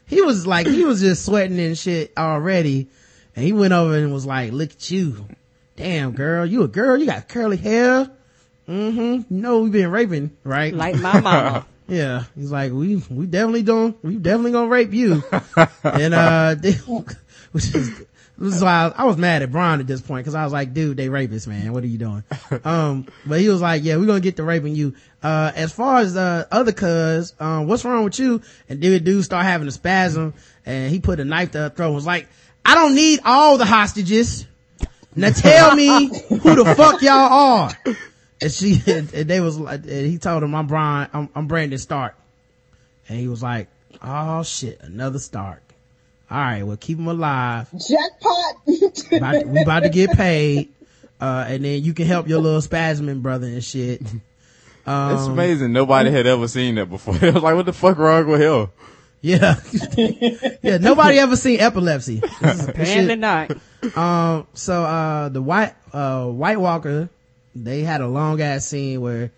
he 0.07 0.20
was 0.20 0.46
like 0.46 0.66
he 0.66 0.84
was 0.84 1.01
just 1.01 1.24
sweating 1.24 1.59
and 1.61 1.78
shit 1.78 2.12
already, 2.18 2.88
and 3.39 3.47
he 3.47 3.53
went 3.53 3.72
over 3.72 3.97
and 3.97 4.12
was 4.12 4.26
like, 4.26 4.51
"Look 4.51 4.72
at 4.72 4.91
you, 4.91 5.24
damn 5.76 6.11
girl, 6.11 6.45
you 6.45 6.64
a 6.64 6.68
girl, 6.68 6.99
you 6.99 7.07
got 7.07 7.28
curly 7.28 7.57
hair. 7.57 8.11
Mm-hmm. 8.68 9.32
You 9.32 9.41
know 9.41 9.61
we've 9.61 9.70
been 9.70 9.93
raping, 9.93 10.36
right? 10.43 10.74
Like 10.74 10.97
my 10.97 11.20
mama. 11.20 11.64
yeah. 11.89 12.24
He's 12.34 12.51
like, 12.51 12.72
we 12.72 12.97
we 13.09 13.26
definitely 13.26 13.62
don't, 13.62 13.97
we 14.03 14.16
definitely 14.16 14.51
gonna 14.51 14.66
rape 14.66 14.93
you, 14.93 15.22
and 15.84 16.14
uh, 16.14 16.57
they, 16.59 16.72
which 17.53 17.72
is. 17.74 18.07
This 18.41 18.55
is 18.55 18.62
why 18.62 18.93
I, 18.97 19.03
I 19.03 19.05
was 19.05 19.16
mad 19.16 19.43
at 19.43 19.51
Bran 19.51 19.80
at 19.80 19.89
this 19.89 20.01
point 20.01 20.24
because 20.24 20.36
I 20.36 20.45
was 20.45 20.53
like, 20.53 20.72
dude, 20.72 20.97
they 20.97 21.09
rapists, 21.09 21.49
man. 21.49 21.72
What 21.72 21.82
are 21.82 21.89
you 21.89 21.99
doing? 21.99 22.22
um, 22.62 23.09
but 23.26 23.41
he 23.41 23.49
was 23.49 23.61
like, 23.61 23.82
yeah, 23.82 23.97
we're 23.97 24.07
going 24.07 24.22
to 24.22 24.24
get 24.24 24.36
to 24.36 24.45
raping 24.45 24.76
you. 24.76 24.95
Uh, 25.20 25.51
as 25.57 25.72
far 25.72 25.99
as, 25.99 26.16
uh, 26.16 26.45
other 26.53 26.70
cuz, 26.70 27.34
um, 27.41 27.66
what's 27.66 27.84
wrong 27.84 28.05
with 28.05 28.16
you? 28.20 28.41
And 28.68 28.80
then 28.80 28.93
the 28.93 29.01
dude 29.01 29.24
start 29.24 29.45
having 29.45 29.66
a 29.66 29.72
spasm 29.72 30.34
and 30.64 30.89
he 30.93 31.01
put 31.01 31.18
a 31.18 31.24
knife 31.24 31.51
to 31.51 31.59
her 31.59 31.68
throat 31.70 31.86
and 31.86 31.95
was 31.97 32.07
like, 32.07 32.28
I 32.69 32.75
don't 32.75 32.95
need 32.95 33.21
all 33.25 33.57
the 33.57 33.64
hostages. 33.64 34.47
Now 35.16 35.31
tell 35.31 35.75
me 35.75 36.09
who 36.29 36.55
the 36.55 36.75
fuck 36.77 37.01
y'all 37.03 37.12
are. 37.33 37.71
And 38.41 38.53
she, 38.53 38.81
and, 38.87 39.12
and 39.14 39.29
they 39.29 39.41
was 39.41 39.59
like, 39.59 39.81
and 39.81 40.07
he 40.07 40.19
told 40.19 40.43
him, 40.43 40.55
I'm 40.55 40.66
Bran, 40.66 41.09
I'm, 41.12 41.29
I'm 41.35 41.47
Brandon 41.47 41.79
Stark. 41.79 42.14
And 43.09 43.19
he 43.19 43.27
was 43.27 43.43
like, 43.43 43.69
oh 44.03 44.43
shit, 44.43 44.81
another 44.83 45.19
Stark. 45.19 45.62
All 46.31 46.37
right, 46.39 46.62
well 46.62 46.77
keep 46.77 46.99
him 46.99 47.09
alive. 47.09 47.69
Jackpot! 47.73 49.12
About- 49.12 49.47
we 49.47 49.62
about 49.62 49.81
to 49.85 49.89
get 49.89 50.11
paid. 50.12 50.69
Uh, 51.21 51.47
and 51.49 51.64
then 51.64 51.83
you 51.83 51.95
can 51.95 52.07
help 52.07 52.29
your 52.29 52.41
little 52.41 52.61
spasming 52.61 53.23
brother 53.23 53.47
and 53.47 53.64
shit. 53.64 54.01
It's 54.03 54.12
Um, 54.87 55.33
amazing. 55.33 55.73
Nobody 55.73 56.11
had 56.11 56.27
ever 56.27 56.47
seen 56.49 56.77
that 56.77 56.87
before. 56.91 57.16
It 57.23 57.35
was 57.35 57.43
like, 57.43 57.57
what 57.57 57.66
the 57.66 57.73
fuck 57.73 57.99
wrong 57.99 58.27
with 58.29 58.41
him? 58.41 58.69
Yeah. 59.21 59.57
yeah, 60.62 60.79
nobody 60.79 61.19
ever 61.19 61.37
seen 61.37 61.61
epilepsy. 61.61 62.21
This 62.41 62.61
is- 62.61 62.66
this 62.66 62.69
Apparently 62.69 63.16
not. 63.16 63.51
Um, 63.97 64.47
so, 64.55 64.83
uh, 64.85 65.29
the 65.29 65.43
white, 65.43 65.75
uh, 65.93 66.27
White 66.27 66.61
Walker, 66.61 67.09
they 67.55 67.83
had 67.83 68.01
a 68.01 68.09
long 68.09 68.41
ass 68.41 68.66
scene 68.66 69.01
where, 69.01 69.31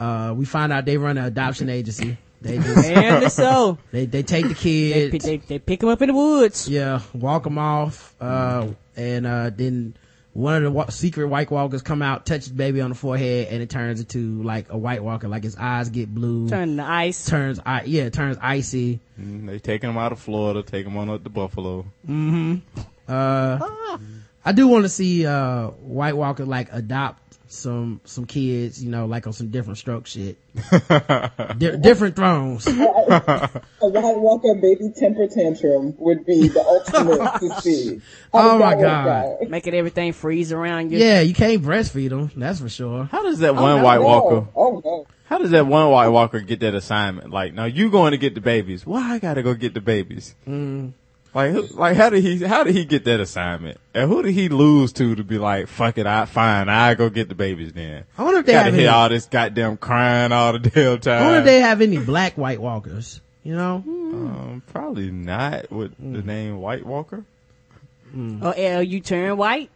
uh, 0.00 0.34
we 0.36 0.44
find 0.44 0.72
out 0.72 0.84
they 0.84 0.96
run 0.98 1.16
an 1.18 1.24
adoption 1.24 1.68
agency. 1.68 2.18
They 2.40 2.58
just, 2.58 2.90
Apparently 2.90 3.30
so. 3.30 3.78
they, 3.90 4.06
they 4.06 4.22
take 4.22 4.46
the 4.48 4.54
They, 4.54 5.10
kids. 5.10 5.24
they, 5.24 5.36
they 5.38 5.58
pick 5.58 5.80
them 5.80 5.88
up 5.88 6.02
in 6.02 6.08
the 6.08 6.14
woods. 6.14 6.68
Yeah, 6.68 7.00
walk 7.14 7.44
them 7.44 7.56
off, 7.58 8.14
uh, 8.20 8.68
and, 8.96 9.26
uh, 9.26 9.50
then 9.50 9.94
one 10.34 10.56
of 10.56 10.62
the 10.64 10.70
wa- 10.70 10.88
secret 10.90 11.28
White 11.28 11.50
Walkers 11.50 11.80
come 11.82 12.02
out, 12.02 12.26
touch 12.26 12.46
the 12.46 12.54
baby 12.54 12.80
on 12.80 12.90
the 12.90 12.94
forehead, 12.96 13.48
and 13.50 13.62
it 13.62 13.70
turns 13.70 14.00
into 14.00 14.42
like 14.42 14.66
a 14.70 14.76
White 14.76 15.02
Walker, 15.02 15.26
like 15.28 15.42
his 15.44 15.56
eyes 15.56 15.88
get 15.90 16.12
blue, 16.14 16.48
Turn 16.48 16.76
the 16.76 16.84
ice. 16.84 17.24
turns, 17.24 17.60
I- 17.64 17.84
yeah, 17.84 18.10
turns 18.10 18.36
icy. 18.42 19.00
Mm, 19.20 19.46
They 19.46 19.58
taking 19.60 19.88
him 19.90 19.96
out 19.96 20.12
of 20.12 20.18
Florida, 20.18 20.62
take 20.62 20.86
him 20.86 20.96
on 20.96 21.08
up 21.08 21.24
to 21.24 21.30
Buffalo. 21.30 21.86
Mhm 22.06 22.60
uh, 23.08 23.58
I 24.46 24.52
do 24.52 24.66
want 24.68 24.84
to 24.84 24.88
see, 24.90 25.24
uh, 25.26 25.68
White 25.68 26.16
Walker 26.16 26.44
like 26.44 26.68
adopt 26.72 27.23
some, 27.54 28.00
some 28.04 28.26
kids, 28.26 28.82
you 28.82 28.90
know, 28.90 29.06
like 29.06 29.26
on 29.26 29.32
some 29.32 29.50
different 29.50 29.78
stroke 29.78 30.06
shit. 30.06 30.36
Di- 31.58 31.76
different 31.78 32.16
thrones. 32.16 32.66
A 32.68 33.62
White 33.80 34.18
Walker 34.18 34.54
baby 34.54 34.90
temper 34.96 35.26
tantrum 35.26 35.94
would 35.98 36.24
be 36.26 36.48
the 36.48 36.60
ultimate 36.60 37.40
to 37.40 37.60
see. 37.60 38.00
How 38.32 38.56
Oh 38.56 38.58
my 38.58 38.74
God. 38.74 39.08
out? 39.08 39.48
Making 39.50 39.74
everything 39.74 40.12
freeze 40.12 40.52
around 40.52 40.90
you. 40.92 40.98
Yeah, 40.98 41.20
you 41.20 41.34
can't 41.34 41.62
breastfeed 41.62 42.10
them, 42.10 42.30
that's 42.36 42.60
for 42.60 42.68
sure. 42.68 43.04
How 43.04 43.22
does 43.22 43.38
that 43.40 43.50
Oh, 43.56 43.62
one 43.62 43.76
no, 43.78 43.84
White 43.84 44.00
no. 44.00 44.06
Walker? 44.06 44.48
Oh 44.54 44.82
no. 44.84 45.06
How 45.26 45.38
does 45.38 45.50
that 45.50 45.66
one 45.66 45.90
White 45.90 46.08
Walker 46.08 46.40
get 46.40 46.60
that 46.60 46.74
assignment? 46.74 47.30
Like, 47.30 47.54
now 47.54 47.64
you 47.64 47.90
going 47.90 48.10
to 48.12 48.18
get 48.18 48.34
the 48.34 48.40
babies. 48.42 48.84
Why 48.84 49.14
I 49.14 49.18
gotta 49.18 49.42
go 49.42 49.54
get 49.54 49.72
the 49.74 49.80
babies? 49.80 50.34
Mm. 50.46 50.92
Like, 51.34 51.72
like 51.72 51.96
how 51.96 52.10
did 52.10 52.22
he, 52.22 52.38
how 52.44 52.62
did 52.62 52.74
he 52.76 52.84
get 52.84 53.04
that 53.06 53.18
assignment? 53.20 53.78
And 53.92 54.08
who 54.08 54.22
did 54.22 54.32
he 54.32 54.48
lose 54.48 54.92
to 54.94 55.16
to 55.16 55.24
be 55.24 55.36
like, 55.38 55.66
fuck 55.66 55.98
it, 55.98 56.06
I, 56.06 56.26
fine, 56.26 56.68
I 56.68 56.94
go 56.94 57.10
get 57.10 57.28
the 57.28 57.34
babies 57.34 57.72
then? 57.72 58.04
I 58.16 58.22
wonder 58.22 58.40
if 58.40 58.46
they 58.46 58.52
Gotta 58.52 58.64
have 58.66 58.74
hear 58.74 58.88
any, 58.88 58.96
all 58.96 59.08
this 59.08 59.26
goddamn 59.26 59.76
crying 59.76 60.30
all 60.32 60.52
the 60.52 60.58
damn 60.70 61.00
time. 61.00 61.22
I 61.22 61.24
wonder 61.24 61.38
if 61.40 61.44
they 61.44 61.60
have 61.60 61.80
any 61.80 61.98
black 61.98 62.38
White 62.38 62.60
Walkers, 62.60 63.20
you 63.42 63.54
know? 63.56 63.82
um, 63.86 64.62
probably 64.68 65.10
not 65.10 65.70
with 65.72 65.90
the 65.98 66.20
Hmm. 66.20 66.26
name 66.26 66.58
White 66.60 66.86
Walker. 66.86 67.24
Oh, 68.16 68.52
L, 68.56 68.80
you 68.82 69.00
turn 69.00 69.36
white. 69.36 69.70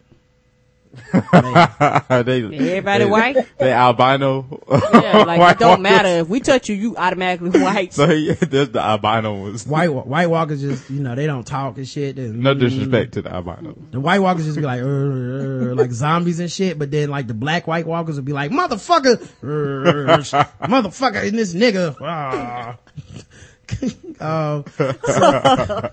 they, 1.12 2.45
Everybody 2.45 3.05
they, 3.05 3.11
white. 3.11 3.36
They 3.59 3.72
albino. 3.72 4.61
Yeah, 4.70 5.18
like 5.26 5.41
White 5.41 5.53
it 5.53 5.59
don't 5.59 5.68
Walkers. 5.68 5.82
matter. 5.82 6.09
If 6.20 6.28
we 6.28 6.41
touch 6.41 6.68
you, 6.68 6.74
you 6.74 6.97
automatically 6.97 7.51
white. 7.61 7.93
So 7.93 8.07
he, 8.09 8.32
there's 8.32 8.70
the 8.70 8.80
albino 8.80 9.43
ones. 9.43 9.66
White 9.66 9.89
White 9.89 10.28
Walkers 10.28 10.61
just 10.61 10.91
you 10.91 11.01
know 11.01 11.14
they 11.14 11.26
don't 11.26 11.47
talk 11.47 11.76
and 11.76 11.89
shit. 11.89 12.18
And, 12.18 12.41
No 12.41 12.55
disrespect 12.55 13.12
to 13.12 13.22
the 13.22 13.32
albino. 13.32 13.76
The 13.91 14.01
White 14.01 14.20
Walkers 14.20 14.47
just 14.47 14.57
be 14.57 14.64
like 14.64 14.82
uh, 14.82 14.86
uh, 14.86 15.74
like 15.74 15.93
zombies 15.93 16.41
and 16.41 16.51
shit, 16.51 16.78
but 16.78 16.91
then 16.91 17.11
like 17.11 17.26
the 17.26 17.34
Black 17.34 17.66
White 17.66 17.86
Walkers 17.86 18.16
would 18.16 18.24
be 18.24 18.32
like 18.32 18.51
motherfucker, 18.51 19.23
uh, 19.23 20.66
motherfucker, 20.66 21.27
and 21.27 21.39
this 21.39 21.55
nigga. 21.55 21.97
ah." 22.01 22.78
um, 24.20 24.65
so 24.78 25.90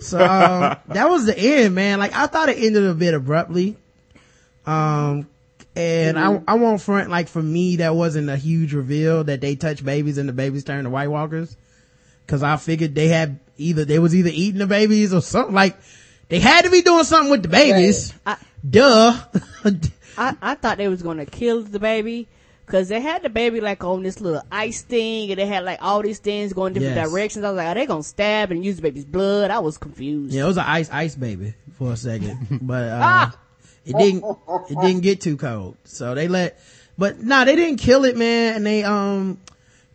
so 0.00 0.18
um, 0.18 0.76
that 0.88 1.08
was 1.08 1.26
the 1.26 1.38
end, 1.38 1.74
man. 1.74 1.98
Like 1.98 2.14
I 2.14 2.26
thought 2.26 2.48
it 2.48 2.58
ended 2.58 2.84
a 2.84 2.94
bit 2.94 3.14
abruptly. 3.14 3.76
Um, 4.66 5.28
and 5.76 6.18
I 6.18 6.42
I 6.48 6.54
won't 6.54 6.80
front 6.80 7.10
like 7.10 7.28
for 7.28 7.42
me 7.42 7.76
that 7.76 7.94
wasn't 7.94 8.28
a 8.28 8.36
huge 8.36 8.72
reveal 8.74 9.24
that 9.24 9.40
they 9.40 9.54
touch 9.56 9.84
babies 9.84 10.18
and 10.18 10.28
the 10.28 10.32
babies 10.32 10.64
turn 10.64 10.84
to 10.84 10.90
White 10.90 11.08
Walkers. 11.08 11.56
Cause 12.26 12.42
I 12.42 12.56
figured 12.56 12.94
they 12.94 13.08
had 13.08 13.40
either, 13.56 13.84
they 13.84 13.98
was 13.98 14.14
either 14.14 14.30
eating 14.32 14.60
the 14.60 14.66
babies 14.68 15.12
or 15.12 15.20
something 15.20 15.54
like, 15.54 15.76
they 16.28 16.38
had 16.38 16.62
to 16.64 16.70
be 16.70 16.80
doing 16.80 17.02
something 17.02 17.30
with 17.30 17.42
the 17.42 17.48
babies. 17.48 18.14
I- 18.24 18.36
Duh. 18.68 19.18
I, 20.18 20.36
I 20.42 20.54
thought 20.54 20.76
they 20.78 20.88
was 20.88 21.02
gonna 21.02 21.26
kill 21.26 21.62
the 21.62 21.78
baby. 21.80 22.28
Cause 22.66 22.88
they 22.88 23.00
had 23.00 23.22
the 23.22 23.28
baby 23.30 23.60
like 23.60 23.82
on 23.82 24.04
this 24.04 24.20
little 24.20 24.42
ice 24.52 24.82
thing 24.82 25.30
and 25.30 25.40
they 25.40 25.46
had 25.46 25.64
like 25.64 25.80
all 25.82 26.02
these 26.02 26.20
things 26.20 26.52
going 26.52 26.72
different 26.72 26.94
Yes. 26.94 27.10
directions. 27.10 27.44
I 27.44 27.50
was 27.50 27.56
like, 27.56 27.66
are 27.66 27.74
they 27.74 27.86
gonna 27.86 28.02
stab 28.04 28.52
and 28.52 28.64
use 28.64 28.76
the 28.76 28.82
baby's 28.82 29.04
blood? 29.04 29.50
I 29.50 29.58
was 29.58 29.76
confused. 29.76 30.32
yeah, 30.32 30.44
it 30.44 30.46
was 30.46 30.56
an 30.56 30.64
ice, 30.68 30.88
ice 30.92 31.16
baby 31.16 31.54
for 31.78 31.92
a 31.92 31.96
second, 31.96 32.58
but, 32.62 32.88
uh, 32.90 33.30
it 33.90 33.98
didn't, 33.98 34.24
it 34.70 34.80
didn't 34.80 35.00
get 35.02 35.20
too 35.20 35.36
cold. 35.36 35.76
So 35.84 36.14
they 36.14 36.28
let, 36.28 36.60
but 36.96 37.20
nah, 37.20 37.44
they 37.44 37.56
didn't 37.56 37.78
kill 37.78 38.04
it, 38.04 38.16
man. 38.16 38.56
And 38.56 38.66
they, 38.66 38.84
um, 38.84 39.38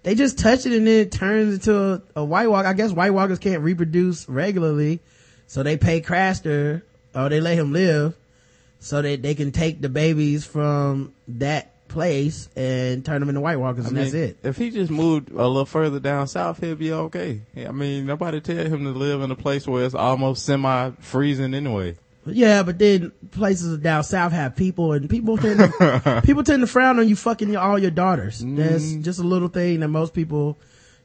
they 0.04 0.14
just 0.16 0.38
touch 0.38 0.66
it 0.66 0.74
and 0.74 0.86
then 0.86 1.02
it 1.02 1.12
turns 1.12 1.56
into 1.56 1.76
a, 1.76 2.02
a 2.18 2.24
White 2.24 2.48
Walker. 2.48 2.68
I 2.68 2.74
guess 2.74 2.92
White 2.92 3.12
Walkers 3.12 3.40
can't 3.40 3.64
reproduce 3.64 4.30
regularly. 4.30 5.00
So 5.48 5.64
they 5.64 5.78
pay 5.78 6.02
Craster 6.02 6.84
or 7.14 7.30
they 7.30 7.42
let 7.42 7.58
him 7.58 7.72
live 7.72 8.16
so 8.80 9.02
that 9.02 9.22
they 9.24 9.34
can 9.34 9.52
take 9.52 9.82
the 9.82 9.90
babies 9.90 10.46
from 10.46 11.14
that 11.28 11.72
place 11.88 12.50
and 12.56 13.06
turn 13.06 13.20
them 13.20 13.30
into 13.30 13.42
White 13.42 13.58
Walkers 13.58 13.86
I 13.86 13.88
and 13.88 13.98
mean, 13.98 14.04
that's 14.04 14.14
it. 14.14 14.38
If 14.44 14.58
he 14.58 14.70
just 14.70 14.92
moved 14.92 15.32
a 15.32 15.48
little 15.48 15.66
further 15.66 16.00
down 16.00 16.28
south, 16.28 16.60
he'd 16.60 16.78
be 16.78 16.92
okay. 16.92 17.42
I 17.58 17.72
mean, 17.72 18.06
nobody 18.06 18.42
tell 18.42 18.58
him 18.58 18.84
to 18.84 18.92
live 18.92 19.22
in 19.22 19.32
a 19.32 19.36
place 19.36 19.68
where 19.68 19.86
it's 19.86 19.96
almost 19.96 20.46
semi 20.46 20.92
freezing 21.00 21.54
anyway. 21.54 21.96
Yeah, 22.26 22.64
but 22.64 22.80
then 22.80 23.12
places 23.32 23.78
down 23.80 24.04
south 24.04 24.32
have 24.32 24.56
people 24.56 24.94
and 24.94 25.10
people 25.10 25.38
tend 25.38 25.60
to, 25.60 26.22
people 26.26 26.44
tend 26.44 26.62
to 26.62 26.68
frown 26.68 27.00
on 27.00 27.08
you 27.08 27.16
fucking 27.16 27.50
your, 27.50 27.62
all 27.62 27.78
your 27.78 27.92
daughters. 27.92 28.42
That's 28.44 28.94
just 28.96 29.20
a 29.20 29.24
little 29.24 29.48
thing 29.48 29.82
that 29.82 29.90
most 29.90 30.14
people, 30.14 30.58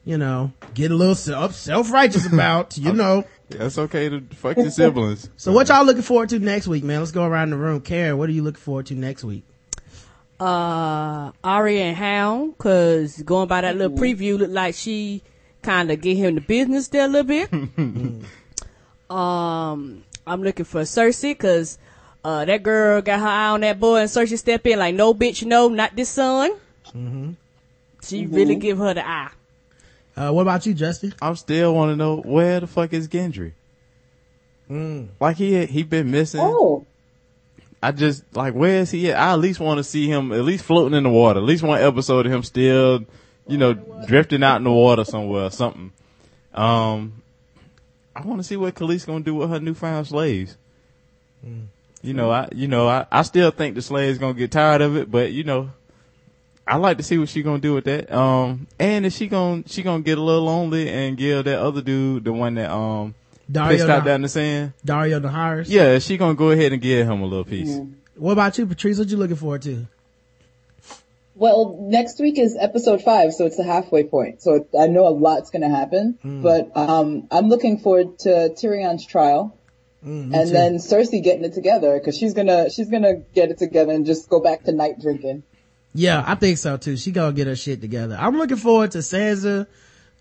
you 0.03 0.17
know, 0.17 0.51
get 0.73 0.91
a 0.91 0.95
little 0.95 1.15
self, 1.15 1.53
self-righteous 1.53 2.25
about, 2.25 2.77
you 2.77 2.93
know. 2.93 3.23
That's 3.49 3.77
okay 3.77 4.09
to 4.09 4.21
fuck 4.35 4.57
your 4.57 4.71
siblings. 4.71 5.29
So 5.37 5.51
what 5.51 5.69
y'all 5.69 5.85
looking 5.85 6.01
forward 6.01 6.29
to 6.29 6.39
next 6.39 6.67
week, 6.67 6.83
man? 6.83 6.99
Let's 6.99 7.11
go 7.11 7.25
around 7.25 7.51
the 7.51 7.57
room. 7.57 7.81
Karen, 7.81 8.17
what 8.17 8.29
are 8.29 8.33
you 8.33 8.43
looking 8.43 8.61
forward 8.61 8.87
to 8.87 8.95
next 8.95 9.23
week? 9.23 9.43
uh 10.41 11.31
Arya 11.43 11.83
and 11.83 11.97
Hound, 11.97 12.57
cause 12.57 13.21
going 13.21 13.47
by 13.47 13.61
that 13.61 13.77
little 13.77 13.95
preview, 13.95 14.39
looked 14.39 14.51
like 14.51 14.73
she 14.73 15.21
kind 15.61 15.91
of 15.91 16.01
get 16.01 16.17
him 16.17 16.33
the 16.33 16.41
business 16.41 16.87
there 16.87 17.05
a 17.05 17.07
little 17.07 17.27
bit. 17.27 17.53
um, 19.15 20.03
I'm 20.25 20.43
looking 20.43 20.65
for 20.65 20.81
Cersei, 20.81 21.37
cause 21.37 21.77
uh 22.23 22.45
that 22.45 22.63
girl 22.63 23.01
got 23.01 23.19
her 23.19 23.27
eye 23.27 23.49
on 23.49 23.61
that 23.61 23.79
boy, 23.79 24.01
and 24.01 24.09
Cersei 24.09 24.37
step 24.37 24.65
in 24.67 24.79
like, 24.79 24.95
no 24.95 25.13
bitch, 25.13 25.45
no, 25.45 25.67
not 25.69 25.95
this 25.95 26.09
son. 26.09 26.51
She 28.03 28.25
really 28.25 28.55
give 28.55 28.77
her 28.79 28.93
the 28.93 29.07
eye. 29.07 29.31
Uh, 30.15 30.31
what 30.31 30.41
about 30.41 30.65
you, 30.65 30.73
Justin? 30.73 31.13
I'm 31.21 31.35
still 31.35 31.73
want 31.73 31.91
to 31.91 31.95
know 31.95 32.17
where 32.17 32.59
the 32.59 32.67
fuck 32.67 32.91
is 32.93 33.07
Gendry? 33.07 33.53
Like 35.19 35.37
he 35.37 35.65
he 35.65 35.83
been 35.83 36.11
missing. 36.11 36.39
Oh, 36.41 36.85
I 37.83 37.91
just 37.91 38.23
like 38.35 38.53
where 38.53 38.79
is 38.79 38.91
he 38.91 39.11
at? 39.11 39.17
I 39.17 39.33
at 39.33 39.39
least 39.39 39.59
want 39.59 39.79
to 39.79 39.83
see 39.83 40.07
him 40.07 40.31
at 40.31 40.43
least 40.43 40.63
floating 40.63 40.97
in 40.97 41.03
the 41.03 41.09
water. 41.09 41.39
At 41.39 41.45
least 41.45 41.63
one 41.63 41.81
episode 41.81 42.25
of 42.25 42.31
him 42.31 42.43
still, 42.43 43.05
you 43.47 43.57
know, 43.57 43.73
drifting 44.07 44.43
out 44.43 44.57
in 44.57 44.63
the 44.63 44.71
water 44.71 45.03
somewhere 45.03 45.45
or 45.45 45.51
something. 45.51 45.91
Um, 46.53 47.20
I 48.15 48.21
want 48.25 48.39
to 48.39 48.43
see 48.43 48.57
what 48.57 48.75
Khalees 48.75 49.05
gonna 49.05 49.23
do 49.23 49.35
with 49.35 49.49
her 49.49 49.59
newfound 49.59 50.07
slaves. 50.07 50.57
You 52.03 52.13
know, 52.13 52.31
I 52.31 52.49
you 52.53 52.67
know 52.67 52.87
I, 52.87 53.05
I 53.11 53.21
still 53.23 53.51
think 53.51 53.75
the 53.75 53.81
slaves 53.81 54.17
gonna 54.17 54.33
get 54.33 54.51
tired 54.51 54.81
of 54.81 54.95
it, 54.97 55.09
but 55.09 55.31
you 55.31 55.43
know, 55.43 55.71
I 56.67 56.77
like 56.77 56.97
to 56.97 57.03
see 57.03 57.17
what 57.17 57.29
she 57.29 57.41
gonna 57.43 57.59
do 57.59 57.73
with 57.73 57.85
that. 57.85 58.11
Um, 58.11 58.67
and 58.79 59.05
is 59.05 59.15
she 59.15 59.27
gonna 59.27 59.63
she 59.67 59.81
gonna 59.83 60.03
get 60.03 60.17
a 60.17 60.21
little 60.21 60.43
lonely 60.43 60.89
and 60.89 61.17
give 61.17 61.45
that 61.45 61.59
other 61.59 61.81
dude 61.81 62.23
the 62.25 62.33
one 62.33 62.55
that 62.55 62.71
um 62.71 63.15
Daario, 63.51 63.69
pissed 63.69 63.83
out 63.89 63.99
Nah- 63.99 64.03
there 64.05 64.15
in 64.15 64.21
the 64.21 64.29
sand? 64.29 64.73
Daario 64.85 65.21
Naharis? 65.21 65.65
Yeah, 65.69 65.99
she 65.99 66.17
gonna 66.17 66.35
go 66.35 66.51
ahead 66.51 66.73
and 66.73 66.81
give 66.81 67.07
him 67.07 67.21
a 67.21 67.25
little 67.25 67.45
piece. 67.45 67.79
What 68.15 68.33
about 68.33 68.57
you, 68.57 68.65
Patrice? 68.67 68.99
What 68.99 69.07
you 69.09 69.17
looking 69.17 69.35
forward 69.35 69.61
to? 69.63 69.87
Well, 71.41 71.75
next 71.81 72.19
week 72.19 72.37
is 72.37 72.55
episode 72.55 73.01
five, 73.01 73.33
so 73.33 73.47
it's 73.47 73.57
the 73.57 73.63
halfway 73.63 74.03
point. 74.03 74.43
So 74.43 74.67
I 74.79 74.85
know 74.85 75.07
a 75.07 75.09
lot's 75.09 75.49
going 75.49 75.63
to 75.63 75.75
happen, 75.75 76.19
but 76.23 76.69
um, 76.77 77.27
I'm 77.31 77.49
looking 77.49 77.79
forward 77.79 78.19
to 78.19 78.53
Tyrion's 78.55 79.07
trial. 79.07 79.57
and 80.03 80.31
too. 80.31 80.45
then 80.51 80.75
Cersei 80.75 81.23
getting 81.23 81.43
it 81.43 81.53
together 81.53 81.97
because 81.97 82.15
she's 82.15 82.35
gonna 82.35 82.69
she's 82.69 82.89
gonna 82.89 83.15
get 83.33 83.49
it 83.49 83.57
together 83.57 83.91
and 83.91 84.05
just 84.05 84.29
go 84.29 84.39
back 84.39 84.65
to 84.65 84.71
night 84.71 84.99
drinking. 85.01 85.41
Yeah, 85.95 86.23
I 86.25 86.35
think 86.35 86.59
so 86.59 86.77
too. 86.77 86.95
She 86.95 87.11
gonna 87.11 87.33
get 87.33 87.47
her 87.47 87.55
shit 87.55 87.81
together. 87.81 88.15
I'm 88.19 88.37
looking 88.37 88.57
forward 88.57 88.91
to 88.91 88.99
Sansa, 88.99 89.65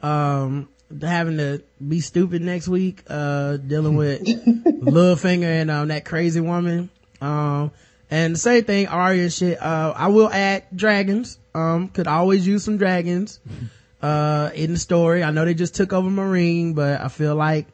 um, 0.03 0.71
having 1.03 1.37
to 1.37 1.63
be 1.87 2.01
stupid 2.01 2.41
next 2.41 2.67
week, 2.67 3.03
uh, 3.09 3.59
dealing 3.59 3.97
with 3.97 4.23
Littlefinger 4.25 5.45
and, 5.45 5.71
um, 5.71 5.89
that 5.89 6.07
crazy 6.07 6.41
woman. 6.41 6.89
Um, 7.21 7.73
and 8.11 8.35
the 8.35 8.39
same 8.39 8.65
thing, 8.65 8.89
Arya 8.89 9.31
shit. 9.31 9.61
Uh, 9.63 9.93
I 9.97 10.09
will 10.09 10.29
add 10.31 10.65
dragons. 10.75 11.39
Um, 11.55 11.89
could 11.89 12.07
always 12.07 12.47
use 12.47 12.65
some 12.65 12.77
dragons, 12.77 13.41
uh, 14.03 14.51
in 14.55 14.73
the 14.73 14.79
story. 14.79 15.23
I 15.23 15.31
know 15.31 15.45
they 15.45 15.55
just 15.55 15.75
took 15.75 15.93
over 15.93 16.09
Meereen, 16.09 16.75
but 16.75 17.01
I 17.01 17.09
feel 17.09 17.35
like, 17.35 17.67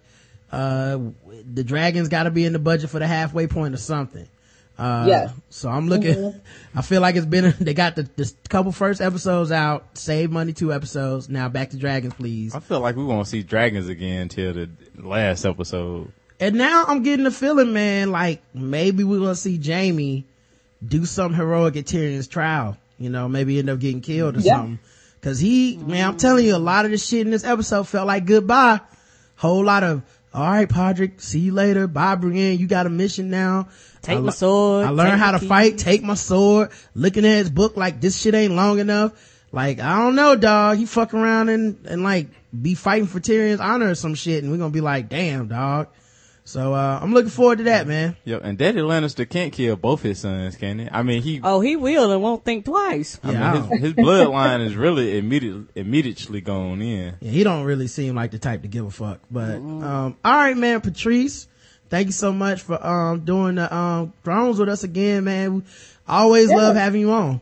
uh, 0.53 0.99
the 1.53 1.65
dragons 1.65 2.09
gotta 2.09 2.31
be 2.31 2.45
in 2.45 2.53
the 2.53 2.59
budget 2.59 2.89
for 2.91 2.99
the 2.99 3.07
halfway 3.07 3.47
point 3.47 3.75
or 3.75 3.79
something. 3.79 4.27
Uh, 4.79 5.05
Yes. 5.09 5.33
so 5.49 5.69
I'm 5.71 5.89
looking, 5.89 6.39
I 6.75 6.83
feel 6.83 7.01
like 7.01 7.17
it's 7.17 7.27
been, 7.27 7.55
they 7.61 7.73
got 7.75 7.97
the, 7.97 8.03
the 8.17 8.31
couple 8.49 8.73
first 8.73 9.01
episodes 9.01 9.51
out, 9.51 9.97
save 9.99 10.31
money 10.31 10.53
two 10.53 10.73
episodes. 10.73 11.29
Now 11.29 11.49
back 11.49 11.71
to 11.71 11.77
dragons, 11.79 12.15
please. 12.15 12.55
I 12.55 12.61
feel 12.61 12.81
like 12.81 12.95
we 12.97 13.05
won't 13.05 13.27
see 13.27 13.43
dragons 13.43 13.89
again 13.89 14.29
till 14.29 14.53
the 14.53 14.69
last 14.97 15.45
episode. 15.47 16.13
And 16.39 16.57
now 16.57 16.85
I'm 16.87 17.03
getting 17.03 17.25
the 17.25 17.31
feeling, 17.31 17.73
man, 17.73 18.11
like 18.11 18.43
maybe 18.53 19.05
we're 19.05 19.19
gonna 19.21 19.35
see 19.35 19.59
Jaime 19.63 20.25
do 20.87 21.07
something 21.07 21.37
heroic 21.37 21.77
at 21.77 21.87
Tyrion's 21.87 22.29
trial. 22.29 22.77
You 22.99 23.11
know, 23.11 23.29
maybe 23.29 23.59
end 23.59 23.71
up 23.71 23.79
getting 23.79 24.01
killed 24.01 24.37
or 24.37 24.41
Yeah. 24.41 24.57
something. 24.57 24.79
Cause 25.23 25.39
he, 25.41 25.77
man, 25.79 26.07
I'm 26.09 26.17
telling 26.17 26.45
you, 26.45 26.55
a 26.55 26.59
lot 26.59 26.85
of 26.85 26.91
the 26.93 26.99
shit 26.99 27.23
in 27.27 27.31
this 27.31 27.45
episode 27.45 27.89
felt 27.89 28.07
like 28.07 28.27
goodbye. 28.27 28.81
Whole 29.37 29.65
lot 29.65 29.83
of, 29.83 30.03
alright, 30.35 30.69
Podrick, 30.69 31.21
see 31.21 31.41
you 31.41 31.53
later. 31.53 31.87
Bye, 31.89 32.15
Brienne, 32.15 32.59
you 32.59 32.67
got 32.67 32.87
a 32.87 32.91
mission 32.91 33.29
now. 33.31 33.69
Take 34.03 34.19
I 34.19 34.21
my 34.21 34.31
sword. 34.31 34.87
I 34.87 34.91
learned 34.91 35.19
how 35.21 35.33
to 35.33 35.41
key. 35.41 35.49
fight, 35.49 35.79
take 35.79 36.03
my 36.03 36.15
sword, 36.15 36.71
looking 36.95 37.25
at 37.27 37.39
his 37.39 37.51
book 37.51 37.77
like 37.77 38.01
this 38.01 38.21
shit 38.21 38.35
ain't 38.35 38.55
long 38.55 38.79
enough. 38.79 39.13
Like, 39.53 39.81
I 39.81 39.97
don't 39.99 40.15
know, 40.15 40.37
dog. 40.37 40.77
He 40.79 40.87
fuck 40.87 41.13
around 41.13 41.49
and, 41.49 41.79
and 41.87 42.03
like 42.03 42.29
be 42.63 42.75
fighting 42.75 43.07
for 43.09 43.19
Tyrion's 43.21 43.61
honor 43.61 43.91
or 43.91 43.95
some 43.95 44.15
shit 44.15 44.43
and 44.45 44.53
we're 44.53 44.59
gonna 44.59 44.71
be 44.71 44.81
like, 44.81 45.09
damn, 45.09 45.49
dog. 45.49 45.89
So, 46.49 46.75
uh, 46.75 47.01
I'm 47.03 47.13
looking 47.13 47.31
forward 47.31 47.59
to 47.59 47.65
that, 47.65 47.89
man. 47.89 48.17
Yep, 48.25 48.43
and 48.45 48.57
Daddy 48.57 48.79
Lannister 48.79 49.29
can't 49.29 49.53
kill 49.53 49.75
both 49.75 50.03
his 50.03 50.21
sons, 50.21 50.55
can 50.55 50.79
he? 50.79 50.89
I 50.89 51.03
mean, 51.03 51.21
he, 51.21 51.41
Oh, 51.43 51.59
he 51.61 51.75
will 51.75 52.13
and 52.13 52.23
won't 52.23 52.45
think 52.45 52.65
twice. 52.65 53.19
I 53.25 53.33
Yeah, 53.33 53.53
I 53.53 53.57
his, 53.67 53.81
his 53.81 53.93
bloodline 53.95 54.65
is 54.65 54.77
really 54.77 55.19
immediately 55.19 55.65
immediately 55.75 56.41
gone 56.41 56.81
in. 56.81 57.15
Yeah, 57.21 57.31
he 57.33 57.43
don't 57.43 57.65
really 57.65 57.89
seem 57.89 58.15
like 58.15 58.31
the 58.31 58.39
type 58.39 58.63
to 58.63 58.69
give 58.69 58.87
a 58.87 58.91
fuck. 58.93 59.19
But 59.29 59.57
um 59.57 60.17
all 60.25 60.33
right, 60.37 60.57
man, 60.57 60.81
Patrice, 60.83 61.49
thank 61.91 62.07
you 62.07 62.13
so 62.13 62.33
much 62.33 62.63
for 62.63 62.79
um 62.87 63.25
doing 63.25 63.57
the 63.57 63.75
um 63.75 64.13
thrones 64.23 64.61
with 64.61 64.69
us 64.69 64.85
again, 64.85 65.25
man. 65.25 65.55
We 65.57 65.63
always 66.07 66.49
Yeah. 66.49 66.57
love 66.59 66.77
having 66.77 67.01
you 67.01 67.11
on. 67.11 67.41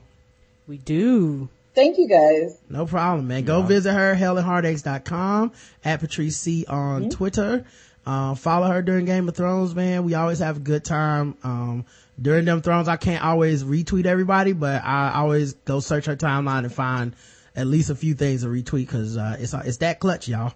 We 0.67 0.79
do. 0.79 1.51
Thank 1.75 1.99
you 1.99 2.09
guys. 2.09 2.57
No 2.71 2.87
problem, 2.87 3.29
man. 3.29 3.45
Go 3.45 3.61
visit 3.61 3.93
her, 3.93 4.15
hellandheartaches.com, 4.15 5.53
at 5.85 6.01
Patrice 6.01 6.39
C 6.39 6.65
on 6.69 7.11
Twitter. 7.11 7.67
Uh, 8.07 8.35
follow 8.35 8.67
her 8.69 8.83
during 8.83 9.07
Game 9.07 9.29
of 9.29 9.37
Thrones, 9.37 9.75
man. 9.75 10.05
We 10.05 10.15
always 10.15 10.39
have 10.41 10.59
a 10.59 10.61
good 10.61 10.85
time. 10.85 11.37
Um, 11.43 11.87
during 12.21 12.45
them 12.45 12.63
thrones, 12.63 12.87
I 12.87 12.97
can't 12.97 13.25
always 13.25 13.65
retweet 13.65 14.07
everybody, 14.07 14.53
but 14.53 14.85
I 14.85 15.13
always 15.15 15.55
go 15.55 15.81
search 15.81 16.07
her 16.07 16.17
timeline 16.17 16.61
and 16.65 16.73
find 16.73 17.17
at 17.57 17.67
least 17.67 17.91
a 17.91 17.95
few 17.95 18.15
things 18.15 18.43
to 18.43 18.49
retweet 18.49 18.87
because, 18.87 19.17
uh, 19.17 19.37
it's, 19.39 19.55
it's 19.55 19.79
that 19.79 20.01
clutch, 20.01 20.29
y'all. 20.29 20.53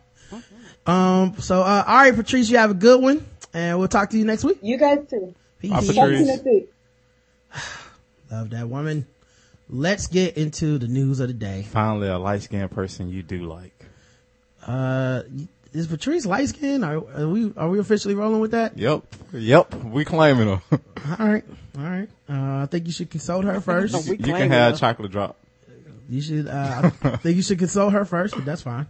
Um, 0.86 1.34
so, 1.38 1.60
uh, 1.62 1.84
all 1.86 1.96
right, 1.96 2.14
Patrice, 2.14 2.48
you 2.50 2.58
have 2.58 2.70
a 2.70 2.74
good 2.74 3.02
one 3.02 3.26
and 3.54 3.78
we'll 3.78 3.88
talk 3.88 4.10
to 4.10 4.18
you 4.18 4.24
next 4.24 4.44
week. 4.44 4.58
You 4.62 4.76
guys 4.76 5.00
too. 5.08 5.34
Peace. 5.58 5.70
Bye, 5.70 5.76
Talk 5.80 5.86
to 5.86 5.92
Patrice. 5.94 6.40
you. 6.44 6.68
Love 8.30 8.50
that 8.50 8.68
woman. 8.68 9.06
Let's 9.68 10.06
get 10.06 10.36
into 10.36 10.78
the 10.78 10.88
news 10.88 11.20
of 11.20 11.28
the 11.28 11.34
day. 11.34 11.66
Finally, 11.68 12.08
a 12.08 12.18
light 12.18 12.42
skinned 12.42 12.70
person 12.70 13.10
you 13.10 13.22
do 13.22 13.44
like. 13.44 13.84
Uh, 14.66 15.22
is 15.78 15.86
Patrice 15.86 16.26
light 16.26 16.48
skinned? 16.48 16.84
Are, 16.84 16.96
are 16.96 17.28
we, 17.28 17.52
are 17.56 17.68
we 17.68 17.78
officially 17.78 18.14
rolling 18.14 18.40
with 18.40 18.50
that? 18.50 18.76
Yep, 18.76 19.02
yep, 19.32 19.74
we 19.84 20.04
claiming 20.04 20.48
her. 20.48 20.62
All 21.18 21.26
right, 21.26 21.44
all 21.76 21.84
right. 21.84 22.08
Uh, 22.28 22.62
I 22.62 22.66
think 22.66 22.86
you 22.86 22.92
should 22.92 23.08
consult 23.08 23.44
her 23.44 23.60
first. 23.60 23.94
We 24.08 24.16
you 24.16 24.34
can 24.34 24.50
have 24.50 24.72
her. 24.72 24.78
chocolate 24.78 25.12
drop. 25.12 25.36
You 26.08 26.20
should. 26.20 26.48
Uh, 26.48 26.90
I 27.02 27.16
think 27.16 27.36
you 27.36 27.42
should 27.42 27.58
consult 27.58 27.92
her 27.92 28.04
first, 28.04 28.34
but 28.34 28.44
that's 28.44 28.62
fine. 28.62 28.86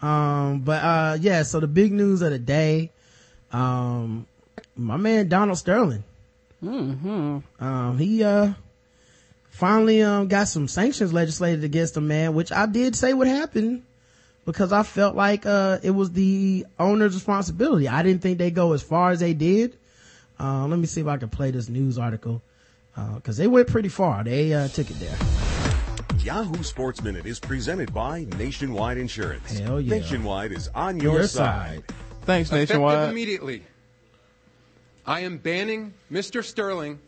Um, 0.00 0.60
but 0.60 0.82
uh, 0.82 1.18
yeah. 1.20 1.42
So 1.42 1.60
the 1.60 1.66
big 1.66 1.92
news 1.92 2.22
of 2.22 2.30
the 2.30 2.38
day, 2.38 2.90
um, 3.50 4.26
my 4.76 4.96
man 4.96 5.28
Donald 5.28 5.58
Sterling. 5.58 6.04
Mm-hmm. 6.62 7.38
Um, 7.58 7.98
he 7.98 8.22
uh 8.22 8.52
finally 9.50 10.02
um 10.02 10.28
got 10.28 10.46
some 10.46 10.68
sanctions 10.68 11.12
legislated 11.12 11.64
against 11.64 11.96
him, 11.96 12.06
man. 12.06 12.34
Which 12.34 12.52
I 12.52 12.66
did 12.66 12.94
say 12.94 13.12
would 13.12 13.28
happen 13.28 13.84
because 14.44 14.72
I 14.72 14.82
felt 14.82 15.14
like 15.14 15.46
uh 15.46 15.78
it 15.82 15.90
was 15.90 16.10
the 16.12 16.66
owner's 16.78 17.14
responsibility. 17.14 17.88
I 17.88 18.02
didn't 18.02 18.22
think 18.22 18.38
they 18.38 18.50
go 18.50 18.72
as 18.72 18.82
far 18.82 19.10
as 19.10 19.20
they 19.20 19.34
did. 19.34 19.76
Uh, 20.40 20.66
let 20.66 20.78
me 20.78 20.86
see 20.86 21.00
if 21.00 21.06
I 21.06 21.16
can 21.18 21.28
play 21.28 21.50
this 21.52 21.68
news 21.68 21.98
article 21.98 22.42
because 23.16 23.36
they 23.36 23.46
went 23.46 23.68
pretty 23.68 23.88
far. 23.88 24.24
They 24.24 24.52
uh, 24.52 24.68
took 24.68 24.90
it 24.90 24.98
there. 24.98 25.16
Yahoo 26.18 26.62
Sports 26.62 27.02
Minute 27.02 27.26
is 27.26 27.38
presented 27.40 27.92
by 27.94 28.26
Nationwide 28.38 28.98
Insurance. 28.98 29.58
Hell 29.58 29.80
yeah. 29.80 29.96
Nationwide 29.96 30.52
is 30.52 30.68
on 30.74 30.98
your, 31.00 31.14
Your 31.14 31.26
side. 31.26 31.84
side. 31.88 31.96
Thanks, 32.22 32.48
Effective 32.50 32.68
Nationwide. 32.70 33.10
immediately. 33.10 33.62
I 35.06 35.20
am 35.20 35.38
banning 35.38 35.94
Mr. 36.12 36.44
Sterling 36.44 36.98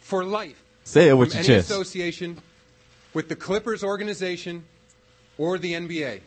for 0.00 0.24
life 0.24 0.62
Say 0.84 1.08
it 1.08 1.14
with 1.14 1.30
from 1.32 1.38
your 1.44 1.44
any 1.52 1.60
chest. 1.60 1.70
association 1.70 2.38
with 3.14 3.28
the 3.28 3.36
Clippers 3.36 3.82
organization 3.84 4.64
or 5.38 5.56
the 5.58 5.72
NBA. 5.72 6.20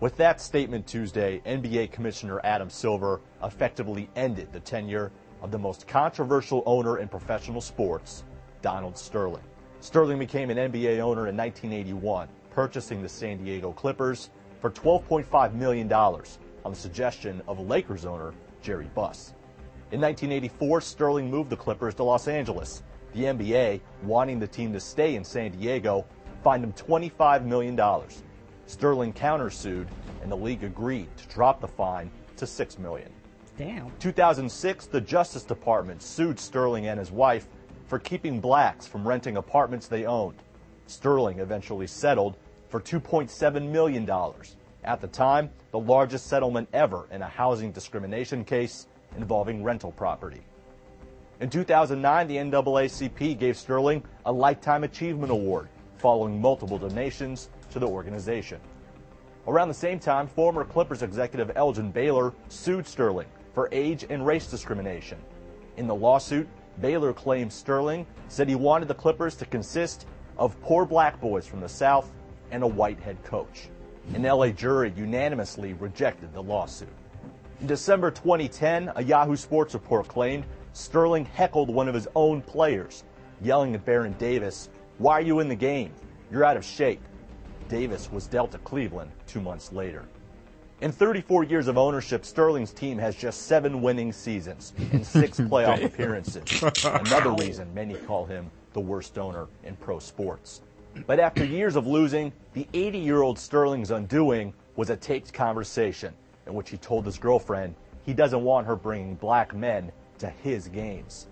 With 0.00 0.16
that 0.16 0.40
statement 0.40 0.86
Tuesday, 0.86 1.42
NBA 1.44 1.92
Commissioner 1.92 2.40
Adam 2.44 2.70
Silver 2.70 3.20
effectively 3.42 4.08
ended 4.16 4.52
the 4.52 4.60
tenure 4.60 5.10
of 5.42 5.50
the 5.50 5.58
most 5.58 5.86
controversial 5.86 6.62
owner 6.66 6.98
in 6.98 7.08
professional 7.08 7.60
sports, 7.60 8.24
Donald 8.62 8.96
Sterling. 8.96 9.42
Sterling 9.80 10.18
became 10.18 10.50
an 10.50 10.56
NBA 10.56 11.00
owner 11.00 11.28
in 11.28 11.36
1981, 11.36 12.28
purchasing 12.50 13.02
the 13.02 13.08
San 13.08 13.42
Diego 13.42 13.72
Clippers 13.72 14.30
for 14.60 14.70
$12.5 14.70 15.54
million 15.54 15.90
on 15.92 16.24
the 16.64 16.74
suggestion 16.74 17.42
of 17.48 17.58
Lakers 17.60 18.04
owner 18.04 18.32
Jerry 18.62 18.90
Buss. 18.94 19.34
In 19.92 20.00
1984, 20.00 20.80
Sterling 20.82 21.30
moved 21.30 21.50
the 21.50 21.56
Clippers 21.56 21.94
to 21.96 22.04
Los 22.04 22.28
Angeles. 22.28 22.82
The 23.12 23.24
NBA, 23.24 23.80
wanting 24.04 24.38
the 24.38 24.46
team 24.46 24.72
to 24.72 24.80
stay 24.80 25.16
in 25.16 25.24
San 25.24 25.50
Diego, 25.50 26.06
fined 26.42 26.64
him 26.64 26.72
$25 26.72 27.44
million. 27.44 27.78
Sterling 28.66 29.12
countersued, 29.12 29.86
and 30.22 30.30
the 30.30 30.36
league 30.36 30.64
agreed 30.64 31.08
to 31.16 31.26
drop 31.28 31.60
the 31.60 31.68
fine 31.68 32.10
to 32.36 32.46
6 32.46 32.78
million. 32.78 33.10
Damn. 33.58 33.90
2006, 33.98 34.86
the 34.86 35.00
Justice 35.00 35.42
Department 35.42 36.02
sued 36.02 36.38
Sterling 36.38 36.86
and 36.86 36.98
his 36.98 37.10
wife 37.10 37.46
for 37.88 37.98
keeping 37.98 38.40
blacks 38.40 38.86
from 38.86 39.06
renting 39.06 39.36
apartments 39.36 39.88
they 39.88 40.06
owned. 40.06 40.36
Sterling 40.86 41.40
eventually 41.40 41.86
settled 41.86 42.36
for 42.68 42.80
$2.7 42.80 43.68
million. 43.68 44.08
At 44.84 45.00
the 45.00 45.08
time, 45.08 45.50
the 45.72 45.78
largest 45.78 46.28
settlement 46.28 46.68
ever 46.72 47.06
in 47.10 47.22
a 47.22 47.28
housing 47.28 47.72
discrimination 47.72 48.44
case 48.44 48.86
involving 49.16 49.62
rental 49.62 49.92
property. 49.92 50.40
In 51.40 51.50
2009, 51.50 52.28
the 52.28 52.36
NAACP 52.36 53.38
gave 53.38 53.56
Sterling 53.56 54.04
a 54.24 54.32
Lifetime 54.32 54.84
Achievement 54.84 55.32
Award 55.32 55.68
following 56.00 56.40
multiple 56.40 56.78
donations 56.78 57.50
to 57.70 57.78
the 57.78 57.86
organization. 57.86 58.58
Around 59.46 59.68
the 59.68 59.74
same 59.74 59.98
time, 59.98 60.26
former 60.26 60.64
Clippers 60.64 61.02
executive 61.02 61.52
Elgin 61.56 61.90
Baylor 61.90 62.32
sued 62.48 62.86
Sterling 62.86 63.28
for 63.54 63.68
age 63.70 64.06
and 64.08 64.26
race 64.26 64.46
discrimination. 64.46 65.18
In 65.76 65.86
the 65.86 65.94
lawsuit, 65.94 66.48
Baylor 66.80 67.12
claims 67.12 67.54
Sterling 67.54 68.06
said 68.28 68.48
he 68.48 68.54
wanted 68.54 68.88
the 68.88 68.94
Clippers 68.94 69.34
to 69.36 69.44
consist 69.44 70.06
of 70.38 70.60
poor 70.62 70.86
black 70.86 71.20
boys 71.20 71.46
from 71.46 71.60
the 71.60 71.68
South 71.68 72.10
and 72.50 72.62
a 72.62 72.66
white 72.66 73.00
head 73.00 73.22
coach. 73.22 73.68
An 74.14 74.22
LA 74.22 74.48
jury 74.48 74.92
unanimously 74.96 75.74
rejected 75.74 76.32
the 76.32 76.42
lawsuit. 76.42 76.88
In 77.60 77.66
December 77.66 78.10
2010, 78.10 78.92
a 78.96 79.04
Yahoo 79.04 79.36
Sports 79.36 79.74
report 79.74 80.08
claimed 80.08 80.44
Sterling 80.72 81.26
heckled 81.26 81.68
one 81.68 81.88
of 81.88 81.94
his 81.94 82.08
own 82.14 82.40
players, 82.40 83.04
yelling 83.42 83.74
at 83.74 83.84
Baron 83.84 84.14
Davis, 84.18 84.70
Why 85.00 85.14
are 85.14 85.22
you 85.22 85.40
in 85.40 85.48
the 85.48 85.54
game? 85.56 85.94
You're 86.30 86.44
out 86.44 86.58
of 86.58 86.64
shape. 86.64 87.00
Davis 87.70 88.12
was 88.12 88.26
dealt 88.26 88.52
to 88.52 88.58
Cleveland 88.58 89.10
two 89.26 89.40
months 89.40 89.72
later. 89.72 90.04
In 90.82 90.92
34 90.92 91.44
years 91.44 91.68
of 91.68 91.78
ownership, 91.78 92.22
Sterling's 92.22 92.74
team 92.74 92.98
has 92.98 93.16
just 93.16 93.46
seven 93.46 93.80
winning 93.80 94.12
seasons 94.12 94.74
and 94.92 95.06
six 95.06 95.40
playoff 95.40 95.82
appearances. 95.82 96.62
Another 96.84 97.32
reason 97.32 97.72
many 97.72 97.94
call 97.94 98.26
him 98.26 98.50
the 98.74 98.80
worst 98.80 99.16
owner 99.16 99.46
in 99.64 99.74
pro 99.76 100.00
sports. 100.00 100.60
But 101.06 101.18
after 101.18 101.46
years 101.46 101.76
of 101.76 101.86
losing, 101.86 102.30
the 102.52 102.68
80 102.74 102.98
year 102.98 103.22
old 103.22 103.38
Sterling's 103.38 103.92
undoing 103.92 104.52
was 104.76 104.90
a 104.90 104.96
taped 104.98 105.32
conversation 105.32 106.12
in 106.46 106.52
which 106.52 106.68
he 106.68 106.76
told 106.76 107.06
his 107.06 107.16
girlfriend 107.16 107.74
he 108.04 108.12
doesn't 108.12 108.44
want 108.44 108.66
her 108.66 108.76
bringing 108.76 109.14
black 109.14 109.54
men 109.54 109.92
to 110.18 110.28
his 110.28 110.68
games. 110.68 111.26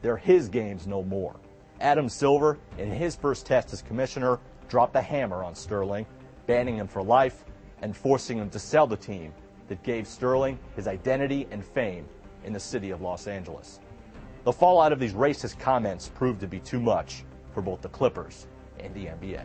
They're 0.00 0.16
his 0.16 0.48
games 0.48 0.86
no 0.86 1.02
more. 1.02 1.36
Adam 1.82 2.08
Silver, 2.08 2.58
in 2.78 2.90
his 2.90 3.16
first 3.16 3.44
test 3.44 3.72
as 3.72 3.82
commissioner, 3.82 4.38
dropped 4.68 4.92
the 4.92 5.02
hammer 5.02 5.42
on 5.42 5.54
Sterling, 5.54 6.06
banning 6.46 6.76
him 6.76 6.86
for 6.86 7.02
life 7.02 7.44
and 7.82 7.94
forcing 7.94 8.38
him 8.38 8.48
to 8.50 8.58
sell 8.58 8.86
the 8.86 8.96
team 8.96 9.34
that 9.68 9.82
gave 9.82 10.06
Sterling 10.06 10.58
his 10.76 10.86
identity 10.86 11.46
and 11.50 11.64
fame 11.64 12.06
in 12.44 12.52
the 12.52 12.60
city 12.60 12.90
of 12.90 13.02
Los 13.02 13.26
Angeles. 13.26 13.80
The 14.44 14.52
fallout 14.52 14.92
of 14.92 15.00
these 15.00 15.12
racist 15.12 15.58
comments 15.58 16.08
proved 16.08 16.40
to 16.40 16.46
be 16.46 16.60
too 16.60 16.80
much 16.80 17.24
for 17.52 17.62
both 17.62 17.82
the 17.82 17.88
Clippers 17.88 18.46
and 18.78 18.94
the 18.94 19.06
NBA. 19.06 19.42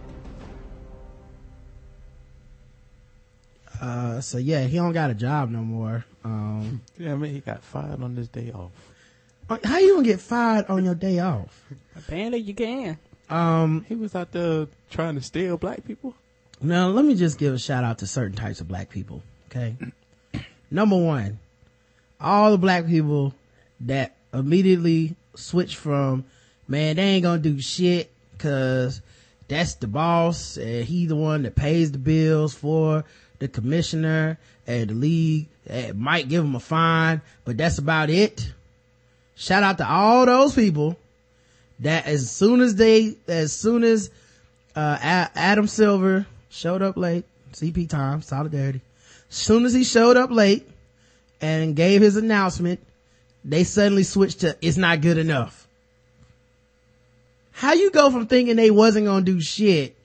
Uh, 3.82 4.22
so 4.22 4.38
yeah, 4.38 4.64
he 4.64 4.78
don't 4.78 4.94
got 4.94 5.10
a 5.10 5.16
job 5.16 5.50
no 5.50 5.60
more. 5.60 6.06
Um, 6.24 6.82
Yeah, 6.98 7.14
I 7.14 7.16
mean, 7.16 7.34
he 7.34 7.42
got 7.42 7.64
fired 7.64 8.02
on 8.02 8.16
this 8.16 8.28
day 8.28 8.52
off. 8.52 8.72
How 9.50 9.78
you 9.80 9.96
gonna 9.96 10.06
get 10.06 10.20
fired 10.20 10.66
on 10.70 10.84
your 10.86 10.96
day 10.96 11.20
off? 11.20 11.64
Apparently 11.96 12.40
you 12.40 12.54
can. 12.54 12.98
Um, 13.30 13.86
He 13.88 13.96
was 13.96 14.16
out 14.16 14.32
there 14.32 14.68
trying 14.90 15.16
to 15.16 15.22
steal 15.22 15.58
black 15.58 15.86
people. 15.86 16.16
now 16.62 16.88
let 16.88 17.06
me 17.06 17.16
just 17.16 17.38
give 17.38 17.54
a 17.54 17.60
shout 17.60 17.84
out 17.84 18.00
to 18.00 18.08
certain 18.08 18.36
types 18.36 18.62
of 18.62 18.68
black 18.68 18.90
people. 18.90 19.22
Okay. 19.50 19.76
Number 20.72 20.98
one, 20.98 21.40
all 22.20 22.52
the 22.52 22.58
black 22.58 22.88
people 22.88 23.34
that 23.82 24.16
immediately 24.34 25.16
switch 25.36 25.76
from, 25.76 26.26
man, 26.68 26.96
they 26.98 27.04
ain't 27.04 27.24
gonna 27.24 27.40
do 27.42 27.60
shit 27.62 28.12
cause 28.38 29.02
that's 29.48 29.76
the 29.76 29.88
boss 29.88 30.58
and 30.58 30.84
he 30.86 31.06
the 31.08 31.16
one 31.16 31.44
that 31.44 31.56
pays 31.56 31.92
the 31.92 31.98
bills 31.98 32.54
for 32.54 33.06
the 33.40 33.48
commissioner 33.48 34.38
and 34.66 34.90
the 34.90 34.94
league 34.94 35.48
and 35.68 35.98
might 35.98 36.28
give 36.28 36.44
him 36.44 36.56
a 36.56 36.60
fine, 36.60 37.22
but 37.46 37.58
that's 37.58 37.78
about 37.78 38.10
it. 38.10 38.52
Shout 39.38 39.62
out 39.62 39.78
to 39.78 39.88
all 39.88 40.26
those 40.26 40.56
people 40.56 40.98
that 41.80 42.08
as 42.08 42.32
soon 42.32 42.60
as 42.60 42.76
they, 42.76 43.16
as 43.28 43.54
soon 43.54 43.84
as, 43.84 44.10
uh, 44.76 44.98
Adam 45.00 45.68
Silver 45.68 46.26
showed 46.50 46.82
up 46.82 46.98
late, 46.98 47.24
CP 47.54 47.88
time, 47.88 48.24
solidarity. 48.24 48.82
As 49.30 49.36
soon 49.36 49.66
as 49.66 49.74
he 49.74 49.84
showed 49.84 50.18
up 50.18 50.32
late 50.32 50.68
and 51.40 51.76
gave 51.76 52.02
his 52.02 52.16
announcement, 52.16 52.80
they 53.46 53.64
suddenly 53.64 54.04
switched 54.04 54.40
to, 54.40 54.58
it's 54.60 54.78
not 54.78 55.02
good 55.02 55.20
enough. 55.20 55.68
How 57.52 57.74
you 57.74 57.92
go 57.92 58.10
from 58.10 58.26
thinking 58.26 58.56
they 58.56 58.72
wasn't 58.72 59.06
gonna 59.06 59.24
do 59.24 59.40
shit 59.40 59.96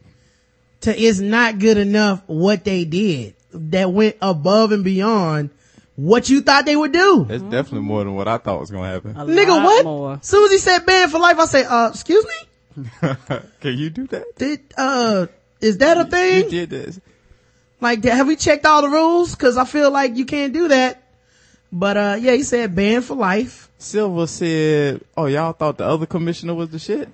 to 0.83 1.01
it's 1.01 1.21
not 1.21 1.59
good 1.59 1.79
enough 1.79 2.23
what 2.27 2.65
they 2.65 2.85
did 2.85 3.35
that 3.53 3.93
went 3.93 4.17
above 4.21 4.73
and 4.73 4.85
beyond 4.85 5.51
what 5.97 6.29
you 6.29 6.41
thought 6.41 6.65
they 6.65 6.77
would 6.77 6.93
do? 6.93 7.25
That's 7.29 7.43
definitely 7.43 7.81
more 7.81 8.05
than 8.05 8.15
what 8.15 8.29
I 8.29 8.39
thought 8.39 8.61
was 8.61 8.71
gonna 8.71 8.89
happen. 8.91 9.17
A 9.17 9.25
Nigga, 9.25 9.49
lot 9.49 9.65
what? 9.65 9.85
More. 9.85 10.19
Soon 10.23 10.45
as 10.47 10.51
he 10.53 10.59
said 10.59 10.87
ban 10.87 11.09
for 11.09 11.19
life, 11.19 11.39
I 11.39 11.45
say, 11.47 11.65
uh, 11.65 11.89
excuse 11.91 12.25
me? 12.25 12.87
Can 13.61 13.79
you 13.79 13.91
do 13.91 14.07
that? 14.09 14.25
Did, 14.37 14.61
uh, 14.77 15.27
is 15.61 15.79
that 15.79 15.99
a 15.99 16.05
thing? 16.05 16.37
You 16.37 16.41
thing? 16.43 16.51
did 16.51 16.71
this. 16.71 17.01
Like, 17.81 18.03
have 18.05 18.27
we 18.27 18.37
checked 18.37 18.65
all 18.65 18.83
the 18.83 18.89
rules? 18.89 19.35
Cause 19.35 19.57
I 19.57 19.65
feel 19.65 19.91
like 19.91 20.17
you 20.17 20.25
can't 20.25 20.53
do 20.53 20.69
that. 20.69 21.03
But, 21.73 21.97
uh, 21.97 22.17
yeah, 22.21 22.33
he 22.33 22.43
said 22.43 22.75
ban 22.75 23.03
for 23.03 23.15
life. 23.17 23.69
Silver 23.79 24.27
said, 24.29 25.01
"Oh, 25.17 25.27
y'all 25.27 25.53
thought 25.53 25.79
the 25.79 25.85
other 25.85 26.07
commissioner 26.07 26.55
was 26.55 26.69
the 26.69 26.79
shit. 26.79 27.09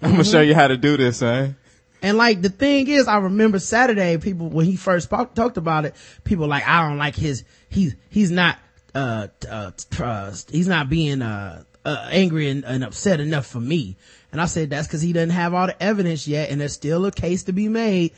I'm 0.00 0.12
gonna 0.12 0.24
show 0.24 0.40
you 0.40 0.54
how 0.54 0.68
to 0.68 0.76
do 0.76 0.96
this, 0.96 1.20
man." 1.20 1.56
And 2.02 2.16
like, 2.16 2.42
the 2.42 2.48
thing 2.48 2.88
is, 2.88 3.08
I 3.08 3.18
remember 3.18 3.58
Saturday, 3.58 4.16
people, 4.18 4.48
when 4.48 4.66
he 4.66 4.76
first 4.76 5.10
talked 5.10 5.56
about 5.56 5.84
it, 5.84 5.94
people 6.24 6.46
like, 6.46 6.66
I 6.66 6.88
don't 6.88 6.98
like 6.98 7.16
his, 7.16 7.44
he's, 7.68 7.96
he's 8.08 8.30
not, 8.30 8.58
uh, 8.94 9.28
uh, 9.48 9.72
trust, 9.90 10.50
he's 10.50 10.68
not 10.68 10.88
being, 10.88 11.22
uh, 11.22 11.64
uh, 11.84 12.08
angry 12.10 12.50
and, 12.50 12.64
and 12.64 12.84
upset 12.84 13.20
enough 13.20 13.46
for 13.46 13.60
me. 13.60 13.96
And 14.30 14.40
I 14.40 14.46
said, 14.46 14.70
that's 14.70 14.86
cause 14.86 15.00
he 15.00 15.12
doesn't 15.12 15.30
have 15.30 15.54
all 15.54 15.66
the 15.66 15.82
evidence 15.82 16.28
yet. 16.28 16.50
And 16.50 16.60
there's 16.60 16.74
still 16.74 17.04
a 17.06 17.12
case 17.12 17.44
to 17.44 17.52
be 17.52 17.68
made 17.68 18.12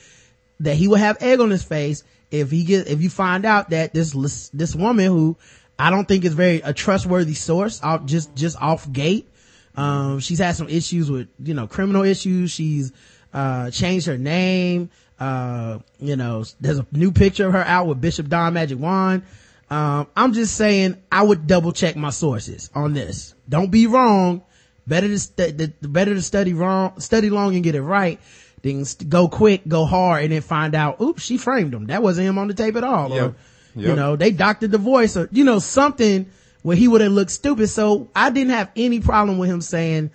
that 0.59 0.77
he 0.77 0.89
will 0.89 0.97
have 0.97 1.23
egg 1.23 1.41
on 1.41 1.51
his 1.51 1.63
face 1.63 2.05
if 2.31 2.51
he 2.51 2.65
get, 2.65 2.89
if 2.89 3.01
you 3.01 3.09
find 3.09 3.45
out 3.45 3.71
that 3.71 3.95
this, 3.95 4.51
this 4.53 4.75
woman 4.75 5.07
who 5.07 5.37
I 5.79 5.91
don't 5.91 6.07
think 6.07 6.25
is 6.25 6.35
very 6.35 6.61
a 6.61 6.73
trustworthy 6.75 7.35
source 7.35 7.83
off, 7.83 8.05
just, 8.05 8.35
just 8.35 8.61
off 8.61 8.91
gate. 8.91 9.29
Um, 9.77 10.21
she's 10.21 10.41
had 10.41 10.57
some 10.57 10.69
issues 10.69 11.11
with, 11.11 11.29
you 11.39 11.55
know, 11.55 11.67
criminal 11.67 12.03
issues. 12.03 12.51
She's, 12.51 12.93
uh, 13.33 13.71
changed 13.71 14.07
her 14.07 14.19
name. 14.19 14.91
Uh, 15.19 15.79
you 15.99 16.17
know, 16.17 16.45
there's 16.61 16.79
a 16.79 16.87
new 16.93 17.13
picture 17.13 17.47
of 17.47 17.53
her 17.53 17.63
out 17.65 17.87
with 17.87 18.01
Bishop 18.01 18.29
Don 18.29 18.55
Magic 18.55 18.79
Juan. 18.79 19.23
Um, 19.69 20.09
I'm 20.17 20.33
just 20.33 20.57
saying 20.57 20.97
I 21.13 21.23
would 21.23 21.47
double 21.47 21.73
check 21.73 21.95
my 21.95 22.11
sources 22.11 22.71
on 22.75 22.95
this. 22.95 23.35
Don't 23.49 23.71
be 23.71 23.87
wrong. 23.87 24.43
Better 24.87 25.07
to, 25.09 25.19
stu- 25.19 25.53
the, 25.53 25.73
the 25.81 25.89
better 25.89 26.15
to 26.15 26.23
study 26.23 26.55
wrong, 26.55 26.99
study 26.99 27.31
long 27.31 27.55
and 27.55 27.63
get 27.63 27.75
it 27.77 27.83
right 27.83 28.19
than 28.63 28.85
go 29.09 29.29
quick, 29.29 29.69
go 29.69 29.85
hard 29.85 30.25
and 30.25 30.33
then 30.33 30.41
find 30.43 30.75
out, 30.75 31.01
oops, 31.01 31.23
she 31.23 31.37
framed 31.37 31.73
him. 31.73 31.87
That 31.87 32.03
wasn't 32.03 32.27
him 32.27 32.39
on 32.39 32.49
the 32.49 32.55
tape 32.55 32.77
at 32.77 32.85
all. 32.85 33.13
Or, 33.13 33.17
Yep. 33.17 33.35
you 33.77 33.95
know, 33.95 34.17
they 34.17 34.33
doctored 34.33 34.73
the 34.73 34.79
voice 34.79 35.17
or, 35.17 35.29
you 35.31 35.45
know, 35.45 35.61
something 35.61 36.27
where 36.63 36.77
he 36.77 36.89
would 36.89 37.01
have 37.03 37.13
looked 37.13 37.31
stupid. 37.31 37.69
So 37.69 38.09
I 38.17 38.31
didn't 38.31 38.53
have 38.53 38.71
any 38.75 38.99
problem 38.99 39.39
with 39.39 39.49
him 39.49 39.61
saying, 39.61 40.11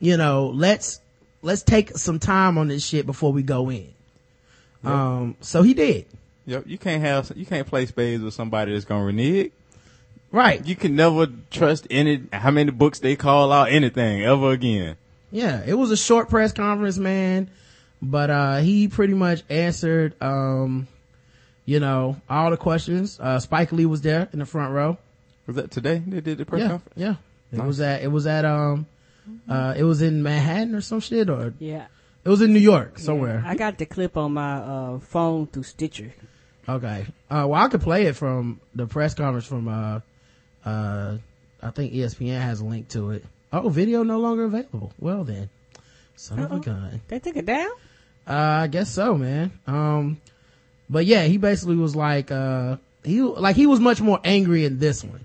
you 0.00 0.16
know, 0.16 0.48
let's, 0.54 1.00
let's 1.46 1.62
take 1.62 1.96
some 1.96 2.18
time 2.18 2.58
on 2.58 2.68
this 2.68 2.84
shit 2.84 3.06
before 3.06 3.32
we 3.32 3.42
go 3.42 3.70
in. 3.70 3.88
Um, 4.84 5.36
so 5.40 5.62
he 5.62 5.74
did. 5.74 6.06
Yep, 6.46 6.64
you 6.66 6.78
can't 6.78 7.02
have 7.02 7.32
you 7.34 7.46
can't 7.46 7.66
play 7.66 7.86
spades 7.86 8.22
with 8.22 8.34
somebody 8.34 8.72
that's 8.72 8.84
gonna 8.84 9.04
renege. 9.04 9.52
Right. 10.30 10.64
You 10.66 10.76
can 10.76 10.94
never 10.94 11.26
trust 11.50 11.86
any 11.90 12.22
how 12.32 12.50
many 12.50 12.70
books 12.70 12.98
they 13.00 13.16
call 13.16 13.52
out 13.52 13.70
anything 13.70 14.22
ever 14.22 14.50
again. 14.52 14.96
Yeah, 15.32 15.62
it 15.66 15.74
was 15.74 15.90
a 15.90 15.96
short 15.96 16.28
press 16.28 16.52
conference, 16.52 16.98
man. 16.98 17.50
But 18.02 18.30
uh 18.30 18.56
he 18.58 18.86
pretty 18.88 19.14
much 19.14 19.42
answered 19.48 20.14
um 20.22 20.86
you 21.64 21.80
know, 21.80 22.20
all 22.30 22.50
the 22.50 22.56
questions. 22.56 23.18
Uh 23.18 23.40
Spike 23.40 23.72
Lee 23.72 23.86
was 23.86 24.02
there 24.02 24.28
in 24.32 24.38
the 24.38 24.46
front 24.46 24.72
row. 24.72 24.98
Was 25.48 25.56
that 25.56 25.70
today 25.72 26.00
they 26.06 26.20
did 26.20 26.38
the 26.38 26.44
press 26.44 26.60
yeah, 26.60 26.68
conference? 26.68 26.94
yeah. 26.96 27.14
It 27.52 27.58
Nice. 27.58 27.66
was 27.66 27.80
at 27.80 28.02
it 28.02 28.08
was 28.08 28.26
at 28.28 28.44
um 28.44 28.86
uh 29.48 29.74
it 29.76 29.82
was 29.84 30.02
in 30.02 30.22
Manhattan 30.22 30.74
or 30.74 30.80
some 30.80 31.00
shit 31.00 31.28
or 31.30 31.54
Yeah. 31.58 31.86
it 32.24 32.28
was 32.28 32.40
in 32.42 32.52
New 32.52 32.60
York 32.60 32.98
somewhere. 32.98 33.42
I 33.46 33.54
got 33.56 33.78
the 33.78 33.86
clip 33.86 34.16
on 34.16 34.32
my 34.34 34.56
uh, 34.58 34.98
phone 34.98 35.46
through 35.46 35.64
Stitcher. 35.64 36.12
Okay. 36.68 37.06
Uh 37.30 37.46
well 37.48 37.54
I 37.54 37.68
could 37.68 37.80
play 37.82 38.06
it 38.06 38.16
from 38.16 38.60
the 38.74 38.86
press 38.86 39.14
conference 39.14 39.46
from 39.46 39.68
uh 39.68 40.00
uh 40.64 41.18
I 41.62 41.70
think 41.70 41.92
ESPN 41.92 42.40
has 42.40 42.60
a 42.60 42.64
link 42.64 42.88
to 42.90 43.10
it. 43.10 43.24
Oh, 43.52 43.68
video 43.68 44.02
no 44.02 44.18
longer 44.18 44.44
available. 44.44 44.92
Well 44.98 45.24
then, 45.24 45.48
son 46.16 46.38
of 46.40 46.52
a 46.52 46.58
gun. 46.60 47.00
They 47.08 47.18
took 47.18 47.36
it 47.36 47.46
down? 47.46 47.70
Uh, 48.26 48.32
I 48.62 48.66
guess 48.66 48.90
so, 48.90 49.16
man. 49.16 49.52
Um, 49.66 50.20
but 50.90 51.06
yeah, 51.06 51.24
he 51.24 51.38
basically 51.38 51.76
was 51.76 51.94
like, 51.94 52.30
uh, 52.32 52.76
he, 53.04 53.22
like 53.22 53.54
he 53.56 53.66
was 53.66 53.78
much 53.80 54.00
more 54.00 54.18
angry 54.24 54.64
in 54.64 54.78
this 54.80 55.02
one. 55.04 55.24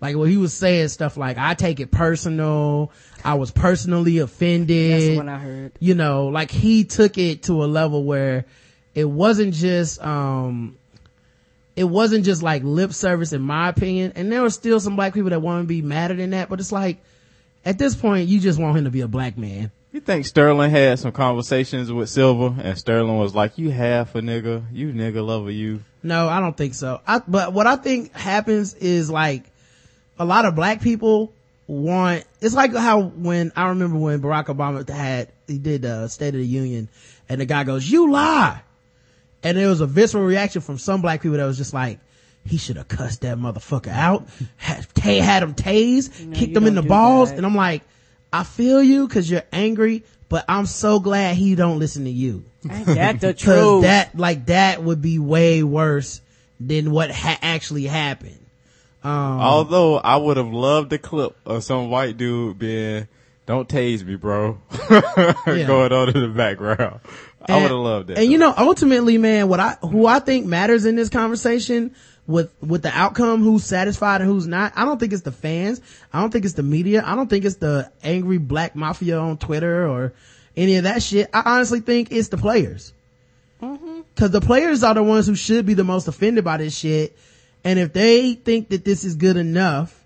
Like 0.00 0.16
when 0.16 0.30
he 0.30 0.36
was 0.36 0.54
saying 0.54 0.88
stuff 0.88 1.16
like, 1.16 1.38
I 1.38 1.54
take 1.54 1.80
it 1.80 1.90
personal. 1.90 2.92
I 3.24 3.34
was 3.34 3.50
personally 3.50 4.18
offended. 4.18 5.02
That's 5.02 5.16
what 5.16 5.28
I 5.28 5.38
heard. 5.38 5.72
You 5.80 5.94
know, 5.94 6.28
like 6.28 6.50
he 6.50 6.84
took 6.84 7.18
it 7.18 7.44
to 7.44 7.64
a 7.64 7.66
level 7.66 8.04
where 8.04 8.44
it 8.94 9.04
wasn't 9.04 9.54
just, 9.54 10.00
um, 10.04 10.76
it 11.74 11.84
wasn't 11.84 12.24
just 12.24 12.42
like 12.42 12.62
lip 12.64 12.92
service 12.92 13.32
in 13.32 13.42
my 13.42 13.68
opinion. 13.68 14.12
And 14.14 14.30
there 14.30 14.42
were 14.42 14.50
still 14.50 14.78
some 14.78 14.96
black 14.96 15.14
people 15.14 15.30
that 15.30 15.40
want 15.40 15.64
to 15.64 15.66
be 15.66 15.82
madder 15.82 16.14
than 16.14 16.30
that, 16.30 16.48
but 16.48 16.60
it's 16.60 16.72
like, 16.72 16.98
at 17.64 17.76
this 17.76 17.96
point, 17.96 18.28
you 18.28 18.40
just 18.40 18.58
want 18.58 18.78
him 18.78 18.84
to 18.84 18.90
be 18.90 19.00
a 19.00 19.08
black 19.08 19.36
man. 19.36 19.70
You 19.90 20.00
think 20.00 20.26
Sterling 20.26 20.70
had 20.70 20.98
some 20.98 21.12
conversations 21.12 21.90
with 21.90 22.08
Silver 22.08 22.54
and 22.62 22.78
Sterling 22.78 23.18
was 23.18 23.34
like, 23.34 23.58
you 23.58 23.70
half 23.70 24.14
a 24.14 24.20
nigga, 24.20 24.64
you 24.72 24.92
nigga 24.92 25.26
lover, 25.26 25.50
you. 25.50 25.82
No, 26.02 26.28
I 26.28 26.40
don't 26.40 26.56
think 26.56 26.74
so. 26.74 27.00
I, 27.06 27.20
but 27.26 27.52
what 27.52 27.66
I 27.66 27.76
think 27.76 28.12
happens 28.12 28.74
is 28.74 29.10
like 29.10 29.44
a 30.18 30.24
lot 30.24 30.44
of 30.44 30.54
black 30.54 30.80
people 30.80 31.32
want, 31.66 32.24
it's 32.40 32.54
like 32.54 32.74
how 32.74 33.00
when 33.02 33.52
I 33.56 33.68
remember 33.68 33.98
when 33.98 34.20
Barack 34.20 34.46
Obama 34.46 34.88
had, 34.88 35.28
he 35.46 35.58
did 35.58 35.82
the 35.82 36.08
State 36.08 36.28
of 36.34 36.40
the 36.40 36.46
Union 36.46 36.88
and 37.28 37.40
the 37.40 37.46
guy 37.46 37.64
goes, 37.64 37.88
you 37.90 38.10
lie. 38.10 38.62
And 39.42 39.56
there 39.56 39.68
was 39.68 39.80
a 39.80 39.86
visceral 39.86 40.24
reaction 40.24 40.60
from 40.62 40.78
some 40.78 41.00
black 41.02 41.22
people 41.22 41.36
that 41.38 41.44
was 41.44 41.56
just 41.58 41.72
like, 41.72 42.00
he 42.44 42.56
should 42.56 42.76
have 42.76 42.88
cussed 42.88 43.20
that 43.20 43.36
motherfucker 43.38 43.88
out, 43.88 44.26
had, 44.56 44.86
ta- 44.94 45.20
had 45.22 45.42
him 45.42 45.54
tased, 45.54 46.24
No, 46.26 46.34
kicked 46.36 46.56
him 46.56 46.66
in 46.66 46.74
the 46.74 46.82
balls. 46.82 47.30
that. 47.30 47.36
And 47.36 47.46
I'm 47.46 47.54
like, 47.54 47.82
I 48.32 48.42
feel 48.42 48.82
you 48.82 49.06
cause 49.08 49.28
you're 49.30 49.42
angry, 49.52 50.04
but 50.28 50.44
I'm 50.48 50.66
so 50.66 50.98
glad 51.00 51.36
he 51.36 51.54
don't 51.54 51.78
listen 51.78 52.04
to 52.04 52.10
you. 52.10 52.44
Ain't 52.70 52.86
that 52.86 53.20
the 53.20 53.34
truth? 53.34 53.82
that, 53.82 54.16
like, 54.16 54.46
that 54.46 54.82
would 54.82 55.00
be 55.02 55.18
way 55.18 55.62
worse 55.62 56.20
than 56.58 56.90
what 56.90 57.10
ha- 57.10 57.38
actually 57.42 57.84
happened. 57.84 58.38
Um, 59.02 59.12
Although 59.12 59.98
I 59.98 60.16
would 60.16 60.36
have 60.36 60.52
loved 60.52 60.90
the 60.90 60.98
clip 60.98 61.36
of 61.46 61.62
some 61.64 61.90
white 61.90 62.16
dude 62.16 62.58
being, 62.58 63.08
don't 63.46 63.68
tase 63.68 64.04
me, 64.04 64.16
bro. 64.16 64.58
Going 64.88 65.92
on 65.92 66.08
in 66.08 66.20
the 66.20 66.32
background. 66.34 67.00
I 67.48 67.54
would 67.56 67.70
have 67.70 67.80
loved 67.80 68.08
that. 68.08 68.18
And 68.18 68.30
you 68.30 68.38
know, 68.38 68.52
ultimately, 68.56 69.16
man, 69.16 69.48
what 69.48 69.60
I, 69.60 69.76
who 69.80 70.06
I 70.06 70.18
think 70.18 70.46
matters 70.46 70.84
in 70.84 70.96
this 70.96 71.08
conversation 71.08 71.94
with, 72.26 72.52
with 72.60 72.82
the 72.82 72.90
outcome, 72.90 73.42
who's 73.42 73.64
satisfied 73.64 74.20
and 74.20 74.28
who's 74.28 74.46
not, 74.46 74.72
I 74.76 74.84
don't 74.84 74.98
think 74.98 75.12
it's 75.12 75.22
the 75.22 75.32
fans. 75.32 75.80
I 76.12 76.20
don't 76.20 76.30
think 76.30 76.44
it's 76.44 76.54
the 76.54 76.62
media. 76.62 77.02
I 77.06 77.14
don't 77.14 77.30
think 77.30 77.44
it's 77.44 77.56
the 77.56 77.90
angry 78.02 78.38
black 78.38 78.76
mafia 78.76 79.18
on 79.18 79.38
Twitter 79.38 79.88
or 79.88 80.12
any 80.56 80.76
of 80.76 80.84
that 80.84 81.02
shit. 81.02 81.30
I 81.32 81.42
honestly 81.46 81.80
think 81.80 82.08
it's 82.10 82.28
the 82.28 82.36
players. 82.36 82.92
Cause 83.60 84.30
the 84.30 84.40
players 84.40 84.82
are 84.84 84.94
the 84.94 85.02
ones 85.02 85.26
who 85.26 85.34
should 85.34 85.64
be 85.64 85.74
the 85.74 85.84
most 85.84 86.06
offended 86.06 86.44
by 86.44 86.58
this 86.58 86.76
shit. 86.76 87.16
And 87.64 87.78
if 87.78 87.92
they 87.92 88.34
think 88.34 88.70
that 88.70 88.84
this 88.84 89.04
is 89.04 89.16
good 89.16 89.36
enough, 89.36 90.04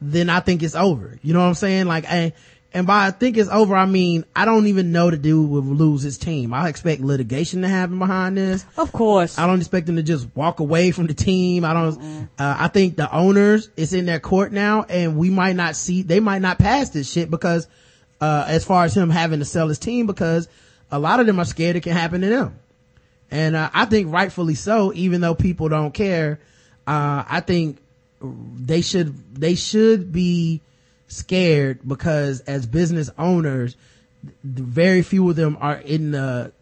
then 0.00 0.28
I 0.28 0.40
think 0.40 0.62
it's 0.62 0.74
over. 0.74 1.18
You 1.22 1.32
know 1.32 1.40
what 1.40 1.46
I'm 1.46 1.54
saying? 1.54 1.86
Like, 1.86 2.04
and, 2.08 2.32
and 2.74 2.86
by 2.86 3.06
I 3.06 3.10
think 3.10 3.36
it's 3.36 3.50
over, 3.50 3.76
I 3.76 3.86
mean, 3.86 4.24
I 4.34 4.44
don't 4.44 4.66
even 4.66 4.92
know 4.92 5.10
the 5.10 5.16
dude 5.16 5.50
will 5.50 5.62
lose 5.62 6.02
his 6.02 6.18
team. 6.18 6.54
I 6.54 6.68
expect 6.68 7.02
litigation 7.02 7.62
to 7.62 7.68
happen 7.68 7.98
behind 7.98 8.36
this. 8.36 8.64
Of 8.76 8.92
course. 8.92 9.38
I 9.38 9.46
don't 9.46 9.60
expect 9.60 9.86
them 9.86 9.96
to 9.96 10.02
just 10.02 10.28
walk 10.34 10.60
away 10.60 10.90
from 10.90 11.06
the 11.06 11.14
team. 11.14 11.64
I 11.64 11.74
don't, 11.74 12.28
uh, 12.38 12.56
I 12.58 12.68
think 12.68 12.96
the 12.96 13.12
owners, 13.14 13.70
it's 13.76 13.92
in 13.92 14.06
their 14.06 14.20
court 14.20 14.52
now 14.52 14.84
and 14.84 15.16
we 15.16 15.30
might 15.30 15.56
not 15.56 15.76
see, 15.76 16.02
they 16.02 16.20
might 16.20 16.40
not 16.40 16.58
pass 16.58 16.90
this 16.90 17.10
shit 17.10 17.30
because, 17.30 17.68
uh, 18.20 18.44
as 18.48 18.64
far 18.64 18.84
as 18.84 18.96
him 18.96 19.10
having 19.10 19.40
to 19.40 19.44
sell 19.44 19.68
his 19.68 19.78
team 19.78 20.06
because 20.06 20.48
a 20.90 20.98
lot 20.98 21.20
of 21.20 21.26
them 21.26 21.38
are 21.40 21.44
scared 21.44 21.76
it 21.76 21.82
can 21.82 21.92
happen 21.92 22.22
to 22.22 22.28
them. 22.28 22.58
And, 23.30 23.56
uh, 23.56 23.70
I 23.72 23.84
think 23.84 24.12
rightfully 24.12 24.54
so, 24.54 24.92
even 24.94 25.20
though 25.20 25.34
people 25.34 25.68
don't 25.68 25.92
care, 25.92 26.40
uh, 26.86 27.24
I 27.28 27.40
think 27.40 27.78
they 28.20 28.82
should, 28.82 29.34
they 29.34 29.54
should 29.54 30.12
be 30.12 30.60
scared 31.08 31.80
because 31.86 32.40
as 32.40 32.66
business 32.66 33.10
owners, 33.18 33.76
very 34.44 35.02
few 35.02 35.28
of 35.28 35.36
them 35.36 35.58
are 35.60 35.76
in 35.76 36.12
the, 36.12 36.52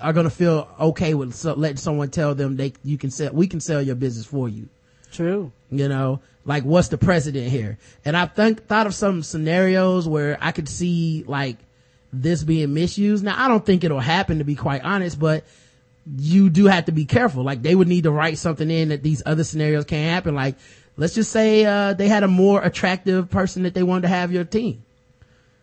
are 0.00 0.12
going 0.12 0.24
to 0.24 0.30
feel 0.30 0.68
okay 0.80 1.14
with 1.14 1.34
so, 1.34 1.54
letting 1.54 1.76
someone 1.76 2.10
tell 2.10 2.34
them 2.34 2.56
they, 2.56 2.72
you 2.84 2.98
can 2.98 3.10
sell, 3.10 3.32
we 3.32 3.46
can 3.46 3.60
sell 3.60 3.82
your 3.82 3.94
business 3.94 4.26
for 4.26 4.48
you. 4.48 4.68
True. 5.12 5.52
You 5.70 5.88
know, 5.88 6.20
like 6.44 6.64
what's 6.64 6.88
the 6.88 6.98
precedent 6.98 7.48
here? 7.48 7.78
And 8.04 8.16
I 8.16 8.26
think, 8.26 8.66
thought 8.66 8.86
of 8.86 8.94
some 8.94 9.22
scenarios 9.22 10.08
where 10.08 10.38
I 10.40 10.52
could 10.52 10.68
see 10.68 11.24
like 11.26 11.56
this 12.12 12.42
being 12.42 12.72
misused. 12.72 13.24
Now, 13.24 13.42
I 13.42 13.48
don't 13.48 13.64
think 13.64 13.84
it'll 13.84 14.00
happen 14.00 14.38
to 14.38 14.44
be 14.44 14.54
quite 14.54 14.82
honest, 14.82 15.18
but 15.18 15.44
you 16.16 16.48
do 16.50 16.66
have 16.66 16.86
to 16.86 16.92
be 16.92 17.04
careful. 17.04 17.42
Like 17.42 17.62
they 17.62 17.74
would 17.74 17.88
need 17.88 18.04
to 18.04 18.10
write 18.10 18.38
something 18.38 18.70
in 18.70 18.88
that 18.90 19.02
these 19.02 19.22
other 19.26 19.44
scenarios 19.44 19.84
can't 19.84 20.10
happen. 20.10 20.34
Like 20.34 20.56
let's 20.98 21.14
just 21.14 21.32
say, 21.32 21.64
uh, 21.64 21.94
they 21.94 22.08
had 22.08 22.24
a 22.24 22.28
more 22.28 22.62
attractive 22.62 23.30
person 23.30 23.62
that 23.62 23.72
they 23.72 23.82
wanted 23.82 24.02
to 24.02 24.08
have 24.08 24.32
your 24.32 24.44
team. 24.44 24.84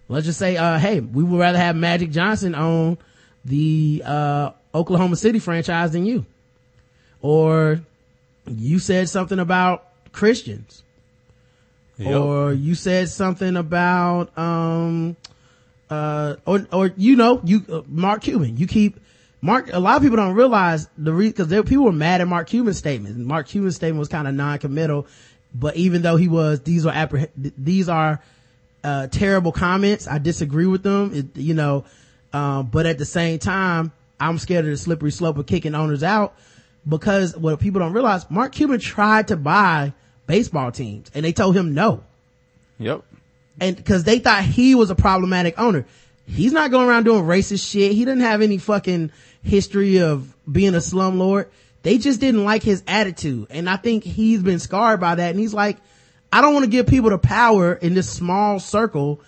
Let's 0.07 0.26
just 0.26 0.39
say, 0.39 0.55
uh, 0.57 0.80
hey, 0.80 0.99
we 0.99 1.23
would 1.23 1.39
rather 1.39 1.57
have 1.57 1.76
Magic 1.76 2.11
Johnson 2.11 2.55
on 2.55 2.97
the, 3.43 4.03
uh, 4.05 4.51
Oklahoma 4.73 5.15
City 5.15 5.39
franchise 5.39 5.91
than 5.91 6.05
you. 6.05 6.26
Or 7.22 7.81
you 8.47 8.80
said 8.80 9.09
something 9.09 9.39
about 9.39 9.88
Christians. 10.11 10.84
Yep. 11.97 12.22
Or 12.22 12.53
you 12.53 12.76
said 12.76 13.09
something 13.09 13.55
about, 13.55 14.38
um, 14.38 15.15
uh, 15.89 16.35
or, 16.45 16.67
or, 16.72 16.91
you 16.97 17.15
know, 17.15 17.41
you, 17.43 17.63
uh, 17.72 17.81
Mark 17.88 18.22
Cuban, 18.22 18.57
you 18.57 18.67
keep, 18.67 18.99
Mark, 19.45 19.69
a 19.72 19.80
lot 19.80 19.95
of 19.97 20.01
people 20.01 20.17
don't 20.17 20.34
realize 20.34 20.89
the 20.97 21.13
reason, 21.13 21.34
cause 21.34 21.47
people 21.69 21.85
were 21.85 21.91
mad 21.91 22.19
at 22.19 22.27
Mark 22.27 22.47
Cuban's 22.47 22.77
statement. 22.77 23.15
Mark 23.17 23.47
Cuban's 23.47 23.76
statement 23.76 23.99
was 23.99 24.07
kind 24.07 24.27
of 24.27 24.34
non-committal, 24.34 25.05
but 25.53 25.76
even 25.76 26.01
though 26.01 26.15
he 26.15 26.27
was, 26.27 26.61
these 26.61 26.85
are, 26.85 26.93
appreh- 26.93 27.30
these 27.38 27.88
are, 27.88 28.22
uh, 28.84 29.07
terrible 29.07 29.51
comments. 29.51 30.07
I 30.07 30.17
disagree 30.17 30.65
with 30.65 30.81
them, 30.81 31.11
it, 31.13 31.38
you 31.38 31.53
know, 31.53 31.85
um, 32.34 32.67
but 32.67 32.85
at 32.88 32.97
the 32.97 33.05
same 33.05 33.38
time, 33.39 33.91
I'm 34.19 34.38
scared 34.39 34.65
of 34.65 34.72
the 34.72 34.77
slippery 34.77 35.11
slope 35.11 35.38
of 35.38 35.45
kicking 35.45 35.76
owners 35.76 36.01
out 36.03 36.35
because 36.88 37.38
what 37.38 37.59
people 37.59 37.80
don't 37.80 37.93
realize, 37.93 38.30
Mark 38.31 38.51
Cuban 38.51 38.80
tried 38.80 39.27
to 39.27 39.38
buy 39.38 39.93
baseball 40.26 40.72
teams 40.72 41.11
and 41.13 41.23
they 41.23 41.34
told 41.34 41.55
him 41.55 41.73
no 41.76 42.03
Yep. 42.80 43.03
and 43.59 43.76
because 43.76 44.03
they 44.05 44.17
thought 44.19 44.43
he 44.43 44.73
was 44.73 44.89
a 44.89 44.95
problematic 44.95 45.59
owner. 45.59 45.85
He's 46.27 46.51
not 46.51 46.72
going 46.72 46.89
around 46.89 47.03
doing 47.03 47.23
racist 47.26 47.69
shit. 47.69 47.91
He 47.91 47.99
didn't 48.05 48.22
have 48.22 48.41
any 48.41 48.57
fucking 48.57 49.11
history 49.45 49.99
of 50.01 50.35
being 50.51 50.76
a 50.76 50.80
slumlord. 50.80 51.47
They 51.84 51.97
just 51.99 52.19
didn't 52.19 52.43
like 52.43 52.63
his 52.63 52.84
attitude. 52.88 53.47
And 53.51 53.69
I 53.69 53.77
think 53.77 54.03
he's 54.03 54.41
been 54.41 54.59
scarred 54.59 54.99
by 54.99 55.15
that. 55.15 55.30
And 55.30 55.39
he's 55.39 55.53
like, 55.53 55.77
I 56.31 56.41
don't 56.41 56.53
want 56.53 56.65
to 56.65 56.72
give 56.72 56.88
people 56.88 57.11
the 57.11 57.17
power 57.17 57.73
in 57.73 57.93
this 57.93 58.09
small 58.09 58.59
circle 58.59 59.22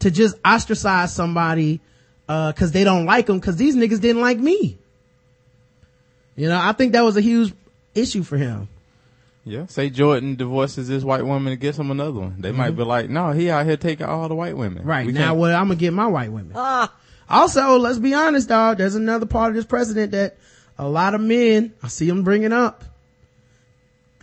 to 0.00 0.10
just 0.10 0.36
ostracize 0.44 1.14
somebody, 1.14 1.80
uh, 2.28 2.52
cause 2.52 2.72
they 2.72 2.84
don't 2.84 3.06
like 3.06 3.26
them 3.26 3.40
cause 3.40 3.56
these 3.56 3.74
niggas 3.76 4.00
didn't 4.00 4.20
like 4.20 4.38
me. 4.38 4.78
You 6.36 6.48
know, 6.48 6.58
I 6.60 6.72
think 6.72 6.92
that 6.92 7.02
was 7.02 7.16
a 7.16 7.20
huge 7.20 7.52
issue 7.94 8.22
for 8.22 8.36
him. 8.36 8.68
Yeah. 9.44 9.66
Say 9.66 9.90
Jordan 9.90 10.36
divorces 10.36 10.88
this 10.88 11.02
white 11.02 11.24
woman 11.24 11.52
and 11.52 11.60
gets 11.60 11.78
him 11.78 11.90
another 11.90 12.12
one. 12.20 12.36
They 12.38 12.52
might 12.52 12.70
be 12.76 12.84
like, 12.84 13.10
no, 13.10 13.32
he 13.32 13.50
out 13.50 13.66
here 13.66 13.76
taking 13.76 14.06
all 14.06 14.28
the 14.28 14.34
white 14.34 14.56
women. 14.56 14.80
Mm-hmm. 14.80 14.88
Right. 14.88 15.06
We 15.06 15.12
now, 15.12 15.28
can't- 15.28 15.38
what 15.38 15.52
I'm 15.52 15.64
gonna 15.66 15.76
get 15.76 15.92
my 15.92 16.06
white 16.06 16.30
women. 16.30 16.52
Also, 17.32 17.78
let's 17.78 17.98
be 17.98 18.12
honest, 18.12 18.50
dog. 18.50 18.76
There's 18.76 18.94
another 18.94 19.24
part 19.24 19.48
of 19.48 19.56
this 19.56 19.64
president 19.64 20.12
that 20.12 20.36
a 20.78 20.86
lot 20.86 21.14
of 21.14 21.22
men, 21.22 21.72
I 21.82 21.88
see 21.88 22.06
them 22.06 22.24
bringing 22.24 22.52
up, 22.52 22.84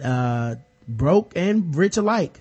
uh, 0.03 0.55
broke 0.87 1.33
and 1.35 1.75
rich 1.75 1.97
alike. 1.97 2.39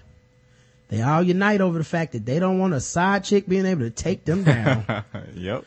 They 0.88 1.00
all 1.00 1.22
unite 1.22 1.62
over 1.62 1.78
the 1.78 1.84
fact 1.84 2.12
that 2.12 2.26
they 2.26 2.38
don't 2.38 2.58
want 2.58 2.74
a 2.74 2.80
side 2.80 3.24
chick 3.24 3.48
being 3.48 3.64
able 3.64 3.82
to 3.82 3.90
take 3.90 4.26
them 4.26 4.44
down. 4.44 4.84
yep. 5.34 5.64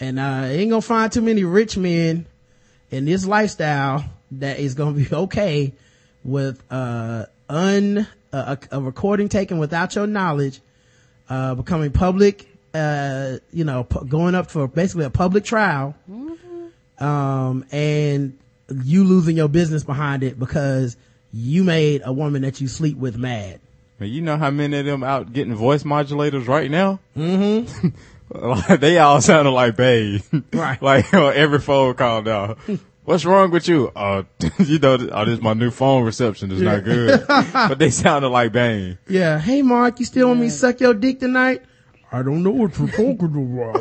and, 0.00 0.18
uh, 0.18 0.44
ain't 0.46 0.70
gonna 0.70 0.80
find 0.80 1.12
too 1.12 1.22
many 1.22 1.44
rich 1.44 1.76
men 1.76 2.24
in 2.90 3.04
this 3.04 3.26
lifestyle 3.26 4.04
that 4.32 4.58
is 4.58 4.74
gonna 4.74 4.96
be 4.96 5.06
okay 5.12 5.74
with, 6.24 6.62
uh, 6.70 7.26
un, 7.50 8.06
uh, 8.32 8.56
a, 8.72 8.76
a 8.76 8.80
recording 8.80 9.28
taken 9.28 9.58
without 9.58 9.94
your 9.94 10.06
knowledge, 10.06 10.60
uh, 11.28 11.54
becoming 11.54 11.92
public, 11.92 12.49
uh, 12.74 13.38
you 13.52 13.64
know, 13.64 13.84
pu- 13.84 14.04
going 14.06 14.34
up 14.34 14.50
for 14.50 14.68
basically 14.68 15.04
a 15.04 15.10
public 15.10 15.44
trial, 15.44 15.94
um, 16.98 17.64
and 17.70 18.38
you 18.84 19.04
losing 19.04 19.36
your 19.36 19.48
business 19.48 19.84
behind 19.84 20.22
it 20.22 20.38
because 20.38 20.96
you 21.32 21.64
made 21.64 22.02
a 22.04 22.12
woman 22.12 22.42
that 22.42 22.60
you 22.60 22.68
sleep 22.68 22.96
with 22.96 23.16
mad. 23.16 23.60
Man, 23.98 24.10
you 24.10 24.22
know 24.22 24.36
how 24.36 24.50
many 24.50 24.78
of 24.78 24.86
them 24.86 25.02
out 25.02 25.32
getting 25.32 25.54
voice 25.54 25.82
modulators 25.82 26.48
right 26.48 26.70
now? 26.70 27.00
Mm-hmm. 27.16 27.88
they 28.76 28.98
all 28.98 29.20
sounded 29.20 29.50
like 29.50 29.76
babe. 29.76 30.22
Right. 30.52 30.80
like 30.82 31.12
on 31.12 31.32
every 31.34 31.58
phone 31.58 31.94
call 31.94 32.22
now. 32.22 32.56
What's 33.04 33.24
wrong 33.24 33.50
with 33.50 33.66
you? 33.66 33.90
Uh, 33.96 34.22
you 34.58 34.78
know, 34.78 34.96
oh, 35.10 35.24
this 35.24 35.40
my 35.40 35.54
new 35.54 35.70
phone 35.70 36.04
reception 36.04 36.52
is 36.52 36.62
not 36.62 36.84
good. 36.84 37.24
but 37.26 37.78
they 37.78 37.90
sounded 37.90 38.28
like 38.28 38.52
Bane. 38.52 38.98
Yeah. 39.08 39.38
Hey, 39.38 39.62
Mark, 39.62 39.98
you 39.98 40.06
still 40.06 40.28
want 40.28 40.40
me 40.40 40.46
to 40.46 40.52
suck 40.52 40.80
your 40.80 40.94
dick 40.94 41.18
tonight? 41.18 41.62
I 42.12 42.22
don't 42.22 42.42
know 42.42 42.50
what 42.50 42.78
you're 42.78 42.88
talking 42.88 43.36
about. 43.36 43.80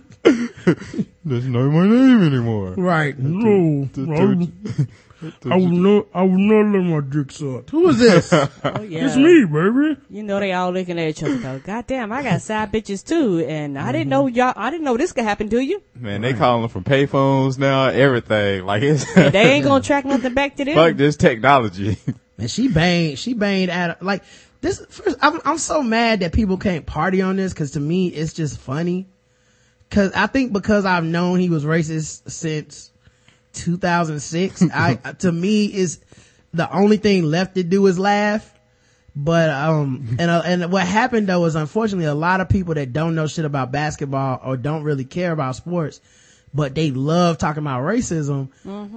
That's 1.24 1.44
not 1.44 1.70
my 1.70 1.86
name 1.86 2.24
anymore. 2.24 2.74
right. 2.74 3.16
No. 3.18 3.88
I 5.44 5.56
will 5.56 5.68
not, 5.68 6.06
I 6.14 6.22
will 6.22 6.38
not 6.38 6.72
let 6.72 6.84
my 6.84 7.00
dick 7.00 7.32
suck. 7.32 7.70
Who 7.70 7.88
is 7.88 7.98
this? 7.98 8.32
Oh, 8.32 8.48
yeah. 8.82 9.06
it's 9.06 9.16
me, 9.16 9.44
baby. 9.44 10.00
You 10.10 10.22
know 10.22 10.40
they 10.40 10.52
all 10.52 10.72
looking 10.72 10.98
at 10.98 11.08
each 11.08 11.22
other. 11.22 11.38
Go, 11.38 11.58
God 11.60 11.86
damn, 11.86 12.12
I 12.12 12.22
got 12.22 12.42
side 12.42 12.72
bitches 12.72 13.04
too, 13.04 13.44
and 13.44 13.78
I 13.78 13.92
didn't 13.92 14.08
know 14.08 14.26
mm-hmm. 14.26 14.36
y'all. 14.36 14.52
I 14.56 14.70
didn't 14.70 14.84
know 14.84 14.96
this 14.96 15.12
could 15.12 15.24
happen 15.24 15.48
to 15.50 15.60
you. 15.60 15.82
Man, 15.94 16.22
they 16.22 16.34
calling 16.34 16.68
from 16.68 16.84
payphones 16.84 17.58
now, 17.58 17.86
everything. 17.86 18.64
Like 18.64 18.82
it's 18.82 19.12
they 19.14 19.52
ain't 19.52 19.64
gonna 19.64 19.82
track 19.82 20.04
nothing 20.04 20.34
back 20.34 20.56
to 20.56 20.64
them. 20.64 20.74
fuck 20.74 20.96
this 20.96 21.16
technology. 21.16 21.96
And 22.38 22.50
she 22.50 22.68
banged, 22.68 23.18
she 23.18 23.32
banged 23.32 23.70
at, 23.70 24.02
like, 24.02 24.22
this, 24.60 24.84
first, 24.88 25.16
I'm, 25.20 25.40
I'm 25.44 25.58
so 25.58 25.82
mad 25.82 26.20
that 26.20 26.32
people 26.32 26.56
can't 26.56 26.86
party 26.86 27.22
on 27.22 27.36
this, 27.36 27.52
cause 27.52 27.72
to 27.72 27.80
me, 27.80 28.08
it's 28.08 28.32
just 28.32 28.58
funny. 28.58 29.08
Cause 29.90 30.12
I 30.14 30.26
think 30.26 30.52
because 30.52 30.84
I've 30.84 31.04
known 31.04 31.38
he 31.38 31.48
was 31.48 31.64
racist 31.64 32.30
since 32.30 32.90
2006, 33.52 34.64
I, 34.74 34.94
to 35.20 35.30
me, 35.30 35.66
is 35.66 36.00
the 36.52 36.70
only 36.70 36.96
thing 36.96 37.24
left 37.24 37.54
to 37.54 37.62
do 37.62 37.86
is 37.86 37.98
laugh. 37.98 38.52
But, 39.18 39.48
um, 39.48 40.16
and, 40.18 40.30
uh, 40.30 40.42
and 40.44 40.70
what 40.70 40.86
happened 40.86 41.26
though 41.28 41.44
is 41.46 41.54
unfortunately 41.54 42.04
a 42.04 42.14
lot 42.14 42.42
of 42.42 42.50
people 42.50 42.74
that 42.74 42.92
don't 42.92 43.14
know 43.14 43.26
shit 43.26 43.46
about 43.46 43.72
basketball 43.72 44.40
or 44.44 44.58
don't 44.58 44.82
really 44.82 45.06
care 45.06 45.32
about 45.32 45.56
sports, 45.56 46.00
but 46.52 46.74
they 46.74 46.90
love 46.90 47.38
talking 47.38 47.62
about 47.62 47.82
racism 47.82 48.50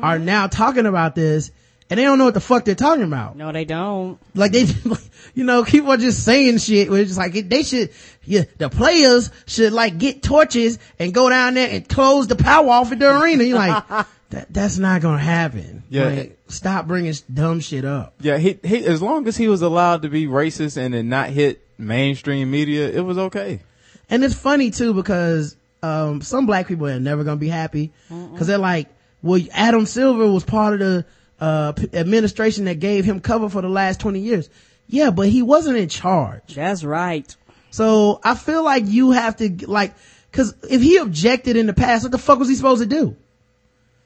are 0.04 0.20
now 0.20 0.48
talking 0.48 0.86
about 0.86 1.16
this 1.16 1.52
and 1.90 2.00
they 2.00 2.04
don't 2.04 2.18
know 2.18 2.26
what 2.26 2.34
the 2.36 2.40
fuck 2.40 2.66
they're 2.66 2.76
talking 2.76 3.04
about. 3.04 3.36
no, 3.36 3.52
they 3.52 3.66
don't. 3.66 4.20
Like 4.36 4.52
they, 4.52 4.66
you 5.34 5.44
know, 5.44 5.64
people 5.64 5.92
are 5.92 5.98
just 5.98 6.24
saying 6.24 6.60
shit. 6.60 6.90
Where 6.90 7.02
it's 7.02 7.10
just 7.10 7.20
like 7.20 7.34
they 7.50 7.64
should, 7.64 7.90
yeah, 8.24 8.44
the 8.58 8.70
players 8.70 9.32
should 9.48 9.74
like 9.74 9.98
get 9.98 10.22
torches 10.22 10.78
and 11.00 11.14
go 11.14 11.30
down 11.30 11.56
there 11.56 11.70
and 11.70 11.88
close 11.88 12.28
the 12.28 12.36
power 12.36 12.70
off 12.70 12.92
at 12.92 13.00
the 13.00 13.20
arena. 13.20 13.44
You're 13.44 13.58
like, 13.58 13.88
that, 14.30 14.54
that's 14.54 14.78
not 14.78 15.02
gonna 15.02 15.18
happen. 15.18 15.84
Yeah. 15.90 16.06
Like, 16.10 16.40
stop 16.48 16.88
bringing 16.88 17.14
dumb 17.34 17.60
shit 17.60 17.86
up. 17.86 18.14
yeah, 18.22 18.38
he, 18.38 18.60
he, 18.64 18.86
as 18.86 19.02
long 19.02 19.28
as 19.28 19.38
he 19.38 19.48
was 19.48 19.62
allowed 19.62 20.04
to 20.04 20.10
be 20.10 20.28
racist 20.28 20.78
and 20.78 20.94
it 20.94 21.04
not 21.04 21.30
hit 21.30 21.66
mainstream 21.78 22.52
media, 22.52 22.88
it 22.90 23.02
was 23.02 23.18
okay. 23.18 23.62
And 24.10 24.24
it's 24.24 24.36
funny 24.36 24.70
too 24.72 24.94
because, 24.94 25.56
um, 25.82 26.22
some 26.22 26.46
black 26.46 26.68
people 26.68 26.88
are 26.88 27.00
never 27.00 27.24
gonna 27.24 27.38
be 27.38 27.48
happy 27.50 27.92
because 28.10 28.48
they're 28.48 28.58
like, 28.58 28.88
well, 29.22 29.42
Adam 29.52 29.86
Silver 29.86 30.32
was 30.32 30.44
part 30.44 30.74
of 30.74 30.80
the, 30.80 31.06
uh, 31.42 31.74
administration 31.94 32.66
that 32.66 32.80
gave 32.80 33.06
him 33.06 33.20
cover 33.20 33.50
for 33.50 33.62
the 33.62 33.70
last 33.70 34.00
20 34.00 34.20
years. 34.20 34.50
Yeah, 34.88 35.12
but 35.12 35.30
he 35.30 35.42
wasn't 35.42 35.78
in 35.78 35.90
charge. 35.90 36.56
That's 36.56 36.84
right. 36.84 37.34
So 37.72 38.20
I 38.24 38.36
feel 38.36 38.64
like 38.64 38.84
you 38.88 39.12
have 39.12 39.38
to 39.38 39.68
like, 39.68 39.94
cause 40.32 40.56
if 40.70 40.82
he 40.82 40.98
objected 40.98 41.56
in 41.56 41.68
the 41.68 41.74
past, 41.74 42.04
what 42.04 42.12
the 42.12 42.18
fuck 42.18 42.40
was 42.40 42.50
he 42.50 42.56
supposed 42.56 42.82
to 42.82 42.88
do? 42.88 43.16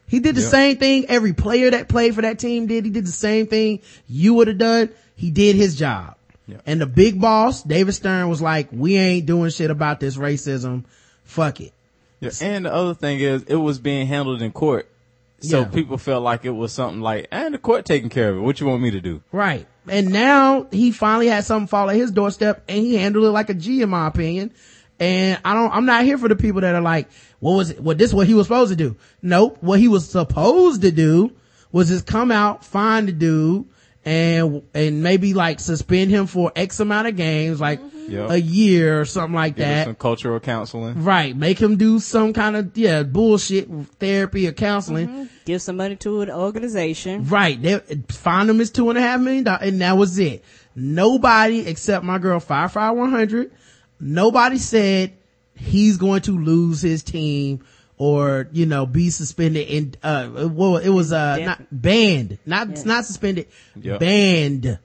He 0.07 0.19
did 0.19 0.35
the 0.35 0.41
Yeah. 0.41 0.47
same 0.47 0.77
thing 0.77 1.05
every 1.07 1.33
player 1.33 1.71
that 1.71 1.87
played 1.87 2.13
for 2.13 2.21
that 2.21 2.37
team 2.37 2.67
did. 2.67 2.83
He 2.85 2.91
did 2.91 3.05
the 3.05 3.11
same 3.11 3.47
thing 3.47 3.79
you 4.07 4.33
would 4.35 4.47
have 4.47 4.57
done. 4.57 4.89
He 5.15 5.31
did 5.31 5.55
his 5.55 5.75
job. 5.75 6.15
Yeah. 6.45 6.57
And 6.65 6.81
the 6.81 6.85
big 6.85 7.21
boss, 7.21 7.63
David 7.63 7.93
Stern 7.93 8.27
was 8.27 8.41
like, 8.41 8.67
we 8.71 8.97
ain't 8.97 9.25
doing 9.25 9.49
shit 9.49 9.71
about 9.71 10.01
this 10.01 10.17
racism. 10.17 10.83
Fuck 11.23 11.61
it. 11.61 11.71
Yeah. 12.19 12.31
And 12.41 12.65
the 12.65 12.73
other 12.73 12.93
thing 12.93 13.21
is, 13.21 13.43
it 13.43 13.55
was 13.55 13.79
being 13.79 14.07
handled 14.07 14.41
in 14.41 14.51
court. 14.51 14.89
So 15.43 15.59
Yeah. 15.59 15.65
people 15.65 15.97
felt 15.97 16.23
like 16.23 16.45
it 16.45 16.51
was 16.51 16.71
something 16.71 17.01
like, 17.01 17.27
and 17.31 17.53
the 17.53 17.57
court 17.57 17.85
taking 17.85 18.09
care 18.09 18.29
of 18.29 18.37
it. 18.37 18.39
What 18.39 18.59
you 18.59 18.67
want 18.67 18.81
me 18.81 18.91
to 18.91 19.01
do? 19.01 19.21
Right. 19.31 19.67
And 19.87 20.11
now 20.11 20.67
he 20.71 20.91
finally 20.91 21.27
had 21.27 21.43
something 21.43 21.67
fall 21.67 21.89
at 21.89 21.97
his 21.97 22.11
doorstep 22.11 22.63
and 22.69 22.77
he 22.79 22.95
handled 22.95 23.25
it 23.25 23.31
like 23.31 23.49
a 23.49 23.53
G 23.53 23.81
in 23.81 23.89
my 23.89 24.07
opinion. 24.07 24.51
And 24.99 25.37
I 25.43 25.53
don't, 25.53 25.71
I'm 25.73 25.85
not 25.85 26.05
here 26.05 26.17
for 26.17 26.29
the 26.29 26.37
people 26.37 26.61
that 26.61 26.73
are 26.75 26.81
like, 26.81 27.09
what 27.39 27.53
was 27.53 27.71
it? 27.71 27.81
What 27.81 27.97
this 27.97 28.11
is 28.11 28.15
what 28.15 28.25
he 28.25 28.33
was 28.33 28.47
supposed 28.47 28.69
to 28.71 28.77
do? 28.77 28.95
Nope. 29.21 29.57
What 29.59 29.79
he 29.79 29.89
was 29.89 30.07
supposed 30.09 30.81
to 30.83 30.91
do 30.91 31.33
was 31.73 31.89
just 31.89 32.05
come 32.05 32.31
out, 32.31 32.63
find 32.63 33.09
the 33.09 33.11
dude 33.11 33.65
and, 34.05 34.63
and 34.73 35.03
maybe 35.03 35.33
like 35.33 35.59
suspend 35.59 36.11
him 36.11 36.27
for 36.27 36.53
X 36.55 36.79
amount 36.79 37.07
of 37.09 37.17
games, 37.17 37.59
like 37.59 37.81
Yep. 38.07 38.29
a 38.31 38.41
year 38.41 39.01
or 39.01 39.05
something 39.05 39.33
like 39.35 39.55
Give 39.55 39.65
that. 39.65 39.85
some 39.85 39.95
cultural 39.95 40.39
counseling. 40.39 41.03
Right. 41.03 41.35
Make 41.35 41.59
him 41.59 41.77
do 41.77 41.99
some 41.99 42.33
kind 42.33 42.55
of, 42.55 42.77
yeah, 42.77 43.03
bullshit 43.03 43.69
therapy 43.99 44.47
or 44.47 44.51
counseling. 44.51 45.29
Give 45.45 45.61
some 45.61 45.77
money 45.77 45.95
to 45.97 46.21
an 46.21 46.29
organization. 46.31 47.27
Right. 47.27 47.61
They 47.61 47.79
find 48.09 48.49
him 48.49 48.59
his 48.59 48.71
two 48.71 48.89
and 48.89 48.97
a 48.97 49.01
half 49.01 49.19
million 49.21 49.43
dollars 49.45 49.67
and 49.67 49.81
that 49.81 49.97
was 49.97 50.17
it. 50.19 50.43
Nobody 50.75 51.59
except 51.67 52.03
my 52.03 52.17
girl 52.17 52.39
Firefly 52.39 52.89
100. 52.89 53.51
Nobody 53.99 54.57
said 54.57 55.13
he's 55.55 55.97
going 55.97 56.21
to 56.23 56.37
lose 56.37 56.81
his 56.81 57.03
team 57.03 57.63
or, 57.97 58.49
you 58.51 58.65
know, 58.65 58.85
be 58.85 59.09
suspended 59.11 59.67
and, 59.69 59.97
uh, 60.03 60.49
well, 60.51 60.77
it 60.77 60.89
was, 60.89 61.13
uh, 61.13 61.37
Def- 61.37 61.45
not 61.45 61.61
banned, 61.71 62.37
not, 62.45 62.85
not 62.85 63.05
suspended, 63.05 63.47
Yep. 63.79 63.99
banned 63.99 64.79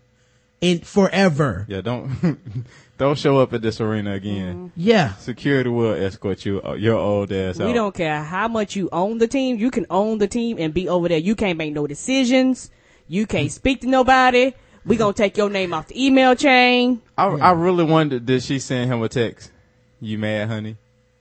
in 0.60 0.80
forever. 0.80 1.64
Yeah, 1.68 1.80
don't, 1.80 2.38
don't 2.98 3.16
show 3.16 3.38
up 3.38 3.52
at 3.52 3.62
this 3.62 3.80
arena 3.80 4.12
again. 4.14 4.56
Mm-hmm. 4.56 4.66
Yeah. 4.76 5.14
Security 5.14 5.70
will 5.70 5.94
escort 5.94 6.44
you, 6.44 6.60
uh, 6.62 6.74
your 6.74 6.96
old 6.96 7.32
ass 7.32 7.60
out. 7.60 7.68
We 7.68 7.72
don't 7.72 7.94
care 7.94 8.22
how 8.22 8.48
much 8.48 8.74
you 8.74 8.88
own 8.92 9.18
the 9.18 9.28
team. 9.28 9.56
You 9.56 9.70
can 9.70 9.86
own 9.88 10.18
the 10.18 10.26
team 10.26 10.58
and 10.58 10.74
be 10.74 10.88
over 10.88 11.08
there. 11.08 11.18
You 11.18 11.36
can't 11.36 11.56
make 11.56 11.72
no 11.72 11.86
decisions. 11.86 12.70
You 13.06 13.26
can't 13.26 13.48
mm. 13.48 13.52
speak 13.52 13.80
to 13.82 13.86
nobody. 13.86 14.52
We 14.84 14.96
gonna 14.96 15.12
take 15.12 15.36
your 15.36 15.48
name 15.48 15.72
off 15.72 15.88
the 15.88 16.06
email 16.06 16.34
chain. 16.34 17.00
I, 17.16 17.26
I 17.26 17.50
really 17.52 17.84
wondered, 17.84 18.26
did 18.26 18.42
she 18.42 18.58
send 18.58 18.92
him 18.92 19.02
a 19.02 19.08
text? 19.08 19.52
You 20.00 20.18
mad, 20.18 20.48
honey? 20.48 20.76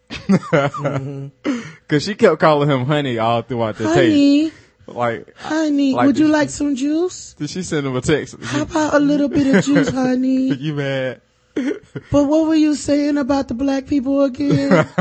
Mm-hmm. 0.10 1.60
Cause 1.88 2.04
she 2.04 2.16
kept 2.16 2.40
calling 2.40 2.70
him 2.70 2.86
honey 2.86 3.20
all 3.20 3.42
throughout 3.44 3.78
the 3.78 3.86
tape. 3.94 3.96
Honey, 4.12 4.52
Like, 4.88 5.36
honey, 5.38 5.94
Like 5.94 6.08
would 6.08 6.18
you 6.18 6.26
this- 6.26 6.34
like 6.34 6.50
some 6.50 6.76
juice? 6.76 7.34
did 7.34 7.50
she 7.50 7.62
send 7.62 7.86
him 7.86 7.96
a 7.96 8.02
text? 8.02 8.36
How 8.42 8.64
about 8.64 8.94
a 8.94 9.00
little 9.00 9.28
bit 9.30 9.56
of 9.56 9.64
juice, 9.64 9.90
honey? 9.94 10.54
you 10.56 10.74
mad? 10.74 11.22
But 12.12 12.24
what 12.26 12.48
were 12.48 12.56
you 12.56 12.76
saying 12.76 13.18
about 13.18 13.48
the 13.48 13.54
black 13.54 13.88
people 13.88 14.24
again? 14.24 14.86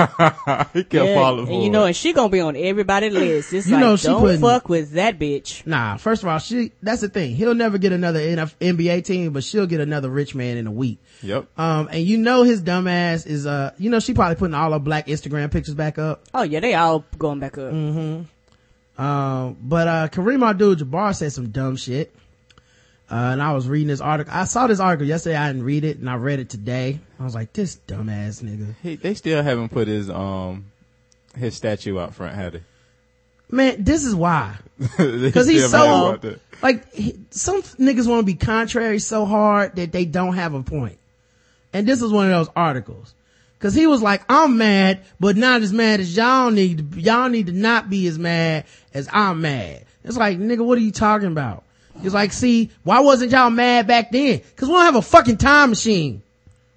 he 0.72 0.82
kept 0.84 0.92
Yeah, 0.94 1.14
following 1.14 1.48
and 1.52 1.62
you 1.62 1.70
know, 1.70 1.84
and 1.84 1.94
she 1.94 2.12
gonna 2.12 2.28
be 2.28 2.40
on 2.40 2.56
everybody's 2.56 3.12
list. 3.14 3.52
It's 3.52 3.66
You 3.66 3.74
like, 3.74 3.80
know 3.80 3.96
she 3.96 4.06
don't 4.08 4.20
putting- 4.20 4.40
fuck 4.40 4.68
with 4.68 4.92
that 4.92 5.18
bitch. 5.18 5.66
Nah, 5.66 5.96
first 5.98 6.22
of 6.22 6.28
all, 6.28 6.38
she, 6.38 6.72
that's 6.82 7.02
the 7.02 7.08
thing. 7.08 7.34
He'll 7.36 7.54
never 7.54 7.78
get 7.78 7.92
another 7.92 8.20
NF 8.20 8.54
NBA 8.60 9.04
team, 9.04 9.32
but 9.32 9.44
she'll 9.44 9.66
get 9.66 9.80
another 9.80 10.08
rich 10.10 10.34
man 10.34 10.56
in 10.56 10.66
a 10.66 10.72
week. 10.72 10.98
Yep. 11.22 11.46
Um, 11.58 11.88
and 11.92 12.02
you 12.02 12.18
know 12.18 12.42
his 12.42 12.60
dumb 12.60 12.88
ass 12.88 13.26
is, 13.26 13.46
uh, 13.46 13.72
you 13.78 13.90
know, 13.90 14.00
she 14.00 14.14
probably 14.14 14.36
putting 14.36 14.54
all 14.54 14.72
her 14.72 14.78
black 14.78 15.06
Instagram 15.08 15.50
pictures 15.50 15.74
back 15.74 15.98
up. 15.98 16.24
Oh 16.34 16.42
yeah, 16.42 16.60
they 16.60 16.74
all 16.74 17.04
going 17.18 17.40
back 17.40 17.58
up. 17.58 17.72
Mm. 17.72 18.26
Um, 18.98 19.56
but, 19.60 19.88
uh, 19.88 20.08
Kareem 20.08 20.42
Abdul-Jabbar 20.48 21.14
said 21.14 21.30
some 21.32 21.50
dumb 21.50 21.76
shit. 21.76 22.14
Uh, 23.08 23.14
and 23.14 23.42
I 23.42 23.52
was 23.52 23.68
reading 23.68 23.88
this 23.88 24.00
article. 24.00 24.32
I 24.34 24.44
saw 24.44 24.66
this 24.66 24.80
article 24.80 25.06
yesterday. 25.06 25.36
I 25.36 25.46
didn't 25.46 25.62
read 25.62 25.84
it 25.84 25.98
and 25.98 26.10
I 26.10 26.16
read 26.16 26.40
it 26.40 26.50
today. 26.50 26.98
I 27.20 27.24
was 27.24 27.34
like, 27.34 27.52
this 27.52 27.78
dumbass 27.86 28.42
nigga. 28.42 28.74
He, 28.82 28.96
they 28.96 29.14
still 29.14 29.42
haven't 29.42 29.68
put 29.68 29.86
his, 29.86 30.10
um, 30.10 30.66
his 31.36 31.54
statue 31.54 31.98
out 31.98 32.14
front, 32.14 32.34
have 32.34 32.54
they? 32.54 32.62
Man, 33.48 33.84
this 33.84 34.04
is 34.04 34.12
why. 34.12 34.56
Cause 34.96 35.46
he's 35.46 35.70
so, 35.70 36.18
like, 36.62 36.92
he, 36.92 37.16
some 37.30 37.62
niggas 37.62 38.08
want 38.08 38.26
to 38.26 38.26
be 38.26 38.34
contrary 38.34 38.98
so 38.98 39.24
hard 39.24 39.76
that 39.76 39.92
they 39.92 40.04
don't 40.04 40.34
have 40.34 40.54
a 40.54 40.64
point. 40.64 40.98
And 41.72 41.86
this 41.86 42.02
is 42.02 42.10
one 42.10 42.26
of 42.26 42.32
those 42.32 42.52
articles. 42.56 43.14
Cause 43.60 43.72
he 43.72 43.86
was 43.86 44.02
like, 44.02 44.22
I'm 44.28 44.58
mad, 44.58 45.04
but 45.20 45.36
not 45.36 45.62
as 45.62 45.72
mad 45.72 46.00
as 46.00 46.16
y'all 46.16 46.50
need 46.50 46.92
to, 46.92 47.00
y'all 47.00 47.28
need 47.28 47.46
to 47.46 47.52
not 47.52 47.88
be 47.88 48.08
as 48.08 48.18
mad 48.18 48.64
as 48.92 49.08
I'm 49.12 49.42
mad. 49.42 49.84
It's 50.02 50.16
like, 50.16 50.38
nigga, 50.38 50.64
what 50.64 50.76
are 50.76 50.82
you 50.82 50.92
talking 50.92 51.28
about? 51.28 51.62
He's 52.02 52.14
like, 52.14 52.32
see, 52.32 52.70
why 52.82 53.00
wasn't 53.00 53.32
y'all 53.32 53.50
mad 53.50 53.86
back 53.86 54.10
then? 54.10 54.40
Cause 54.56 54.68
we 54.68 54.74
don't 54.74 54.84
have 54.84 54.96
a 54.96 55.02
fucking 55.02 55.38
time 55.38 55.70
machine. 55.70 56.22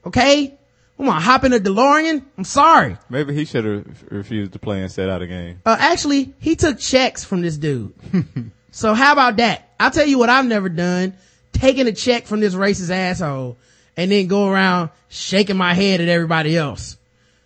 Okay? 0.06 0.54
I'm 0.98 1.06
gonna 1.06 1.20
hop 1.20 1.46
in 1.46 1.54
a 1.54 1.60
DeLorean? 1.60 2.24
I'm 2.38 2.44
sorry. 2.44 2.98
Maybe 3.10 3.34
he 3.34 3.46
should 3.46 3.64
have 3.64 4.04
refused 4.12 4.52
to 4.54 4.60
play 4.60 4.82
and 4.82 4.92
set 4.92 5.10
out 5.10 5.22
a 5.22 5.28
game. 5.28 5.62
Uh, 5.66 5.78
actually, 5.80 6.34
he 6.40 6.58
took 6.58 6.78
checks 6.78 7.24
from 7.24 7.42
this 7.42 7.58
dude. 7.58 7.94
so 8.72 8.94
how 8.94 9.14
about 9.14 9.38
that? 9.38 9.70
I'll 9.80 9.92
tell 9.92 10.06
you 10.06 10.18
what 10.18 10.30
I've 10.30 10.46
never 10.46 10.68
done. 10.68 11.14
Taking 11.54 11.88
a 11.88 11.94
check 11.94 12.26
from 12.26 12.42
this 12.42 12.54
racist 12.54 12.90
asshole 12.90 13.58
and 13.96 14.12
then 14.12 14.28
go 14.28 14.50
around 14.50 14.90
shaking 15.08 15.58
my 15.58 15.74
head 15.74 16.02
at 16.02 16.10
everybody 16.10 16.58
else. 16.58 16.98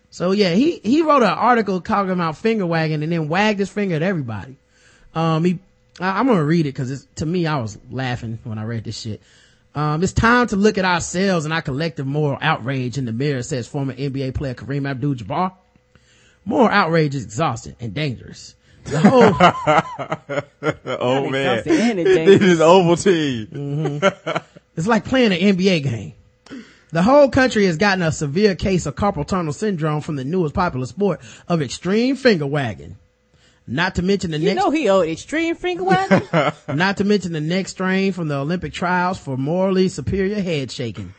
So 0.10 0.32
yeah, 0.32 0.54
he, 0.54 0.80
he 0.84 1.02
wrote 1.02 1.24
an 1.24 1.30
article 1.30 1.82
talking 1.82 2.12
about 2.12 2.38
finger 2.38 2.66
wagging 2.66 3.04
and 3.04 3.12
then 3.12 3.30
wagged 3.30 3.60
his 3.60 3.70
finger 3.70 3.96
at 3.96 4.04
everybody. 4.04 4.58
Um, 5.16 5.46
he, 5.46 5.60
I, 6.00 6.20
I'm 6.20 6.28
gonna 6.28 6.44
read 6.44 6.66
it 6.66 6.74
cause 6.74 6.90
it's, 6.92 7.08
to 7.16 7.26
me, 7.26 7.46
I 7.48 7.60
was 7.60 7.78
laughing 7.92 8.40
when 8.44 8.58
I 8.58 8.64
read 8.64 8.84
this 8.84 9.00
shit. 9.00 9.22
Um, 9.76 10.04
it's 10.04 10.14
time 10.14 10.48
to 10.48 10.56
look 10.56 10.78
at 10.78 10.86
ourselves 10.86 11.46
and 11.46 11.54
our 11.54 11.62
collective 11.64 12.06
moral 12.06 12.38
outrage 12.42 12.98
in 12.98 13.06
the 13.06 13.12
mirror, 13.12 13.42
says 13.42 13.68
former 13.68 13.94
NBA 13.94 14.36
player 14.36 14.54
Kareem 14.54 14.88
Abdul-Jabbar. 14.88 15.54
Moral 16.46 16.68
outrage 16.68 17.16
is 17.16 17.24
exhausting 17.24 17.76
and 17.80 17.94
dangerous. 17.94 18.56
The 18.84 19.00
whole, 19.00 19.34
oh 21.00 21.22
When 21.24 21.26
it 21.28 21.32
man, 21.32 21.64
comes 21.64 21.78
to 21.78 21.84
anything. 21.84 22.26
this 22.26 22.42
is 22.42 22.60
Ovaltine. 22.60 24.54
it's 24.76 24.88
like 24.88 25.06
playing 25.06 25.32
an 25.32 25.56
NBA 25.58 25.84
game. 25.84 26.14
The 26.92 27.02
whole 27.02 27.30
country 27.30 27.66
has 27.66 27.78
gotten 27.78 28.04
a 28.04 28.12
severe 28.12 28.54
case 28.56 28.86
of 28.86 28.94
carpal 28.96 29.26
tunnel 29.26 29.54
syndrome 29.54 30.02
from 30.02 30.16
the 30.18 30.24
newest 30.26 30.54
popular 30.54 30.86
sport 30.86 31.22
of 31.48 31.62
extreme 31.62 32.16
finger 32.16 32.46
wagging. 32.46 32.98
Not 33.66 33.96
to 33.96 34.02
mention 34.02 34.32
the 34.32 34.40
You 34.40 34.46
next 34.46 34.56
You 34.56 34.64
know 34.66 34.72
he 34.72 34.90
owed 34.90 35.08
extreme 35.08 35.56
finger 35.56 35.84
wagging. 35.84 36.28
Not 36.68 36.98
to 36.98 37.04
mention 37.04 37.32
the 37.32 37.42
next 37.42 37.72
strain 37.72 38.12
from 38.12 38.28
the 38.28 38.36
Olympic 38.36 38.74
trials 38.74 39.18
for 39.18 39.38
morally 39.38 39.90
superior 39.90 40.42
head 40.42 40.72
shaking. 40.72 41.14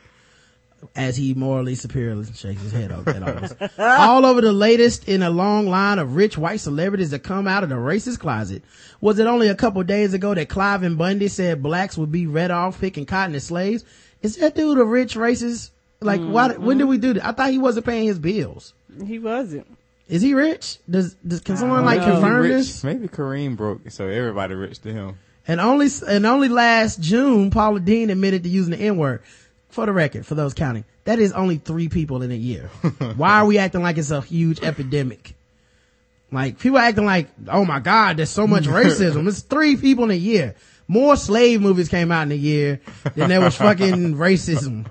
As 0.95 1.17
he 1.17 1.33
morally 1.33 1.75
superiorly 1.77 2.27
shakes 2.35 2.61
his 2.61 2.73
head 2.73 2.93
over 2.93 3.71
all 3.79 4.27
over 4.27 4.43
the 4.43 4.53
latest 4.53 5.09
in 5.09 5.23
a 5.23 5.31
long 5.31 5.67
line 5.67 5.99
of 5.99 6.15
rich 6.15 6.37
white 6.37 6.61
celebrities 6.61 7.11
that 7.13 7.21
come 7.21 7.49
out 7.49 7.63
of 7.63 7.71
the 7.71 7.75
racist 7.77 8.19
closet. 8.19 8.63
Was 9.01 9.19
it 9.19 9.27
only 9.27 9.49
a 9.49 9.55
couple 9.55 9.83
days 9.83 10.13
ago 10.13 10.35
that 10.35 10.51
Cliven 10.51 10.99
Bundy 10.99 11.29
said 11.29 11.63
blacks 11.63 11.97
would 11.97 12.13
be 12.13 12.27
read 12.27 12.51
off 12.51 12.81
picking 12.81 13.07
cotton 13.07 13.35
as 13.35 13.45
slaves? 13.45 13.83
Is 14.21 14.37
that 14.37 14.55
dude 14.55 14.77
a 14.77 14.85
rich 14.85 15.15
racist? 15.15 15.71
Like, 16.01 16.21
why, 16.21 16.49
mm-hmm. 16.49 16.65
when 16.65 16.77
did 16.77 16.85
we 16.85 16.99
do 16.99 17.15
that? 17.15 17.25
I 17.25 17.33
thought 17.33 17.51
he 17.51 17.59
wasn't 17.59 17.87
paying 17.87 18.07
his 18.07 18.19
bills. 18.19 18.75
he 19.07 19.19
wasn't. 19.19 19.67
Is 20.09 20.21
he 20.23 20.35
rich? 20.35 20.79
Does, 20.89 21.15
does 21.27 21.41
can 21.41 21.57
someone 21.57 21.85
like 21.85 22.01
Maybe 22.01 22.13
confirm 22.13 22.41
rich- 22.43 22.51
this? 22.53 22.85
Maybe 22.85 23.09
Kareem 23.09 23.57
broke, 23.57 23.91
so 23.91 24.07
everybody 24.07 24.55
rich 24.55 24.81
to 24.83 24.93
him. 24.93 25.19
And 25.49 25.61
only, 25.61 25.89
and 26.07 26.27
only 26.27 26.49
last 26.49 27.01
June, 27.01 27.51
Paula 27.51 27.81
Deen 27.81 28.11
admitted 28.11 28.43
to 28.45 28.49
using 28.49 28.73
the 28.73 28.79
N 28.85 28.97
word. 28.97 29.23
For 29.69 29.87
the 29.87 29.93
record, 29.93 30.25
for 30.25 30.37
those 30.37 30.55
counting, 30.55 30.85
that 31.03 31.19
is 31.19 31.33
only 31.33 31.57
three 31.57 31.89
people 31.89 32.23
in 32.23 32.31
a 32.31 32.37
year. 32.37 32.69
Why 33.17 33.41
are 33.41 33.47
we 33.47 33.59
acting 33.59 33.83
like 33.83 33.99
it's 33.99 34.13
a 34.13 34.21
huge 34.21 34.63
epidemic? 34.63 35.35
Like 36.31 36.61
people 36.61 36.79
acting 36.79 37.05
like, 37.05 37.29
oh 37.49 37.65
my 37.65 37.81
God, 37.81 38.17
there's 38.19 38.31
so 38.31 38.47
much 38.47 38.65
racism. 38.67 39.27
It's 39.27 39.41
three 39.41 39.77
people 39.77 40.05
in 40.05 40.11
a 40.13 40.15
year. 40.15 40.55
More 40.87 41.17
slave 41.17 41.61
movies 41.61 41.89
came 41.89 42.13
out 42.13 42.23
in 42.23 42.33
a 42.33 42.37
year 42.37 42.81
than 43.17 43.31
there 43.31 43.41
was 43.41 43.57
fucking 43.57 44.15
racism. 44.17 44.87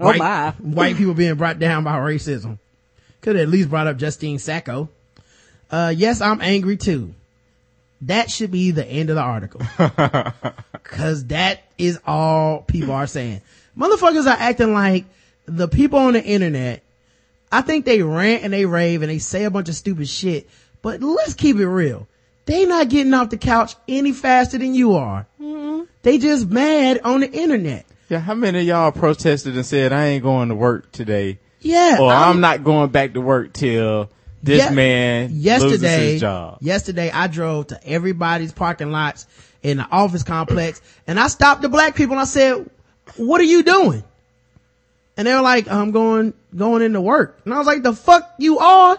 Oh 0.00 0.06
White, 0.06 0.18
my. 0.18 0.50
white 0.58 0.96
people 0.96 1.14
being 1.14 1.36
brought 1.36 1.58
down 1.60 1.84
by 1.84 1.96
racism. 1.96 2.58
Could 3.20 3.36
at 3.36 3.48
least 3.48 3.70
brought 3.70 3.86
up 3.86 3.96
Justine 3.96 4.38
Sacco. 4.38 4.88
Uh, 5.70 5.92
yes, 5.96 6.20
I'm 6.20 6.40
angry 6.40 6.76
too. 6.76 7.14
That 8.02 8.30
should 8.30 8.50
be 8.50 8.70
the 8.70 8.86
end 8.86 9.10
of 9.10 9.16
the 9.16 9.22
article. 9.22 9.62
Cause 10.84 11.26
that 11.26 11.62
is 11.78 11.98
all 12.06 12.60
people 12.60 12.92
are 12.92 13.06
saying. 13.06 13.40
Motherfuckers 13.76 14.26
are 14.26 14.38
acting 14.38 14.72
like 14.72 15.06
the 15.46 15.68
people 15.68 15.98
on 15.98 16.12
the 16.12 16.22
internet, 16.22 16.82
I 17.50 17.62
think 17.62 17.84
they 17.84 18.02
rant 18.02 18.42
and 18.42 18.52
they 18.52 18.66
rave 18.66 19.02
and 19.02 19.10
they 19.10 19.18
say 19.18 19.44
a 19.44 19.50
bunch 19.50 19.68
of 19.68 19.74
stupid 19.74 20.08
shit, 20.08 20.48
but 20.82 21.00
let's 21.02 21.34
keep 21.34 21.56
it 21.56 21.68
real. 21.68 22.06
They 22.44 22.64
not 22.64 22.88
getting 22.88 23.14
off 23.14 23.30
the 23.30 23.38
couch 23.38 23.74
any 23.88 24.12
faster 24.12 24.58
than 24.58 24.74
you 24.74 24.94
are. 24.94 25.26
They 26.02 26.18
just 26.18 26.48
mad 26.48 27.00
on 27.02 27.20
the 27.20 27.30
internet. 27.30 27.86
Yeah, 28.08 28.20
how 28.20 28.34
many 28.34 28.60
of 28.60 28.66
y'all 28.66 28.92
protested 28.92 29.56
and 29.56 29.66
said, 29.66 29.92
I 29.92 30.06
ain't 30.06 30.22
going 30.22 30.48
to 30.50 30.54
work 30.54 30.92
today? 30.92 31.40
Yeah. 31.66 31.98
Or 32.00 32.10
I'm- 32.12 32.30
I'm, 32.30 32.40
not 32.40 32.64
going 32.64 32.90
back 32.90 33.14
to 33.14 33.20
work 33.20 33.52
till 33.52 34.10
this 34.42 34.68
Ye- 34.68 34.74
man 34.74 35.30
loses 35.30 35.42
yesterday, 35.44 36.12
his 36.12 36.20
job. 36.20 36.58
yesterday 36.60 37.10
I 37.10 37.26
drove 37.26 37.68
to 37.68 37.86
everybody's 37.86 38.52
parking 38.52 38.92
lots 38.92 39.26
in 39.62 39.78
the 39.78 39.86
office 39.90 40.22
complex 40.22 40.80
and 41.06 41.18
I 41.18 41.26
stopped 41.28 41.62
the 41.62 41.68
black 41.68 41.96
people 41.96 42.12
and 42.14 42.20
I 42.20 42.24
said, 42.24 42.68
what 43.16 43.40
are 43.40 43.44
you 43.44 43.62
doing? 43.62 44.04
And 45.16 45.26
they 45.26 45.34
were 45.34 45.40
like, 45.40 45.68
I'm 45.68 45.90
going, 45.92 46.34
going 46.54 46.82
into 46.82 47.00
work. 47.00 47.40
And 47.44 47.54
I 47.54 47.58
was 47.58 47.66
like, 47.66 47.82
the 47.82 47.94
fuck 47.94 48.34
you 48.38 48.58
are? 48.58 48.98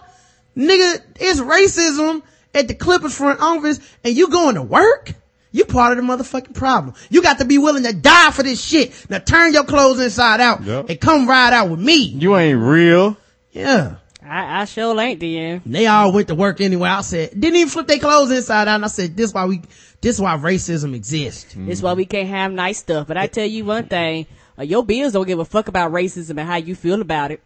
Nigga, 0.56 1.00
it's 1.16 1.40
racism 1.40 2.22
at 2.54 2.66
the 2.68 2.74
Clippers 2.74 3.16
front 3.16 3.40
office 3.40 3.78
and 4.04 4.16
you 4.16 4.28
going 4.28 4.56
to 4.56 4.62
work? 4.62 5.12
You 5.50 5.64
part 5.64 5.96
of 5.96 6.04
the 6.04 6.12
motherfucking 6.12 6.54
problem. 6.54 6.94
You 7.10 7.22
got 7.22 7.38
to 7.38 7.44
be 7.44 7.58
willing 7.58 7.84
to 7.84 7.92
die 7.92 8.30
for 8.32 8.42
this 8.42 8.62
shit. 8.62 8.92
Now 9.08 9.18
turn 9.18 9.52
your 9.54 9.64
clothes 9.64 10.00
inside 10.00 10.40
out 10.40 10.62
Yep. 10.62 10.90
and 10.90 11.00
come 11.00 11.28
ride 11.28 11.52
out 11.52 11.70
with 11.70 11.80
me. 11.80 11.96
You 11.96 12.36
ain't 12.36 12.58
real. 12.60 13.16
Yeah. 13.52 13.96
I, 14.22 14.60
I 14.60 14.64
sure 14.66 14.98
ain't 15.00 15.20
then. 15.20 15.62
And 15.64 15.74
they 15.74 15.86
all 15.86 16.12
went 16.12 16.28
to 16.28 16.34
work 16.34 16.60
anyway. 16.60 16.90
I 16.90 17.00
said, 17.00 17.30
didn't 17.30 17.56
even 17.56 17.68
flip 17.70 17.86
their 17.86 17.98
clothes 17.98 18.30
inside 18.30 18.68
out. 18.68 18.74
And 18.74 18.84
I 18.84 18.88
said, 18.88 19.16
this 19.16 19.32
why 19.32 19.46
we, 19.46 19.62
this 20.02 20.20
why 20.20 20.36
racism 20.36 20.94
exists. 20.94 21.54
This 21.56 21.80
why 21.80 21.94
we 21.94 22.04
can't 22.04 22.28
have 22.28 22.52
nice 22.52 22.78
stuff. 22.78 23.06
But 23.06 23.16
I 23.16 23.26
tell 23.26 23.46
you 23.46 23.64
one 23.64 23.86
thing, 23.86 24.26
uh, 24.58 24.64
your 24.64 24.84
bills 24.84 25.14
don't 25.14 25.26
give 25.26 25.38
a 25.38 25.46
fuck 25.46 25.68
about 25.68 25.92
racism 25.92 26.30
and 26.38 26.40
how 26.40 26.56
you 26.56 26.74
feel 26.74 27.00
about 27.00 27.30
it. 27.30 27.40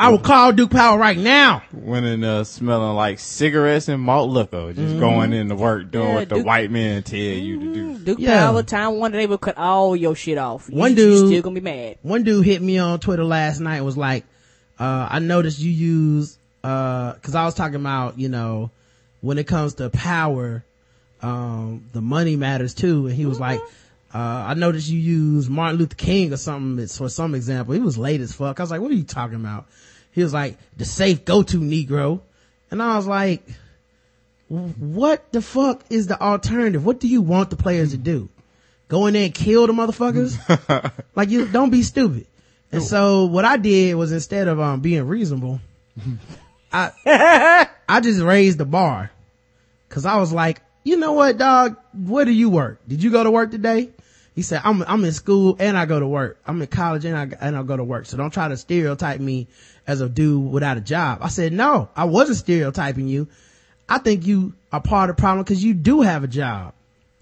I 0.00 0.08
will 0.08 0.18
call 0.18 0.52
Duke 0.52 0.70
Power 0.70 0.98
right 0.98 1.18
now. 1.18 1.62
Went 1.72 2.06
in 2.06 2.24
uh, 2.24 2.44
smelling 2.44 2.96
like 2.96 3.18
cigarettes 3.18 3.88
and 3.88 4.00
malt 4.02 4.30
liquor, 4.30 4.72
just 4.72 4.98
going 4.98 5.32
into 5.34 5.54
work 5.56 5.90
doing 5.90 6.08
Yeah, 6.08 6.14
what 6.14 6.28
the 6.30 6.34
Duke- 6.36 6.46
white 6.46 6.70
men 6.70 7.02
tell 7.02 7.18
you 7.18 7.60
to 7.60 7.74
do. 7.74 7.98
Duke 7.98 8.18
Yeah. 8.18 8.46
Power 8.46 8.62
time 8.62 8.94
one 8.98 9.12
day 9.12 9.18
they 9.18 9.26
will 9.26 9.36
cut 9.38 9.58
all 9.58 9.94
your 9.94 10.14
shit 10.16 10.38
off. 10.38 10.68
You- 10.70 10.78
One 10.78 10.90
you 10.92 10.96
dude- 10.96 11.26
still 11.28 11.42
gonna 11.42 11.54
be 11.54 11.60
mad. 11.60 11.98
One 12.02 12.22
dude 12.24 12.46
hit 12.46 12.62
me 12.62 12.78
on 12.78 12.98
Twitter 12.98 13.24
last 13.24 13.60
night 13.60 13.76
and 13.76 13.84
was 13.84 13.98
like, 13.98 14.24
uh, 14.78 15.08
I 15.10 15.18
noticed 15.18 15.58
you 15.60 15.70
use, 15.70 16.38
uh, 16.64 17.12
cause 17.14 17.34
I 17.34 17.44
was 17.44 17.54
talking 17.54 17.76
about, 17.76 18.18
you 18.18 18.30
know, 18.30 18.70
when 19.20 19.36
it 19.36 19.46
comes 19.46 19.74
to 19.74 19.90
power, 19.90 20.64
um, 21.22 21.84
the 21.92 22.00
money 22.00 22.36
matters 22.36 22.72
too. 22.72 23.06
And 23.06 23.14
he 23.14 23.26
was 23.26 23.38
like, 23.38 23.60
uh, 24.14 24.18
I 24.18 24.54
noticed 24.54 24.88
you 24.88 24.98
use 24.98 25.50
Martin 25.50 25.78
Luther 25.78 25.94
King 25.94 26.32
or 26.32 26.38
something 26.38 26.82
it's 26.82 26.96
for 26.96 27.10
some 27.10 27.34
example. 27.34 27.74
He 27.74 27.80
was 27.80 27.98
late 27.98 28.22
as 28.22 28.32
fuck. 28.32 28.58
I 28.58 28.62
was 28.62 28.70
like, 28.70 28.80
what 28.80 28.90
are 28.90 28.94
you 28.94 29.02
talking 29.04 29.36
about? 29.36 29.66
He 30.12 30.22
was 30.22 30.34
like, 30.34 30.56
the 30.76 30.84
safe 30.84 31.24
go-to 31.24 31.58
Negro. 31.58 32.20
And 32.70 32.82
I 32.82 32.96
was 32.96 33.06
like, 33.06 33.42
what 34.48 35.32
the 35.32 35.40
fuck 35.40 35.84
is 35.90 36.08
the 36.08 36.20
alternative? 36.20 36.84
What 36.84 37.00
do 37.00 37.08
you 37.08 37.22
want 37.22 37.50
the 37.50 37.56
players 37.56 37.92
to 37.92 37.96
do? 37.96 38.28
Go 38.88 39.06
in 39.06 39.14
there 39.14 39.24
and 39.24 39.34
kill 39.34 39.66
the 39.66 39.72
motherfuckers? 39.72 40.92
like 41.14 41.30
you, 41.30 41.46
don't 41.46 41.70
be 41.70 41.82
stupid. 41.82 42.26
And 42.72 42.82
so 42.82 43.26
what 43.26 43.44
I 43.44 43.56
did 43.56 43.94
was 43.94 44.12
instead 44.12 44.48
of, 44.48 44.60
um, 44.60 44.80
being 44.80 45.06
reasonable, 45.06 45.60
I, 46.72 47.68
I 47.88 48.00
just 48.00 48.20
raised 48.20 48.58
the 48.58 48.64
bar. 48.64 49.10
Cause 49.88 50.04
I 50.04 50.16
was 50.16 50.32
like, 50.32 50.62
you 50.84 50.96
know 50.96 51.12
what, 51.12 51.36
dog? 51.36 51.76
Where 51.92 52.24
do 52.24 52.30
you 52.30 52.48
work? 52.48 52.80
Did 52.86 53.02
you 53.02 53.10
go 53.10 53.24
to 53.24 53.30
work 53.30 53.50
today? 53.50 53.90
He 54.34 54.42
said, 54.42 54.62
I'm, 54.64 54.82
I'm 54.82 55.04
in 55.04 55.12
school 55.12 55.56
and 55.58 55.76
I 55.76 55.86
go 55.86 55.98
to 55.98 56.06
work. 56.06 56.38
I'm 56.46 56.60
in 56.62 56.68
college 56.68 57.04
and 57.04 57.16
I, 57.16 57.36
and 57.40 57.56
I 57.56 57.62
go 57.62 57.76
to 57.76 57.84
work. 57.84 58.06
So 58.06 58.16
don't 58.16 58.32
try 58.32 58.48
to 58.48 58.56
stereotype 58.56 59.20
me 59.20 59.48
as 59.86 60.00
a 60.00 60.08
dude 60.08 60.50
without 60.50 60.76
a 60.76 60.80
job. 60.80 61.18
I 61.20 61.28
said, 61.28 61.52
no, 61.52 61.88
I 61.96 62.04
wasn't 62.04 62.38
stereotyping 62.38 63.08
you. 63.08 63.28
I 63.88 63.98
think 63.98 64.26
you 64.26 64.54
are 64.72 64.80
part 64.80 65.10
of 65.10 65.16
the 65.16 65.20
problem 65.20 65.42
because 65.42 65.62
you 65.62 65.74
do 65.74 66.02
have 66.02 66.22
a 66.22 66.28
job. 66.28 66.74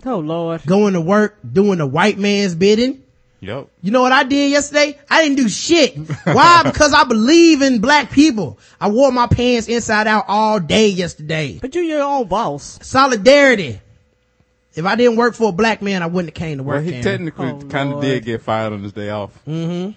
Oh 0.05 0.19
lord. 0.19 0.63
Going 0.67 0.95
to 0.95 1.01
work, 1.01 1.39
doing 1.51 1.79
the 1.79 1.87
white 1.87 2.19
man's 2.19 2.55
bidding. 2.55 3.03
Yep. 3.41 3.69
You 3.83 3.91
know 3.93 4.03
what 4.03 4.13
I 4.13 4.25
did 4.25 4.51
yesterday? 4.51 4.99
I 5.09 5.23
didn't 5.23 5.37
do 5.37 5.49
shit. 5.49 5.97
Why? 6.25 6.63
because 6.65 6.93
I 6.93 7.05
believe 7.05 7.63
in 7.63 7.81
black 7.81 8.11
people. 8.11 8.59
I 8.81 8.91
wore 8.91 9.13
my 9.13 9.29
pants 9.29 9.69
inside 9.69 10.07
out 10.07 10.25
all 10.29 10.59
day 10.61 10.89
yesterday. 10.89 11.59
But 11.61 11.75
you're 11.75 11.85
your 11.85 12.03
own 12.03 12.27
boss. 12.27 12.79
Solidarity. 12.83 13.81
If 14.79 14.87
I 14.87 14.95
didn't 14.95 15.17
work 15.17 15.35
for 15.35 15.49
a 15.49 15.53
black 15.53 15.83
man, 15.83 16.05
I 16.05 16.07
wouldn't 16.07 16.37
have 16.37 16.41
came 16.41 16.59
to 16.59 16.63
work. 16.63 16.77
Well, 16.77 16.85
he 16.85 16.91
Karen. 16.91 17.05
technically 17.05 17.49
Oh, 17.49 17.61
kind 17.69 17.93
of 17.93 18.01
did 18.01 18.25
get 18.25 18.43
fired 18.43 18.73
on 18.73 18.83
his 18.83 18.93
day 18.93 19.11
off. 19.11 19.33
Mm-hmm. 19.45 19.91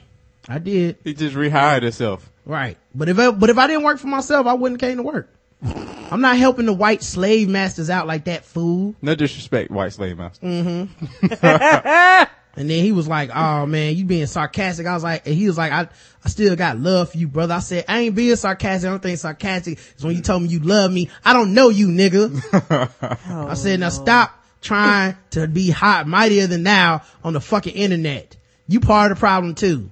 I 0.51 0.57
did. 0.57 0.97
He 1.03 1.13
just 1.13 1.35
rehired 1.35 1.83
himself. 1.83 2.29
Right. 2.45 2.77
But 2.95 3.07
if 3.07 3.19
I, 3.19 3.29
but 3.29 3.51
if 3.51 3.59
I 3.59 3.67
didn't 3.67 3.83
work 3.83 3.99
for 3.99 4.07
myself, 4.07 4.47
I 4.47 4.53
wouldn't 4.53 4.81
have 4.81 4.89
came 4.89 4.97
to 4.97 5.03
work. 5.03 5.29
I'm 5.63 6.21
not 6.21 6.35
helping 6.37 6.65
the 6.65 6.73
white 6.73 7.03
slave 7.03 7.47
masters 7.47 7.91
out 7.91 8.07
like 8.07 8.25
that 8.25 8.43
fool. 8.43 8.95
No 9.03 9.13
disrespect, 9.13 9.69
white 9.69 9.93
slave 9.93 10.17
master. 10.17 10.45
Mhm. 10.45 12.27
And 12.57 12.69
then 12.69 12.83
he 12.83 12.91
was 12.91 13.07
like, 13.07 13.29
"Oh 13.33 13.65
man, 13.65 13.95
you 13.95 14.03
being 14.03 14.25
sarcastic." 14.25 14.85
I 14.85 14.93
was 14.93 15.03
like, 15.03 15.25
and 15.25 15.33
he 15.33 15.47
was 15.47 15.57
like, 15.57 15.71
"I, 15.71 15.87
I 16.25 16.27
still 16.29 16.53
got 16.57 16.77
love 16.77 17.11
for 17.11 17.17
you, 17.17 17.29
brother." 17.29 17.53
I 17.53 17.59
said, 17.59 17.85
"I 17.87 17.99
ain't 18.01 18.15
being 18.15 18.35
sarcastic. 18.35 18.87
I 18.89 18.91
don't 18.91 19.01
think 19.01 19.19
sarcastic 19.19 19.79
is 19.97 20.03
when 20.03 20.15
you 20.15 20.21
told 20.21 20.43
me 20.43 20.49
you 20.49 20.59
love 20.59 20.91
me. 20.91 21.09
I 21.23 21.31
don't 21.31 21.53
know 21.53 21.69
you, 21.69 21.87
nigga." 21.87 22.89
I 23.49 23.53
said, 23.53 23.79
"Now 23.79 23.87
stop 23.87 24.37
trying 24.61 25.17
to 25.31 25.47
be 25.47 25.69
hot, 25.69 26.07
mightier 26.07 26.47
than 26.47 26.63
now 26.63 27.01
on 27.23 27.33
the 27.33 27.41
fucking 27.41 27.73
internet. 27.73 28.35
You 28.67 28.79
part 28.79 29.11
of 29.11 29.17
the 29.17 29.19
problem 29.19 29.55
too. 29.55 29.91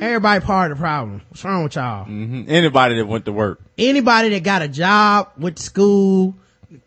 Everybody 0.00 0.44
part 0.44 0.72
of 0.72 0.78
the 0.78 0.82
problem. 0.82 1.22
What's 1.28 1.44
wrong 1.44 1.64
with 1.64 1.76
y'all? 1.76 2.04
hmm 2.04 2.44
Anybody 2.48 2.96
that 2.96 3.06
went 3.06 3.26
to 3.26 3.32
work. 3.32 3.60
Anybody 3.76 4.30
that 4.30 4.42
got 4.42 4.62
a 4.62 4.68
job, 4.68 5.28
went 5.38 5.58
to 5.58 5.62
school, 5.62 6.34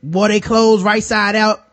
wore 0.02 0.28
their 0.30 0.40
clothes 0.40 0.82
right 0.84 1.04
side 1.04 1.36
out, 1.36 1.64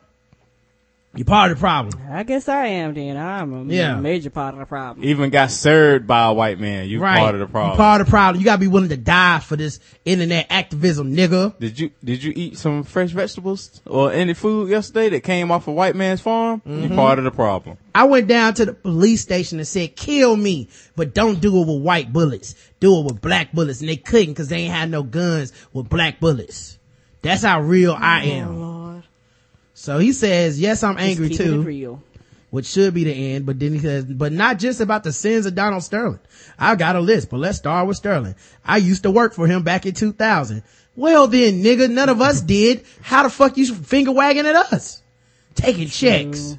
you 1.15 1.24
part 1.24 1.51
of 1.51 1.59
the 1.59 1.61
problem." 1.61 2.01
I 2.11 2.23
guess 2.23 2.49
I 2.49 2.66
am 2.66 2.95
then. 2.95 3.16
I'm 3.16 3.53
a 3.53 3.73
Yeah. 3.73 3.97
major 4.01 4.31
part 4.31 4.55
of 4.55 4.61
the 4.61 4.66
problem. 4.66 5.07
Even 5.07 5.31
got 5.31 5.51
served 5.51 6.07
by 6.07 6.24
a 6.24 6.32
white 6.32 6.61
man. 6.61 6.89
You 6.89 7.01
right. 7.01 7.19
part 7.19 7.35
of 7.35 7.41
the 7.41 7.47
problem. 7.47 7.73
You 7.73 7.77
part 7.77 8.01
of 8.01 8.07
the 8.07 8.11
problem. 8.11 8.41
You 8.41 8.45
gotta 8.45 8.61
be 8.61 8.69
willing 8.69 8.89
to 8.91 8.97
die 8.97 9.41
for 9.41 9.57
this 9.57 9.81
internet 10.05 10.47
activism, 10.51 11.15
nigga. 11.15 11.59
Did 11.59 11.78
you 11.78 11.91
did 12.05 12.23
you 12.23 12.32
eat 12.35 12.59
some 12.59 12.82
fresh 12.85 13.11
vegetables 13.11 13.81
or 13.87 14.12
any 14.12 14.35
food 14.35 14.70
yesterday 14.70 15.09
that 15.11 15.23
came 15.23 15.51
off 15.51 15.69
a 15.69 15.73
white 15.73 15.97
man's 15.97 16.20
farm? 16.20 16.62
You 16.65 16.73
mm-hmm. 16.73 16.97
part 16.97 17.19
of 17.19 17.24
the 17.24 17.31
problem. 17.31 17.77
I 17.95 18.05
went 18.05 18.28
down 18.28 18.55
to 18.55 18.65
the 18.66 18.73
police 18.73 19.20
station 19.20 19.59
and 19.59 19.66
said, 19.66 19.97
kill 19.97 20.37
me, 20.37 20.69
but 20.97 21.12
don't 21.12 21.41
do 21.41 21.61
it 21.61 21.66
with 21.66 21.82
white 21.82 22.12
bullets. 22.12 22.55
Do 22.78 23.01
it 23.01 23.05
with 23.05 23.20
black 23.20 23.53
bullets. 23.53 23.81
And 23.81 23.89
they 23.89 23.97
couldn't 23.97 24.35
cause 24.35 24.49
they 24.49 24.59
ain't 24.59 24.73
had 24.73 24.91
no 24.91 25.03
guns 25.03 25.53
with 25.73 25.89
black 25.89 26.20
bullets. 26.20 26.78
That's 27.23 27.43
how 27.43 27.61
real 27.61 27.97
I 27.99 28.24
am. 28.24 28.49
Oh, 28.49 28.59
Lord. 28.59 28.80
So 29.75 29.99
he 29.99 30.13
says, 30.13 30.61
yes, 30.61 30.83
I'm 30.83 30.99
angry 30.99 31.31
keeping 31.31 31.47
too. 31.47 31.61
It 31.63 31.65
real. 31.65 32.03
which 32.51 32.67
should 32.67 32.93
be 32.95 33.05
the 33.05 33.13
end. 33.35 33.47
But 33.47 33.59
then 33.59 33.73
he 33.73 33.79
says, 33.79 34.05
but 34.05 34.33
not 34.33 34.59
just 34.59 34.81
about 34.81 35.05
the 35.05 35.13
sins 35.13 35.47
of 35.47 35.55
Donald 35.55 35.83
Sterling. 35.83 36.21
I 36.59 36.77
got 36.77 36.97
a 36.97 37.01
list, 37.01 37.31
but 37.31 37.39
let's 37.39 37.59
start 37.59 37.87
with 37.87 37.97
Sterling. 37.97 38.35
I 38.65 38.77
used 38.79 39.05
to 39.05 39.11
work 39.11 39.33
for 39.35 39.47
him 39.47 39.63
back 39.63 39.87
in 39.87 39.95
2000. 39.95 40.63
Well 40.97 41.29
then, 41.29 41.63
nigga, 41.63 41.89
none 41.89 42.09
of 42.09 42.21
us 42.21 42.41
did. 42.41 42.85
How 43.01 43.23
the 43.23 43.31
fuck 43.31 43.57
you 43.57 43.75
finger 43.75 44.13
wagging 44.13 44.47
at 44.47 44.57
us? 44.57 45.03
Taking 45.55 45.89
checks. 45.89 46.59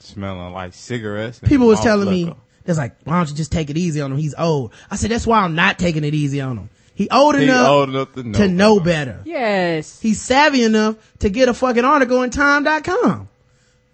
Smelling 0.00 0.52
like 0.52 0.72
cigarettes. 0.72 1.40
People 1.40 1.66
was 1.66 1.76
malt 1.78 1.84
telling 1.84 2.08
me, 2.08 2.24
liquor. 2.24 2.36
that's 2.64 2.78
like, 2.78 2.96
why 3.04 3.18
don't 3.18 3.28
you 3.28 3.36
just 3.36 3.52
take 3.52 3.68
it 3.68 3.76
easy 3.76 4.00
on 4.00 4.12
him? 4.12 4.18
He's 4.18 4.34
old. 4.38 4.72
I 4.90 4.96
said, 4.96 5.10
that's 5.10 5.26
why 5.26 5.40
I'm 5.40 5.54
not 5.54 5.78
taking 5.78 6.04
it 6.04 6.14
easy 6.14 6.40
on 6.40 6.56
him. 6.56 6.70
He 6.94 7.08
old 7.10 7.36
He 7.36 7.44
enough, 7.44 7.68
old 7.68 7.88
enough 7.88 8.12
to 8.14 8.22
know. 8.22 8.38
to 8.38 8.48
know 8.48 8.80
better. 8.80 9.20
Yes. 9.24 10.00
He's 10.00 10.20
savvy 10.20 10.62
enough 10.62 10.96
to 11.20 11.30
get 11.30 11.48
a 11.48 11.54
fucking 11.54 11.84
article 11.84 12.22
in 12.22 12.30
time.com. 12.30 13.28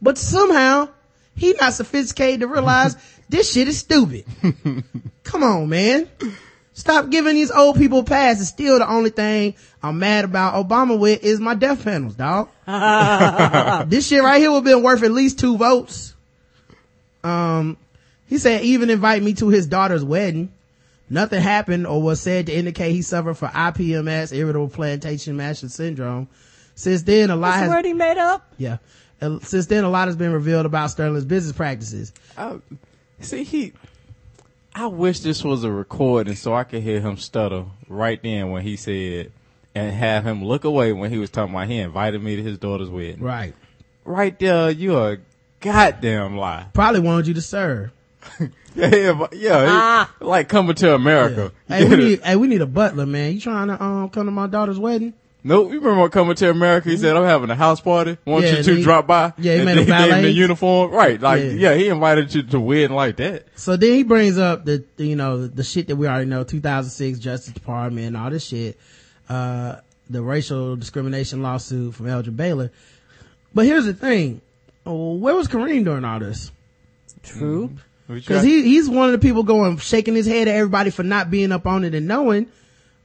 But 0.02 0.18
somehow, 0.18 0.88
he 1.36 1.54
not 1.60 1.72
sophisticated 1.74 2.40
to 2.40 2.46
realize 2.48 2.96
this 3.28 3.52
shit 3.52 3.68
is 3.68 3.78
stupid. 3.78 4.24
Come 5.24 5.42
on, 5.42 5.68
man. 5.68 6.08
Stop 6.72 7.10
giving 7.10 7.34
these 7.34 7.50
old 7.50 7.76
people 7.76 8.00
a 8.00 8.04
pass. 8.04 8.40
It's 8.40 8.50
still 8.50 8.78
the 8.78 8.88
only 8.88 9.10
thing 9.10 9.54
I'm 9.82 9.98
mad 9.98 10.24
about 10.24 10.54
Obama 10.54 10.98
with 10.98 11.24
is 11.24 11.40
my 11.40 11.54
death 11.54 11.82
panels, 11.84 12.14
dog. 12.14 12.48
this 13.88 14.06
shit 14.06 14.22
right 14.22 14.38
here 14.38 14.50
would 14.50 14.58
have 14.58 14.64
been 14.64 14.82
worth 14.82 15.02
at 15.02 15.10
least 15.10 15.38
two 15.40 15.56
votes. 15.56 16.14
Um, 17.24 17.76
he 18.26 18.38
said 18.38 18.62
even 18.62 18.90
invite 18.90 19.22
me 19.22 19.34
to 19.34 19.48
his 19.48 19.66
daughter's 19.66 20.04
wedding. 20.04 20.52
Nothing 21.10 21.40
happened 21.42 21.86
or 21.86 22.02
was 22.02 22.20
said 22.20 22.46
to 22.46 22.52
indicate 22.52 22.92
he 22.92 23.02
suffered 23.02 23.34
from 23.34 23.48
IPMS, 23.50 24.34
irritable 24.36 24.68
plantation 24.68 25.36
master 25.36 25.68
syndrome. 25.68 26.28
Since 26.74 27.02
then, 27.02 27.30
a 27.30 27.36
lot 27.36 27.48
That's 27.52 27.56
the 27.60 27.64
has, 27.64 27.70
word 27.70 27.84
he 27.86 27.92
made 27.94 28.18
up. 28.18 28.52
yeah. 28.58 28.76
Uh, 29.20 29.38
Since 29.40 29.66
then, 29.66 29.84
a 29.84 29.90
lot 29.90 30.06
has 30.08 30.16
been 30.16 30.32
revealed 30.32 30.64
about 30.66 30.90
Sterling's 30.90 31.24
business 31.24 31.56
practices. 31.56 32.12
I, 32.36 32.58
see, 33.20 33.42
he. 33.42 33.72
I 34.74 34.86
wish 34.86 35.20
this 35.20 35.42
was 35.42 35.64
a 35.64 35.72
recording 35.72 36.36
so 36.36 36.54
I 36.54 36.62
could 36.62 36.82
hear 36.84 37.00
him 37.00 37.16
stutter 37.16 37.64
right 37.88 38.22
then 38.22 38.50
when 38.50 38.62
he 38.62 38.76
said, 38.76 39.32
and 39.74 39.92
have 39.92 40.24
him 40.24 40.44
look 40.44 40.62
away 40.64 40.92
when 40.92 41.10
he 41.10 41.18
was 41.18 41.30
talking 41.30 41.52
about 41.54 41.66
he 41.68 41.78
invited 41.78 42.22
me 42.22 42.36
to 42.36 42.42
his 42.42 42.58
daughter's 42.58 42.90
wedding. 42.90 43.20
Right. 43.20 43.54
Right 44.04 44.38
there, 44.38 44.70
you 44.70 44.96
a 44.98 45.18
goddamn 45.60 46.36
lie. 46.36 46.66
Probably 46.74 47.00
wanted 47.00 47.26
you 47.26 47.34
to 47.34 47.42
serve. 47.42 47.90
Yeah, 48.74 48.94
yeah, 48.94 49.12
but- 49.12 49.32
yeah, 49.32 49.60
he- 49.62 49.66
Ah. 49.70 50.14
like 50.20 50.48
coming 50.48 50.76
to 50.76 50.94
America. 50.94 51.50
Hey, 51.66 51.88
we 51.88 51.96
need, 51.96 52.20
hey, 52.22 52.36
we 52.36 52.46
need 52.46 52.60
a 52.60 52.66
butler, 52.66 53.06
man. 53.06 53.32
You 53.34 53.40
trying 53.40 53.68
to, 53.68 53.82
um, 53.82 54.08
come 54.10 54.26
to 54.26 54.30
my 54.30 54.46
daughter's 54.46 54.78
wedding? 54.78 55.14
Nope, 55.42 55.72
you 55.72 55.80
remember 55.80 56.08
coming 56.10 56.34
to 56.36 56.50
America? 56.50 56.88
He 56.90 56.96
said, 56.96 57.16
"I'm 57.16 57.24
having 57.24 57.48
a 57.50 57.54
house 57.56 57.80
party. 57.80 58.18
Want 58.24 58.44
Yeah, 58.44 58.56
you 58.58 58.62
to 58.64 58.74
he- 58.76 58.82
drop 58.82 59.06
by?" 59.06 59.32
yeah, 59.38 59.52
he 59.54 59.58
and 59.60 59.64
made 59.64 59.72
a 59.78 59.80
they 59.80 59.86
gave 59.86 59.94
him 59.96 60.08
valet. 60.10 60.22
the 60.22 60.30
uniform, 60.32 60.90
right? 60.92 61.20
Like, 61.20 61.42
Yeah. 61.42 61.50
yeah. 61.50 61.74
he 61.74 61.88
invited 61.88 62.34
you 62.34 62.42
to 62.44 62.60
wedding 62.60 62.94
like 62.94 63.16
that. 63.16 63.46
So 63.56 63.76
then 63.76 63.94
he 63.94 64.02
brings 64.04 64.36
up 64.38 64.64
the, 64.64 64.84
the, 64.96 65.06
you 65.06 65.16
know, 65.16 65.46
the 65.46 65.64
shit 65.64 65.88
that 65.88 65.96
we 65.96 66.06
already 66.06 66.26
know, 66.26 66.44
2006 66.44 67.18
Justice 67.20 67.52
Department 67.54 68.06
and 68.08 68.16
all 68.16 68.30
this 68.30 68.46
shit, 68.46 68.78
uh, 69.28 69.76
the 70.10 70.22
racial 70.22 70.76
discrimination 70.76 71.42
lawsuit 71.42 71.94
from 71.94 72.08
Elgin 72.08 72.34
Baylor. 72.34 72.70
But 73.54 73.64
here's 73.66 73.86
the 73.86 73.94
thing. 73.94 74.40
Oh, 74.86 75.14
Where 75.14 75.34
was 75.34 75.48
Kareem 75.48 75.84
during 75.84 76.04
all 76.04 76.18
this? 76.20 76.50
True. 77.22 77.66
We 77.66 77.76
Cause 78.26 78.42
he, 78.42 78.62
he's 78.62 78.88
one 78.88 79.06
of 79.06 79.12
the 79.12 79.18
people 79.26 79.42
going, 79.42 79.76
shaking 79.78 80.14
his 80.14 80.26
head 80.26 80.48
at 80.48 80.54
everybody 80.54 80.90
for 80.90 81.02
not 81.02 81.30
being 81.30 81.52
up 81.52 81.66
on 81.66 81.84
it 81.84 81.94
and 81.94 82.08
knowing. 82.08 82.46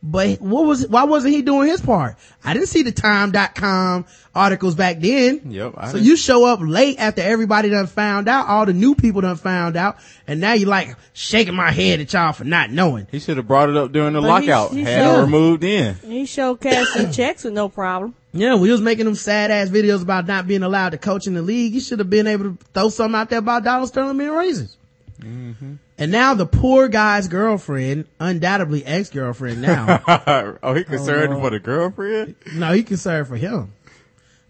But 0.06 0.42
what 0.42 0.66
was, 0.66 0.86
why 0.88 1.06
wasn't 1.06 1.34
he 1.34 1.42
doing 1.42 1.70
his 1.70 1.80
part? 1.82 2.16
I 2.44 2.54
didn't 2.54 2.68
see 2.68 2.84
the 2.84 2.92
time.com 2.92 4.06
articles 4.36 4.76
back 4.76 5.00
then. 5.00 5.42
Yep, 5.46 5.74
I 5.78 5.88
so 5.88 5.94
didn't- 5.94 6.08
you 6.08 6.18
show 6.18 6.46
up 6.46 6.60
late 6.62 7.00
after 7.00 7.22
everybody 7.22 7.70
done 7.70 7.88
found 7.88 8.28
out, 8.28 8.48
all 8.48 8.66
the 8.66 8.74
new 8.74 8.96
people 8.96 9.22
done 9.22 9.38
found 9.38 9.76
out, 9.78 9.98
and 10.28 10.42
now 10.42 10.54
you're 10.54 10.68
like 10.70 10.96
shaking 11.14 11.56
my 11.56 11.72
head 11.72 12.00
at 12.02 12.12
y'all 12.12 12.34
for 12.34 12.44
not 12.44 12.70
knowing. 12.72 13.08
he 13.12 13.20
should 13.20 13.38
have 13.38 13.48
brought 13.48 13.70
it 13.70 13.78
up 13.78 13.92
during 13.94 14.14
the 14.14 14.22
But 14.22 14.28
lockout. 14.46 14.72
he 14.74 14.84
Had 14.84 15.04
should. 15.06 15.20
it 15.20 15.22
removed 15.22 15.64
in. 15.64 15.96
He 15.96 16.26
showed 16.26 16.60
casting 16.60 17.12
checks 17.12 17.44
with 17.46 17.54
no 17.54 17.70
problem. 17.70 18.14
Yeah, 18.34 18.56
we 18.56 18.72
was 18.72 18.82
making 18.82 19.06
them 19.06 19.16
sad 19.16 19.52
ass 19.52 19.70
videos 19.70 20.02
about 20.02 20.28
not 20.28 20.48
being 20.48 20.64
allowed 20.64 20.90
to 20.90 20.98
coach 20.98 21.28
in 21.28 21.34
the 21.36 21.42
league. 21.42 21.74
You 21.74 21.80
should 21.80 22.00
have 22.00 22.10
been 22.10 22.26
able 22.28 22.46
to 22.46 22.58
throw 22.74 22.90
something 22.90 23.16
out 23.18 23.30
there 23.30 23.40
about 23.40 23.64
Donald 23.64 23.88
Sterling 23.90 24.18
being 24.18 24.32
racist. 24.32 24.76
Mm-hmm. 25.20 25.76
And 25.98 26.12
now 26.12 26.34
the 26.34 26.46
poor 26.46 26.88
guy's 26.88 27.28
girlfriend, 27.28 28.06
undoubtedly 28.20 28.86
ex-girlfriend 28.86 29.62
now, 29.62 30.02
oh, 30.64 30.74
he 30.74 30.84
concerned 30.84 31.34
oh, 31.34 31.42
for 31.42 31.50
the 31.50 31.60
girlfriend. 31.60 32.36
no, 32.54 32.72
he 32.74 32.84
concerned 32.84 33.28
for 33.28 33.38
him. 33.38 33.74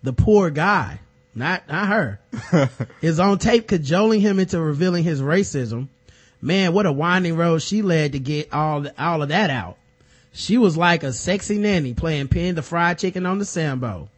The 0.02 0.14
poor 0.14 0.49
guy, 0.49 0.99
not, 1.35 1.68
not 1.68 1.88
her, 1.88 2.19
is 3.02 3.19
on 3.19 3.40
tape 3.40 3.68
cajoling 3.68 4.22
him 4.22 4.40
into 4.40 4.60
revealing 4.60 5.03
his 5.03 5.22
racism. 5.22 5.88
Man, 6.41 6.73
what 6.73 6.85
a 6.85 6.91
winding 6.91 7.38
road 7.38 7.61
she 7.61 7.81
led 7.81 8.11
to 8.14 8.19
get 8.19 8.53
all, 8.53 8.85
all 8.98 9.22
of 9.22 9.30
that 9.30 9.49
out. 9.49 9.77
She 10.34 10.57
was 10.57 10.76
like 10.76 11.03
a 11.03 11.14
sexy 11.14 11.57
nanny 11.57 11.94
playing 11.94 12.27
pin 12.27 12.56
the 12.56 12.61
fried 12.61 12.98
chicken 12.98 13.26
on 13.26 13.38
the 13.38 13.45
sambo. 13.45 14.10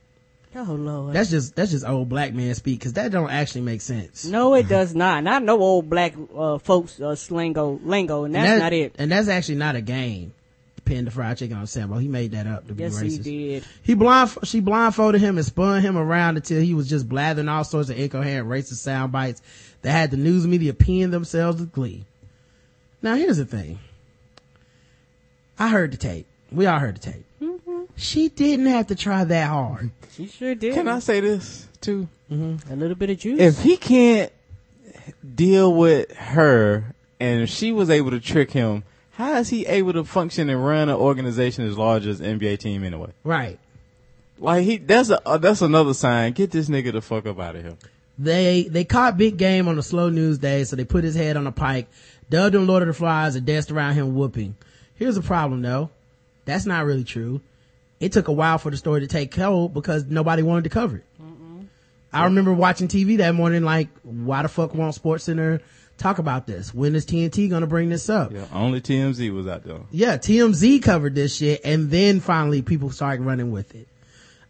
Oh 0.57 0.63
Lord. 0.73 1.13
That's 1.13 1.29
just, 1.29 1.55
that's 1.55 1.71
just 1.71 1.85
old 1.85 2.07
black 2.07 2.33
man 2.33 2.55
speak, 2.55 2.79
cause 2.81 2.93
that 2.93 3.11
don't 3.11 3.29
actually 3.29 3.61
make 3.61 3.81
sense. 3.81 4.23
no, 4.25 4.53
it 4.55 4.69
does 4.69 4.95
not. 4.95 5.23
Not 5.23 5.43
no 5.43 5.59
old 5.59 5.89
black 5.89 6.13
uh, 6.35 6.57
folks 6.59 6.99
uh, 6.99 7.15
slingo 7.15 7.79
lingo, 7.83 8.23
and 8.23 8.33
that's 8.33 8.49
And 8.49 8.61
that- 8.61 8.63
not 8.65 8.73
it. 8.73 8.95
And 8.97 9.11
that's 9.11 9.27
actually 9.27 9.55
not 9.55 9.75
a 9.75 9.81
game. 9.81 10.33
Pin 10.85 11.05
the 11.05 11.11
fried 11.11 11.37
chicken 11.39 11.57
on 11.57 11.65
Sambo. 11.65 11.97
He 11.97 12.07
made 12.07 12.31
that 12.33 12.45
up 12.45 12.67
to 12.67 12.73
be 12.75 12.83
racist. 12.83 13.01
Yes, 13.01 13.25
he 13.25 13.47
did. 13.47 13.63
He 13.81 13.95
blind, 13.95 14.37
she 14.43 14.59
blindfolded 14.59 15.19
him 15.19 15.37
and 15.37 15.45
spun 15.45 15.81
him 15.81 15.97
around 15.97 16.37
until 16.37 16.61
he 16.61 16.75
was 16.75 16.87
just 16.87 17.09
blathering 17.09 17.49
all 17.49 17.63
sorts 17.63 17.89
of 17.89 17.97
incoherent 17.97 18.47
racist 18.47 18.75
sound 18.75 19.11
bites 19.11 19.41
that 19.81 19.91
had 19.91 20.11
the 20.11 20.17
news 20.17 20.45
media 20.45 20.73
peeing 20.73 21.09
themselves 21.09 21.59
with 21.59 21.71
glee. 21.71 22.05
Now 23.01 23.15
here's 23.15 23.37
the 23.37 23.45
thing. 23.45 23.79
I 25.57 25.69
heard 25.69 25.91
the 25.91 25.97
tape. 25.97 26.27
We 26.51 26.67
all 26.67 26.77
heard 26.79 26.97
the 26.97 27.11
tape. 27.11 27.24
Mm-hmm. 27.95 28.01
She 28.01 28.29
didn't 28.29 28.65
have 28.67 28.87
to 28.87 28.95
try 28.95 29.23
that 29.23 29.49
hard. 29.49 29.91
She 30.15 30.27
sure 30.27 30.55
did. 30.55 30.73
Can 30.73 30.87
I 30.87 30.99
say 30.99 31.19
this 31.19 31.67
too? 31.81 32.07
A 32.29 32.75
little 32.75 32.95
bit 32.95 33.09
of 33.09 33.19
juice. 33.19 33.39
If 33.39 33.61
he 33.61 33.77
can't 33.77 34.31
deal 35.35 35.73
with 35.73 36.11
her, 36.15 36.95
and 37.19 37.43
if 37.43 37.49
she 37.49 37.71
was 37.71 37.89
able 37.89 38.11
to 38.11 38.19
trick 38.19 38.51
him, 38.51 38.83
how 39.11 39.35
is 39.35 39.49
he 39.49 39.65
able 39.67 39.93
to 39.93 40.03
function 40.03 40.49
and 40.49 40.65
run 40.65 40.89
an 40.89 40.95
organization 40.95 41.65
as 41.67 41.77
large 41.77 42.05
as 42.05 42.19
NBA 42.19 42.59
team 42.59 42.83
anyway? 42.83 43.11
Right. 43.23 43.59
Like 44.37 44.63
he, 44.65 44.77
that's 44.77 45.09
a 45.09 45.25
uh, 45.27 45.37
that's 45.37 45.61
another 45.61 45.93
sign. 45.93 46.33
Get 46.33 46.51
this 46.51 46.67
nigga 46.67 46.91
the 46.91 47.01
fuck 47.01 47.25
up 47.25 47.39
out 47.39 47.55
of 47.55 47.63
here. 47.63 47.77
They 48.17 48.63
they 48.63 48.83
caught 48.83 49.17
Big 49.17 49.37
Game 49.37 49.67
on 49.67 49.77
a 49.79 49.83
slow 49.83 50.09
news 50.09 50.37
day, 50.37 50.63
so 50.65 50.75
they 50.75 50.83
put 50.83 51.03
his 51.03 51.15
head 51.15 51.37
on 51.37 51.47
a 51.47 51.51
pike, 51.51 51.87
dubbed 52.29 52.55
him 52.55 52.67
Lord 52.67 52.83
of 52.83 52.87
the 52.87 52.93
Flies, 52.93 53.35
and 53.35 53.45
danced 53.45 53.71
around 53.71 53.93
him 53.93 54.15
whooping. 54.15 54.55
Here's 54.95 55.15
the 55.15 55.21
problem 55.21 55.61
though. 55.61 55.89
That's 56.43 56.65
not 56.65 56.85
really 56.85 57.03
true. 57.03 57.41
It 57.99 58.11
took 58.11 58.27
a 58.27 58.31
while 58.31 58.57
for 58.57 58.71
the 58.71 58.77
story 58.77 59.01
to 59.01 59.07
take 59.07 59.33
hold 59.33 59.73
because 59.73 60.05
nobody 60.05 60.43
wanted 60.43 60.65
to 60.65 60.69
cover 60.69 60.97
it. 60.97 61.05
I 62.11 62.25
remember 62.25 62.53
watching 62.53 62.87
TV 62.87 63.17
that 63.17 63.35
morning 63.35 63.63
like, 63.63 63.89
why 64.03 64.41
the 64.41 64.47
fuck 64.47 64.73
won't 64.73 64.95
Sports 64.95 65.25
Center 65.25 65.61
talk 65.97 66.17
about 66.17 66.47
this? 66.47 66.73
When 66.73 66.95
is 66.95 67.05
TNT 67.05 67.49
gonna 67.49 67.67
bring 67.67 67.89
this 67.89 68.09
up? 68.09 68.31
Yeah, 68.31 68.45
only 68.53 68.79
TMZ 68.79 69.33
was 69.33 69.47
out 69.47 69.63
there. 69.63 69.79
Yeah, 69.91 70.17
TMZ 70.17 70.81
covered 70.81 71.15
this 71.15 71.35
shit 71.35 71.61
and 71.65 71.89
then 71.91 72.21
finally 72.21 72.61
people 72.61 72.89
started 72.89 73.23
running 73.23 73.51
with 73.51 73.75
it. 73.75 73.87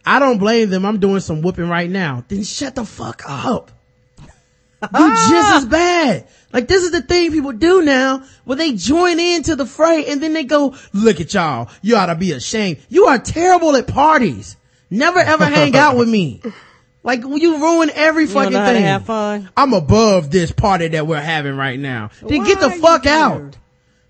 I 0.05 0.19
don't 0.19 0.37
blame 0.37 0.69
them. 0.69 0.85
I'm 0.85 0.99
doing 0.99 1.21
some 1.21 1.41
whooping 1.41 1.67
right 1.67 1.89
now. 1.89 2.23
Then 2.27 2.43
shut 2.43 2.75
the 2.75 2.85
fuck 2.85 3.23
up. 3.27 3.71
Do 4.91 4.99
ah! 5.01 5.27
just 5.29 5.55
as 5.57 5.65
bad. 5.65 6.27
Like 6.53 6.67
this 6.67 6.83
is 6.83 6.91
the 6.91 7.01
thing 7.01 7.31
people 7.31 7.51
do 7.51 7.81
now 7.81 8.23
where 8.45 8.57
they 8.57 8.73
join 8.73 9.19
into 9.19 9.55
the 9.55 9.65
fray 9.65 10.05
and 10.07 10.21
then 10.21 10.33
they 10.33 10.43
go, 10.43 10.75
look 10.93 11.19
at 11.19 11.33
y'all. 11.33 11.69
You 11.81 11.97
ought 11.97 12.05
to 12.07 12.15
be 12.15 12.31
ashamed. 12.31 12.79
You 12.89 13.05
are 13.05 13.19
terrible 13.19 13.75
at 13.75 13.87
parties. 13.87 14.55
Never 14.89 15.19
ever 15.19 15.45
hang 15.45 15.75
out 15.75 15.97
with 15.97 16.09
me. 16.09 16.41
Like 17.05 17.21
you 17.21 17.61
ruin 17.61 17.91
every 17.93 18.23
you 18.23 18.29
fucking 18.29 18.51
know 18.51 18.59
how 18.61 18.69
to 18.69 18.73
thing. 18.73 18.83
have 18.83 19.05
fun. 19.05 19.47
I'm 19.55 19.73
above 19.73 20.31
this 20.31 20.51
party 20.51 20.87
that 20.87 21.05
we're 21.05 21.21
having 21.21 21.55
right 21.55 21.79
now. 21.79 22.09
Then 22.19 22.39
Why 22.39 22.47
get 22.47 22.59
the 22.59 22.71
fuck 22.71 23.05
out. 23.05 23.55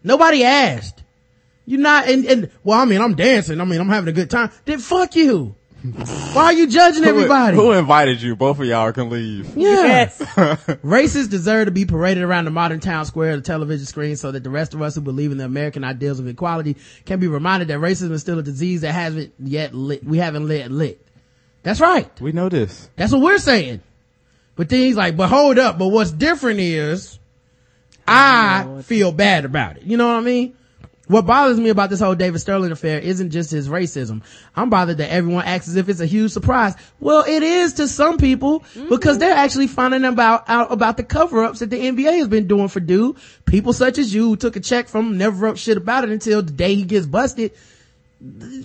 Nobody 0.01 0.45
asked. 0.45 1.03
You're 1.65 1.81
not, 1.81 2.07
and, 2.07 2.25
and, 2.25 2.51
well, 2.63 2.79
I 2.79 2.85
mean, 2.85 3.01
I'm 3.01 3.15
dancing. 3.15 3.59
I 3.59 3.65
mean, 3.65 3.81
I'm 3.81 3.89
having 3.89 4.07
a 4.07 4.13
good 4.13 4.29
time. 4.29 4.49
Then 4.63 4.79
fuck 4.79 5.15
you. 5.17 5.55
Why 5.91 6.45
are 6.45 6.53
you 6.53 6.67
judging 6.67 7.03
everybody? 7.03 7.55
Who, 7.55 7.63
who 7.63 7.71
invited 7.73 8.21
you? 8.21 8.35
Both 8.35 8.59
of 8.59 8.65
y'all 8.65 8.91
can 8.91 9.09
leave. 9.09 9.55
yeah. 9.55 9.69
Yes. 9.85 10.17
Racists 10.83 11.29
deserve 11.29 11.65
to 11.65 11.71
be 11.71 11.85
paraded 11.85 12.23
around 12.23 12.45
the 12.45 12.51
modern 12.51 12.79
town 12.79 13.05
square 13.05 13.31
of 13.31 13.41
the 13.43 13.45
television 13.45 13.85
screen 13.85 14.15
so 14.15 14.31
that 14.31 14.43
the 14.43 14.49
rest 14.49 14.73
of 14.73 14.81
us 14.81 14.95
who 14.95 15.01
believe 15.01 15.31
in 15.31 15.37
the 15.37 15.45
American 15.45 15.83
ideals 15.83 16.19
of 16.19 16.27
equality 16.27 16.77
can 17.05 17.19
be 17.19 17.27
reminded 17.27 17.67
that 17.69 17.79
racism 17.79 18.11
is 18.11 18.21
still 18.21 18.39
a 18.39 18.43
disease 18.43 18.81
that 18.81 18.93
hasn't 18.93 19.33
yet 19.39 19.73
lit, 19.73 20.03
we 20.03 20.17
haven't 20.17 20.47
lit 20.47 20.71
lit. 20.71 21.05
That's 21.63 21.79
right. 21.79 22.09
We 22.21 22.31
know 22.31 22.49
this. 22.49 22.89
That's 22.95 23.11
what 23.11 23.21
we're 23.21 23.39
saying. 23.39 23.81
But 24.55 24.69
then 24.69 24.79
he's 24.81 24.95
like, 24.95 25.17
but 25.17 25.29
hold 25.29 25.57
up. 25.57 25.77
But 25.77 25.87
what's 25.87 26.11
different 26.11 26.59
is 26.59 27.19
I 28.07 28.81
feel 28.83 29.11
bad 29.11 29.45
about 29.45 29.77
it. 29.77 29.83
You 29.83 29.97
know 29.97 30.07
what 30.07 30.17
I 30.17 30.21
mean? 30.21 30.55
What 31.07 31.27
bothers 31.27 31.59
me 31.59 31.69
about 31.69 31.89
this 31.89 31.99
whole 31.99 32.15
David 32.15 32.39
Sterling 32.39 32.71
affair 32.71 32.99
isn't 32.99 33.29
just 33.29 33.51
his 33.51 33.69
racism. 33.69 34.23
I'm 34.55 34.69
bothered 34.69 34.97
that 34.97 35.11
everyone 35.11 35.45
acts 35.45 35.67
as 35.67 35.75
if 35.75 35.87
it's 35.87 35.99
a 35.99 36.05
huge 36.05 36.31
surprise. 36.31 36.73
Well, 36.99 37.23
it 37.27 37.43
is 37.43 37.73
to 37.73 37.87
some 37.87 38.17
people 38.17 38.63
because 38.89 39.19
they're 39.19 39.35
actually 39.35 39.67
finding 39.67 40.03
about 40.03 40.49
out 40.49 40.71
about 40.71 40.97
the 40.97 41.03
cover-ups 41.03 41.59
that 41.59 41.69
the 41.69 41.77
NBA 41.77 42.17
has 42.17 42.27
been 42.27 42.47
doing 42.47 42.69
for 42.69 42.79
dude. 42.79 43.17
People 43.45 43.73
such 43.73 43.97
as 43.99 44.13
you 44.13 44.29
who 44.29 44.35
took 44.35 44.55
a 44.55 44.59
check 44.59 44.87
from 44.87 45.11
him, 45.11 45.17
never 45.17 45.35
wrote 45.35 45.59
shit 45.59 45.77
about 45.77 46.03
it 46.03 46.09
until 46.09 46.41
the 46.41 46.51
day 46.51 46.73
he 46.73 46.83
gets 46.83 47.05
busted. 47.05 47.51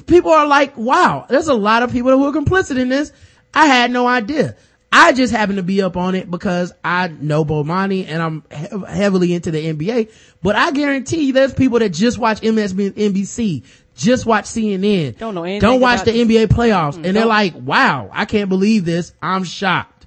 People 0.07 0.31
are 0.31 0.47
like, 0.47 0.77
wow, 0.79 1.27
there's 1.29 1.49
a 1.49 1.55
lot 1.55 1.83
of 1.83 1.93
people 1.93 2.13
who 2.13 2.25
are 2.25 2.33
complicit 2.33 2.79
in 2.79 2.89
this. 2.89 3.13
I 3.53 3.67
had 3.67 3.91
no 3.91 4.07
idea. 4.07 4.57
I 4.93 5.13
just 5.13 5.33
happen 5.33 5.57
to 5.57 5.63
be 5.63 5.83
up 5.83 5.97
on 5.97 6.15
it 6.17 6.31
because 6.31 6.73
I 6.83 7.09
know 7.09 7.45
Bomani 7.45 8.07
and 8.09 8.21
I'm 8.21 8.43
he- 8.53 8.93
heavily 8.93 9.33
into 9.35 9.51
the 9.53 9.73
NBA. 9.73 10.11
But 10.43 10.57
I 10.57 10.73
guarantee 10.73 11.27
you 11.27 11.33
there's 11.33 11.55
people 11.55 11.79
that 11.79 11.91
just 11.91 12.19
watch 12.19 12.41
MSNBC, 12.41 13.63
just 13.97 14.27
watch 14.27 14.47
CNN, 14.47 15.17
Don't 15.19 15.35
know 15.35 15.45
anything 15.45 15.61
don't 15.61 15.81
watch 15.81 16.03
about 16.03 16.07
the 16.07 16.25
this. 16.25 16.47
NBA 16.47 16.47
playoffs, 16.49 16.97
and 16.97 17.17
they're 17.17 17.27
like, 17.27 17.55
wow, 17.55 18.09
I 18.13 18.25
can't 18.25 18.49
believe 18.49 18.85
this. 18.85 19.13
I'm 19.23 19.45
shocked. 19.45 20.07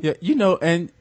Yeah, 0.00 0.12
you 0.20 0.34
know, 0.34 0.56
and 0.56 0.92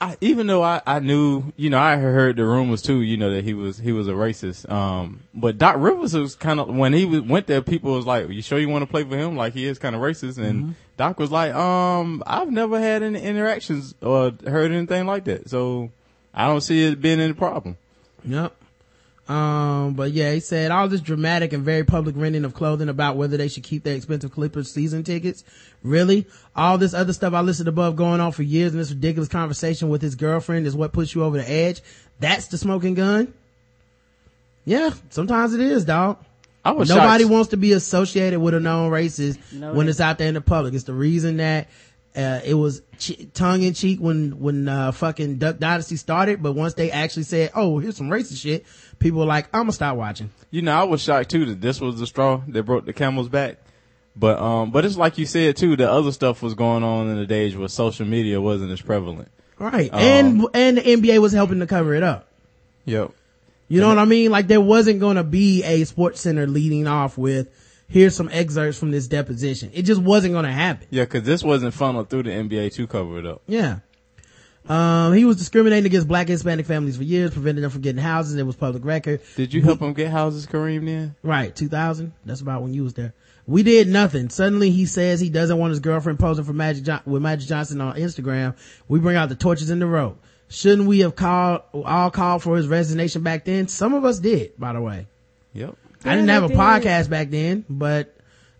I, 0.00 0.16
even 0.20 0.46
though 0.46 0.62
I, 0.62 0.80
I 0.86 0.98
knew, 0.98 1.44
you 1.56 1.70
know, 1.70 1.78
I 1.78 1.96
heard 1.96 2.36
the 2.36 2.44
rumors 2.44 2.82
too, 2.82 3.02
you 3.02 3.16
know, 3.16 3.30
that 3.34 3.44
he 3.44 3.54
was 3.54 3.78
he 3.78 3.92
was 3.92 4.08
a 4.08 4.12
racist. 4.12 4.68
Um, 4.70 5.20
but 5.34 5.58
Doc 5.58 5.76
Rivers 5.78 6.14
was 6.14 6.34
kind 6.34 6.58
of 6.58 6.68
when 6.68 6.92
he 6.92 7.04
was, 7.04 7.20
went 7.20 7.46
there, 7.46 7.62
people 7.62 7.92
was 7.94 8.06
like, 8.06 8.28
"You 8.30 8.42
sure 8.42 8.58
you 8.58 8.68
want 8.68 8.82
to 8.82 8.90
play 8.90 9.04
for 9.04 9.16
him? 9.16 9.36
Like 9.36 9.52
he 9.52 9.66
is 9.66 9.78
kind 9.78 9.94
of 9.94 10.00
racist." 10.02 10.38
And 10.38 10.74
Doc 11.00 11.18
was 11.18 11.32
like, 11.32 11.54
"Um, 11.54 12.22
I've 12.26 12.50
never 12.50 12.78
had 12.78 13.02
any 13.02 13.22
interactions 13.22 13.94
or 14.02 14.34
heard 14.46 14.70
anything 14.70 15.06
like 15.06 15.24
that, 15.24 15.48
so 15.48 15.90
I 16.34 16.46
don't 16.46 16.60
see 16.60 16.84
it 16.84 17.00
being 17.00 17.20
any 17.20 17.32
problem." 17.32 17.78
Yep. 18.22 18.54
Um, 19.26 19.94
but 19.94 20.12
yeah, 20.12 20.32
he 20.32 20.40
said 20.40 20.70
all 20.70 20.88
this 20.88 21.00
dramatic 21.00 21.54
and 21.54 21.64
very 21.64 21.84
public 21.84 22.16
renting 22.18 22.44
of 22.44 22.52
clothing 22.52 22.90
about 22.90 23.16
whether 23.16 23.38
they 23.38 23.48
should 23.48 23.62
keep 23.62 23.82
their 23.82 23.94
expensive 23.96 24.30
Clippers 24.30 24.74
season 24.74 25.02
tickets. 25.02 25.42
Really? 25.82 26.26
All 26.54 26.76
this 26.76 26.92
other 26.92 27.14
stuff 27.14 27.32
I 27.32 27.40
listed 27.40 27.66
above 27.66 27.96
going 27.96 28.20
on 28.20 28.32
for 28.32 28.42
years 28.42 28.72
and 28.72 28.80
this 28.80 28.90
ridiculous 28.90 29.30
conversation 29.30 29.88
with 29.88 30.02
his 30.02 30.16
girlfriend 30.16 30.66
is 30.66 30.76
what 30.76 30.92
puts 30.92 31.14
you 31.14 31.24
over 31.24 31.38
the 31.38 31.50
edge. 31.50 31.80
That's 32.18 32.48
the 32.48 32.58
smoking 32.58 32.92
gun? 32.92 33.32
Yeah, 34.66 34.90
sometimes 35.08 35.54
it 35.54 35.60
is, 35.60 35.86
dog. 35.86 36.18
I 36.64 36.72
was 36.72 36.88
Nobody 36.88 37.24
shocked. 37.24 37.32
wants 37.32 37.48
to 37.50 37.56
be 37.56 37.72
associated 37.72 38.38
with 38.40 38.52
a 38.54 38.60
known 38.60 38.90
racist 38.90 39.38
No, 39.52 39.72
when 39.72 39.86
they- 39.86 39.90
it's 39.90 40.00
out 40.00 40.18
there 40.18 40.28
in 40.28 40.34
the 40.34 40.40
public. 40.40 40.74
It's 40.74 40.84
the 40.84 40.92
reason 40.92 41.38
that 41.38 41.68
uh, 42.14 42.40
it 42.44 42.54
was 42.54 42.82
ch- 42.98 43.26
tongue 43.34 43.62
in 43.62 43.72
cheek 43.72 44.00
when 44.00 44.40
when 44.40 44.68
uh, 44.68 44.90
fucking 44.92 45.36
Duck 45.38 45.58
Dynasty 45.58 45.96
started, 45.96 46.42
but 46.42 46.52
once 46.52 46.74
they 46.74 46.90
actually 46.90 47.22
said, 47.22 47.52
"Oh, 47.54 47.78
here's 47.78 47.96
some 47.96 48.08
racist 48.10 48.42
shit," 48.42 48.66
people 48.98 49.20
were 49.20 49.26
like, 49.26 49.46
"I'm 49.54 49.62
gonna 49.62 49.72
stop 49.72 49.96
watching." 49.96 50.30
You 50.50 50.62
know, 50.62 50.72
I 50.74 50.82
was 50.84 51.00
shocked 51.00 51.30
too 51.30 51.44
that 51.46 51.60
this 51.60 51.80
was 51.80 52.00
the 52.00 52.06
straw 52.08 52.42
that 52.48 52.64
broke 52.64 52.84
the 52.84 52.92
camel's 52.92 53.28
back. 53.28 53.58
But 54.16 54.40
um, 54.40 54.72
but 54.72 54.84
it's 54.84 54.96
like 54.96 55.18
you 55.18 55.24
said 55.26 55.56
too. 55.56 55.76
The 55.76 55.88
other 55.90 56.10
stuff 56.10 56.42
was 56.42 56.54
going 56.54 56.82
on 56.82 57.08
in 57.08 57.16
the 57.16 57.26
days 57.26 57.56
where 57.56 57.68
social 57.68 58.04
media 58.06 58.40
wasn't 58.40 58.72
as 58.72 58.80
prevalent. 58.82 59.28
Right, 59.56 59.88
Um, 59.92 60.00
and 60.00 60.46
and 60.52 60.78
the 60.78 60.82
NBA 60.82 61.18
was 61.20 61.32
helping 61.32 61.60
to 61.60 61.66
cover 61.68 61.94
it 61.94 62.02
up. 62.02 62.26
Yep. 62.86 63.12
You 63.70 63.80
know 63.80 63.88
what 63.88 63.98
I 63.98 64.04
mean? 64.04 64.30
Like 64.30 64.48
there 64.48 64.60
wasn't 64.60 65.00
gonna 65.00 65.24
be 65.24 65.62
a 65.62 65.84
Sports 65.84 66.20
Center 66.20 66.46
leading 66.46 66.86
off 66.88 67.16
with, 67.16 67.48
"Here's 67.86 68.16
some 68.16 68.28
excerpts 68.32 68.78
from 68.78 68.90
this 68.90 69.06
deposition." 69.06 69.70
It 69.72 69.82
just 69.82 70.02
wasn't 70.02 70.34
gonna 70.34 70.52
happen. 70.52 70.88
Yeah, 70.90 71.04
because 71.04 71.22
this 71.22 71.44
wasn't 71.44 71.72
funneled 71.72 72.10
through 72.10 72.24
the 72.24 72.30
NBA 72.32 72.70
to 72.74 72.86
cover 72.88 73.18
it 73.20 73.26
up. 73.26 73.42
Yeah. 73.46 73.78
Um, 74.68 75.14
he 75.14 75.24
was 75.24 75.36
discriminating 75.36 75.86
against 75.86 76.06
black 76.08 76.28
Hispanic 76.28 76.66
families 76.66 76.96
for 76.96 77.02
years, 77.02 77.30
preventing 77.30 77.62
them 77.62 77.70
from 77.70 77.80
getting 77.80 78.02
houses. 78.02 78.36
It 78.36 78.44
was 78.44 78.56
public 78.56 78.84
record. 78.84 79.20
Did 79.36 79.54
you 79.54 79.62
help 79.62 79.80
him 79.80 79.94
get 79.94 80.10
houses, 80.10 80.46
Kareem? 80.46 80.84
Then 80.84 81.14
Right, 81.22 81.54
2000. 81.54 82.12
That's 82.26 82.40
about 82.40 82.62
when 82.62 82.74
you 82.74 82.84
was 82.84 82.94
there. 82.94 83.14
We 83.46 83.62
did 83.62 83.88
nothing. 83.88 84.28
Suddenly 84.28 84.70
he 84.70 84.86
says 84.86 85.18
he 85.18 85.30
doesn't 85.30 85.58
want 85.58 85.70
his 85.70 85.80
girlfriend 85.80 86.18
posing 86.18 86.44
for 86.44 86.52
Magic 86.52 86.84
John- 86.84 87.00
with 87.06 87.22
Magic 87.22 87.48
Johnson 87.48 87.80
on 87.80 87.96
Instagram. 87.96 88.54
We 88.86 89.00
bring 89.00 89.16
out 89.16 89.28
the 89.28 89.34
torches 89.34 89.70
in 89.70 89.78
the 89.78 89.86
road. 89.86 90.16
Shouldn't 90.50 90.86
we 90.86 90.98
have 91.00 91.16
called, 91.16 91.62
all 91.72 92.10
called 92.10 92.42
for 92.42 92.56
his 92.56 92.68
resignation 92.68 93.22
back 93.22 93.44
then? 93.44 93.68
Some 93.68 93.94
of 93.94 94.04
us 94.04 94.18
did, 94.18 94.58
by 94.58 94.72
the 94.72 94.80
way. 94.80 95.06
Yep. 95.54 95.76
I 96.04 96.16
didn't 96.16 96.28
have 96.28 96.44
a 96.44 96.48
did. 96.48 96.56
podcast 96.56 97.08
back 97.08 97.30
then, 97.30 97.64
but, 97.70 98.14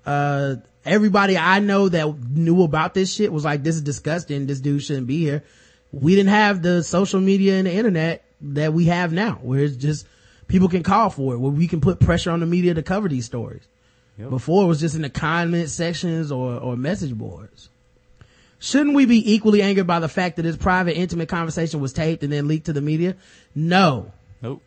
uh, 0.07 0.57
everybody 0.85 1.37
I 1.37 1.59
know 1.59 1.89
that 1.89 2.31
knew 2.31 2.63
about 2.63 2.95
this 2.95 3.13
shit 3.13 3.33
was 3.33 3.45
like, 3.45 3.63
this 3.63 3.75
is 3.75 3.83
disgusting. 3.83 4.47
This 4.47 4.61
dude 4.61 4.83
shouldn't 4.83 5.09
be 5.09 5.19
here. 5.19 5.43
We 5.93 6.15
didn't 6.15 6.31
have 6.31 6.63
the 6.63 6.83
social 6.83 7.21
media 7.21 7.57
and 7.57 7.67
the 7.67 7.73
internet 7.75 8.25
that 8.41 8.73
we 8.73 8.85
have 8.87 9.13
now, 9.13 9.41
where 9.43 9.61
it's 9.61 9.77
just, 9.77 10.07
people 10.47 10.69
can 10.69 10.83
call 10.83 11.11
for 11.11 11.35
it, 11.35 11.39
where 11.39 11.51
we 11.51 11.67
can 11.67 11.81
put 11.81 11.99
pressure 11.99 12.31
on 12.31 12.41
the 12.41 12.47
media 12.47 12.73
to 12.75 12.83
cover 12.83 13.09
these 13.09 13.27
stories. 13.27 13.67
Before 14.29 14.65
it 14.65 14.67
was 14.67 14.81
just 14.81 14.95
in 14.95 15.01
the 15.01 15.09
comment 15.09 15.71
sections 15.71 16.31
or, 16.31 16.55
or 16.59 16.77
message 16.77 17.15
boards. 17.15 17.70
Shouldn't 18.61 18.95
we 18.95 19.07
be 19.07 19.33
equally 19.35 19.63
angered 19.63 19.87
by 19.87 20.01
the 20.01 20.09
fact 20.09 20.37
that 20.37 20.43
this 20.43 20.57
private, 20.57 20.97
intimate 20.97 21.29
conversation 21.31 21.81
was 21.81 21.95
taped 21.95 22.23
and 22.23 22.31
then 22.33 22.47
leaked 22.47 22.67
to 22.67 22.75
the 22.75 22.83
media? 22.83 23.17
No. 23.55 24.13
Nope. 24.43 24.63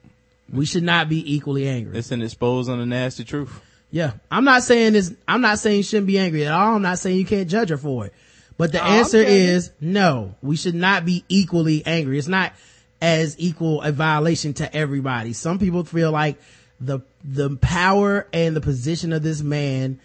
We 0.51 0.65
should 0.65 0.83
not 0.83 1.09
be 1.09 1.35
equally 1.35 1.67
angry. 1.67 1.97
It's 1.97 2.11
an 2.11 2.21
expose 2.21 2.69
on 2.69 2.79
the 2.79 2.85
nasty 2.87 3.23
truth. 3.23 3.61
Yeah. 3.91 4.13
I'm 4.31 4.43
not 4.45 4.63
saying 4.63 4.93
this, 4.93 5.13
I'm 5.27 5.41
not 5.41 5.59
saying 5.59 5.77
you 5.77 5.83
shouldn't 5.83 6.07
be 6.07 6.17
angry 6.17 6.45
at 6.47 6.53
all. 6.53 6.75
I'm 6.75 6.81
not 6.81 6.97
saying 6.97 7.17
you 7.17 7.25
can't 7.25 7.47
judge 7.47 7.69
her 7.69 7.77
for 7.77 8.07
it. 8.07 8.13
But 8.57 8.71
the 8.71 8.83
Oh, 8.83 8.87
answer 8.87 9.17
is 9.17 9.71
no. 9.79 10.35
We 10.41 10.55
should 10.55 10.75
not 10.75 11.05
be 11.05 11.23
equally 11.29 11.85
angry. 11.85 12.17
It's 12.17 12.27
not 12.27 12.53
as 12.99 13.35
equal 13.37 13.81
a 13.83 13.91
violation 13.91 14.53
to 14.55 14.75
everybody. 14.75 15.33
Some 15.33 15.59
people 15.59 15.83
feel 15.83 16.11
like 16.11 16.39
the, 16.79 17.01
the 17.23 17.55
power 17.57 18.27
and 18.33 18.55
the 18.55 18.61
position 18.61 19.13
of 19.13 19.21
this 19.21 19.41
man 19.41 19.99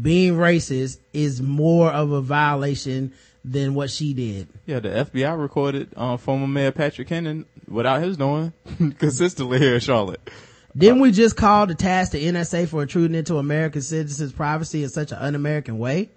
being 0.00 0.34
racist 0.34 0.98
is 1.12 1.40
more 1.40 1.90
of 1.90 2.10
a 2.12 2.20
violation 2.20 3.12
than 3.50 3.74
what 3.74 3.90
she 3.90 4.14
did. 4.14 4.48
Yeah, 4.66 4.80
the 4.80 4.88
FBI 4.88 5.40
recorded 5.40 5.90
uh, 5.96 6.16
former 6.16 6.46
Mayor 6.46 6.72
Patrick 6.72 7.08
Cannon 7.08 7.46
without 7.66 8.02
his 8.02 8.18
knowing 8.18 8.52
consistently 8.98 9.58
here 9.58 9.74
in 9.74 9.80
Charlotte. 9.80 10.20
Didn't 10.76 11.00
we 11.00 11.10
just 11.10 11.36
call 11.36 11.66
to 11.66 11.74
task 11.74 12.12
the 12.12 12.24
NSA 12.24 12.68
for 12.68 12.82
intruding 12.82 13.16
into 13.16 13.38
American 13.38 13.82
citizens' 13.82 14.32
privacy 14.32 14.82
in 14.82 14.88
such 14.88 15.12
an 15.12 15.18
un-American 15.18 15.78
way? 15.78 16.10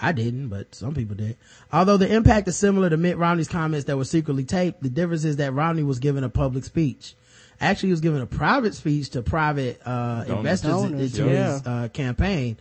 I 0.00 0.12
didn't, 0.12 0.48
but 0.48 0.74
some 0.74 0.94
people 0.94 1.16
did. 1.16 1.36
Although 1.72 1.96
the 1.96 2.12
impact 2.12 2.48
is 2.48 2.56
similar 2.56 2.90
to 2.90 2.96
Mitt 2.96 3.16
Romney's 3.16 3.48
comments 3.48 3.86
that 3.86 3.96
were 3.96 4.04
secretly 4.04 4.44
taped, 4.44 4.82
the 4.82 4.90
difference 4.90 5.24
is 5.24 5.36
that 5.36 5.52
Romney 5.52 5.82
was 5.82 5.98
given 5.98 6.22
a 6.22 6.28
public 6.28 6.64
speech. 6.64 7.14
Actually, 7.60 7.88
he 7.88 7.92
was 7.92 8.00
given 8.02 8.20
a 8.20 8.26
private 8.26 8.74
speech 8.74 9.10
to 9.10 9.22
private 9.22 9.80
uh, 9.84 10.24
Donors. 10.24 10.38
investors 10.38 10.70
Donors, 10.70 11.18
into 11.18 11.30
yeah. 11.30 11.52
his 11.52 11.66
uh, 11.66 11.88
campaign, 11.92 12.58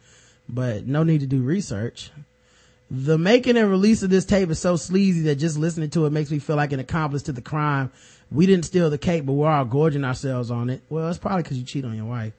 but 0.48 0.88
no 0.88 1.04
need 1.04 1.20
to 1.20 1.28
do 1.28 1.42
research. 1.42 2.12
The 2.92 3.18
making 3.18 3.58
and 3.58 3.70
release 3.70 4.04
of 4.04 4.10
this 4.10 4.26
tape 4.26 4.50
is 4.50 4.60
so 4.60 4.76
sleazy 4.76 5.22
that 5.22 5.38
just 5.38 5.58
listening 5.58 5.90
to 5.92 6.06
it 6.06 6.12
makes 6.12 6.30
me 6.30 6.40
feel 6.40 6.56
like 6.56 6.72
an 6.72 6.80
accomplice 6.80 7.24
to 7.24 7.32
the 7.32 7.42
crime. 7.42 7.92
We 8.32 8.46
didn't 8.46 8.66
steal 8.66 8.90
the 8.90 8.98
cake, 8.98 9.26
but 9.26 9.34
we're 9.34 9.50
all 9.50 9.66
gorging 9.66 10.04
ourselves 10.04 10.52
on 10.52 10.70
it. 10.70 10.82
Well, 10.90 11.10
it's 11.10 11.18
probably 11.18 11.44
because 11.44 11.58
you 11.58 11.64
cheat 11.64 11.86
on 11.86 11.96
your 11.96 12.06
wife. 12.06 12.34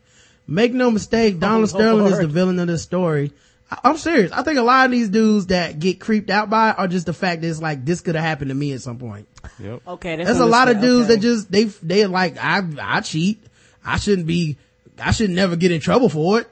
Make 0.46 0.72
no 0.72 0.90
mistake, 0.90 1.36
oh, 1.36 1.38
Donald 1.38 1.64
oh, 1.64 1.66
Sterling 1.66 2.12
is 2.12 2.18
the 2.18 2.28
villain 2.28 2.58
of 2.60 2.68
this 2.68 2.82
story. 2.82 3.32
I- 3.70 3.78
I'm 3.84 3.96
serious. 3.96 4.30
I 4.30 4.42
think 4.42 4.58
a 4.58 4.62
lot 4.62 4.86
of 4.86 4.92
these 4.92 5.08
dudes 5.08 5.46
that 5.46 5.80
get 5.80 5.98
creeped 5.98 6.30
out 6.30 6.48
by 6.48 6.70
it 6.70 6.78
are 6.78 6.86
just 6.86 7.06
the 7.06 7.12
fact 7.12 7.42
that 7.42 7.48
it's 7.48 7.60
like 7.60 7.84
this 7.84 8.00
could 8.00 8.14
have 8.14 8.24
happened 8.24 8.50
to 8.50 8.54
me 8.54 8.72
at 8.72 8.80
some 8.80 8.98
point. 8.98 9.26
Yep. 9.58 9.82
Okay, 9.86 10.16
that's 10.16 10.28
There's 10.28 10.40
a 10.40 10.46
lot 10.46 10.68
of 10.68 10.80
dudes 10.80 11.06
okay. 11.06 11.14
that 11.14 11.20
just 11.20 11.50
they 11.50 11.64
they 11.64 12.06
like 12.06 12.36
I 12.38 12.62
I 12.80 13.00
cheat. 13.00 13.42
I 13.84 13.98
shouldn't 13.98 14.26
be. 14.26 14.56
I 14.98 15.10
should 15.10 15.30
never 15.30 15.56
get 15.56 15.72
in 15.72 15.80
trouble 15.80 16.08
for 16.08 16.40
it. 16.40 16.48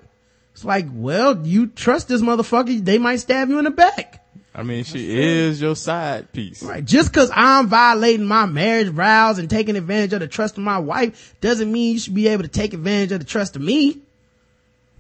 It's 0.55 0.65
like, 0.65 0.87
well, 0.93 1.47
you 1.47 1.67
trust 1.67 2.09
this 2.09 2.23
motherfucker. 2.23 2.83
They 2.85 2.99
might 2.99 3.17
stab 3.17 3.49
you 3.49 3.59
in 3.59 3.65
the 3.65 3.71
back. 3.71 4.25
I 4.55 4.63
mean, 4.63 4.85
she 4.85 5.21
is 5.21 5.61
your 5.61 5.75
side 5.75 6.33
piece. 6.33 6.63
Right. 6.63 6.85
Just 6.85 7.13
cause 7.13 7.29
I'm 7.35 7.67
violating 7.67 8.25
my 8.25 8.47
marriage 8.47 8.87
vows 8.89 9.39
and 9.41 9.51
taking 9.51 9.75
advantage 9.75 10.13
of 10.13 10.21
the 10.21 10.29
trust 10.29 10.57
of 10.57 10.63
my 10.63 10.79
wife 10.79 11.35
doesn't 11.41 11.71
mean 11.73 11.95
you 11.95 11.99
should 11.99 12.15
be 12.15 12.29
able 12.29 12.45
to 12.45 12.49
take 12.49 12.73
advantage 12.73 13.11
of 13.11 13.19
the 13.19 13.27
trust 13.27 13.57
of 13.57 13.63
me. 13.63 13.99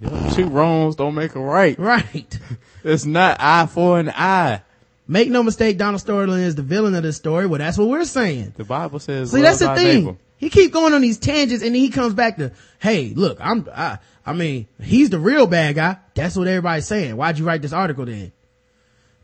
Yep. 0.00 0.32
Two 0.32 0.46
wrongs 0.48 0.96
don't 0.96 1.14
make 1.14 1.36
a 1.36 1.40
right. 1.40 1.78
Right. 1.78 2.38
It's 2.86 3.06
not 3.06 3.38
eye 3.40 3.64
for 3.64 3.98
an 3.98 4.10
eye. 4.10 4.60
Make 5.08 5.30
no 5.30 5.42
mistake, 5.42 5.78
Donald 5.78 6.02
Sterling 6.02 6.40
is 6.40 6.54
the 6.54 6.62
villain 6.62 6.94
of 6.94 7.02
this 7.02 7.16
story. 7.16 7.46
Well, 7.46 7.58
that's 7.58 7.78
what 7.78 7.88
we're 7.88 8.04
saying. 8.04 8.52
The 8.58 8.64
Bible 8.64 8.98
says, 8.98 9.30
See, 9.30 9.38
love 9.38 9.58
that's 9.58 9.58
the 9.60 9.74
thing. 9.74 10.04
neighbor. 10.04 10.18
He 10.36 10.50
keep 10.50 10.70
going 10.70 10.92
on 10.92 11.00
these 11.00 11.16
tangents 11.16 11.64
and 11.64 11.74
then 11.74 11.80
he 11.80 11.88
comes 11.88 12.12
back 12.12 12.36
to, 12.36 12.52
hey, 12.80 13.14
look, 13.16 13.38
I'm, 13.40 13.66
I, 13.74 14.00
I 14.26 14.32
mean, 14.32 14.66
he's 14.80 15.10
the 15.10 15.18
real 15.18 15.46
bad 15.46 15.74
guy. 15.74 15.98
That's 16.14 16.36
what 16.36 16.48
everybody's 16.48 16.86
saying. 16.86 17.16
Why'd 17.16 17.38
you 17.38 17.44
write 17.44 17.62
this 17.62 17.72
article 17.72 18.06
then? 18.06 18.32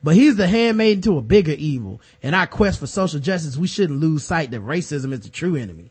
But 0.03 0.15
he's 0.15 0.37
the 0.37 0.47
handmaiden 0.47 1.03
to 1.03 1.19
a 1.19 1.23
bigger 1.23 1.53
evil. 1.53 2.01
In 2.23 2.35
our 2.35 2.47
quest 2.47 2.81
for 2.81 2.87
social 2.87 3.21
justice, 3.21 3.57
we 3.57 3.67
shouldn't 3.67 4.01
lose 4.01 4.25
sight 4.25 4.51
that 4.51 4.63
racism 4.63 5.13
is 5.13 5.21
the 5.21 5.29
true 5.29 5.57
enemy. 5.57 5.91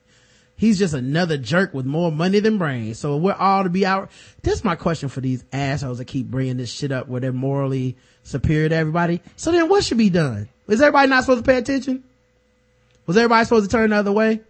He's 0.55 0.77
just 0.77 0.93
another 0.93 1.37
jerk 1.37 1.73
with 1.73 1.85
more 1.85 2.11
money 2.11 2.39
than 2.39 2.57
brains. 2.57 2.99
So 2.99 3.15
we're 3.17 3.33
all 3.33 3.63
to 3.63 3.69
be 3.69 3.85
out. 3.85 4.11
That's 4.41 4.63
my 4.63 4.75
question 4.75 5.07
for 5.07 5.21
these 5.21 5.45
assholes 5.53 5.99
that 5.99 6.05
keep 6.05 6.27
bringing 6.27 6.57
this 6.57 6.69
shit 6.69 6.91
up 6.91 7.07
where 7.07 7.21
they're 7.21 7.31
morally 7.31 7.95
superior 8.23 8.67
to 8.67 8.75
everybody. 8.75 9.21
So 9.37 9.51
then 9.51 9.69
what 9.69 9.83
should 9.83 9.97
be 9.97 10.09
done? 10.09 10.49
Is 10.67 10.81
everybody 10.81 11.07
not 11.07 11.23
supposed 11.23 11.45
to 11.45 11.49
pay 11.49 11.57
attention? 11.57 12.03
Was 13.05 13.15
everybody 13.15 13.45
supposed 13.45 13.69
to 13.69 13.75
turn 13.75 13.91
the 13.91 13.95
other 13.95 14.11
way? 14.11 14.41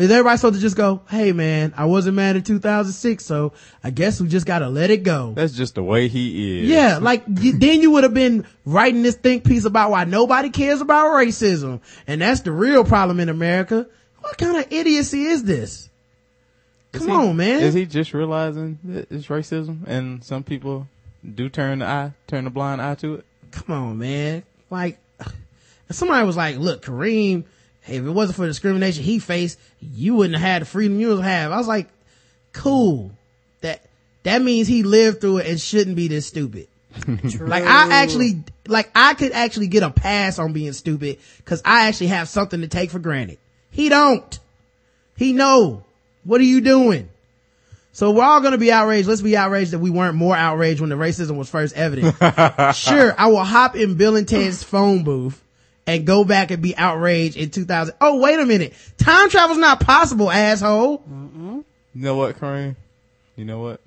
Is 0.00 0.10
everybody 0.10 0.36
supposed 0.38 0.54
to 0.56 0.60
just 0.60 0.76
go, 0.76 1.02
hey 1.08 1.32
man, 1.32 1.74
I 1.76 1.84
wasn't 1.84 2.16
mad 2.16 2.36
in 2.36 2.42
2006, 2.42 3.24
so 3.24 3.52
I 3.84 3.90
guess 3.90 4.20
we 4.20 4.28
just 4.28 4.46
gotta 4.46 4.68
let 4.68 4.90
it 4.90 5.02
go. 5.02 5.32
That's 5.34 5.52
just 5.52 5.74
the 5.74 5.82
way 5.82 6.08
he 6.08 6.60
is. 6.62 6.68
Yeah, 6.68 6.98
like 6.98 7.24
y- 7.26 7.52
then 7.54 7.82
you 7.82 7.90
would 7.92 8.04
have 8.04 8.14
been 8.14 8.46
writing 8.64 9.02
this 9.02 9.16
think 9.16 9.44
piece 9.44 9.64
about 9.64 9.90
why 9.90 10.04
nobody 10.04 10.50
cares 10.50 10.80
about 10.80 11.06
racism, 11.10 11.80
and 12.06 12.20
that's 12.22 12.40
the 12.40 12.52
real 12.52 12.84
problem 12.84 13.20
in 13.20 13.28
America. 13.28 13.86
What 14.20 14.36
kind 14.38 14.56
of 14.56 14.72
idiocy 14.72 15.24
is 15.24 15.44
this? 15.44 15.88
Is 16.92 17.00
Come 17.00 17.08
he- 17.08 17.14
on, 17.14 17.36
man. 17.36 17.60
Is 17.60 17.74
he 17.74 17.86
just 17.86 18.12
realizing 18.14 18.78
that 18.84 19.10
it's 19.12 19.26
racism 19.26 19.86
and 19.86 20.24
some 20.24 20.42
people 20.42 20.88
do 21.34 21.48
turn 21.48 21.80
the 21.80 21.86
eye, 21.86 22.12
turn 22.26 22.44
the 22.44 22.50
blind 22.50 22.80
eye 22.82 22.94
to 22.96 23.14
it? 23.16 23.24
Come 23.52 23.74
on, 23.74 23.98
man. 23.98 24.42
Like, 24.70 24.98
if 25.88 25.96
somebody 25.96 26.24
was 26.26 26.36
like, 26.36 26.56
look, 26.56 26.82
Kareem, 26.84 27.44
if 27.90 28.04
it 28.04 28.10
wasn't 28.10 28.36
for 28.36 28.42
the 28.42 28.48
discrimination 28.48 29.02
he 29.02 29.18
faced, 29.18 29.58
you 29.80 30.14
wouldn't 30.14 30.38
have 30.38 30.46
had 30.46 30.62
the 30.62 30.66
freedom 30.66 31.00
you 31.00 31.16
have. 31.18 31.52
I 31.52 31.56
was 31.56 31.68
like, 31.68 31.88
cool. 32.52 33.12
That, 33.60 33.84
that 34.22 34.42
means 34.42 34.68
he 34.68 34.82
lived 34.82 35.20
through 35.20 35.38
it 35.38 35.46
and 35.46 35.60
shouldn't 35.60 35.96
be 35.96 36.08
this 36.08 36.26
stupid. 36.26 36.68
Like 37.06 37.64
I 37.64 38.02
actually, 38.02 38.42
like 38.66 38.90
I 38.94 39.14
could 39.14 39.32
actually 39.32 39.68
get 39.68 39.82
a 39.82 39.90
pass 39.90 40.38
on 40.38 40.52
being 40.52 40.72
stupid 40.72 41.18
cause 41.44 41.62
I 41.64 41.86
actually 41.86 42.08
have 42.08 42.28
something 42.28 42.62
to 42.62 42.68
take 42.68 42.90
for 42.90 42.98
granted. 42.98 43.38
He 43.70 43.88
don't. 43.88 44.38
He 45.16 45.32
know. 45.32 45.84
What 46.24 46.40
are 46.40 46.44
you 46.44 46.60
doing? 46.60 47.08
So 47.92 48.10
we're 48.10 48.24
all 48.24 48.40
gonna 48.40 48.58
be 48.58 48.72
outraged. 48.72 49.06
Let's 49.06 49.22
be 49.22 49.36
outraged 49.36 49.72
that 49.72 49.78
we 49.78 49.90
weren't 49.90 50.16
more 50.16 50.34
outraged 50.34 50.80
when 50.80 50.90
the 50.90 50.96
racism 50.96 51.36
was 51.36 51.48
first 51.48 51.76
evident. 51.76 52.16
sure, 52.74 53.14
I 53.16 53.28
will 53.28 53.44
hop 53.44 53.76
in 53.76 53.94
Bill 53.94 54.16
and 54.16 54.26
Ted's 54.26 54.62
phone 54.62 55.04
booth 55.04 55.40
and 55.90 56.06
go 56.06 56.22
back 56.22 56.52
and 56.52 56.62
be 56.62 56.76
outraged 56.76 57.36
in 57.36 57.50
2000. 57.50 57.96
Oh, 58.00 58.20
wait 58.20 58.38
a 58.38 58.46
minute. 58.46 58.74
Time 58.96 59.28
travel's 59.28 59.58
not 59.58 59.80
possible, 59.80 60.30
asshole. 60.30 61.02
You 61.08 61.64
know 61.94 62.14
what, 62.14 62.38
Kareem? 62.38 62.76
You 63.34 63.44
know 63.44 63.58
what? 63.58 63.80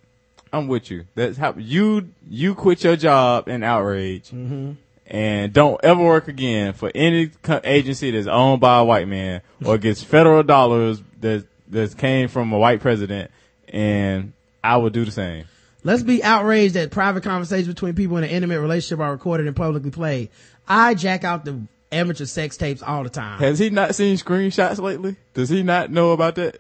I'm 0.52 0.68
with 0.68 0.92
you. 0.92 1.06
That's 1.16 1.38
how 1.38 1.54
you 1.58 2.10
you 2.30 2.56
quit 2.56 2.84
your 2.84 2.98
job 2.98 3.48
in 3.48 3.64
outrage, 3.64 4.30
mm-hmm. 4.30 4.74
and 5.08 5.54
don't 5.54 5.80
ever 5.84 6.04
work 6.04 6.28
again 6.28 6.74
for 6.74 6.92
any 6.94 7.28
co- 7.28 7.62
agency 7.64 8.12
that's 8.12 8.28
owned 8.28 8.60
by 8.60 8.80
a 8.80 8.84
white 8.84 9.08
man 9.08 9.42
or 9.66 9.78
gets 9.78 10.04
federal 10.04 10.44
dollars 10.44 11.02
that 11.22 11.46
that 11.70 11.98
came 11.98 12.28
from 12.28 12.52
a 12.52 12.58
white 12.60 12.82
president. 12.82 13.32
And 13.70 14.34
I 14.64 14.76
would 14.78 14.94
do 14.94 15.06
the 15.06 15.12
same. 15.12 15.46
Let's 15.86 16.04
be 16.04 16.24
outraged 16.24 16.76
that 16.76 16.92
private 16.92 17.24
conversations 17.24 17.68
between 17.68 17.96
people 17.96 18.18
in 18.18 18.24
an 18.24 18.30
intimate 18.30 18.60
relationship 18.60 19.00
are 19.00 19.12
recorded 19.12 19.48
and 19.48 19.56
publicly 19.56 19.92
played. 19.92 20.30
I 20.68 20.94
jack 20.94 21.24
out 21.24 21.46
the 21.46 21.62
amateur 21.94 22.26
sex 22.26 22.58
tapes 22.58 22.82
all 22.84 23.04
the 23.04 23.10
time. 23.10 23.40
Has 23.40 23.60
he 23.60 23.70
not 23.70 23.96
seen 23.96 24.18
screenshots 24.18 24.80
lately? 24.80 25.16
Does 25.34 25.50
he 25.50 25.64
not 25.64 25.92
know 25.92 26.12
about 26.12 26.36
that? 26.36 26.60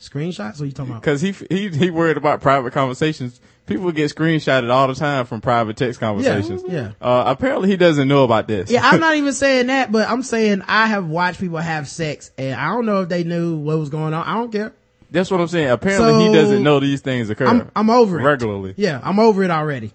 Screenshots? 0.00 0.54
What 0.54 0.62
are 0.62 0.66
you 0.66 0.72
talking 0.72 0.90
about? 0.92 1.02
Because 1.02 1.20
he 1.20 1.32
he 1.48 1.68
he 1.70 1.90
worried 1.90 2.16
about 2.16 2.40
private 2.40 2.72
conversations. 2.72 3.40
People 3.66 3.90
get 3.92 4.14
screenshotted 4.14 4.70
all 4.70 4.86
the 4.88 4.94
time 4.94 5.24
from 5.24 5.40
private 5.40 5.78
text 5.78 5.98
conversations. 5.98 6.62
yeah. 6.68 6.92
Uh, 7.00 7.24
apparently 7.26 7.70
he 7.70 7.78
doesn't 7.78 8.06
know 8.08 8.22
about 8.24 8.46
this. 8.46 8.70
Yeah, 8.70 8.80
I'm 8.86 9.00
not 9.00 9.14
even 9.16 9.32
saying 9.32 9.68
that, 9.68 9.90
but 9.90 10.06
I'm 10.06 10.22
saying 10.22 10.62
I 10.68 10.86
have 10.88 11.06
watched 11.08 11.40
people 11.40 11.56
have 11.56 11.88
sex 11.88 12.30
and 12.36 12.54
I 12.60 12.68
don't 12.74 12.84
know 12.84 13.00
if 13.02 13.08
they 13.08 13.24
knew 13.24 13.56
what 13.56 13.78
was 13.78 13.88
going 13.88 14.12
on. 14.12 14.26
I 14.26 14.34
don't 14.34 14.52
care. 14.52 14.74
That's 15.10 15.30
what 15.30 15.40
I'm 15.40 15.48
saying. 15.48 15.70
Apparently 15.70 16.12
So, 16.12 16.18
he 16.18 16.34
doesn't 16.34 16.62
know 16.62 16.78
these 16.80 17.00
things 17.00 17.30
occur. 17.30 17.46
I'm, 17.46 17.70
I'm 17.74 17.88
over 17.88 18.20
it. 18.20 18.22
regularly. 18.24 18.74
Yeah, 18.76 19.00
I'm 19.02 19.18
over 19.18 19.42
it 19.44 19.50
already. 19.50 19.92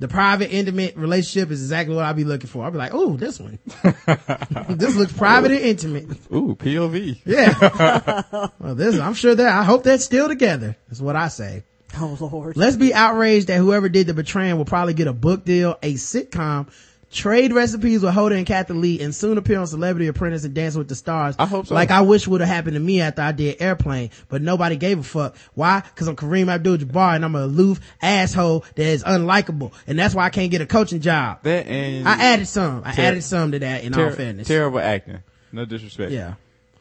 The 0.00 0.08
private, 0.08 0.50
intimate 0.50 0.96
relationship 0.96 1.50
is 1.50 1.60
exactly 1.60 1.94
what 1.94 2.06
I'll 2.06 2.14
be 2.14 2.24
looking 2.24 2.48
for. 2.48 2.64
I'll 2.64 2.70
be 2.70 2.78
like, 2.78 2.94
oh, 2.94 3.18
this 3.18 3.38
one. 3.38 3.58
this 4.70 4.96
looks 4.96 5.12
private 5.12 5.50
and 5.50 5.60
intimate. 5.60 6.04
Ooh, 6.32 6.56
POV. 6.58 7.20
Yeah. 7.26 8.22
well, 8.58 8.74
this, 8.74 8.98
I'm 8.98 9.12
sure 9.12 9.34
that, 9.34 9.46
I 9.46 9.62
hope 9.62 9.82
that's 9.82 10.02
still 10.02 10.26
together. 10.26 10.74
That's 10.88 11.02
what 11.02 11.16
I 11.16 11.28
say. 11.28 11.64
Oh 11.98 12.16
Lord. 12.20 12.56
Let's 12.56 12.76
be 12.76 12.94
outraged 12.94 13.48
that 13.48 13.58
whoever 13.58 13.88
did 13.88 14.06
the 14.06 14.14
betraying 14.14 14.56
will 14.56 14.64
probably 14.64 14.94
get 14.94 15.06
a 15.06 15.12
book 15.12 15.44
deal, 15.44 15.76
a 15.82 15.94
sitcom, 15.94 16.70
trade 17.10 17.52
recipes 17.52 18.02
with 18.02 18.14
Hoda 18.14 18.36
and 18.36 18.46
Kathie 18.46 18.72
Lee, 18.74 19.00
and 19.00 19.14
soon 19.14 19.36
appear 19.38 19.58
on 19.58 19.66
Celebrity 19.66 20.06
Apprentice 20.06 20.44
and 20.44 20.54
Dance 20.54 20.76
with 20.76 20.88
the 20.88 20.94
Stars. 20.94 21.34
I 21.38 21.46
hope 21.46 21.66
so. 21.66 21.74
Like 21.74 21.90
I 21.90 22.02
wish 22.02 22.28
would 22.28 22.40
have 22.40 22.48
happened 22.48 22.74
to 22.74 22.80
me 22.80 23.00
after 23.00 23.22
I 23.22 23.32
did 23.32 23.60
Airplane, 23.60 24.10
but 24.28 24.42
nobody 24.42 24.76
gave 24.76 25.00
a 25.00 25.02
fuck. 25.02 25.36
Why? 25.54 25.82
Cause 25.96 26.08
I'm 26.08 26.16
Kareem 26.16 26.48
Abdul-Jabbar 26.48 27.16
and 27.16 27.24
I'm 27.24 27.34
a 27.34 27.44
aloof 27.44 27.80
asshole 28.00 28.64
that 28.76 28.86
is 28.86 29.02
unlikable. 29.04 29.72
And 29.86 29.98
that's 29.98 30.14
why 30.14 30.24
I 30.24 30.30
can't 30.30 30.50
get 30.50 30.60
a 30.60 30.66
coaching 30.66 31.00
job. 31.00 31.42
That 31.42 31.66
and 31.66 32.08
I 32.08 32.22
added 32.22 32.46
some. 32.46 32.82
I 32.84 32.92
Ter- 32.92 33.02
added 33.02 33.24
some 33.24 33.52
to 33.52 33.58
that 33.58 33.84
in 33.84 33.94
all 33.94 34.10
fairness. 34.10 34.46
terrible 34.48 34.78
acting. 34.78 35.18
No 35.52 35.64
disrespect. 35.64 36.12
yeah. 36.12 36.34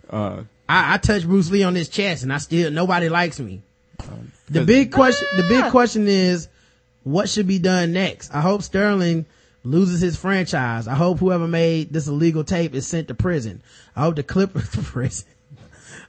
Uh, 0.09 0.43
I, 0.67 0.93
I 0.95 0.97
touched 0.97 1.25
Bruce 1.25 1.49
Lee 1.49 1.63
on 1.63 1.73
his 1.75 1.89
chest 1.89 2.23
and 2.23 2.31
I 2.31 2.37
still, 2.37 2.69
nobody 2.71 3.09
likes 3.09 3.39
me. 3.39 3.61
The 4.49 4.63
big 4.63 4.91
question, 4.91 5.27
the 5.37 5.43
big 5.43 5.71
question 5.71 6.07
is, 6.07 6.47
what 7.03 7.29
should 7.29 7.47
be 7.47 7.59
done 7.59 7.93
next? 7.93 8.33
I 8.33 8.41
hope 8.41 8.61
Sterling 8.61 9.25
loses 9.69 10.01
his 10.01 10.15
franchise. 10.17 10.87
I 10.87 10.95
hope 10.95 11.19
whoever 11.19 11.47
made 11.47 11.91
this 11.93 12.07
illegal 12.07 12.43
tape 12.43 12.73
is 12.75 12.87
sent 12.87 13.07
to 13.09 13.13
prison. 13.15 13.61
I 13.95 14.01
hope 14.01 14.15
the 14.15 14.23
Clippers 14.23 14.69
to 14.73 14.81
prison. 14.81 15.27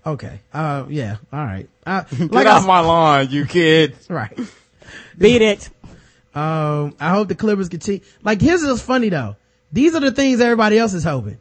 Okay. 0.07 0.41
Uh, 0.53 0.85
yeah. 0.89 1.17
All 1.33 1.45
right. 1.45 1.69
Uh, 1.87 2.03
get 2.19 2.33
like 2.33 2.47
I, 2.47 2.53
off 2.57 2.67
my 2.67 2.81
lawn, 2.81 3.29
you 3.31 3.45
kid. 3.47 3.97
right. 4.09 4.39
Beat 5.19 5.43
it. 5.43 5.69
Um, 6.35 6.95
I 7.01 7.11
hope 7.11 7.29
the 7.29 7.35
Clippers 7.35 7.69
continue. 7.69 8.01
Like, 8.23 8.41
here's 8.41 8.63
what's 8.65 8.81
funny 8.83 9.09
though. 9.09 9.37
These 9.73 9.95
are 9.95 10.01
the 10.01 10.11
things 10.13 10.41
everybody 10.41 10.79
else 10.79 10.95
is 10.95 11.05
hoping. 11.05 11.39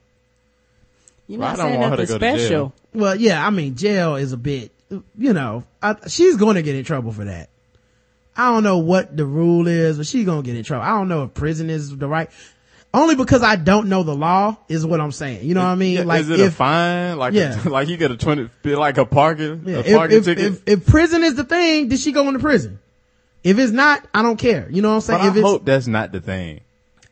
You're 1.27 1.39
Well, 1.39 1.49
not 1.49 1.59
I 1.59 1.63
don't 1.63 1.71
saying 1.71 1.79
nothing 1.81 2.05
to 2.05 2.13
go 2.13 2.17
to 2.17 2.19
jail. 2.19 2.37
special. 2.39 2.73
Well, 2.93 3.15
yeah, 3.15 3.45
I 3.45 3.49
mean, 3.51 3.75
jail 3.75 4.15
is 4.15 4.33
a 4.33 4.37
bit, 4.37 4.71
you 4.89 5.33
know, 5.33 5.63
I, 5.81 5.95
she's 6.07 6.35
going 6.37 6.55
to 6.55 6.63
get 6.63 6.75
in 6.75 6.83
trouble 6.83 7.11
for 7.11 7.25
that. 7.25 7.49
I 8.39 8.53
don't 8.53 8.63
know 8.63 8.77
what 8.77 9.17
the 9.17 9.25
rule 9.25 9.67
is, 9.67 9.97
but 9.97 10.07
she's 10.07 10.23
going 10.23 10.41
to 10.41 10.45
get 10.45 10.55
in 10.55 10.63
trouble. 10.63 10.85
I 10.85 10.91
don't 10.91 11.09
know 11.09 11.23
if 11.23 11.33
prison 11.33 11.69
is 11.69 11.97
the 11.97 12.07
right, 12.07 12.29
only 12.93 13.15
because 13.15 13.43
I 13.43 13.57
don't 13.57 13.89
know 13.89 14.03
the 14.03 14.15
law 14.15 14.55
is 14.69 14.85
what 14.85 15.01
I'm 15.01 15.11
saying. 15.11 15.45
You 15.45 15.55
know 15.55 15.61
what 15.61 15.71
I 15.71 15.75
mean? 15.75 15.97
Yeah, 15.97 16.03
like 16.03 16.21
is 16.21 16.29
it 16.29 16.39
a 16.39 16.45
if, 16.45 16.53
fine? 16.53 17.17
Like, 17.17 17.33
Yeah. 17.33 17.61
a, 17.61 17.69
like 17.69 17.89
you 17.89 17.97
get 17.97 18.11
a 18.11 18.17
twenty, 18.17 18.49
like 18.63 18.97
a 18.97 19.05
parking, 19.05 19.63
yeah, 19.65 19.79
a 19.79 19.93
parking 19.93 20.19
if, 20.19 20.23
ticket. 20.23 20.45
if, 20.45 20.61
if 20.65 20.85
prison 20.87 21.21
is 21.21 21.35
the 21.35 21.43
thing, 21.43 21.89
did 21.89 21.99
she 21.99 22.13
go 22.13 22.29
into 22.29 22.39
prison? 22.39 22.79
If 23.43 23.59
it's 23.59 23.73
not, 23.73 24.07
I 24.13 24.21
don't 24.21 24.37
care. 24.37 24.69
You 24.71 24.81
know 24.81 24.89
what 24.89 24.95
I'm 24.95 25.01
saying? 25.01 25.19
but 25.19 25.27
if 25.27 25.33
I 25.33 25.37
it's, 25.39 25.45
hope 25.45 25.65
that's 25.65 25.87
not 25.87 26.13
the 26.13 26.21
thing. 26.21 26.61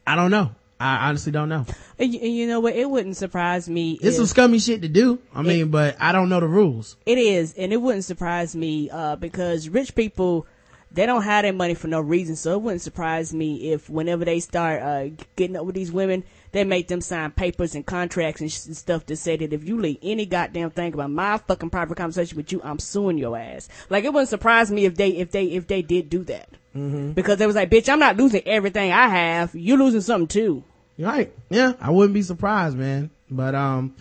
I 0.05 0.15
don't 0.15 0.31
know. 0.31 0.51
I 0.79 1.09
honestly 1.09 1.33
don't 1.33 1.49
know. 1.49 1.65
And 1.99 2.13
you, 2.13 2.47
know 2.47 2.59
what? 2.59 2.75
It 2.75 2.89
wouldn't 2.89 3.17
surprise 3.17 3.67
me. 3.67 3.93
It's 3.93 4.05
if, 4.05 4.15
some 4.15 4.25
scummy 4.27 4.59
shit 4.59 4.83
to 4.83 4.87
do. 4.87 5.19
I 5.33 5.41
mean, 5.41 5.71
but 5.71 5.97
I 5.99 6.11
don't 6.11 6.29
know 6.29 6.39
the 6.39 6.47
rules. 6.47 6.95
It 7.05 7.17
is, 7.17 7.53
and 7.55 7.73
it 7.73 7.77
wouldn't 7.77 8.03
surprise 8.05 8.55
me 8.55 8.89
uh, 8.91 9.15
because 9.15 9.67
rich 9.67 9.95
people 9.95 10.45
they 10.91 11.05
don't 11.05 11.23
have 11.23 11.43
their 11.43 11.53
money 11.53 11.73
for 11.73 11.87
no 11.87 11.99
reason. 11.99 12.35
So 12.35 12.53
it 12.53 12.61
wouldn't 12.61 12.81
surprise 12.81 13.33
me 13.33 13.71
if 13.71 13.89
whenever 13.89 14.25
they 14.25 14.39
start 14.39 14.81
uh, 14.81 15.09
getting 15.35 15.55
up 15.55 15.65
with 15.65 15.75
these 15.75 15.91
women, 15.91 16.23
they 16.53 16.63
make 16.63 16.87
them 16.87 17.01
sign 17.01 17.31
papers 17.31 17.75
and 17.75 17.85
contracts 17.85 18.41
and, 18.41 18.51
sh- 18.51 18.65
and 18.65 18.77
stuff 18.77 19.05
to 19.07 19.15
say 19.15 19.35
that 19.37 19.53
if 19.53 19.63
you 19.67 19.79
leak 19.79 19.99
any 20.01 20.25
goddamn 20.25 20.71
thing 20.71 20.93
about 20.93 21.11
my 21.11 21.37
fucking 21.37 21.69
private 21.69 21.97
conversation 21.97 22.37
with 22.37 22.51
you, 22.51 22.61
I'm 22.63 22.79
suing 22.79 23.17
your 23.17 23.37
ass. 23.37 23.67
Like 23.89 24.05
it 24.05 24.13
wouldn't 24.13 24.29
surprise 24.29 24.71
me 24.71 24.85
if 24.85 24.95
they 24.95 25.09
if 25.09 25.31
they 25.31 25.45
if 25.45 25.67
they 25.67 25.81
did 25.81 26.09
do 26.09 26.23
that 26.25 26.49
because 27.15 27.37
they 27.37 27.47
was 27.47 27.55
like, 27.55 27.69
bitch, 27.69 27.89
I'm 27.89 27.99
not 27.99 28.17
losing 28.17 28.41
everything 28.47 28.91
I 28.91 29.07
have. 29.09 29.53
You're 29.55 29.77
losing 29.77 30.01
something 30.01 30.27
too. 30.27 30.63
Right. 30.99 31.33
Yeah. 31.49 31.73
I 31.79 31.89
wouldn't 31.91 32.13
be 32.13 32.21
surprised, 32.23 32.77
man. 32.77 33.09
But, 33.29 33.55
um, 33.55 33.95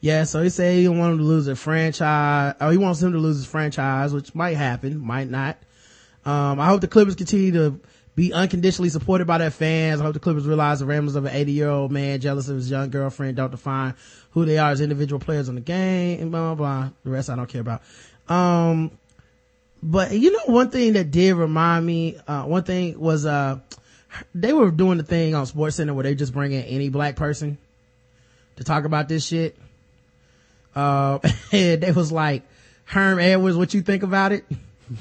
yeah, 0.00 0.24
so 0.24 0.42
he 0.42 0.48
said 0.48 0.74
he 0.74 0.84
don't 0.84 0.98
want 0.98 1.12
him 1.12 1.18
to 1.18 1.24
lose 1.24 1.46
a 1.46 1.54
franchise. 1.54 2.54
Oh, 2.60 2.70
he 2.70 2.78
wants 2.78 3.02
him 3.02 3.12
to 3.12 3.18
lose 3.18 3.36
his 3.36 3.46
franchise, 3.46 4.12
which 4.12 4.34
might 4.34 4.56
happen, 4.56 4.98
might 4.98 5.30
not. 5.30 5.58
Um, 6.24 6.60
I 6.60 6.66
hope 6.66 6.80
the 6.80 6.88
Clippers 6.88 7.14
continue 7.14 7.52
to 7.52 7.80
be 8.14 8.32
unconditionally 8.32 8.90
supported 8.90 9.26
by 9.26 9.38
their 9.38 9.50
fans. 9.50 10.00
I 10.00 10.04
hope 10.04 10.14
the 10.14 10.20
Clippers 10.20 10.46
realize 10.46 10.80
the 10.80 10.86
ramblings 10.86 11.16
of 11.16 11.24
an 11.24 11.34
80 11.34 11.52
year 11.52 11.68
old 11.68 11.90
man 11.90 12.20
jealous 12.20 12.48
of 12.48 12.56
his 12.56 12.70
young 12.70 12.90
girlfriend 12.90 13.36
don't 13.36 13.50
define 13.50 13.94
who 14.32 14.44
they 14.44 14.58
are 14.58 14.70
as 14.70 14.80
individual 14.80 15.18
players 15.18 15.48
on 15.48 15.54
the 15.54 15.60
game 15.60 16.20
and 16.20 16.30
blah, 16.30 16.54
blah, 16.54 16.54
blah. 16.54 16.90
The 17.04 17.10
rest 17.10 17.30
I 17.30 17.36
don't 17.36 17.48
care 17.48 17.62
about. 17.62 17.82
Um, 18.28 18.90
but 19.82 20.12
you 20.12 20.30
know, 20.30 20.54
one 20.54 20.70
thing 20.70 20.92
that 20.92 21.10
did 21.10 21.34
remind 21.34 21.84
me, 21.86 22.16
uh, 22.28 22.44
one 22.44 22.64
thing 22.64 23.00
was, 23.00 23.26
uh, 23.26 23.58
they 24.34 24.52
were 24.52 24.70
doing 24.70 24.98
the 24.98 25.04
thing 25.04 25.34
on 25.34 25.46
Sports 25.46 25.76
Center 25.76 25.94
where 25.94 26.04
they 26.04 26.14
just 26.14 26.34
bring 26.34 26.52
in 26.52 26.62
any 26.64 26.90
black 26.90 27.16
person 27.16 27.56
to 28.56 28.64
talk 28.64 28.84
about 28.84 29.08
this 29.08 29.26
shit. 29.26 29.56
Uh, 30.74 31.18
and 31.52 31.82
they 31.82 31.92
was 31.92 32.12
like, 32.12 32.42
Herm 32.84 33.18
Edwards, 33.18 33.56
what 33.56 33.72
you 33.72 33.80
think 33.80 34.02
about 34.02 34.32
it? 34.32 34.44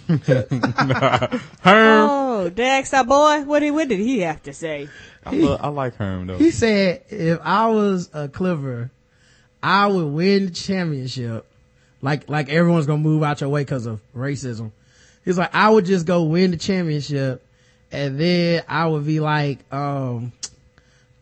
Herm, 0.07 1.39
Oh, 1.63 2.49
Dax, 2.53 2.93
our 2.93 3.03
boy, 3.03 3.41
what 3.43 3.59
did 3.59 3.71
what 3.71 3.87
did 3.87 3.99
he 3.99 4.19
have 4.19 4.41
to 4.43 4.53
say? 4.53 4.89
I, 5.25 5.35
lo- 5.35 5.57
I 5.59 5.67
like 5.69 5.95
Herm 5.95 6.27
though. 6.27 6.37
He 6.37 6.51
said, 6.51 7.03
if 7.09 7.39
I 7.43 7.67
was 7.69 8.09
a 8.13 8.27
Clipper, 8.27 8.89
I 9.61 9.87
would 9.87 10.07
win 10.07 10.47
the 10.47 10.51
championship. 10.51 11.45
Like, 12.01 12.29
like 12.29 12.49
everyone's 12.49 12.87
gonna 12.87 13.01
move 13.01 13.21
out 13.23 13.41
your 13.41 13.49
way 13.49 13.61
because 13.61 13.85
of 13.85 13.99
racism. 14.15 14.71
He's 15.23 15.37
like, 15.37 15.53
I 15.53 15.69
would 15.69 15.85
just 15.85 16.07
go 16.07 16.23
win 16.23 16.49
the 16.51 16.57
championship 16.57 17.45
and 17.91 18.19
then 18.19 18.63
I 18.67 18.87
would 18.87 19.05
be 19.05 19.19
like, 19.19 19.59
um, 19.71 20.31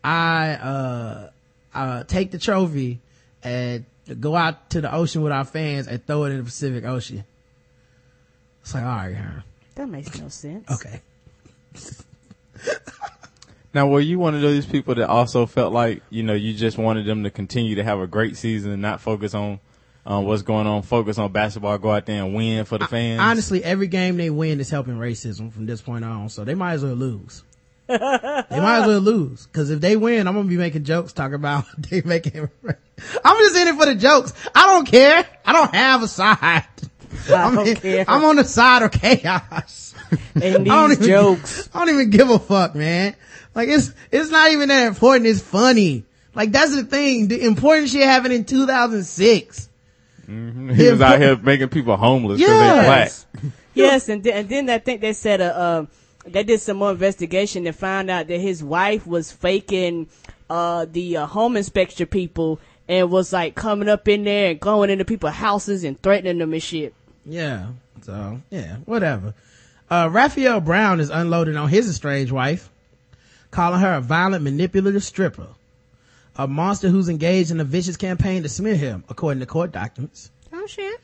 I, 0.02 0.52
uh, 0.52 1.30
uh, 1.74 2.04
take 2.04 2.30
the 2.30 2.38
trophy 2.38 3.00
and 3.42 3.84
go 4.18 4.34
out 4.34 4.70
to 4.70 4.80
the 4.80 4.92
ocean 4.92 5.20
with 5.22 5.32
our 5.32 5.44
fans 5.44 5.86
and 5.86 6.04
throw 6.06 6.24
it 6.24 6.30
in 6.30 6.38
the 6.38 6.44
Pacific 6.44 6.84
Ocean. 6.84 7.24
It's 8.62 8.74
like, 8.74 8.84
all 8.84 8.88
right, 8.88 9.14
huh? 9.14 9.40
That 9.76 9.88
makes 9.88 10.18
no 10.18 10.28
sense. 10.28 10.70
Okay. 10.70 11.00
Now, 13.72 13.86
were 13.86 14.00
you 14.00 14.18
one 14.18 14.34
of 14.34 14.40
those 14.40 14.66
people 14.66 14.96
that 14.96 15.08
also 15.08 15.46
felt 15.46 15.72
like 15.72 16.02
you 16.10 16.22
know 16.22 16.34
you 16.34 16.54
just 16.54 16.76
wanted 16.76 17.06
them 17.06 17.22
to 17.22 17.30
continue 17.30 17.76
to 17.76 17.84
have 17.84 18.00
a 18.00 18.06
great 18.06 18.36
season 18.36 18.72
and 18.72 18.82
not 18.82 19.00
focus 19.00 19.32
on 19.32 19.60
uh, 20.04 20.20
what's 20.20 20.42
going 20.42 20.66
on, 20.66 20.82
focus 20.82 21.18
on 21.18 21.30
basketball, 21.30 21.78
go 21.78 21.92
out 21.92 22.06
there 22.06 22.24
and 22.24 22.34
win 22.34 22.64
for 22.64 22.78
the 22.78 22.86
fans? 22.86 23.20
Honestly, 23.20 23.62
every 23.62 23.86
game 23.86 24.16
they 24.16 24.30
win 24.30 24.58
is 24.58 24.70
helping 24.70 24.94
racism 24.96 25.52
from 25.52 25.66
this 25.66 25.80
point 25.80 26.04
on, 26.04 26.28
so 26.28 26.44
they 26.44 26.54
might 26.54 26.74
as 26.74 26.84
well 26.84 26.94
lose. 26.94 27.44
they 27.86 27.96
might 27.98 28.80
as 28.80 28.86
well 28.86 29.00
lose 29.00 29.46
because 29.46 29.70
if 29.70 29.80
they 29.80 29.96
win, 29.96 30.26
I'm 30.26 30.34
gonna 30.34 30.48
be 30.48 30.56
making 30.56 30.84
jokes 30.84 31.12
talking 31.12 31.34
about 31.34 31.64
they 31.90 32.02
making. 32.02 32.48
I'm 33.24 33.36
just 33.38 33.56
in 33.56 33.68
it 33.68 33.76
for 33.76 33.86
the 33.86 33.94
jokes. 33.94 34.32
I 34.52 34.66
don't 34.66 34.86
care. 34.86 35.24
I 35.44 35.52
don't 35.52 35.74
have 35.74 36.02
a 36.02 36.08
side. 36.08 36.64
I 37.30 37.34
I'm, 37.34 37.54
don't 37.56 37.74
care. 37.80 38.04
I'm 38.08 38.24
on 38.24 38.36
the 38.36 38.44
side 38.44 38.82
of 38.82 38.90
chaos. 38.92 39.94
And 40.34 40.44
I 40.44 40.58
don't 40.64 40.88
these 40.88 40.98
even- 40.98 41.08
jokes. 41.08 41.68
I 41.72 41.78
don't 41.84 41.94
even 41.94 42.10
give 42.10 42.30
a 42.30 42.38
fuck, 42.40 42.74
man. 42.74 43.14
Like 43.54 43.68
it's, 43.68 43.92
it's 44.10 44.30
not 44.30 44.50
even 44.50 44.68
that 44.68 44.86
important. 44.88 45.26
It's 45.26 45.40
funny. 45.40 46.04
Like 46.34 46.50
that's 46.50 46.74
the 46.74 46.82
thing. 46.84 47.28
The 47.28 47.44
important 47.44 47.90
shit 47.90 48.02
happened 48.02 48.34
in 48.34 48.44
2006. 48.44 49.68
he 50.26 50.32
was 50.90 51.00
out 51.00 51.18
here 51.20 51.36
making 51.36 51.68
people 51.68 51.96
homeless 51.96 52.38
because 52.40 52.50
they 52.50 52.86
black. 52.86 53.08
Yes. 53.08 53.26
Yes, 53.72 54.08
and 54.08 54.22
then, 54.24 54.32
and 54.36 54.48
then 54.48 54.68
I 54.70 54.78
think 54.78 55.00
they 55.00 55.12
said 55.12 55.40
uh, 55.40 55.44
uh, 55.44 55.86
they 56.26 56.42
did 56.42 56.60
some 56.60 56.76
more 56.78 56.90
investigation 56.90 57.66
and 57.68 57.74
found 57.76 58.10
out 58.10 58.26
that 58.26 58.40
his 58.40 58.64
wife 58.64 59.06
was 59.06 59.30
faking 59.30 60.08
uh, 60.50 60.86
the 60.90 61.18
uh, 61.18 61.26
home 61.26 61.56
inspector 61.56 62.04
people 62.04 62.58
and 62.88 63.10
was 63.12 63.32
like 63.32 63.54
coming 63.54 63.88
up 63.88 64.08
in 64.08 64.24
there 64.24 64.50
and 64.50 64.60
going 64.60 64.90
into 64.90 65.04
people's 65.04 65.34
houses 65.34 65.84
and 65.84 66.02
threatening 66.02 66.38
them 66.38 66.52
and 66.52 66.62
shit. 66.62 66.94
Yeah. 67.24 67.68
So, 68.02 68.40
yeah, 68.50 68.76
whatever. 68.84 69.34
Uh, 69.90 70.08
Raphael 70.10 70.60
Brown 70.60 71.00
is 71.00 71.10
unloading 71.10 71.56
on 71.56 71.68
his 71.68 71.88
estranged 71.88 72.32
wife, 72.32 72.70
calling 73.50 73.80
her 73.80 73.94
a 73.94 74.00
violent, 74.00 74.44
manipulative 74.44 75.02
stripper. 75.02 75.48
A 76.36 76.46
monster 76.46 76.88
who's 76.88 77.08
engaged 77.08 77.50
in 77.50 77.60
a 77.60 77.64
vicious 77.64 77.96
campaign 77.96 78.44
to 78.44 78.48
smear 78.48 78.76
him, 78.76 79.04
according 79.08 79.40
to 79.40 79.46
court 79.46 79.72
documents. 79.72 80.30
Oh 80.52 80.66
shit! 80.66 81.00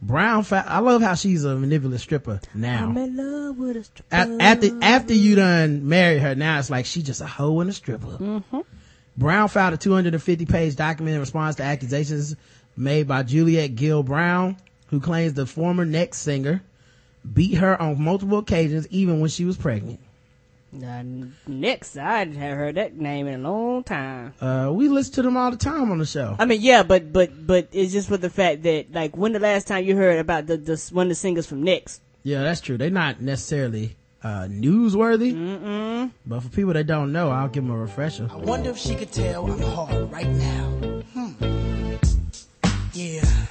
Brown, 0.00 0.46
I 0.52 0.78
love 0.78 1.02
how 1.02 1.14
she's 1.14 1.44
a 1.44 1.56
manipulative 1.56 2.00
stripper 2.00 2.40
now. 2.54 2.84
I'm 2.84 2.96
in 2.96 3.16
love 3.16 3.58
with 3.58 3.76
a 3.78 3.84
stripper. 3.84 4.36
After 4.40 4.68
after 4.82 5.14
you 5.14 5.34
done 5.34 5.88
married 5.88 6.20
her, 6.20 6.34
now 6.34 6.58
it's 6.58 6.70
like 6.70 6.86
she 6.86 7.02
just 7.02 7.20
a 7.20 7.26
hoe 7.26 7.60
and 7.60 7.70
a 7.70 7.72
stripper. 7.72 8.42
Brown 9.16 9.48
filed 9.48 9.74
a 9.74 9.76
250 9.78 10.46
page 10.46 10.76
document 10.76 11.14
in 11.14 11.20
response 11.20 11.56
to 11.56 11.64
accusations 11.64 12.36
made 12.76 13.08
by 13.08 13.24
Juliet 13.24 13.74
Gill 13.74 14.04
Brown, 14.04 14.56
who 14.88 15.00
claims 15.00 15.34
the 15.34 15.46
former 15.46 15.84
Next 15.84 16.18
singer 16.18 16.62
beat 17.32 17.54
her 17.54 17.80
on 17.80 18.02
multiple 18.02 18.38
occasions, 18.38 18.86
even 18.88 19.20
when 19.20 19.30
she 19.30 19.44
was 19.44 19.56
pregnant. 19.56 20.00
Uh, 20.74 21.02
next, 21.46 21.96
I 21.96 22.18
hadn't 22.18 22.36
heard 22.36 22.74
that 22.74 22.94
name 22.94 23.26
in 23.26 23.44
a 23.44 23.50
long 23.50 23.82
time. 23.84 24.34
Uh, 24.38 24.70
we 24.70 24.88
listen 24.88 25.14
to 25.14 25.22
them 25.22 25.36
all 25.36 25.50
the 25.50 25.56
time 25.56 25.90
on 25.90 25.98
the 25.98 26.04
show. 26.04 26.36
I 26.38 26.44
mean, 26.44 26.60
yeah, 26.60 26.82
but 26.82 27.10
but 27.10 27.46
but 27.46 27.68
it's 27.72 27.92
just 27.92 28.08
for 28.08 28.18
the 28.18 28.28
fact 28.28 28.64
that 28.64 28.92
like 28.92 29.16
when 29.16 29.32
the 29.32 29.38
last 29.38 29.66
time 29.66 29.84
you 29.84 29.96
heard 29.96 30.18
about 30.18 30.46
the 30.46 30.58
the 30.58 30.90
one 30.92 31.06
of 31.06 31.08
the 31.08 31.14
singers 31.14 31.46
from 31.46 31.62
Next? 31.62 32.02
Yeah, 32.22 32.42
that's 32.42 32.60
true. 32.60 32.76
They're 32.76 32.90
not 32.90 33.22
necessarily 33.22 33.96
uh, 34.22 34.42
newsworthy, 34.50 36.10
but 36.26 36.42
for 36.42 36.48
people 36.50 36.74
that 36.74 36.86
don't 36.86 37.12
know, 37.12 37.30
I'll 37.30 37.48
give 37.48 37.64
them 37.64 37.72
a 37.72 37.78
refresher. 37.78 38.28
I 38.30 38.36
wonder 38.36 38.68
if 38.68 38.76
she 38.76 38.94
could 38.94 39.10
tell 39.10 39.50
I'm 39.50 39.62
hard 39.62 40.12
right 40.12 40.28
now. 40.28 41.02
Hmm. 41.14 41.32
Yeah. 42.92 43.47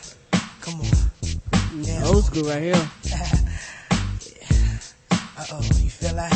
Old 2.07 2.23
school 2.23 2.43
right 2.43 2.61
here. 2.61 2.89
Uh 5.39 5.45
oh, 5.51 5.61
you 5.75 5.89
feel 5.89 6.15
that? 6.15 6.33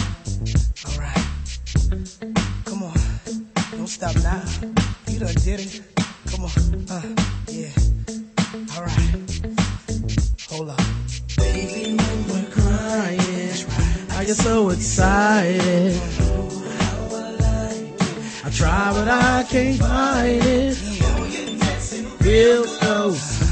Alright. 0.86 1.28
Come 2.66 2.84
on. 2.84 2.94
Don't 3.72 3.88
stop 3.88 4.16
now. 4.18 4.44
You 5.08 5.20
done 5.20 5.34
did 5.34 5.60
it. 5.60 5.82
Come 6.28 6.46
on. 6.46 6.52
Uh, 6.88 7.02
yeah. 7.48 7.72
Alright. 8.78 9.42
Hold 10.50 10.70
up. 10.70 10.82
Baby, 11.38 11.98
crying. 12.52 13.18
Right. 13.18 14.06
I 14.12 14.24
get 14.26 14.36
so 14.36 14.70
excited. 14.70 16.00
I 18.44 18.50
try, 18.52 18.94
but 18.94 19.08
I 19.08 19.46
can't 19.50 19.80
find 19.80 20.44
it. 20.44 20.78
Real 22.22 22.66
close. 22.66 23.51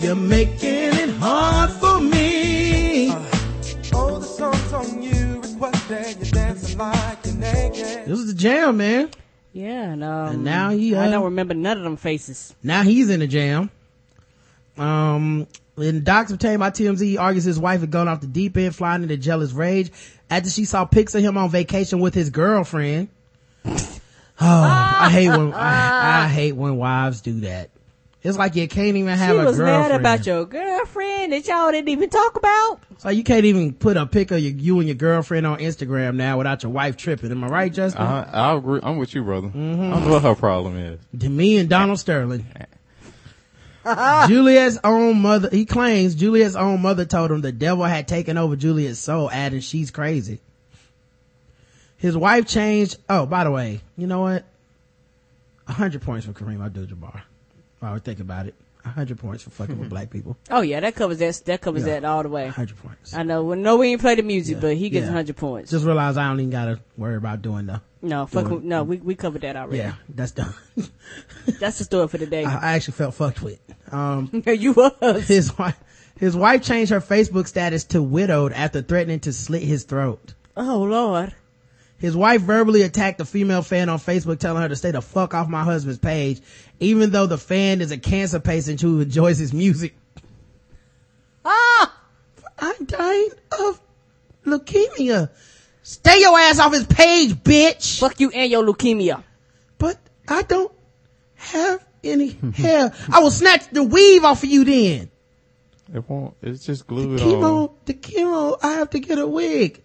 You're 0.00 0.16
making 0.16 0.94
it 0.94 1.10
hard 1.16 1.70
for 1.72 2.00
me. 2.00 3.10
Oh, 3.92 4.18
the 4.18 4.24
song's 4.24 4.72
on 4.72 5.02
you, 5.02 5.42
requested, 5.42 6.16
you're 6.16 6.32
dancing 6.32 6.78
like 6.78 7.18
you're 7.26 7.34
naked. 7.34 8.06
This 8.06 8.18
is 8.18 8.28
the 8.28 8.34
jam, 8.34 8.78
man. 8.78 9.10
Yeah, 9.52 9.92
and, 9.92 10.02
um, 10.02 10.28
And 10.28 10.44
now 10.44 10.70
he, 10.70 10.96
I 10.96 11.08
uh, 11.08 11.10
don't 11.10 11.24
remember 11.24 11.52
none 11.52 11.76
of 11.76 11.84
them 11.84 11.98
faces. 11.98 12.54
Now 12.62 12.82
he's 12.82 13.10
in 13.10 13.20
the 13.20 13.26
jam. 13.26 13.70
Um, 14.78 15.46
in 15.76 16.02
docs 16.02 16.30
obtained 16.32 16.60
by 16.60 16.70
TMZ, 16.70 17.02
he 17.02 17.18
argues 17.18 17.44
his 17.44 17.58
wife 17.58 17.80
had 17.80 17.90
gone 17.90 18.08
off 18.08 18.22
the 18.22 18.26
deep 18.26 18.56
end, 18.56 18.74
flying 18.74 19.02
into 19.02 19.18
jealous 19.18 19.52
rage 19.52 19.92
after 20.30 20.48
she 20.48 20.64
saw 20.64 20.86
pics 20.86 21.14
of 21.14 21.22
him 21.22 21.36
on 21.36 21.50
vacation 21.50 22.00
with 22.00 22.14
his 22.14 22.30
girlfriend. 22.30 23.08
Oh, 24.42 24.46
I 24.46 25.10
hate 25.10 25.28
when 25.28 25.52
I, 25.52 26.24
I 26.24 26.28
hate 26.28 26.52
when 26.52 26.78
wives 26.78 27.20
do 27.20 27.40
that. 27.40 27.68
It's 28.22 28.36
like 28.36 28.54
you 28.54 28.68
can't 28.68 28.96
even 28.96 29.16
have 29.16 29.34
She 29.34 29.38
a 29.38 29.44
was 29.44 29.58
mad 29.58 29.92
about 29.92 30.26
your 30.26 30.44
girlfriend 30.44 31.32
that 31.32 31.46
y'all 31.46 31.70
didn't 31.70 31.88
even 31.88 32.10
talk 32.10 32.36
about. 32.36 32.80
So 32.98 33.08
like 33.08 33.16
you 33.16 33.24
can't 33.24 33.46
even 33.46 33.72
put 33.72 33.96
a 33.96 34.04
pic 34.04 34.30
of 34.30 34.40
your, 34.40 34.52
you 34.52 34.78
and 34.78 34.88
your 34.88 34.94
girlfriend 34.96 35.46
on 35.46 35.58
Instagram 35.58 36.16
now 36.16 36.36
without 36.36 36.62
your 36.62 36.70
wife 36.70 36.98
tripping. 36.98 37.30
Am 37.30 37.42
I 37.42 37.46
right, 37.46 37.72
Justin? 37.72 38.02
I, 38.02 38.50
I 38.50 38.56
agree. 38.56 38.80
I'm 38.82 38.98
with 38.98 39.14
you, 39.14 39.24
brother. 39.24 39.48
Mm-hmm. 39.48 39.82
I 39.82 39.90
don't 39.90 40.04
know 40.04 40.12
what 40.12 40.22
her 40.22 40.34
problem 40.34 40.76
is. 40.76 41.00
to 41.20 41.30
me 41.30 41.56
and 41.56 41.70
Donald 41.70 41.98
Sterling. 41.98 42.44
Juliet's 44.28 44.78
own 44.84 45.22
mother, 45.22 45.48
he 45.50 45.64
claims 45.64 46.14
Juliet's 46.14 46.56
own 46.56 46.82
mother 46.82 47.06
told 47.06 47.30
him 47.30 47.40
the 47.40 47.52
devil 47.52 47.84
had 47.84 48.06
taken 48.06 48.36
over 48.36 48.54
Juliet's 48.54 48.98
soul, 48.98 49.30
adding 49.30 49.60
she's 49.60 49.90
crazy. 49.90 50.40
His 51.96 52.14
wife 52.14 52.46
changed, 52.46 52.98
oh, 53.08 53.24
by 53.24 53.44
the 53.44 53.50
way, 53.50 53.80
you 53.96 54.06
know 54.06 54.20
what? 54.20 54.44
A 55.66 55.72
hundred 55.72 56.02
points 56.02 56.26
for 56.26 56.32
Kareem 56.32 56.62
Abdul-Jabbar. 56.64 57.22
I 57.82 57.92
would 57.92 58.04
think 58.04 58.20
about 58.20 58.46
it. 58.46 58.54
A 58.82 58.88
hundred 58.88 59.18
points 59.18 59.42
for 59.42 59.50
fucking 59.50 59.78
with 59.78 59.90
black 59.90 60.08
people. 60.08 60.38
Oh 60.50 60.62
yeah, 60.62 60.80
that 60.80 60.94
covers 60.94 61.18
that. 61.18 61.42
That 61.44 61.60
covers 61.60 61.84
Yeah. 61.86 62.00
that 62.00 62.04
all 62.06 62.22
the 62.22 62.30
A 62.30 62.32
way. 62.32 62.46
hundred 62.48 62.78
points. 62.78 63.12
I 63.12 63.22
know. 63.24 63.44
Well, 63.44 63.58
no, 63.58 63.76
we 63.76 63.88
ain't 63.88 64.00
play 64.00 64.14
the 64.14 64.22
music, 64.22 64.58
but 64.58 64.74
he 64.74 64.88
gets 64.88 65.04
Yeah. 65.06 65.12
hundred 65.12 65.36
points. 65.36 65.70
Just 65.70 65.84
realize 65.84 66.16
I 66.16 66.26
don't 66.28 66.40
even 66.40 66.48
gotta 66.50 66.80
worry 66.96 67.16
about 67.16 67.42
doing 67.42 67.66
the, 67.66 67.82
no, 68.00 68.24
fuck. 68.24 68.48
doing- 68.48 68.66
No, 68.66 68.82
we 68.82 68.96
we 68.96 69.14
covered 69.14 69.42
that 69.42 69.54
already. 69.54 69.78
yeah, 69.78 69.94
that's 70.08 70.32
done. 70.32 70.54
That's 71.58 71.78
the 71.78 71.84
story 71.84 72.08
for 72.08 72.16
the 72.18 72.26
day. 72.26 72.44
I, 72.44 72.72
I 72.72 72.72
actually 72.76 72.92
felt 72.94 73.14
fucked 73.14 73.42
with. 73.42 73.58
Um, 73.92 74.42
you 74.46 74.72
was. 74.72 75.26
his 75.28 75.56
wife 75.58 75.76
his 76.18 76.34
wife 76.36 76.62
changed 76.62 76.90
her 76.90 77.00
facebook 77.00 77.46
status 77.48 77.84
to 77.84 78.02
widowed 78.02 78.52
after 78.52 78.80
threatening 78.82 79.20
to 79.20 79.32
slit 79.32 79.62
his 79.62 79.84
throat 79.84 80.34
Oh 80.56 80.82
lord. 80.82 81.34
His 82.00 82.16
wife 82.16 82.40
verbally 82.42 82.82
attacked 82.82 83.20
a 83.20 83.24
female 83.24 83.62
fan 83.62 83.88
on 83.88 83.98
facebook 83.98 84.38
telling 84.38 84.62
her 84.62 84.68
to 84.68 84.76
stay 84.76 84.90
the 84.90 85.00
fuck 85.02 85.34
off 85.34 85.48
my 85.48 85.62
husband's 85.62 85.98
page 85.98 86.40
even 86.80 87.10
though 87.10 87.26
the 87.26 87.38
fan 87.38 87.80
is 87.80 87.90
a 87.92 87.98
cancer 87.98 88.40
patient 88.40 88.80
who 88.80 89.00
enjoys 89.00 89.38
his 89.38 89.52
music 89.52 89.94
ah 91.44 91.94
i'm 92.58 92.84
dying 92.84 93.28
of 93.60 93.80
leukemia 94.46 95.30
stay 95.82 96.20
your 96.20 96.38
ass 96.38 96.58
off 96.58 96.72
his 96.72 96.86
page 96.86 97.32
bitch 97.34 97.98
Fuck 98.00 98.20
you 98.20 98.30
and 98.30 98.50
your 98.50 98.64
leukemia. 98.64 99.22
but 99.78 99.98
i 100.28 100.42
don't 100.42 100.72
have 101.34 101.84
any 102.02 102.36
hair 102.54 102.92
i 103.12 103.20
will 103.20 103.30
snatch 103.30 103.68
the 103.70 103.82
weave 103.82 104.24
off 104.24 104.42
of 104.42 104.48
you 104.48 104.64
then 104.64 105.10
It 105.92 106.08
won't. 106.08 106.34
It's 106.40 106.64
just 106.64 106.86
glued 106.86 107.18
the 107.18 107.24
chemo, 107.24 107.68
on. 107.70 107.74
the 107.84 107.94
chemo, 107.94 108.58
I 108.62 108.74
have 108.74 108.90
to 108.90 109.00
get 109.00 109.18
a 109.18 109.26
wig. 109.26 109.82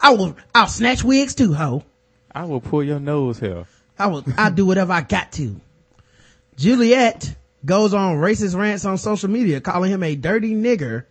I 0.00 0.14
will, 0.14 0.36
I'll 0.54 0.66
snatch 0.66 1.04
wigs 1.04 1.34
too, 1.34 1.54
ho. 1.54 1.84
I 2.32 2.44
will 2.44 2.60
pull 2.60 2.82
your 2.82 3.00
nose 3.00 3.38
hair. 3.38 3.66
I 3.98 4.06
will, 4.08 4.24
I'll 4.36 4.50
do 4.50 4.66
whatever 4.66 4.92
I 4.92 5.02
got 5.02 5.32
to. 5.32 5.60
Juliet 6.56 7.34
goes 7.64 7.94
on 7.94 8.16
racist 8.16 8.56
rants 8.56 8.84
on 8.84 8.98
social 8.98 9.30
media, 9.30 9.60
calling 9.60 9.90
him 9.90 10.02
a 10.02 10.16
dirty 10.16 10.54
nigger 10.54 11.04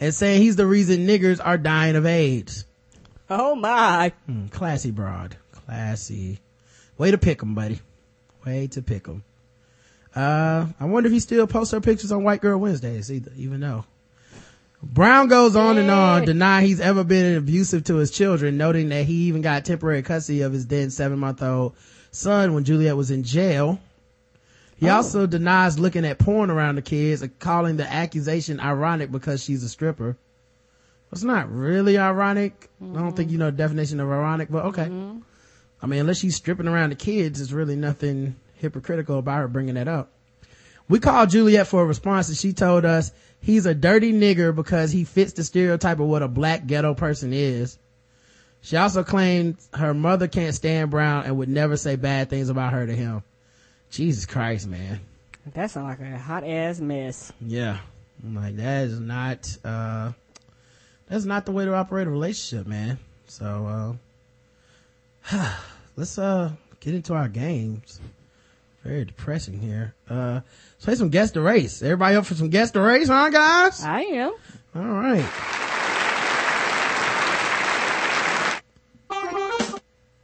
and 0.00 0.14
saying 0.14 0.42
he's 0.42 0.56
the 0.56 0.66
reason 0.66 1.06
niggers 1.06 1.40
are 1.44 1.58
dying 1.58 1.96
of 1.96 2.06
AIDS. 2.06 2.64
Oh 3.30 3.54
my. 3.54 4.12
Hmm, 4.26 4.48
classy 4.48 4.90
broad. 4.90 5.36
Classy. 5.52 6.40
Way 6.96 7.10
to 7.10 7.18
pick 7.18 7.42
him, 7.42 7.54
buddy. 7.54 7.80
Way 8.44 8.68
to 8.68 8.82
pick 8.82 9.06
him. 9.06 9.24
Uh, 10.14 10.66
I 10.80 10.86
wonder 10.86 11.08
if 11.08 11.12
he 11.12 11.20
still 11.20 11.46
posts 11.46 11.72
her 11.72 11.80
pictures 11.80 12.10
on 12.10 12.24
White 12.24 12.40
Girl 12.40 12.58
Wednesdays 12.58 13.12
either, 13.12 13.32
even 13.36 13.60
though. 13.60 13.84
Brown 14.82 15.26
goes 15.26 15.56
on 15.56 15.76
and 15.76 15.90
on, 15.90 16.24
denying 16.24 16.66
he's 16.66 16.80
ever 16.80 17.02
been 17.02 17.36
abusive 17.36 17.84
to 17.84 17.96
his 17.96 18.10
children, 18.10 18.56
noting 18.56 18.90
that 18.90 19.06
he 19.06 19.24
even 19.24 19.42
got 19.42 19.64
temporary 19.64 20.02
custody 20.02 20.42
of 20.42 20.52
his 20.52 20.66
then 20.66 20.90
seven 20.90 21.18
month 21.18 21.42
old 21.42 21.74
son 22.12 22.54
when 22.54 22.64
Juliet 22.64 22.96
was 22.96 23.10
in 23.10 23.24
jail. 23.24 23.80
He 24.76 24.88
oh. 24.88 24.96
also 24.96 25.26
denies 25.26 25.78
looking 25.78 26.04
at 26.04 26.18
porn 26.18 26.50
around 26.50 26.76
the 26.76 26.82
kids 26.82 27.24
calling 27.40 27.76
the 27.76 27.92
accusation 27.92 28.60
ironic 28.60 29.10
because 29.10 29.42
she's 29.42 29.64
a 29.64 29.68
stripper. 29.68 30.16
It's 31.10 31.24
not 31.24 31.50
really 31.50 31.98
ironic. 31.98 32.68
I 32.80 32.84
don't 32.84 33.16
think 33.16 33.28
mm-hmm. 33.28 33.32
you 33.32 33.38
know 33.38 33.50
the 33.50 33.56
definition 33.56 33.98
of 33.98 34.08
ironic, 34.08 34.48
but 34.50 34.66
okay. 34.66 34.84
Mm-hmm. 34.84 35.18
I 35.82 35.86
mean, 35.86 36.00
unless 36.00 36.18
she's 36.18 36.36
stripping 36.36 36.68
around 36.68 36.90
the 36.90 36.96
kids, 36.96 37.38
there's 37.38 37.52
really 37.52 37.76
nothing 37.76 38.36
hypocritical 38.54 39.18
about 39.18 39.38
her 39.38 39.48
bringing 39.48 39.74
that 39.74 39.88
up. 39.88 40.12
We 40.88 41.00
called 41.00 41.30
Juliet 41.30 41.66
for 41.66 41.82
a 41.82 41.86
response 41.86 42.28
and 42.28 42.36
she 42.36 42.52
told 42.52 42.84
us 42.84 43.12
he's 43.40 43.66
a 43.66 43.74
dirty 43.74 44.12
nigger 44.12 44.54
because 44.54 44.90
he 44.90 45.04
fits 45.04 45.32
the 45.32 45.44
stereotype 45.44 46.00
of 46.00 46.06
what 46.06 46.22
a 46.22 46.28
black 46.28 46.66
ghetto 46.66 46.94
person 46.94 47.32
is. 47.32 47.78
She 48.60 48.76
also 48.76 49.04
claimed 49.04 49.56
her 49.72 49.94
mother 49.94 50.28
can't 50.28 50.54
stand 50.54 50.90
Brown 50.90 51.24
and 51.24 51.38
would 51.38 51.48
never 51.48 51.76
say 51.76 51.96
bad 51.96 52.28
things 52.28 52.48
about 52.48 52.72
her 52.72 52.86
to 52.86 52.94
him. 52.94 53.22
Jesus 53.90 54.26
Christ, 54.26 54.66
man. 54.66 55.00
That 55.54 55.70
sounds 55.70 55.98
like 55.98 56.00
a 56.00 56.18
hot 56.18 56.44
ass 56.44 56.80
mess. 56.80 57.32
Yeah. 57.40 57.78
I'm 58.22 58.34
like, 58.34 58.56
that 58.56 58.84
is 58.84 58.98
not, 58.98 59.56
uh, 59.64 60.12
that's 61.06 61.24
not 61.24 61.46
the 61.46 61.52
way 61.52 61.64
to 61.64 61.74
operate 61.74 62.06
a 62.06 62.10
relationship, 62.10 62.66
man. 62.66 62.98
So, 63.28 63.98
uh, 65.32 65.54
let's, 65.96 66.18
uh, 66.18 66.50
get 66.80 66.94
into 66.94 67.14
our 67.14 67.28
games. 67.28 68.00
Very 68.88 69.04
depressing 69.04 69.60
here. 69.60 69.94
Uh, 70.08 70.40
let's 70.72 70.84
play 70.86 70.94
some 70.94 71.10
guess 71.10 71.30
the 71.32 71.42
race. 71.42 71.82
Everybody 71.82 72.16
up 72.16 72.24
for 72.24 72.34
some 72.34 72.48
guess 72.48 72.70
the 72.70 72.80
race, 72.80 73.08
huh, 73.08 73.28
guys? 73.28 73.84
I 73.84 74.00
am. 74.00 74.32
All 74.74 74.82
right. 74.82 75.28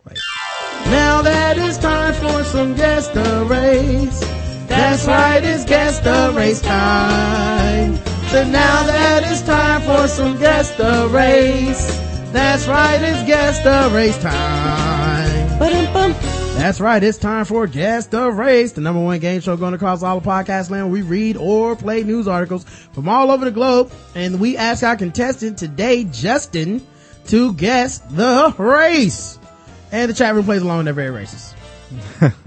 Wait. 0.07 0.19
Now 0.86 1.20
that 1.20 1.57
it's 1.59 1.77
time 1.77 2.15
for 2.15 2.43
some 2.45 2.74
guess 2.74 3.09
the 3.09 3.45
race. 3.51 4.20
That's 4.66 5.07
right, 5.07 5.45
it's 5.45 5.66
guess 5.66 6.01
the 6.01 6.32
race 6.35 6.62
time. 6.62 7.97
So 8.31 8.45
now 8.45 8.86
that 8.86 9.24
it's 9.31 9.43
time 9.43 9.82
for 9.82 10.09
some 10.09 10.39
guess 10.39 10.74
the 10.78 11.07
race. 11.12 11.99
That's 12.32 12.66
right, 12.66 12.97
it's 13.03 13.28
guess 13.28 13.62
the 13.62 13.95
race 13.95 14.16
time. 14.16 14.64
That's 16.57 16.81
right. 16.81 17.03
It's 17.03 17.19
time 17.19 17.45
for 17.45 17.67
Guess 17.67 18.07
the 18.07 18.31
Race, 18.31 18.73
the 18.73 18.81
number 18.81 19.03
one 19.03 19.19
game 19.19 19.41
show 19.43 19.55
going 19.57 19.75
across 19.75 20.03
all 20.03 20.17
of 20.19 20.25
podcast 20.25 20.71
land. 20.71 20.91
We 20.91 21.03
read 21.03 21.37
or 21.37 21.77
play 21.77 22.03
news 22.05 22.27
articles 22.27 22.65
from 22.65 23.07
all 23.07 23.31
over 23.31 23.45
the 23.45 23.51
globe. 23.51 23.93
And 24.15 24.41
we 24.41 24.57
ask 24.57 24.83
our 24.83 24.97
contestant 24.97 25.59
today, 25.59 26.05
Justin, 26.05 26.87
to 27.27 27.53
guess 27.53 27.99
the 27.99 28.55
race. 28.57 29.39
And 29.93 30.11
the 30.11 30.15
chat 30.15 30.35
room 30.35 30.45
plays 30.47 30.63
along. 30.63 30.87
They're 30.87 30.95
very 30.95 31.25
racist. 31.25 31.55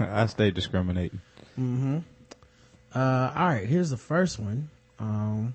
I 0.00 0.26
stay 0.26 0.50
discriminating. 0.50 1.20
Uh, 2.92 3.32
all 3.36 3.46
right. 3.46 3.68
Here's 3.68 3.90
the 3.90 3.96
first 3.96 4.40
one. 4.40 4.68
Um, 4.98 5.54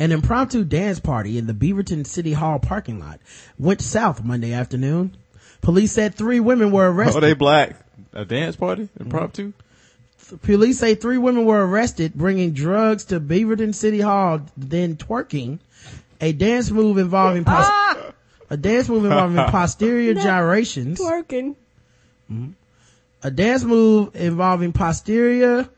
an 0.00 0.10
impromptu 0.10 0.64
dance 0.64 0.98
party 0.98 1.38
in 1.38 1.46
the 1.46 1.54
Beaverton 1.54 2.06
City 2.08 2.32
Hall 2.32 2.58
parking 2.58 2.98
lot 2.98 3.20
went 3.56 3.80
south 3.82 4.24
Monday 4.24 4.52
afternoon. 4.52 5.16
Police 5.62 5.92
said 5.92 6.14
three 6.14 6.40
women 6.40 6.70
were 6.70 6.84
oh, 6.84 6.90
arrested. 6.90 7.16
Oh, 7.16 7.20
they 7.20 7.34
black. 7.34 7.76
A 8.12 8.24
dance 8.24 8.56
party? 8.56 8.88
Impromptu? 9.00 9.48
Mm-hmm. 9.48 10.36
Police 10.38 10.78
say 10.78 10.94
three 10.94 11.18
women 11.18 11.44
were 11.44 11.66
arrested 11.66 12.14
bringing 12.14 12.52
drugs 12.52 13.06
to 13.06 13.20
Beaverton 13.20 13.74
City 13.74 14.00
Hall, 14.00 14.40
then 14.56 14.96
twerking. 14.96 15.60
A 16.20 16.32
dance 16.32 16.70
move 16.70 16.98
involving 16.98 17.44
pos- 17.44 17.66
mm-hmm. 17.70 18.10
a 18.50 18.56
dance 18.56 18.88
move 18.88 19.04
involving 19.04 19.44
posterior 19.46 20.14
gyrations. 20.14 21.00
Twerking. 21.00 21.54
A 23.22 23.30
dance 23.30 23.62
move 23.62 24.16
involving 24.16 24.72
posterior 24.72 25.68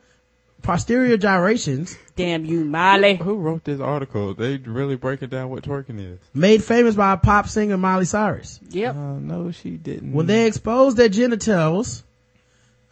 posterior 0.65 1.17
gyrations 1.17 1.97
Damn 2.17 2.45
you, 2.45 2.65
Miley. 2.65 3.17
Who 3.17 3.35
wrote 3.35 3.65
this 3.65 3.81
article? 3.81 4.35
They 4.35 4.59
really 4.59 4.95
break 4.95 5.23
it 5.23 5.31
down 5.31 5.51
what 5.51 5.65
twerking 5.65 5.99
is. 5.99 6.21
made 6.33 6.63
famous 6.63 6.95
by 6.95 7.17
pop 7.17 7.49
singer 7.49 7.77
Miley 7.77 8.05
Cyrus. 8.05 8.61
Yep. 8.71 8.95
Uh, 8.95 9.19
no, 9.19 9.51
she 9.51 9.71
didn't. 9.71 10.13
When 10.13 10.27
they 10.27 10.47
exposed 10.47 10.97
their 10.97 11.09
genitals 11.09 12.04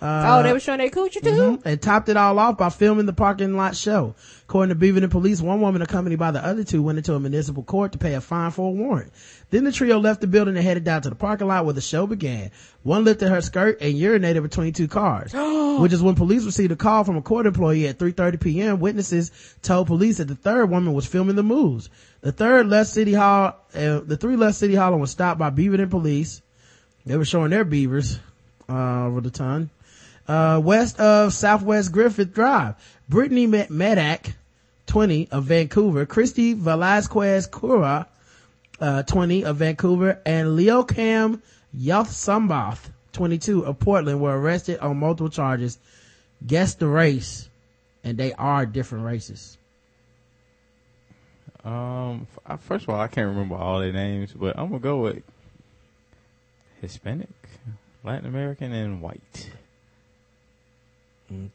oh, 0.05 0.43
they 0.43 0.53
were 0.53 0.61
showing 0.61 0.79
their 0.79 0.91
coochie 0.91 1.23
too? 1.23 1.31
Mhm. 1.31 1.63
and 1.65 1.81
topped 1.81 2.09
it 2.09 2.17
all 2.17 2.39
off 2.39 2.59
by 2.59 2.69
filming 2.69 3.07
the 3.07 3.13
parking 3.13 3.57
lot 3.57 3.77
show. 3.77 4.15
According 4.45 4.77
to 4.77 4.81
Beaverton 4.85 5.11
police, 5.11 5.41
one 5.41 5.61
woman 5.61 5.81
accompanied 5.81 6.19
by 6.19 6.31
the 6.31 6.45
other 6.45 6.65
two 6.65 6.83
went 6.83 6.99
into 6.99 7.15
a 7.15 7.21
municipal 7.21 7.63
court 7.63 7.93
to 7.93 7.99
pay 7.99 8.15
a 8.15 8.21
fine 8.21 8.51
for 8.51 8.69
a 8.69 8.73
warrant. 8.73 9.13
Then 9.51 9.65
the 9.65 9.73
trio 9.73 9.99
left 9.99 10.21
the 10.21 10.27
building 10.27 10.57
and 10.57 10.65
headed 10.65 10.85
down 10.85 11.03
to 11.03 11.09
the 11.09 11.15
parking 11.15 11.47
lot 11.47 11.65
where 11.65 11.73
the 11.75 11.81
show 11.81 12.07
began. 12.07 12.51
One 12.83 13.05
lifted 13.05 13.29
her 13.29 13.41
skirt 13.41 13.81
and 13.81 13.95
urinated 13.95 14.43
between 14.43 14.73
two 14.73 14.89
cars, 14.89 15.33
which 15.81 15.93
is 15.93 16.03
when 16.03 16.17
police 16.17 16.45
received 16.45 16.73
a 16.73 16.77
call 16.77 17.05
from 17.05 17.17
a 17.17 17.23
court 17.23 17.47
employee 17.47 17.87
at 17.87 17.99
3.30 17.99 18.41
p.m. 18.41 18.81
Witnesses 18.81 19.31
told 19.63 19.87
police 19.87 20.19
that 20.19 20.29
the 20.29 20.35
third 20.35 20.69
woman 20.69 20.93
was 20.93 21.07
filming 21.07 21.37
the 21.37 21.43
moves. 21.43 21.89
The 22.23 22.33
third 22.33 22.69
left 22.69 22.91
City 22.91 23.15
Hall, 23.15 23.57
uh, 23.75 24.01
the 24.01 24.17
three 24.21 24.37
left 24.37 24.57
City 24.57 24.75
Hall 24.75 24.93
and 24.93 25.01
was 25.01 25.11
stopped 25.11 25.39
by 25.39 25.51
Beaverton 25.51 25.91
police. 25.91 26.43
They 27.07 27.17
were 27.17 27.25
showing 27.25 27.51
their 27.51 27.65
beavers, 27.65 28.19
uh, 28.69 29.07
over 29.07 29.21
the 29.21 29.31
ton 29.31 29.71
uh, 30.29 30.61
west 30.63 30.99
of 31.01 31.33
Southwest 31.33 31.93
Griffith 31.93 32.33
Drive. 32.33 32.75
Brittany 33.09 33.47
Medak, 33.47 34.35
20 34.87 35.29
of 35.31 35.45
Vancouver, 35.45 36.07
Christy 36.07 36.55
Velasquez 36.55 37.47
Cura, 37.47 38.07
uh, 38.81 39.03
20 39.03 39.45
of 39.45 39.57
Vancouver, 39.57 40.21
and 40.25 40.57
Leo 40.57 40.83
Cam 40.83 41.43
Yothsambath, 41.77 42.91
22 43.13 43.67
of 43.67 43.79
Portland 43.79 44.21
were 44.21 44.39
arrested 44.39 44.79
on 44.79 44.99
multiple 44.99 45.29
charges. 45.31 45.79
Guess 46.47 46.75
the 46.75 46.89
race. 46.89 47.49
And 48.05 48.19
they 48.19 48.33
are 48.33 48.67
different 48.67 49.05
races. 49.05 49.57
Um, 51.65 52.27
first 52.61 52.85
of 52.85 52.91
all, 52.91 53.01
I 53.01 53.07
can't 53.07 53.29
remember 53.29 53.55
all 53.55 53.79
their 53.79 53.93
names, 53.93 54.33
but 54.33 54.59
I'm 54.59 54.67
gonna 54.69 54.81
go 54.81 55.03
with 55.03 55.23
Hispanic, 56.81 57.29
Latin 58.03 58.27
American, 58.27 58.73
and 58.73 59.01
white. 59.01 59.51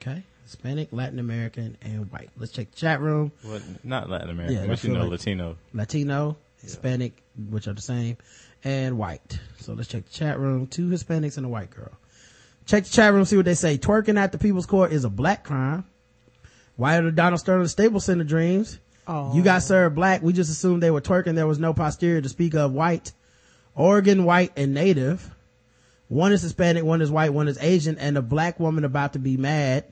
Okay. 0.02 0.24
Hispanic, 0.44 0.90
Latin 0.92 1.20
American, 1.20 1.78
and 1.82 2.10
white. 2.12 2.30
Let's 2.38 2.54
check 2.54 2.72
the 2.72 2.78
chat 2.78 3.02
room. 3.02 3.32
Well, 3.44 3.60
not 3.84 4.10
Latin 4.10 4.30
American, 4.30 4.56
Yeah, 4.58 4.64
I 4.64 4.68
but 4.68 4.84
you 4.84 4.94
know, 4.94 5.02
like- 5.02 5.12
Latino. 5.12 5.58
Latino, 5.74 6.38
Hispanic, 6.62 7.22
which 7.50 7.68
are 7.68 7.74
the 7.74 7.82
same, 7.82 8.16
and 8.64 8.98
white. 8.98 9.40
So 9.60 9.74
let's 9.74 9.90
check 9.90 10.06
the 10.06 10.12
chat 10.14 10.40
room. 10.40 10.68
Two 10.68 10.90
Hispanics 10.90 11.36
and 11.38 11.46
a 11.46 11.50
white 11.50 11.70
girl. 11.70 11.92
Check 12.66 12.86
the 12.86 12.90
chat 12.90 13.14
room, 13.14 13.26
see 13.26 13.36
what 13.36 13.46
they 13.46 13.56
say. 13.56 13.78
Twerking 13.78 14.18
at 14.18 14.32
the 14.32 14.38
People's 14.38 14.66
Court 14.66 14.92
is 14.94 15.04
a 15.04 15.10
black 15.10 15.44
crime. 15.44 15.86
Why 16.78 16.98
are 16.98 17.04
the 17.04 17.12
Donald 17.12 17.40
Sterling 17.40 17.68
Staples 17.68 18.06
Center 18.06 18.24
dreams? 18.24 18.80
Oh. 19.08 19.36
You 19.36 19.42
got 19.44 19.64
served 19.64 19.96
black. 19.96 20.22
We 20.22 20.32
just 20.34 20.52
assumed 20.52 20.84
they 20.84 20.92
were 20.92 21.02
twerking. 21.02 21.36
There 21.36 21.48
was 21.48 21.60
no 21.60 21.74
posterior 21.74 22.22
to 22.22 22.30
speak 22.30 22.56
of 22.56 22.72
white. 22.74 23.12
Oregon, 23.76 24.26
white, 24.26 24.52
and 24.58 24.74
native. 24.74 25.34
One 26.10 26.32
is 26.32 26.42
Hispanic, 26.42 26.84
one 26.84 27.02
is 27.02 27.12
white, 27.12 27.34
one 27.34 27.48
is 27.48 27.58
Asian, 27.60 27.98
and 27.98 28.18
a 28.18 28.22
black 28.22 28.60
woman 28.60 28.86
about 28.86 29.14
to 29.14 29.20
be 29.20 29.36
mad. 29.36 29.86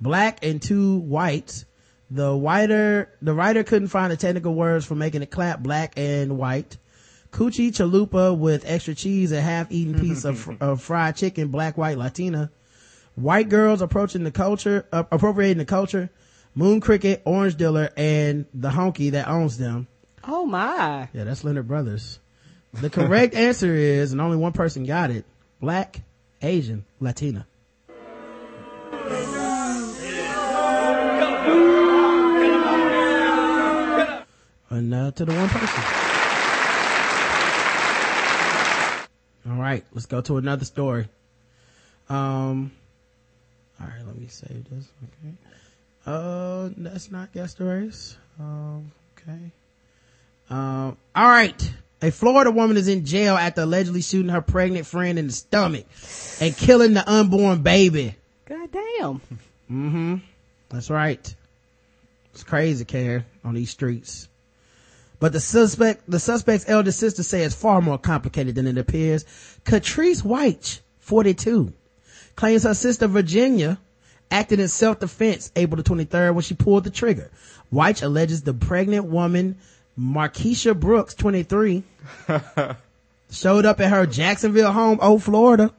Black 0.00 0.44
and 0.44 0.62
two 0.62 0.98
whites. 0.98 1.64
The 2.10 2.34
whiter, 2.36 3.08
the 3.22 3.34
writer 3.34 3.62
couldn't 3.62 3.88
find 3.88 4.12
the 4.12 4.16
technical 4.16 4.54
words 4.54 4.84
for 4.84 4.94
making 4.94 5.22
it 5.22 5.30
clap 5.30 5.60
black 5.60 5.92
and 5.96 6.38
white. 6.38 6.76
Coochie 7.32 7.70
chalupa 7.70 8.36
with 8.36 8.64
extra 8.66 8.94
cheese 8.94 9.30
and 9.30 9.42
half 9.42 9.70
eaten 9.70 10.00
piece 10.00 10.24
of, 10.24 10.48
of 10.60 10.82
fried 10.82 11.16
chicken, 11.16 11.48
black, 11.48 11.76
white, 11.76 11.98
Latina. 11.98 12.50
White 13.14 13.48
girls 13.48 13.82
approaching 13.82 14.24
the 14.24 14.30
culture, 14.30 14.86
uh, 14.92 15.04
appropriating 15.10 15.58
the 15.58 15.64
culture. 15.64 16.10
Moon 16.54 16.80
cricket, 16.80 17.22
orange 17.24 17.56
dealer, 17.56 17.90
and 17.96 18.46
the 18.52 18.70
honky 18.70 19.12
that 19.12 19.28
owns 19.28 19.58
them. 19.58 19.86
Oh 20.24 20.46
my. 20.46 21.08
Yeah, 21.12 21.24
that's 21.24 21.44
Leonard 21.44 21.68
Brothers. 21.68 22.18
The 22.72 22.90
correct 22.90 23.34
answer 23.36 23.72
is, 23.72 24.12
and 24.12 24.20
only 24.20 24.36
one 24.36 24.52
person 24.52 24.84
got 24.84 25.10
it, 25.10 25.24
black, 25.60 26.00
Asian, 26.42 26.84
Latina. 27.00 27.46
And 34.70 34.94
uh, 34.94 35.10
to 35.10 35.24
the 35.24 35.34
one 35.34 35.48
person. 35.48 35.84
All 39.50 39.60
right, 39.60 39.84
let's 39.92 40.06
go 40.06 40.20
to 40.22 40.36
another 40.36 40.64
story. 40.64 41.08
Um, 42.08 42.72
all 43.80 43.86
right, 43.86 44.06
let 44.06 44.16
me 44.16 44.28
save 44.28 44.64
this. 44.70 44.88
Okay. 45.04 45.34
Uh, 46.06 46.70
that's 46.76 47.10
not 47.10 47.32
guest 47.32 47.60
race. 47.60 48.16
Um, 48.38 48.92
okay. 49.18 49.50
Um, 50.48 50.96
all 51.14 51.28
right. 51.28 51.72
A 52.02 52.10
Florida 52.10 52.50
woman 52.50 52.76
is 52.76 52.88
in 52.88 53.04
jail 53.04 53.36
after 53.36 53.62
allegedly 53.62 54.00
shooting 54.00 54.30
her 54.30 54.40
pregnant 54.40 54.86
friend 54.86 55.18
in 55.18 55.26
the 55.26 55.32
stomach 55.32 55.84
and 56.40 56.56
killing 56.56 56.94
the 56.94 57.08
unborn 57.08 57.62
baby. 57.62 58.14
God 58.46 58.70
damn. 58.72 59.20
Mm-hmm. 59.70 60.16
That's 60.70 60.88
right. 60.88 61.34
It's 62.32 62.42
crazy, 62.42 62.84
care 62.84 63.26
on 63.44 63.54
these 63.54 63.70
streets. 63.70 64.28
But 65.18 65.34
the 65.34 65.40
suspect, 65.40 66.10
the 66.10 66.18
suspect's 66.18 66.68
elder 66.68 66.92
sister 66.92 67.22
says 67.22 67.52
it's 67.52 67.54
far 67.54 67.82
more 67.82 67.98
complicated 67.98 68.54
than 68.54 68.66
it 68.66 68.78
appears. 68.78 69.24
Catrice 69.64 70.24
White, 70.24 70.80
42, 71.00 71.72
claims 72.36 72.62
her 72.62 72.72
sister 72.72 73.06
Virginia 73.06 73.78
acted 74.30 74.60
in 74.60 74.68
self-defense 74.68 75.52
April 75.56 75.82
the 75.82 75.82
23rd 75.82 76.34
when 76.34 76.42
she 76.42 76.54
pulled 76.54 76.84
the 76.84 76.90
trigger. 76.90 77.30
White 77.68 78.00
alleges 78.02 78.42
the 78.42 78.54
pregnant 78.54 79.04
woman, 79.04 79.58
Markeisha 80.00 80.78
Brooks, 80.78 81.12
23, 81.14 81.82
showed 83.30 83.66
up 83.66 83.80
at 83.80 83.90
her 83.90 84.06
Jacksonville 84.06 84.72
home, 84.72 84.98
Old 85.02 85.22
Florida, 85.22 85.74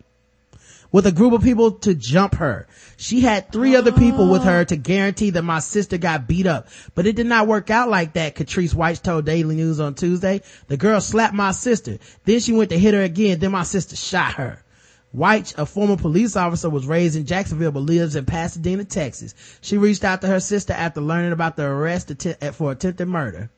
with 0.92 1.08
a 1.08 1.12
group 1.12 1.34
of 1.34 1.42
people 1.42 1.72
to 1.72 1.96
jump 1.96 2.36
her. 2.36 2.68
She 2.98 3.22
had 3.22 3.52
three 3.52 3.76
other 3.76 3.92
people 3.92 4.30
with 4.30 4.44
her 4.44 4.64
to 4.66 4.76
guarantee 4.76 5.32
that 5.32 5.42
my 5.42 5.58
sister 5.58 5.98
got 5.98 6.28
beat 6.28 6.46
up. 6.46 6.68
But 6.94 7.08
it 7.08 7.16
did 7.16 7.26
not 7.26 7.48
work 7.48 7.72
out 7.72 7.90
like 7.90 8.14
that, 8.14 8.36
Catrice 8.36 8.76
White 8.76 9.02
told 9.02 9.26
Daily 9.26 9.56
News 9.56 9.80
on 9.80 9.96
Tuesday. 9.96 10.42
The 10.68 10.78
girl 10.78 11.02
slapped 11.02 11.34
my 11.34 11.52
sister. 11.52 11.98
Then 12.26 12.42
she 12.42 12.54
went 12.54 12.70
to 12.70 12.78
hit 12.78 12.94
her 12.94 13.02
again. 13.02 13.40
Then 13.40 13.52
my 13.52 13.64
sister 13.64 13.96
shot 13.96 14.34
her. 14.34 14.64
White, 15.14 15.56
a 15.58 15.66
former 15.66 15.98
police 15.98 16.36
officer, 16.36 16.70
was 16.70 16.86
raised 16.86 17.16
in 17.16 17.26
Jacksonville 17.26 17.72
but 17.72 17.80
lives 17.80 18.16
in 18.16 18.26
Pasadena, 18.26 18.86
Texas. 18.86 19.34
She 19.62 19.80
reached 19.80 20.04
out 20.04 20.22
to 20.22 20.28
her 20.28 20.40
sister 20.40 20.74
after 20.74 21.02
learning 21.02 21.32
about 21.32 21.56
the 21.56 21.66
arrest 21.66 22.12
att- 22.12 22.54
for 22.54 22.72
attempted 22.72 23.08
murder. 23.08 23.50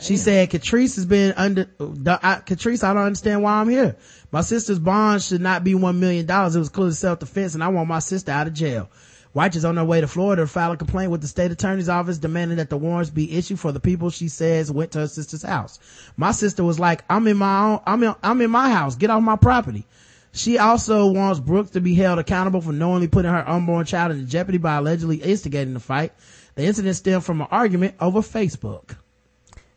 She 0.00 0.16
said, 0.16 0.50
Catrice 0.50 0.96
has 0.96 1.06
been 1.06 1.32
under, 1.36 1.68
I, 1.80 2.40
Catrice, 2.44 2.82
I 2.82 2.92
don't 2.92 3.04
understand 3.04 3.42
why 3.42 3.54
I'm 3.54 3.68
here. 3.68 3.96
My 4.32 4.40
sister's 4.40 4.78
bond 4.78 5.22
should 5.22 5.40
not 5.40 5.64
be 5.64 5.74
$1 5.74 5.96
million. 5.96 6.28
It 6.28 6.58
was 6.58 6.68
clearly 6.68 6.92
self-defense 6.92 7.54
and 7.54 7.62
I 7.62 7.68
want 7.68 7.88
my 7.88 8.00
sister 8.00 8.32
out 8.32 8.46
of 8.46 8.54
jail. 8.54 8.90
White 9.32 9.56
is 9.56 9.64
on 9.64 9.76
her 9.76 9.84
way 9.84 10.00
to 10.00 10.06
Florida 10.06 10.42
to 10.42 10.46
file 10.46 10.72
a 10.72 10.76
complaint 10.76 11.10
with 11.10 11.20
the 11.20 11.26
state 11.26 11.50
attorney's 11.50 11.88
office 11.88 12.18
demanding 12.18 12.58
that 12.58 12.70
the 12.70 12.76
warrants 12.76 13.10
be 13.10 13.36
issued 13.36 13.58
for 13.58 13.72
the 13.72 13.80
people 13.80 14.10
she 14.10 14.28
says 14.28 14.70
went 14.70 14.92
to 14.92 15.00
her 15.00 15.08
sister's 15.08 15.42
house. 15.42 15.80
My 16.16 16.30
sister 16.30 16.62
was 16.62 16.78
like, 16.78 17.04
I'm 17.10 17.26
in 17.26 17.36
my 17.36 17.64
own, 17.64 17.80
I'm 17.84 18.02
in, 18.04 18.14
I'm 18.22 18.40
in 18.40 18.50
my 18.50 18.70
house. 18.70 18.94
Get 18.94 19.10
off 19.10 19.22
my 19.22 19.36
property. 19.36 19.86
She 20.32 20.58
also 20.58 21.06
wants 21.06 21.40
Brooks 21.40 21.70
to 21.70 21.80
be 21.80 21.94
held 21.94 22.18
accountable 22.18 22.60
for 22.60 22.72
knowingly 22.72 23.08
putting 23.08 23.30
her 23.30 23.48
unborn 23.48 23.86
child 23.86 24.12
into 24.12 24.26
jeopardy 24.26 24.58
by 24.58 24.76
allegedly 24.76 25.16
instigating 25.16 25.74
the 25.74 25.80
fight. 25.80 26.12
The 26.54 26.64
incident 26.64 26.96
stemmed 26.96 27.24
from 27.24 27.40
an 27.40 27.48
argument 27.50 27.94
over 28.00 28.20
Facebook. 28.20 28.96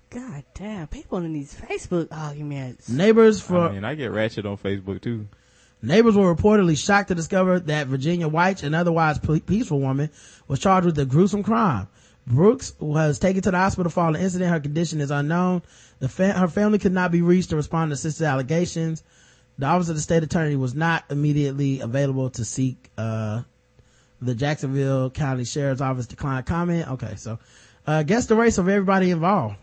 God 0.09 0.43
damn, 0.53 0.87
people 0.87 1.17
in 1.19 1.33
these 1.33 1.53
Facebook 1.53 2.07
arguments. 2.11 2.87
Neighbors 2.89 3.41
for 3.41 3.69
I 3.69 3.73
mean, 3.73 3.83
I 3.83 3.95
get 3.95 4.11
ratchet 4.11 4.45
on 4.45 4.57
Facebook 4.57 5.01
too. 5.01 5.27
Neighbors 5.81 6.15
were 6.15 6.33
reportedly 6.33 6.77
shocked 6.77 7.09
to 7.09 7.15
discover 7.15 7.59
that 7.59 7.87
Virginia 7.87 8.27
White, 8.27 8.63
an 8.63 8.73
otherwise 8.73 9.19
peaceful 9.19 9.79
woman, 9.79 10.09
was 10.47 10.59
charged 10.59 10.85
with 10.85 10.97
a 10.97 11.05
gruesome 11.05 11.43
crime. 11.43 11.87
Brooks 12.25 12.73
was 12.79 13.19
taken 13.19 13.41
to 13.43 13.51
the 13.51 13.57
hospital 13.57 13.89
following 13.91 14.13
the 14.15 14.21
incident. 14.21 14.51
Her 14.51 14.59
condition 14.59 15.01
is 15.01 15.11
unknown. 15.11 15.61
The 15.99 16.09
fa- 16.09 16.33
her 16.33 16.47
family 16.47 16.79
could 16.79 16.93
not 16.93 17.11
be 17.11 17.21
reached 17.21 17.51
to 17.51 17.55
respond 17.55 17.91
to 17.91 17.97
sister's 17.97 18.25
allegations. 18.25 19.03
The 19.57 19.65
office 19.65 19.89
of 19.89 19.95
the 19.95 20.01
state 20.01 20.23
attorney 20.23 20.55
was 20.55 20.73
not 20.73 21.05
immediately 21.09 21.79
available 21.79 22.29
to 22.31 22.45
seek, 22.45 22.89
uh, 22.97 23.43
the 24.21 24.35
Jacksonville 24.35 25.09
County 25.09 25.45
Sheriff's 25.45 25.81
Office 25.81 26.07
declined 26.07 26.45
comment. 26.45 26.89
Okay, 26.91 27.15
so, 27.17 27.39
uh, 27.85 28.03
guess 28.03 28.25
the 28.25 28.35
race 28.35 28.57
of 28.57 28.67
everybody 28.67 29.11
involved. 29.11 29.55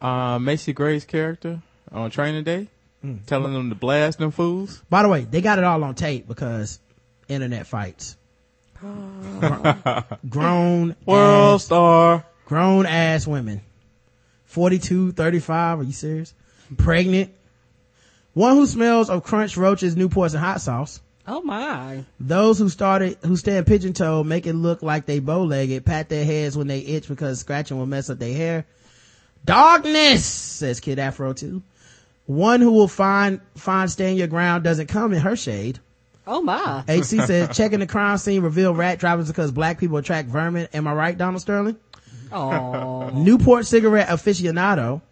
Uh, 0.00 0.38
Macy 0.38 0.72
Gray's 0.72 1.04
character 1.04 1.60
on 1.92 2.10
Training 2.10 2.44
Day, 2.44 2.68
telling 3.26 3.52
them 3.52 3.68
to 3.68 3.74
blast 3.74 4.18
them 4.18 4.30
fools. 4.30 4.82
By 4.88 5.02
the 5.02 5.08
way, 5.08 5.24
they 5.24 5.40
got 5.40 5.58
it 5.58 5.64
all 5.64 5.82
on 5.84 5.94
tape 5.94 6.26
because 6.28 6.78
internet 7.28 7.66
fights. 7.66 8.16
grown 10.28 10.96
World 11.04 11.54
ass, 11.60 11.64
star. 11.64 12.24
grown 12.46 12.86
ass 12.86 13.26
women 13.26 13.60
42 14.46 15.12
35 15.12 15.80
are 15.80 15.82
you 15.82 15.92
serious 15.92 16.32
pregnant 16.78 17.30
one 18.32 18.56
who 18.56 18.64
smells 18.66 19.10
of 19.10 19.22
crunch 19.22 19.58
roaches 19.58 19.96
newports 19.96 20.30
and 20.32 20.42
hot 20.42 20.62
sauce 20.62 21.00
Oh 21.26 21.42
my. 21.42 22.04
those 22.18 22.58
who 22.58 22.70
started 22.70 23.18
who 23.22 23.36
stand 23.36 23.66
pigeon 23.66 23.92
toed 23.92 24.26
make 24.26 24.46
it 24.46 24.54
look 24.54 24.82
like 24.82 25.04
they 25.04 25.18
bow 25.18 25.42
legged 25.42 25.84
pat 25.84 26.08
their 26.08 26.24
heads 26.24 26.56
when 26.56 26.66
they 26.66 26.78
itch 26.80 27.06
because 27.06 27.38
scratching 27.40 27.76
will 27.76 27.84
mess 27.86 28.08
up 28.08 28.18
their 28.18 28.34
hair 28.34 28.64
darkness 29.44 30.24
says 30.24 30.80
kid 30.80 30.98
afro 30.98 31.32
too 31.32 31.62
one 32.26 32.60
who 32.60 32.72
will 32.72 32.88
find 32.88 33.40
find 33.56 33.90
stand 33.90 34.16
your 34.18 34.26
ground 34.26 34.62
doesn't 34.64 34.86
come 34.86 35.12
in 35.12 35.20
her 35.20 35.36
shade 35.36 35.80
Oh 36.26 36.42
my. 36.42 36.84
HC 36.86 37.02
says 37.26 37.56
checking 37.56 37.80
the 37.80 37.86
crime 37.86 38.16
scene 38.16 38.42
revealed 38.42 38.78
rat 38.78 39.00
drivers 39.00 39.26
because 39.26 39.50
black 39.50 39.80
people 39.80 39.96
attract 39.96 40.28
vermin. 40.28 40.68
Am 40.72 40.86
I 40.86 40.94
right, 40.94 41.18
Donald 41.18 41.42
Sterling? 41.42 41.76
Oh. 42.32 43.10
Newport 43.10 43.66
cigarette 43.66 44.08
aficionado 44.08 45.02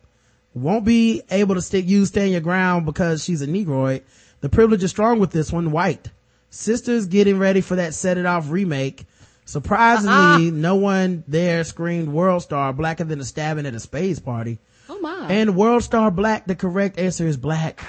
won't 0.54 0.84
be 0.84 1.22
able 1.30 1.56
to 1.56 1.62
stick 1.62 1.86
use 1.86 2.08
stand 2.08 2.30
your 2.30 2.40
ground 2.40 2.86
because 2.86 3.24
she's 3.24 3.42
a 3.42 3.46
negroid. 3.46 4.02
The 4.40 4.48
privilege 4.48 4.84
is 4.84 4.90
strong 4.90 5.18
with 5.18 5.32
this 5.32 5.50
one. 5.50 5.72
White 5.72 6.10
sisters 6.50 7.06
getting 7.06 7.38
ready 7.38 7.60
for 7.60 7.76
that 7.76 7.94
set 7.94 8.18
it 8.18 8.26
off 8.26 8.50
remake. 8.50 9.04
Surprisingly, 9.48 10.50
no 10.50 10.74
one 10.76 11.24
there 11.26 11.64
screamed 11.64 12.10
world 12.10 12.42
star 12.42 12.70
blacker 12.74 13.04
than 13.04 13.18
a 13.18 13.24
stabbing 13.24 13.64
at 13.64 13.72
a 13.72 13.80
spades 13.80 14.20
party. 14.20 14.58
Oh 14.90 15.00
my. 15.00 15.26
And 15.30 15.56
world 15.56 15.82
star 15.82 16.10
black, 16.10 16.44
the 16.44 16.54
correct 16.54 16.98
answer 16.98 17.26
is 17.26 17.38
black. 17.38 17.80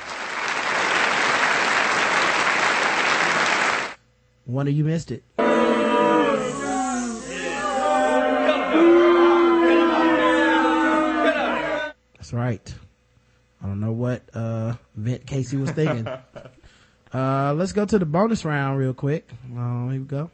One 4.46 4.70
of 4.70 4.74
you 4.74 4.86
missed 4.86 5.12
it. 5.12 5.26
That's 12.16 12.32
right. 12.32 12.74
I 13.62 13.66
don't 13.66 13.82
know 13.82 13.92
what, 13.92 14.22
uh, 14.34 14.76
Vent 14.96 15.26
Casey 15.26 15.58
was 15.58 15.72
thinking. 15.72 16.08
uh, 17.14 17.54
let's 17.54 17.74
go 17.74 17.84
to 17.84 18.00
the 18.00 18.06
bonus 18.06 18.46
round 18.46 18.80
real 18.80 18.94
quick. 18.94 19.30
Uh, 19.54 19.90
here 19.90 20.00
we 20.00 20.06
go. 20.06 20.32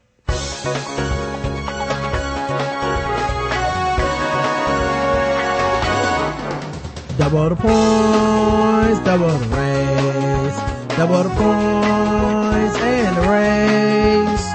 Double 7.18 7.50
the 7.50 7.56
points, 7.56 9.00
double 9.06 9.28
the 9.28 9.48
race, 9.56 10.58
double 10.98 11.24
the 11.24 11.30
points 11.30 12.78
and 12.80 13.18
the 13.18 13.22
race. 13.22 14.46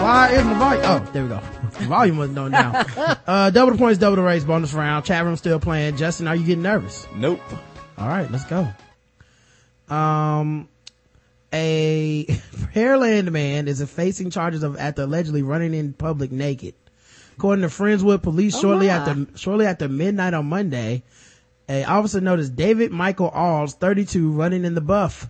Why 0.00 0.30
isn't 0.32 0.48
the 0.48 0.54
volume? 0.54 0.82
Oh, 0.84 1.10
there 1.12 1.22
we 1.24 1.28
go. 1.28 1.40
The 1.78 1.84
volume 1.88 2.16
wasn't 2.16 2.38
on 2.38 2.50
now. 2.52 2.84
uh, 3.26 3.50
double 3.50 3.72
the 3.72 3.78
points, 3.78 3.98
double 3.98 4.16
the 4.16 4.22
race, 4.22 4.44
bonus 4.44 4.72
round. 4.72 5.04
Chat 5.04 5.24
room 5.24 5.36
still 5.36 5.60
playing. 5.60 5.96
Justin, 5.96 6.28
are 6.28 6.36
you 6.36 6.46
getting 6.46 6.62
nervous? 6.62 7.06
Nope. 7.16 7.40
All 7.98 8.08
right, 8.08 8.30
let's 8.30 8.44
go. 8.44 8.68
Um, 9.94 10.68
a 11.52 12.24
Pearland 12.74 13.30
man 13.30 13.68
is 13.68 13.82
facing 13.90 14.30
charges 14.30 14.62
of 14.62 14.76
after 14.78 15.02
allegedly 15.02 15.42
running 15.42 15.74
in 15.74 15.92
public 15.92 16.32
naked. 16.32 16.74
According 17.36 17.62
to 17.62 17.68
Friendswood 17.68 18.22
police, 18.22 18.54
Oh, 18.56 18.60
shortly 18.60 18.86
my. 18.88 18.94
after 18.94 19.26
shortly 19.36 19.66
after 19.66 19.88
midnight 19.88 20.34
on 20.34 20.46
Monday, 20.46 21.02
a 21.68 21.84
officer 21.84 22.20
noticed 22.20 22.56
David 22.56 22.92
Michael 22.92 23.30
Alls, 23.30 23.74
32, 23.74 24.30
running 24.32 24.64
in 24.64 24.74
the 24.74 24.80
buff. 24.80 25.28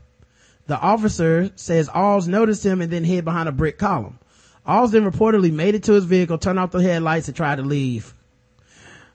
The 0.67 0.79
officer 0.79 1.51
says 1.57 1.89
Alls 1.93 2.29
noticed 2.29 2.65
him 2.65 2.81
and 2.81 2.93
then 2.93 3.05
hid 3.05 3.25
behind 3.25 3.49
a 3.49 3.53
brick 3.53 3.79
column. 3.79 4.19
Alls 4.65 4.93
then 4.93 5.11
reportedly 5.11 5.53
made 5.53 5.75
it 5.75 5.83
to 5.85 5.93
his 5.93 6.05
vehicle, 6.05 6.39
turned 6.39 6.59
off 6.59 6.71
the 6.71 6.83
headlights, 6.83 7.29
and 7.29 7.37
tried 7.37 7.57
to 7.57 7.63
leave. 7.63 8.15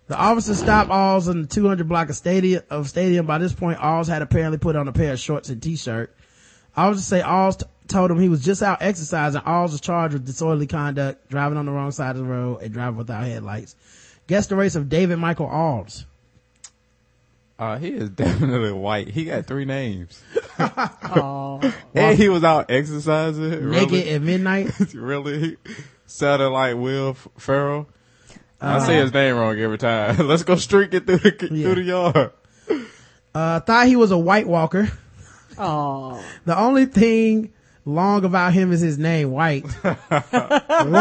The 0.08 0.18
officer 0.18 0.56
stopped 0.56 0.90
Alls 0.90 1.28
in 1.28 1.42
the 1.42 1.48
200 1.48 1.88
block 1.88 2.10
of 2.10 2.16
stadium, 2.16 2.64
of 2.70 2.88
stadium. 2.90 3.26
By 3.26 3.38
this 3.38 3.54
point, 3.54 3.80
Alls 3.84 4.08
had 4.08 4.22
apparently 4.22 4.58
put 4.58 4.76
on 4.76 4.88
a 4.88 4.94
pair 4.94 5.14
of 5.14 5.20
shorts 5.20 5.50
and 5.50 5.62
t-shirt. 5.62 6.14
Officers 6.78 7.06
say 7.08 7.22
Alls 7.22 7.58
t- 7.58 7.66
told 7.88 8.12
him 8.12 8.20
he 8.20 8.30
was 8.30 8.44
just 8.46 8.62
out 8.62 8.78
exercising. 8.82 9.42
Alls 9.46 9.72
was 9.72 9.82
charged 9.82 10.14
with 10.14 10.26
disorderly 10.26 10.68
conduct, 10.68 11.28
driving 11.30 11.58
on 11.58 11.66
the 11.66 11.72
wrong 11.72 11.92
side 11.92 12.12
of 12.12 12.18
the 12.18 12.24
road, 12.24 12.60
and 12.62 12.72
driving 12.74 12.98
without 12.98 13.24
headlights. 13.24 13.76
Guess 14.28 14.48
the 14.48 14.56
race 14.56 14.76
of 14.76 14.88
David 14.90 15.18
Michael 15.18 15.48
Alls. 15.48 16.06
Uh, 17.60 17.78
he 17.80 17.90
is 17.90 18.10
definitely 18.12 18.72
white. 18.72 19.08
He 19.10 19.26
got 19.26 19.46
three 19.48 19.66
names. 19.66 20.22
Oh. 20.60 21.62
And 21.94 22.18
he 22.18 22.30
was 22.30 22.44
out 22.44 22.70
exercising. 22.72 23.50
Naked 23.70 23.92
Really? 23.92 24.10
at 24.10 24.22
midnight. 24.24 24.72
really? 24.96 25.40
He 25.50 25.58
sounded 26.08 26.50
like 26.50 26.76
Will 26.76 27.10
F- 27.12 27.28
Ferrell. 27.38 27.88
I 28.60 28.80
say 28.80 28.96
his 28.98 29.14
name 29.14 29.36
wrong 29.36 29.58
every 29.60 29.78
time. 29.78 30.28
Let's 30.28 30.42
go 30.44 30.56
streaking 30.56 31.02
through 31.02 31.18
the, 31.20 31.48
Yeah. 31.52 31.64
through 31.74 31.76
the 31.76 31.82
yard. 31.84 32.32
Uh, 33.36 33.60
thought 33.60 33.86
he 33.88 33.96
was 33.96 34.10
a 34.12 34.18
white 34.18 34.48
walker. 34.48 34.92
Oh. 35.58 36.24
The 36.46 36.58
only 36.58 36.86
thing 36.86 37.54
long 37.86 38.26
about 38.26 38.54
him 38.54 38.72
is 38.72 38.82
his 38.82 38.98
name, 38.98 39.32
White. 39.32 39.66
one, 39.84 40.92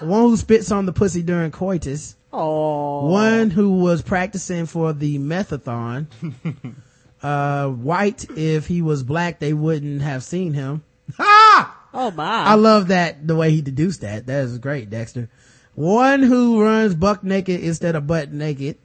one 0.00 0.22
who 0.22 0.36
spits 0.36 0.70
on 0.70 0.86
the 0.86 0.92
pussy 0.92 1.22
during 1.22 1.50
coitus. 1.50 2.16
Oh. 2.32 3.06
One 3.06 3.50
who 3.50 3.78
was 3.78 4.02
practicing 4.02 4.66
for 4.66 4.92
the 4.92 5.18
methathon. 5.18 6.06
uh, 7.22 7.68
White, 7.68 8.26
if 8.36 8.66
he 8.66 8.82
was 8.82 9.02
black, 9.02 9.38
they 9.38 9.52
wouldn't 9.52 10.02
have 10.02 10.22
seen 10.22 10.54
him. 10.54 10.84
Ha! 11.16 11.88
Oh 11.94 12.10
my. 12.10 12.42
I 12.42 12.54
love 12.54 12.88
that, 12.88 13.26
the 13.26 13.36
way 13.36 13.50
he 13.52 13.62
deduced 13.62 14.02
that. 14.02 14.26
That 14.26 14.44
is 14.44 14.58
great, 14.58 14.90
Dexter. 14.90 15.30
One 15.74 16.22
who 16.22 16.60
runs 16.62 16.94
buck 16.94 17.22
naked 17.22 17.60
instead 17.60 17.94
of 17.94 18.06
butt 18.06 18.32
naked. 18.32 18.76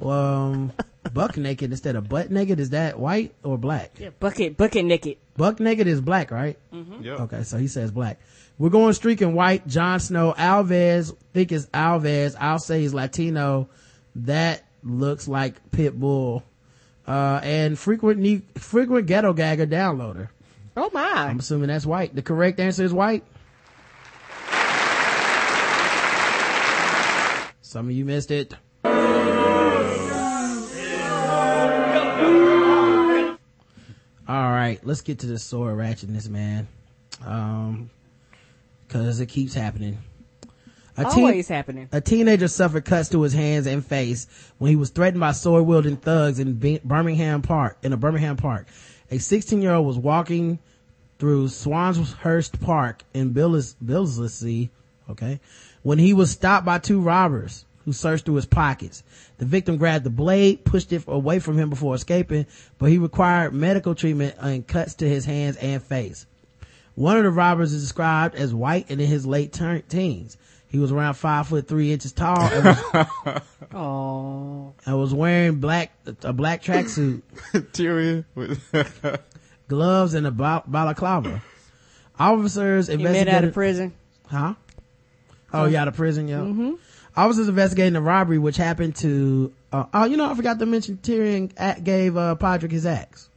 Um, 0.00 0.72
buck 1.12 1.36
naked 1.36 1.70
instead 1.70 1.96
of 1.96 2.08
butt 2.08 2.30
naked. 2.30 2.58
Is 2.60 2.70
that 2.70 2.98
white 2.98 3.34
or 3.42 3.58
black? 3.58 3.92
Yeah, 3.98 4.10
bucket, 4.18 4.56
bucket 4.56 4.84
naked. 4.84 5.18
Buck 5.36 5.60
naked 5.60 5.86
is 5.86 6.00
black, 6.00 6.30
right? 6.30 6.58
Yep. 6.72 7.20
Okay, 7.20 7.42
so 7.42 7.58
he 7.58 7.68
says 7.68 7.90
black. 7.90 8.20
We're 8.58 8.70
going 8.70 8.92
streaking 8.94 9.34
white. 9.34 9.66
Jon 9.66 9.98
Snow, 10.00 10.32
Alves, 10.36 11.14
think 11.32 11.50
it's 11.52 11.66
Alves. 11.66 12.36
I'll 12.38 12.58
say 12.58 12.80
he's 12.80 12.94
Latino. 12.94 13.68
That 14.16 14.64
looks 14.82 15.26
like 15.26 15.70
Pitbull. 15.70 16.42
Uh, 17.06 17.40
and 17.42 17.78
frequent 17.78 18.18
ne- 18.20 18.42
frequent 18.56 19.06
ghetto 19.06 19.32
gagger 19.32 19.66
downloader. 19.66 20.28
Oh 20.76 20.90
my. 20.92 21.00
I'm 21.02 21.40
assuming 21.40 21.68
that's 21.68 21.84
white. 21.84 22.14
The 22.14 22.22
correct 22.22 22.58
answer 22.60 22.84
is 22.84 22.92
white. 22.92 23.24
Some 27.60 27.86
of 27.86 27.92
you 27.92 28.04
missed 28.04 28.30
it. 28.30 28.54
All 34.26 34.50
right, 34.50 34.80
let's 34.84 35.02
get 35.02 35.18
to 35.20 35.26
the 35.26 35.38
sword 35.38 35.76
ratchetness, 35.76 36.28
man. 36.28 36.66
Um, 37.24 37.90
cause 38.88 39.20
it 39.20 39.26
keeps 39.26 39.54
happening. 39.54 39.98
A 40.96 41.04
teen- 41.10 41.24
Always 41.24 41.48
happening. 41.48 41.88
a 41.92 42.00
teenager 42.00 42.48
suffered 42.48 42.84
cuts 42.84 43.08
to 43.10 43.20
his 43.22 43.32
hands 43.32 43.66
and 43.66 43.84
face 43.84 44.26
when 44.58 44.70
he 44.70 44.76
was 44.76 44.90
threatened 44.90 45.20
by 45.20 45.32
sword 45.32 45.66
wielding 45.66 45.96
thugs 45.96 46.38
in 46.38 46.54
Bi- 46.54 46.80
Birmingham 46.84 47.42
Park, 47.42 47.78
in 47.82 47.92
a 47.92 47.96
Birmingham 47.96 48.36
park. 48.36 48.66
A 49.10 49.18
16 49.18 49.60
year 49.60 49.74
old 49.74 49.86
was 49.86 49.98
walking 49.98 50.58
through 51.18 51.48
Swanshurst 51.48 52.60
Park 52.60 53.02
in 53.12 53.30
Billis, 53.32 53.74
Billesley, 53.84 54.70
okay, 55.10 55.40
when 55.82 55.98
he 55.98 56.14
was 56.14 56.30
stopped 56.30 56.64
by 56.64 56.78
two 56.78 57.00
robbers 57.00 57.64
who 57.84 57.92
searched 57.92 58.24
through 58.24 58.36
his 58.36 58.46
pockets. 58.46 59.02
The 59.38 59.44
victim 59.44 59.76
grabbed 59.76 60.04
the 60.04 60.10
blade, 60.10 60.64
pushed 60.64 60.92
it 60.92 61.04
away 61.06 61.38
from 61.38 61.58
him 61.58 61.70
before 61.70 61.94
escaping, 61.94 62.46
but 62.78 62.90
he 62.90 62.98
required 62.98 63.52
medical 63.52 63.94
treatment 63.94 64.36
and 64.40 64.66
cuts 64.66 64.94
to 64.96 65.08
his 65.08 65.24
hands 65.24 65.56
and 65.56 65.82
face. 65.82 66.26
One 66.94 67.16
of 67.16 67.24
the 67.24 67.30
robbers 67.30 67.72
is 67.72 67.82
described 67.82 68.34
as 68.36 68.54
white 68.54 68.86
and 68.88 69.00
in 69.00 69.08
his 69.08 69.26
late 69.26 69.52
teens. 69.88 70.36
He 70.68 70.78
was 70.78 70.90
around 70.92 71.14
five 71.14 71.46
foot 71.48 71.68
three 71.68 71.92
inches 71.92 72.12
tall 72.12 72.40
and 72.40 72.64
was, 72.64 73.42
and 74.86 74.98
was 75.00 75.14
wearing 75.14 75.56
black 75.60 75.92
a 76.22 76.32
black 76.32 76.62
tracksuit, 76.62 77.22
Tyrion 77.52 78.24
with 78.34 78.60
gloves, 79.68 80.14
and 80.14 80.26
a 80.26 80.30
ba- 80.30 80.64
balaclava. 80.66 81.42
Officers 82.18 82.86
He 82.88 82.96
made 82.96 83.06
investigated. 83.06 83.34
out 83.34 83.44
of 83.44 83.54
prison. 83.54 83.92
Huh? 84.26 84.54
Oh, 85.52 85.66
yeah, 85.66 85.82
out 85.82 85.88
of 85.88 85.94
prison, 85.94 86.26
yeah. 86.28 86.38
Mm-hmm. 86.38 86.72
Officers 87.16 87.48
investigating 87.48 87.92
the 87.92 88.00
robbery, 88.00 88.38
which 88.38 88.56
happened 88.56 88.96
to. 88.96 89.52
Uh, 89.72 89.84
oh, 89.94 90.04
you 90.04 90.16
know, 90.16 90.30
I 90.30 90.34
forgot 90.34 90.58
to 90.58 90.66
mention 90.66 90.98
Tyrion 90.98 91.84
gave 91.84 92.16
uh, 92.16 92.36
Podrick 92.38 92.72
his 92.72 92.86
axe. 92.86 93.28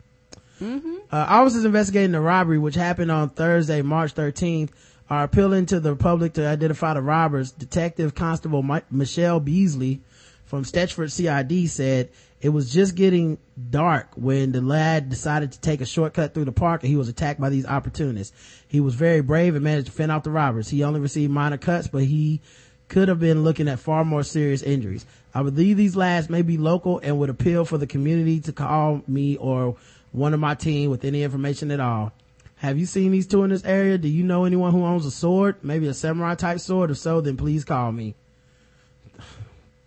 Uh, 1.12 1.26
officers 1.30 1.66
investigating 1.66 2.12
the 2.12 2.20
robbery, 2.22 2.58
which 2.58 2.76
happened 2.76 3.12
on 3.12 3.30
Thursday, 3.30 3.82
March 3.84 4.16
13th, 4.16 4.70
are 5.10 5.24
appealing 5.24 5.68
to 5.68 5.80
the 5.80 5.96
public 5.96 6.34
to 6.34 6.48
identify 6.48 6.94
the 6.94 7.02
robbers. 7.02 7.52
Detective 7.52 8.16
Constable 8.16 8.64
Mi- 8.64 8.82
Michelle 8.90 9.40
Beasley 9.40 10.02
from 10.46 10.64
Stechford 10.64 11.12
CID 11.12 11.70
said 11.70 12.10
it 12.42 12.50
was 12.50 12.72
just 12.72 12.96
getting 12.96 13.38
dark 13.70 14.10
when 14.16 14.52
the 14.52 14.62
lad 14.62 15.10
decided 15.10 15.52
to 15.52 15.62
take 15.62 15.82
a 15.82 15.86
shortcut 15.86 16.34
through 16.34 16.46
the 16.46 16.52
park 16.52 16.84
and 16.84 16.90
he 16.90 16.98
was 16.98 17.10
attacked 17.10 17.40
by 17.40 17.50
these 17.50 17.66
opportunists. 17.66 18.36
He 18.68 18.80
was 18.80 18.96
very 18.96 19.22
brave 19.22 19.56
and 19.56 19.64
managed 19.64 19.88
to 19.88 19.94
fend 19.94 20.12
off 20.12 20.24
the 20.24 20.32
robbers. 20.32 20.70
He 20.70 20.84
only 20.84 21.00
received 21.00 21.32
minor 21.32 21.58
cuts, 21.58 21.88
but 21.88 22.04
he 22.04 22.42
could 22.90 23.08
have 23.08 23.20
been 23.20 23.44
looking 23.44 23.68
at 23.68 23.80
far 23.80 24.06
more 24.06 24.24
serious 24.24 24.62
injuries. 24.62 25.06
I 25.34 25.44
believe 25.44 25.78
these 25.78 25.96
lads 25.96 26.30
may 26.30 26.42
be 26.42 26.58
local 26.58 27.00
and 27.00 27.20
would 27.20 27.30
appeal 27.30 27.66
for 27.66 27.78
the 27.78 27.88
community 27.88 28.40
to 28.42 28.54
call 28.54 29.02
me 29.08 29.36
or 29.38 29.76
one 30.12 30.34
of 30.34 30.40
my 30.40 30.56
team 30.56 30.90
with 30.90 31.04
any 31.04 31.24
information 31.24 31.70
at 31.72 31.80
all. 31.80 32.12
Have 32.56 32.80
you 32.80 32.86
seen 32.88 33.12
these 33.12 33.28
two 33.28 33.44
in 33.44 33.52
this 33.52 33.64
area? 33.66 33.98
Do 33.98 34.08
you 34.08 34.24
know 34.24 34.46
anyone 34.46 34.72
who 34.72 34.84
owns 34.84 35.06
a 35.06 35.12
sword? 35.12 35.58
Maybe 35.62 35.88
a 35.88 35.94
samurai 35.94 36.34
type 36.36 36.60
sword? 36.60 36.90
If 36.90 36.98
so, 36.98 37.22
then 37.22 37.38
please 37.38 37.64
call 37.64 37.92
me. 37.92 38.16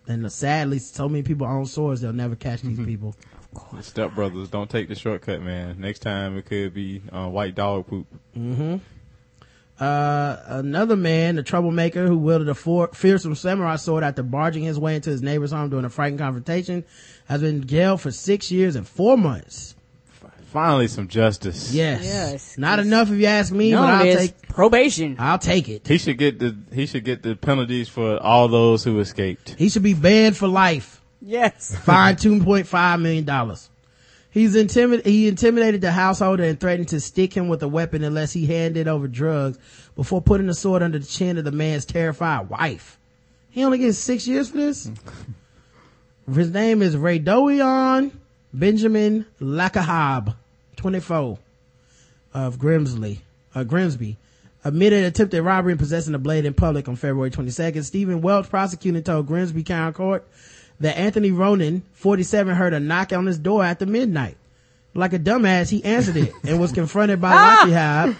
And 0.06 0.31
sadly, 0.31 0.78
so 0.78 1.09
many 1.09 1.22
people 1.22 1.47
own 1.47 1.66
swords, 1.66 2.01
they'll 2.01 2.12
never 2.12 2.36
catch 2.36 2.62
these 2.62 2.78
people. 2.78 3.14
Step 3.81 4.14
Brothers. 4.14 4.48
Don't 4.48 4.70
take 4.70 4.89
the 4.89 4.94
shortcut, 4.94 5.43
man. 5.43 5.81
Next 5.81 6.01
time 6.01 6.36
it 6.36 6.47
could 6.47 6.72
be 6.72 7.02
uh, 7.12 7.28
white 7.28 7.55
dog 7.56 7.89
poop. 7.89 8.06
Uh, 9.81 10.36
another 10.47 10.94
man, 10.94 11.39
a 11.39 11.43
troublemaker 11.43 12.07
who 12.07 12.19
wielded 12.19 12.48
a 12.51 12.55
for- 12.55 12.90
fearsome 12.93 13.35
samurai 13.35 13.77
sword 13.77 14.05
after 14.05 14.23
barging 14.23 14.62
his 14.62 14.78
way 14.78 14.94
into 14.94 15.09
his 15.09 15.23
neighbor's 15.23 15.52
home 15.52 15.70
during 15.70 15.86
a 15.86 15.90
frightening 15.90 16.19
confrontation, 16.19 16.85
has 17.28 17.40
been 17.40 17.66
jailed 17.66 18.01
for 18.01 18.11
six 18.11 18.51
years 18.52 18.77
and 18.77 18.86
four 18.86 19.16
months. 19.16 19.74
Finally, 20.52 20.89
some 20.89 21.07
justice. 21.07 21.73
Yes. 21.73 22.02
Yes. 22.05 22.59
Not 22.59 22.81
enough 22.81 23.09
if 23.11 23.19
you 23.20 23.27
ask 23.27 23.52
me, 23.52 23.70
No, 23.70 23.82
but 23.82 23.89
I'll 23.89 24.05
it 24.05 24.09
is 24.09 24.16
take, 24.19 24.48
probation. 24.48 25.16
I'll 25.19 25.39
take 25.39 25.69
it. 25.69 25.86
He 25.86 25.97
should 25.97 26.19
get 26.19 26.40
the 26.40 26.57
he 26.74 26.86
should 26.86 27.05
get 27.05 27.23
the 27.23 27.36
penalties 27.36 27.89
for 27.89 28.19
all 28.20 28.48
those 28.48 28.82
who 28.82 28.98
escaped. 28.98 29.55
He 29.57 29.69
should 29.69 29.85
be 29.85 29.94
banned 29.94 30.36
for 30.36 30.48
life. 30.48 31.01
Yes. 31.23 31.77
fined 31.85 32.19
two 32.19 32.43
point 32.43 32.66
five 32.66 32.98
million 32.98 33.24
dollars. 33.24 33.69
He's 34.31 34.55
intimid- 34.55 35.05
he 35.05 35.27
intimidated 35.27 35.81
the 35.81 35.90
householder 35.90 36.44
and 36.44 36.59
threatened 36.59 36.89
to 36.89 37.01
stick 37.01 37.35
him 37.35 37.48
with 37.48 37.62
a 37.62 37.69
weapon 37.69 38.05
unless 38.05 38.32
he 38.32 38.47
handed 38.47 38.86
over 38.86 39.09
drugs 39.09 39.59
before 39.97 40.23
putting 40.23 40.47
the 40.47 40.55
sword 40.55 40.82
under 40.82 40.98
the 40.98 41.07
chin 41.07 41.36
of 41.36 41.44
the 41.44 41.52
man's 41.52 41.85
terrified 41.85 42.48
wife. 42.48 42.98
He 43.51 43.65
only 43.65 43.78
gets 43.78 43.98
six 43.98 44.28
years 44.28 44.51
for 44.51 44.59
this? 44.59 44.89
His 46.32 46.52
name 46.52 46.81
is 46.81 46.94
Radoion 46.94 48.12
Benjamin 48.52 49.27
Lakahab, 49.40 50.35
24, 50.77 51.39
of 52.35 52.59
Grimsley, 52.59 53.19
uh, 53.55 53.65
Grimsby. 53.65 54.16
Admitted 54.62 55.05
attempted 55.05 55.43
robbery 55.43 55.73
and 55.73 55.78
possessing 55.78 56.15
a 56.15 56.19
blade 56.19 56.44
in 56.44 56.52
public 56.52 56.86
on 56.89 56.94
February 56.94 57.31
22nd. 57.31 57.82
Stephen 57.82 58.20
Welch, 58.20 58.48
prosecutor, 58.51 59.01
told 59.01 59.27
Grimsby 59.27 59.62
County 59.62 59.94
Court 59.94 60.28
that 60.81 60.97
Anthony 60.98 61.31
Ronan, 61.31 61.82
47, 61.93 62.55
heard 62.57 62.73
a 62.74 62.81
knock 62.81 63.12
on 63.12 63.27
his 63.27 63.39
door 63.39 63.62
after 63.65 63.86
midnight. 63.86 64.36
Like 64.94 65.12
a 65.12 65.19
dumbass, 65.19 65.70
he 65.70 65.85
answered 65.85 66.16
it 66.16 66.32
and 66.44 66.59
was 66.61 66.73
confronted 66.73 67.20
by 67.20 67.32
Lucky 67.35 67.70
Hab, 67.73 68.16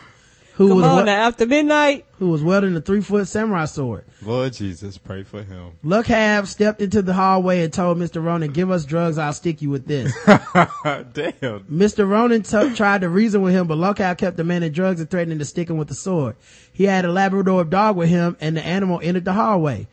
who 0.55 0.69
Come 0.69 0.77
was 0.77 0.87
on 0.87 0.97
wel- 0.97 1.05
now, 1.07 1.27
after 1.27 1.47
midnight. 1.47 2.05
who 2.19 2.29
was 2.29 2.45
wielding 2.45 2.77
a 2.77 2.81
three 2.81 3.01
foot 3.01 3.27
samurai 3.27 3.65
sword. 3.65 4.05
Lord 4.23 4.53
Jesus, 4.53 4.97
pray 4.99 5.23
for 5.25 5.43
him. 5.43 5.73
Luckhab 5.83 6.47
stepped 6.47 6.81
into 6.83 7.03
the 7.03 7.15
hallway 7.15 7.65
and 7.65 7.73
told 7.73 7.99
Mr. 7.99 8.23
Ronan, 8.23 8.53
give 8.53 8.71
us 8.71 8.85
drugs, 8.85 9.17
I'll 9.19 9.33
stick 9.33 9.63
you 9.63 9.71
with 9.71 9.87
this. 9.87 10.13
Damn. 10.27 11.65
Mr. 11.65 12.09
Ronan 12.09 12.43
t- 12.43 12.75
tried 12.77 13.01
to 13.01 13.09
reason 13.09 13.43
with 13.43 13.55
him, 13.55 13.67
but 13.67 13.79
Luckhab 13.79 14.19
kept 14.19 14.37
demanding 14.37 14.73
drugs 14.73 15.01
and 15.01 15.11
threatening 15.11 15.39
to 15.39 15.45
stick 15.45 15.69
him 15.71 15.77
with 15.79 15.89
the 15.89 15.95
sword. 15.95 16.37
He 16.73 16.85
had 16.85 17.05
a 17.05 17.11
Labrador 17.13 17.65
dog 17.65 17.97
with 17.97 18.09
him 18.11 18.37
and 18.41 18.57
the 18.57 18.65
animal 18.65 19.01
entered 19.03 19.25
the 19.25 19.33
hallway. 19.33 19.89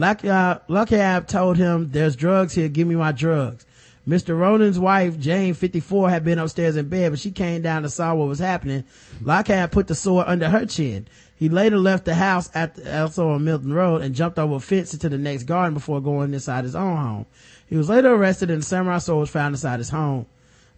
Luckhab, 0.00 0.24
uh, 0.24 0.58
Luckhab 0.68 1.28
told 1.28 1.58
him, 1.58 1.90
there's 1.90 2.16
drugs 2.16 2.54
here, 2.54 2.68
give 2.68 2.88
me 2.88 2.94
my 2.94 3.12
drugs. 3.12 3.66
Mr. 4.08 4.38
Ronan's 4.38 4.78
wife, 4.78 5.18
Jane, 5.18 5.52
54, 5.52 6.08
had 6.08 6.24
been 6.24 6.38
upstairs 6.38 6.76
in 6.76 6.88
bed, 6.88 7.12
but 7.12 7.18
she 7.18 7.30
came 7.30 7.60
down 7.60 7.84
and 7.84 7.92
saw 7.92 8.14
what 8.14 8.26
was 8.26 8.38
happening. 8.38 8.84
Luckhab 9.20 9.70
put 9.72 9.88
the 9.88 9.94
sword 9.94 10.24
under 10.26 10.48
her 10.48 10.64
chin. 10.64 11.06
He 11.36 11.50
later 11.50 11.76
left 11.76 12.06
the 12.06 12.14
house 12.14 12.48
at 12.54 12.76
the, 12.76 13.00
also 13.00 13.28
on 13.28 13.44
Milton 13.44 13.74
Road 13.74 14.00
and 14.00 14.14
jumped 14.14 14.38
over 14.38 14.54
a 14.54 14.60
fence 14.60 14.94
into 14.94 15.10
the 15.10 15.18
next 15.18 15.42
garden 15.42 15.74
before 15.74 16.00
going 16.00 16.32
inside 16.32 16.64
his 16.64 16.74
own 16.74 16.96
home. 16.96 17.26
He 17.66 17.76
was 17.76 17.90
later 17.90 18.14
arrested 18.14 18.50
and 18.50 18.62
the 18.62 18.66
samurai 18.66 18.98
sword 18.98 19.20
was 19.20 19.30
found 19.30 19.52
inside 19.52 19.80
his 19.80 19.90
home. 19.90 20.24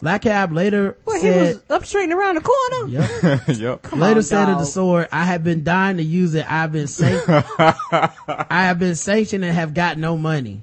Lacab 0.02 0.52
later 0.52 0.98
Well, 1.04 1.16
he 1.16 1.22
said, 1.22 1.54
was 1.54 1.62
up 1.70 1.86
straight 1.86 2.10
and 2.10 2.12
around 2.12 2.34
the 2.34 2.40
corner. 2.40 2.88
Yep. 2.88 3.42
yep. 3.58 3.92
later 3.92 4.16
on, 4.16 4.22
said 4.22 4.48
of 4.48 4.58
the 4.58 4.64
sword, 4.64 5.08
I 5.12 5.24
have 5.24 5.44
been 5.44 5.62
dying 5.62 5.98
to 5.98 6.02
use 6.02 6.34
it. 6.34 6.50
I've 6.50 6.72
been 6.72 6.88
sanctioned. 6.88 7.44
I 7.58 8.10
have 8.48 8.80
been 8.80 8.96
sanctioned 8.96 9.44
and 9.44 9.54
have 9.54 9.74
got 9.74 9.98
no 9.98 10.18
money. 10.18 10.62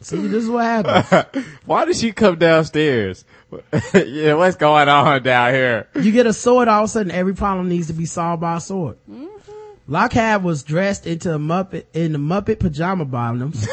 See, 0.00 0.16
this 0.26 0.44
is 0.44 0.50
what 0.50 0.64
happened. 0.64 1.44
Why 1.64 1.84
did 1.84 1.96
she 1.96 2.12
come 2.12 2.38
downstairs? 2.38 3.24
yeah, 3.94 4.34
what's 4.34 4.56
going 4.56 4.88
on 4.88 5.22
down 5.22 5.54
here? 5.54 5.88
You 5.94 6.10
get 6.10 6.26
a 6.26 6.32
sword, 6.32 6.68
all 6.68 6.84
of 6.84 6.86
a 6.86 6.88
sudden 6.88 7.12
every 7.12 7.34
problem 7.34 7.68
needs 7.68 7.86
to 7.88 7.92
be 7.92 8.06
solved 8.06 8.40
by 8.40 8.56
a 8.56 8.60
sword. 8.60 8.96
Mm-hmm. 9.08 9.92
Lockhab 9.92 10.42
was 10.44 10.64
dressed 10.64 11.06
into 11.06 11.34
a 11.34 11.38
Muppet, 11.38 11.86
in 11.94 12.12
the 12.12 12.18
Muppet 12.18 12.58
pajama 12.58 13.04
bottoms. 13.04 13.66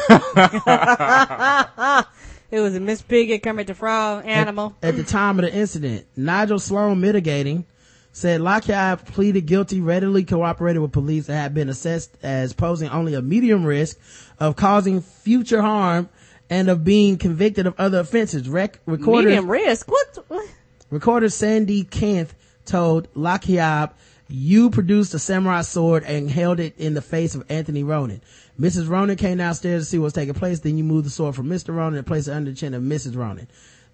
It 2.50 2.60
was 2.60 2.74
a 2.76 2.80
Miss 2.80 3.02
Piggy, 3.02 3.38
Kermit 3.38 3.66
the 3.66 3.74
Frog 3.74 4.24
animal. 4.26 4.76
at 4.82 4.96
the 4.96 5.02
time 5.02 5.38
of 5.38 5.44
the 5.44 5.52
incident. 5.52 6.06
Nigel 6.16 6.58
Sloan 6.58 7.00
mitigating 7.00 7.66
said 8.12 8.40
Lockheed 8.40 9.04
pleaded 9.06 9.46
guilty, 9.46 9.80
readily 9.80 10.24
cooperated 10.24 10.80
with 10.80 10.92
police 10.92 11.28
and 11.28 11.36
had 11.36 11.52
been 11.54 11.68
assessed 11.68 12.16
as 12.22 12.52
posing 12.52 12.88
only 12.88 13.14
a 13.14 13.20
medium 13.20 13.64
risk 13.64 13.98
of 14.38 14.56
causing 14.56 15.02
future 15.02 15.60
harm 15.60 16.08
and 16.48 16.70
of 16.70 16.84
being 16.84 17.18
convicted 17.18 17.66
of 17.66 17.74
other 17.78 18.00
offenses. 18.00 18.48
Rec- 18.48 18.78
recorder, 18.86 19.28
Medium 19.28 19.50
risk. 19.50 19.90
What? 19.90 20.24
what? 20.28 20.48
recorder 20.90 21.28
Sandy 21.28 21.84
Kent 21.84 22.32
told 22.64 23.08
Lockheed, 23.14 23.90
you 24.28 24.70
produced 24.70 25.12
a 25.14 25.18
samurai 25.18 25.62
sword 25.62 26.02
and 26.04 26.30
held 26.30 26.58
it 26.58 26.74
in 26.78 26.94
the 26.94 27.02
face 27.02 27.34
of 27.34 27.44
Anthony 27.48 27.82
Ronan. 27.82 28.22
Mrs. 28.58 28.88
Ronan 28.88 29.16
came 29.16 29.38
downstairs 29.38 29.84
to 29.84 29.90
see 29.90 29.98
what's 29.98 30.14
taking 30.14 30.34
place. 30.34 30.60
Then 30.60 30.78
you 30.78 30.84
move 30.84 31.04
the 31.04 31.10
sword 31.10 31.34
from 31.34 31.48
Mr. 31.48 31.74
Ronan 31.74 31.98
and 31.98 32.06
place 32.06 32.28
it 32.28 32.32
under 32.32 32.50
the 32.50 32.56
chin 32.56 32.74
of 32.74 32.82
Mrs. 32.82 33.16
Ronan. 33.16 33.48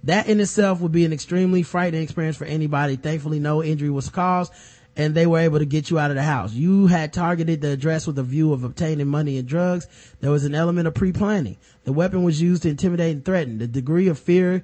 That 0.05 0.28
in 0.28 0.40
itself 0.40 0.80
would 0.80 0.93
be 0.93 1.05
an 1.05 1.12
extremely 1.12 1.62
frightening 1.62 2.02
experience 2.02 2.36
for 2.36 2.44
anybody. 2.44 2.97
Thankfully, 2.97 3.39
no 3.39 3.62
injury 3.62 3.90
was 3.90 4.09
caused 4.09 4.52
and 4.97 5.14
they 5.14 5.26
were 5.26 5.39
able 5.39 5.59
to 5.59 5.64
get 5.64 5.90
you 5.90 5.98
out 5.98 6.10
of 6.10 6.16
the 6.16 6.22
house. 6.22 6.52
You 6.52 6.86
had 6.86 7.12
targeted 7.12 7.60
the 7.60 7.70
address 7.70 8.06
with 8.06 8.18
a 8.18 8.22
view 8.22 8.52
of 8.52 8.62
obtaining 8.62 9.09
money 9.09 9.39
and 9.39 9.48
drugs. 9.48 9.86
There 10.20 10.30
was 10.30 10.44
an 10.44 10.55
element 10.55 10.86
of 10.86 10.94
pre-planning. 10.94 11.56
The 11.84 11.93
weapon 11.93 12.22
was 12.22 12.43
used 12.43 12.62
to 12.64 12.68
intimidate 12.68 13.16
and 13.16 13.24
threaten. 13.24 13.59
The 13.59 13.66
degree 13.66 14.09
of 14.09 14.18
fear 14.18 14.62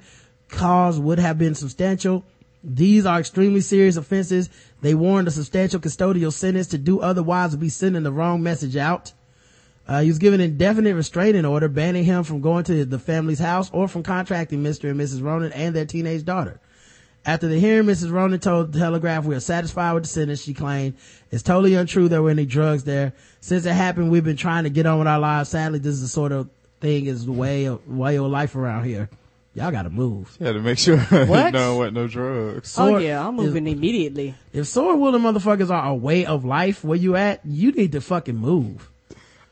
caused 0.49 1.03
would 1.03 1.19
have 1.19 1.39
been 1.39 1.55
substantial. 1.55 2.25
These 2.63 3.07
are 3.07 3.21
extremely 3.21 3.61
serious 3.61 3.97
offenses. 3.97 4.51
They 4.83 4.95
warrant 4.95 5.29
a 5.29 5.31
substantial 5.31 5.81
custodial 5.81 6.33
sentence. 6.33 6.67
To 6.69 6.79
do 6.79 7.01
otherwise 7.01 7.53
would 7.53 7.61
be 7.61 7.69
sending 7.69 8.03
the 8.03 8.13
wrong 8.13 8.43
message 8.43 8.77
out. 8.77 9.13
Uh, 9.89 10.03
he 10.03 10.09
was 10.09 10.19
given 10.19 10.41
an 10.41 10.51
indefinite 10.51 10.95
restraining 10.95 11.47
order 11.47 11.67
banning 11.69 12.05
him 12.05 12.23
from 12.23 12.43
going 12.43 12.63
to 12.65 12.85
the 12.85 12.99
family's 12.99 13.39
house 13.39 13.71
or 13.73 13.89
from 13.89 14.03
contracting 14.03 14.63
Mr. 14.63 14.91
and 14.91 15.01
Mrs. 15.01 15.23
Ronan 15.23 15.51
and 15.53 15.75
their 15.75 15.87
teenage 15.87 16.25
daughter. 16.25 16.61
After 17.25 17.49
the 17.49 17.59
hearing, 17.59 17.87
Mrs. 17.87 18.11
Ronan 18.13 18.39
told 18.41 18.73
the 18.73 18.79
Telegraph, 18.79 19.25
we 19.25 19.35
are 19.35 19.41
satisfied 19.41 19.93
with 19.95 20.05
the 20.05 20.09
sentence. 20.09 20.43
She 20.43 20.55
claimed 20.55 20.95
it's 21.31 21.43
totally 21.43 21.75
untrue 21.75 22.09
there 22.09 22.23
were 22.23 22.31
any 22.31 22.47
drugs 22.47 22.85
there. 22.85 23.13
Since 23.41 23.65
it 23.67 23.73
happened, 23.73 24.11
we've 24.11 24.25
been 24.25 24.37
trying 24.37 24.65
to 24.65 24.71
get 24.71 24.87
on 24.87 24.99
with 24.99 25.09
our 25.09 25.19
lives. 25.19 25.49
Sadly, 25.51 25.79
this 25.79 25.95
is 25.95 26.03
the 26.03 26.09
sort 26.09 26.33
of 26.33 26.49
thing 26.81 27.07
is 27.07 27.27
the 27.27 27.33
way 27.33 27.65
of, 27.65 27.87
way 27.89 28.17
of 28.17 28.27
life 28.27 28.55
around 28.57 28.85
here. 28.85 29.09
Y'all 29.55 29.73
gotta 29.73 29.91
move. 29.91 30.37
Yeah, 30.39 30.53
to 30.53 30.61
make 30.61 30.79
sure 30.79 30.99
What? 31.27 31.53
no 31.53 31.77
what 31.77 31.93
no 31.93 32.07
drugs. 32.07 32.77
oh 32.79 32.99
yeah, 32.99 33.27
I'm 33.27 33.39
is- 33.41 33.47
moving 33.47 33.67
immediately. 33.67 34.35
If 34.53 34.67
sword 34.69 35.01
wielding 35.01 35.23
motherfuckers 35.23 35.71
are 35.71 35.89
a 35.91 35.95
way 35.95 36.27
of 36.27 36.45
life 36.45 36.85
where 36.85 36.99
you 36.99 37.17
at, 37.17 37.41
you 37.45 37.73
need 37.73 37.93
to 37.93 38.01
fucking 38.01 38.37
move. 38.37 38.89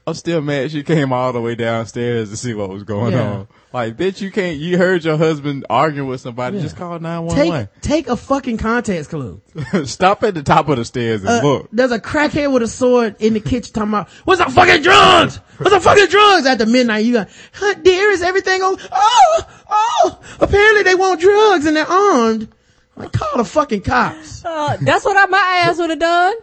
I'm 0.09 0.15
still 0.15 0.41
mad 0.41 0.71
she 0.71 0.85
came 0.85 1.13
all 1.13 1.33
the 1.33 1.41
way 1.41 1.57
downstairs 1.57 2.31
to 2.31 2.37
see 2.37 2.55
what 2.55 2.69
was 2.69 2.85
going 2.85 3.13
Yeah. 3.13 3.29
on. 3.29 3.49
Like, 3.73 3.97
bitch, 3.97 4.21
you 4.21 4.31
can't. 4.31 4.57
You 4.57 4.79
heard 4.79 5.05
your 5.05 5.17
husband 5.17 5.67
arguing 5.69 6.09
with 6.09 6.21
somebody. 6.21 6.59
Yeah. 6.59 6.63
Just 6.63 6.77
call 6.77 6.99
911. 7.01 7.69
Take, 7.75 7.81
take 7.83 8.09
a 8.09 8.17
fucking 8.17 8.59
context 8.59 9.11
clue. 9.11 9.41
Stop 9.85 10.23
at 10.23 10.35
the 10.35 10.45
top 10.45 10.69
of 10.69 10.77
the 10.77 10.85
stairs 10.85 11.23
and 11.23 11.31
Uh, 11.31 11.41
look. 11.43 11.69
there's 11.73 11.91
a 11.91 11.99
crackhead 11.99 12.53
with 12.53 12.63
a 12.63 12.69
sword 12.69 13.17
in 13.19 13.35
the 13.35 13.41
kitchen 13.41 13.73
talking 13.75 13.89
about, 13.91 14.09
what's 14.25 14.43
the 14.43 14.49
fucking 14.51 14.83
drugs? 14.83 15.41
What's 15.59 15.75
the 15.75 15.81
fucking 15.81 16.07
drugs? 16.07 16.47
After 16.47 16.67
midnight, 16.67 17.05
you 17.05 17.15
got, 17.15 17.29
huh, 17.53 17.75
dear, 17.83 18.11
is 18.11 18.23
everything 18.23 18.63
on? 18.63 18.79
Oh, 18.93 19.43
oh, 19.69 20.21
apparently 20.41 20.85
they 20.85 20.95
want 20.95 21.21
drugs 21.21 21.67
and 21.67 21.77
they're 21.77 21.85
armed. 21.91 22.47
Like, 22.95 23.13
call 23.13 23.39
the 23.39 23.45
fucking 23.45 23.81
cops. 23.83 24.45
Uh, 24.45 24.77
that's 24.81 25.05
what 25.05 25.17
I, 25.17 25.27
my 25.27 25.63
ass 25.65 25.79
would 25.79 25.91
have 25.91 25.99
done. 25.99 26.35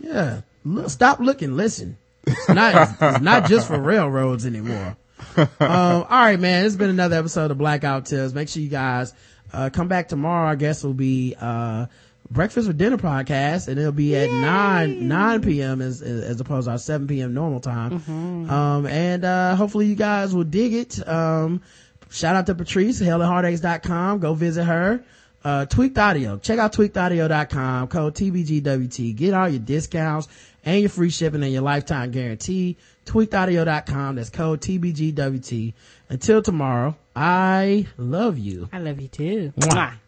Yeah. 0.00 0.40
Look, 0.64 0.88
stop 0.88 1.18
looking, 1.18 1.56
listen. 1.56 1.98
It's 2.28 2.48
not, 2.48 2.96
it's 3.00 3.20
not 3.22 3.46
just 3.48 3.66
for 3.68 3.78
railroads 3.80 4.46
anymore. 4.46 4.96
um, 5.36 5.46
all 5.60 6.04
right, 6.08 6.38
man. 6.38 6.64
It's 6.66 6.76
been 6.76 6.90
another 6.90 7.16
episode 7.16 7.50
of 7.50 7.58
Black 7.58 7.80
Guy 7.82 7.94
Who 7.96 8.02
Tips. 8.02 8.32
Make 8.34 8.48
sure 8.48 8.62
you 8.62 8.68
guys, 8.68 9.12
uh, 9.52 9.70
come 9.72 9.88
back 9.88 10.08
tomorrow. 10.08 10.48
Our 10.48 10.56
guest 10.56 10.84
will 10.84 10.94
be, 10.94 11.34
uh, 11.40 11.86
Breakfast 12.30 12.68
with 12.68 12.76
Dinner 12.76 12.98
podcast 12.98 13.68
and 13.68 13.78
it'll 13.78 13.90
be 13.92 14.14
at 14.14 14.28
9, 14.30 15.08
9 15.08 15.42
p.m. 15.42 15.80
as, 15.80 16.02
as 16.02 16.38
opposed 16.40 16.66
to 16.66 16.72
our 16.72 16.78
7 16.78 17.06
p.m. 17.06 17.32
normal 17.32 17.58
time. 17.60 18.02
Um, 18.50 18.86
and, 18.86 19.24
uh, 19.24 19.56
hopefully 19.56 19.86
you 19.86 19.94
guys 19.94 20.34
will 20.34 20.44
dig 20.44 20.74
it. 20.74 21.08
Um, 21.08 21.62
shout 22.10 22.36
out 22.36 22.44
to 22.46 22.54
Patrice, 22.54 23.00
hellandheartaches.com. 23.00 24.18
Go 24.18 24.34
visit 24.34 24.64
her. 24.64 25.02
Uh, 25.44 25.66
Tweaked 25.66 25.96
Audio. 25.98 26.38
Check 26.38 26.58
out 26.58 26.72
tweakedaudio.com. 26.72 27.88
Code 27.88 28.14
TBGWT. 28.14 29.14
Get 29.16 29.34
all 29.34 29.48
your 29.48 29.60
discounts 29.60 30.28
and 30.64 30.80
your 30.80 30.90
free 30.90 31.10
shipping 31.10 31.42
and 31.42 31.52
your 31.52 31.62
lifetime 31.62 32.10
guarantee. 32.10 32.76
Tweakedaudio.com. 33.06 34.16
That's 34.16 34.30
code 34.30 34.60
TBGWT. 34.60 35.74
Until 36.10 36.42
tomorrow, 36.42 36.96
I 37.14 37.86
love 37.96 38.38
you. 38.38 38.68
I 38.72 38.78
love 38.78 39.00
you 39.00 39.08
too. 39.08 39.52
Mwah. 39.58 39.98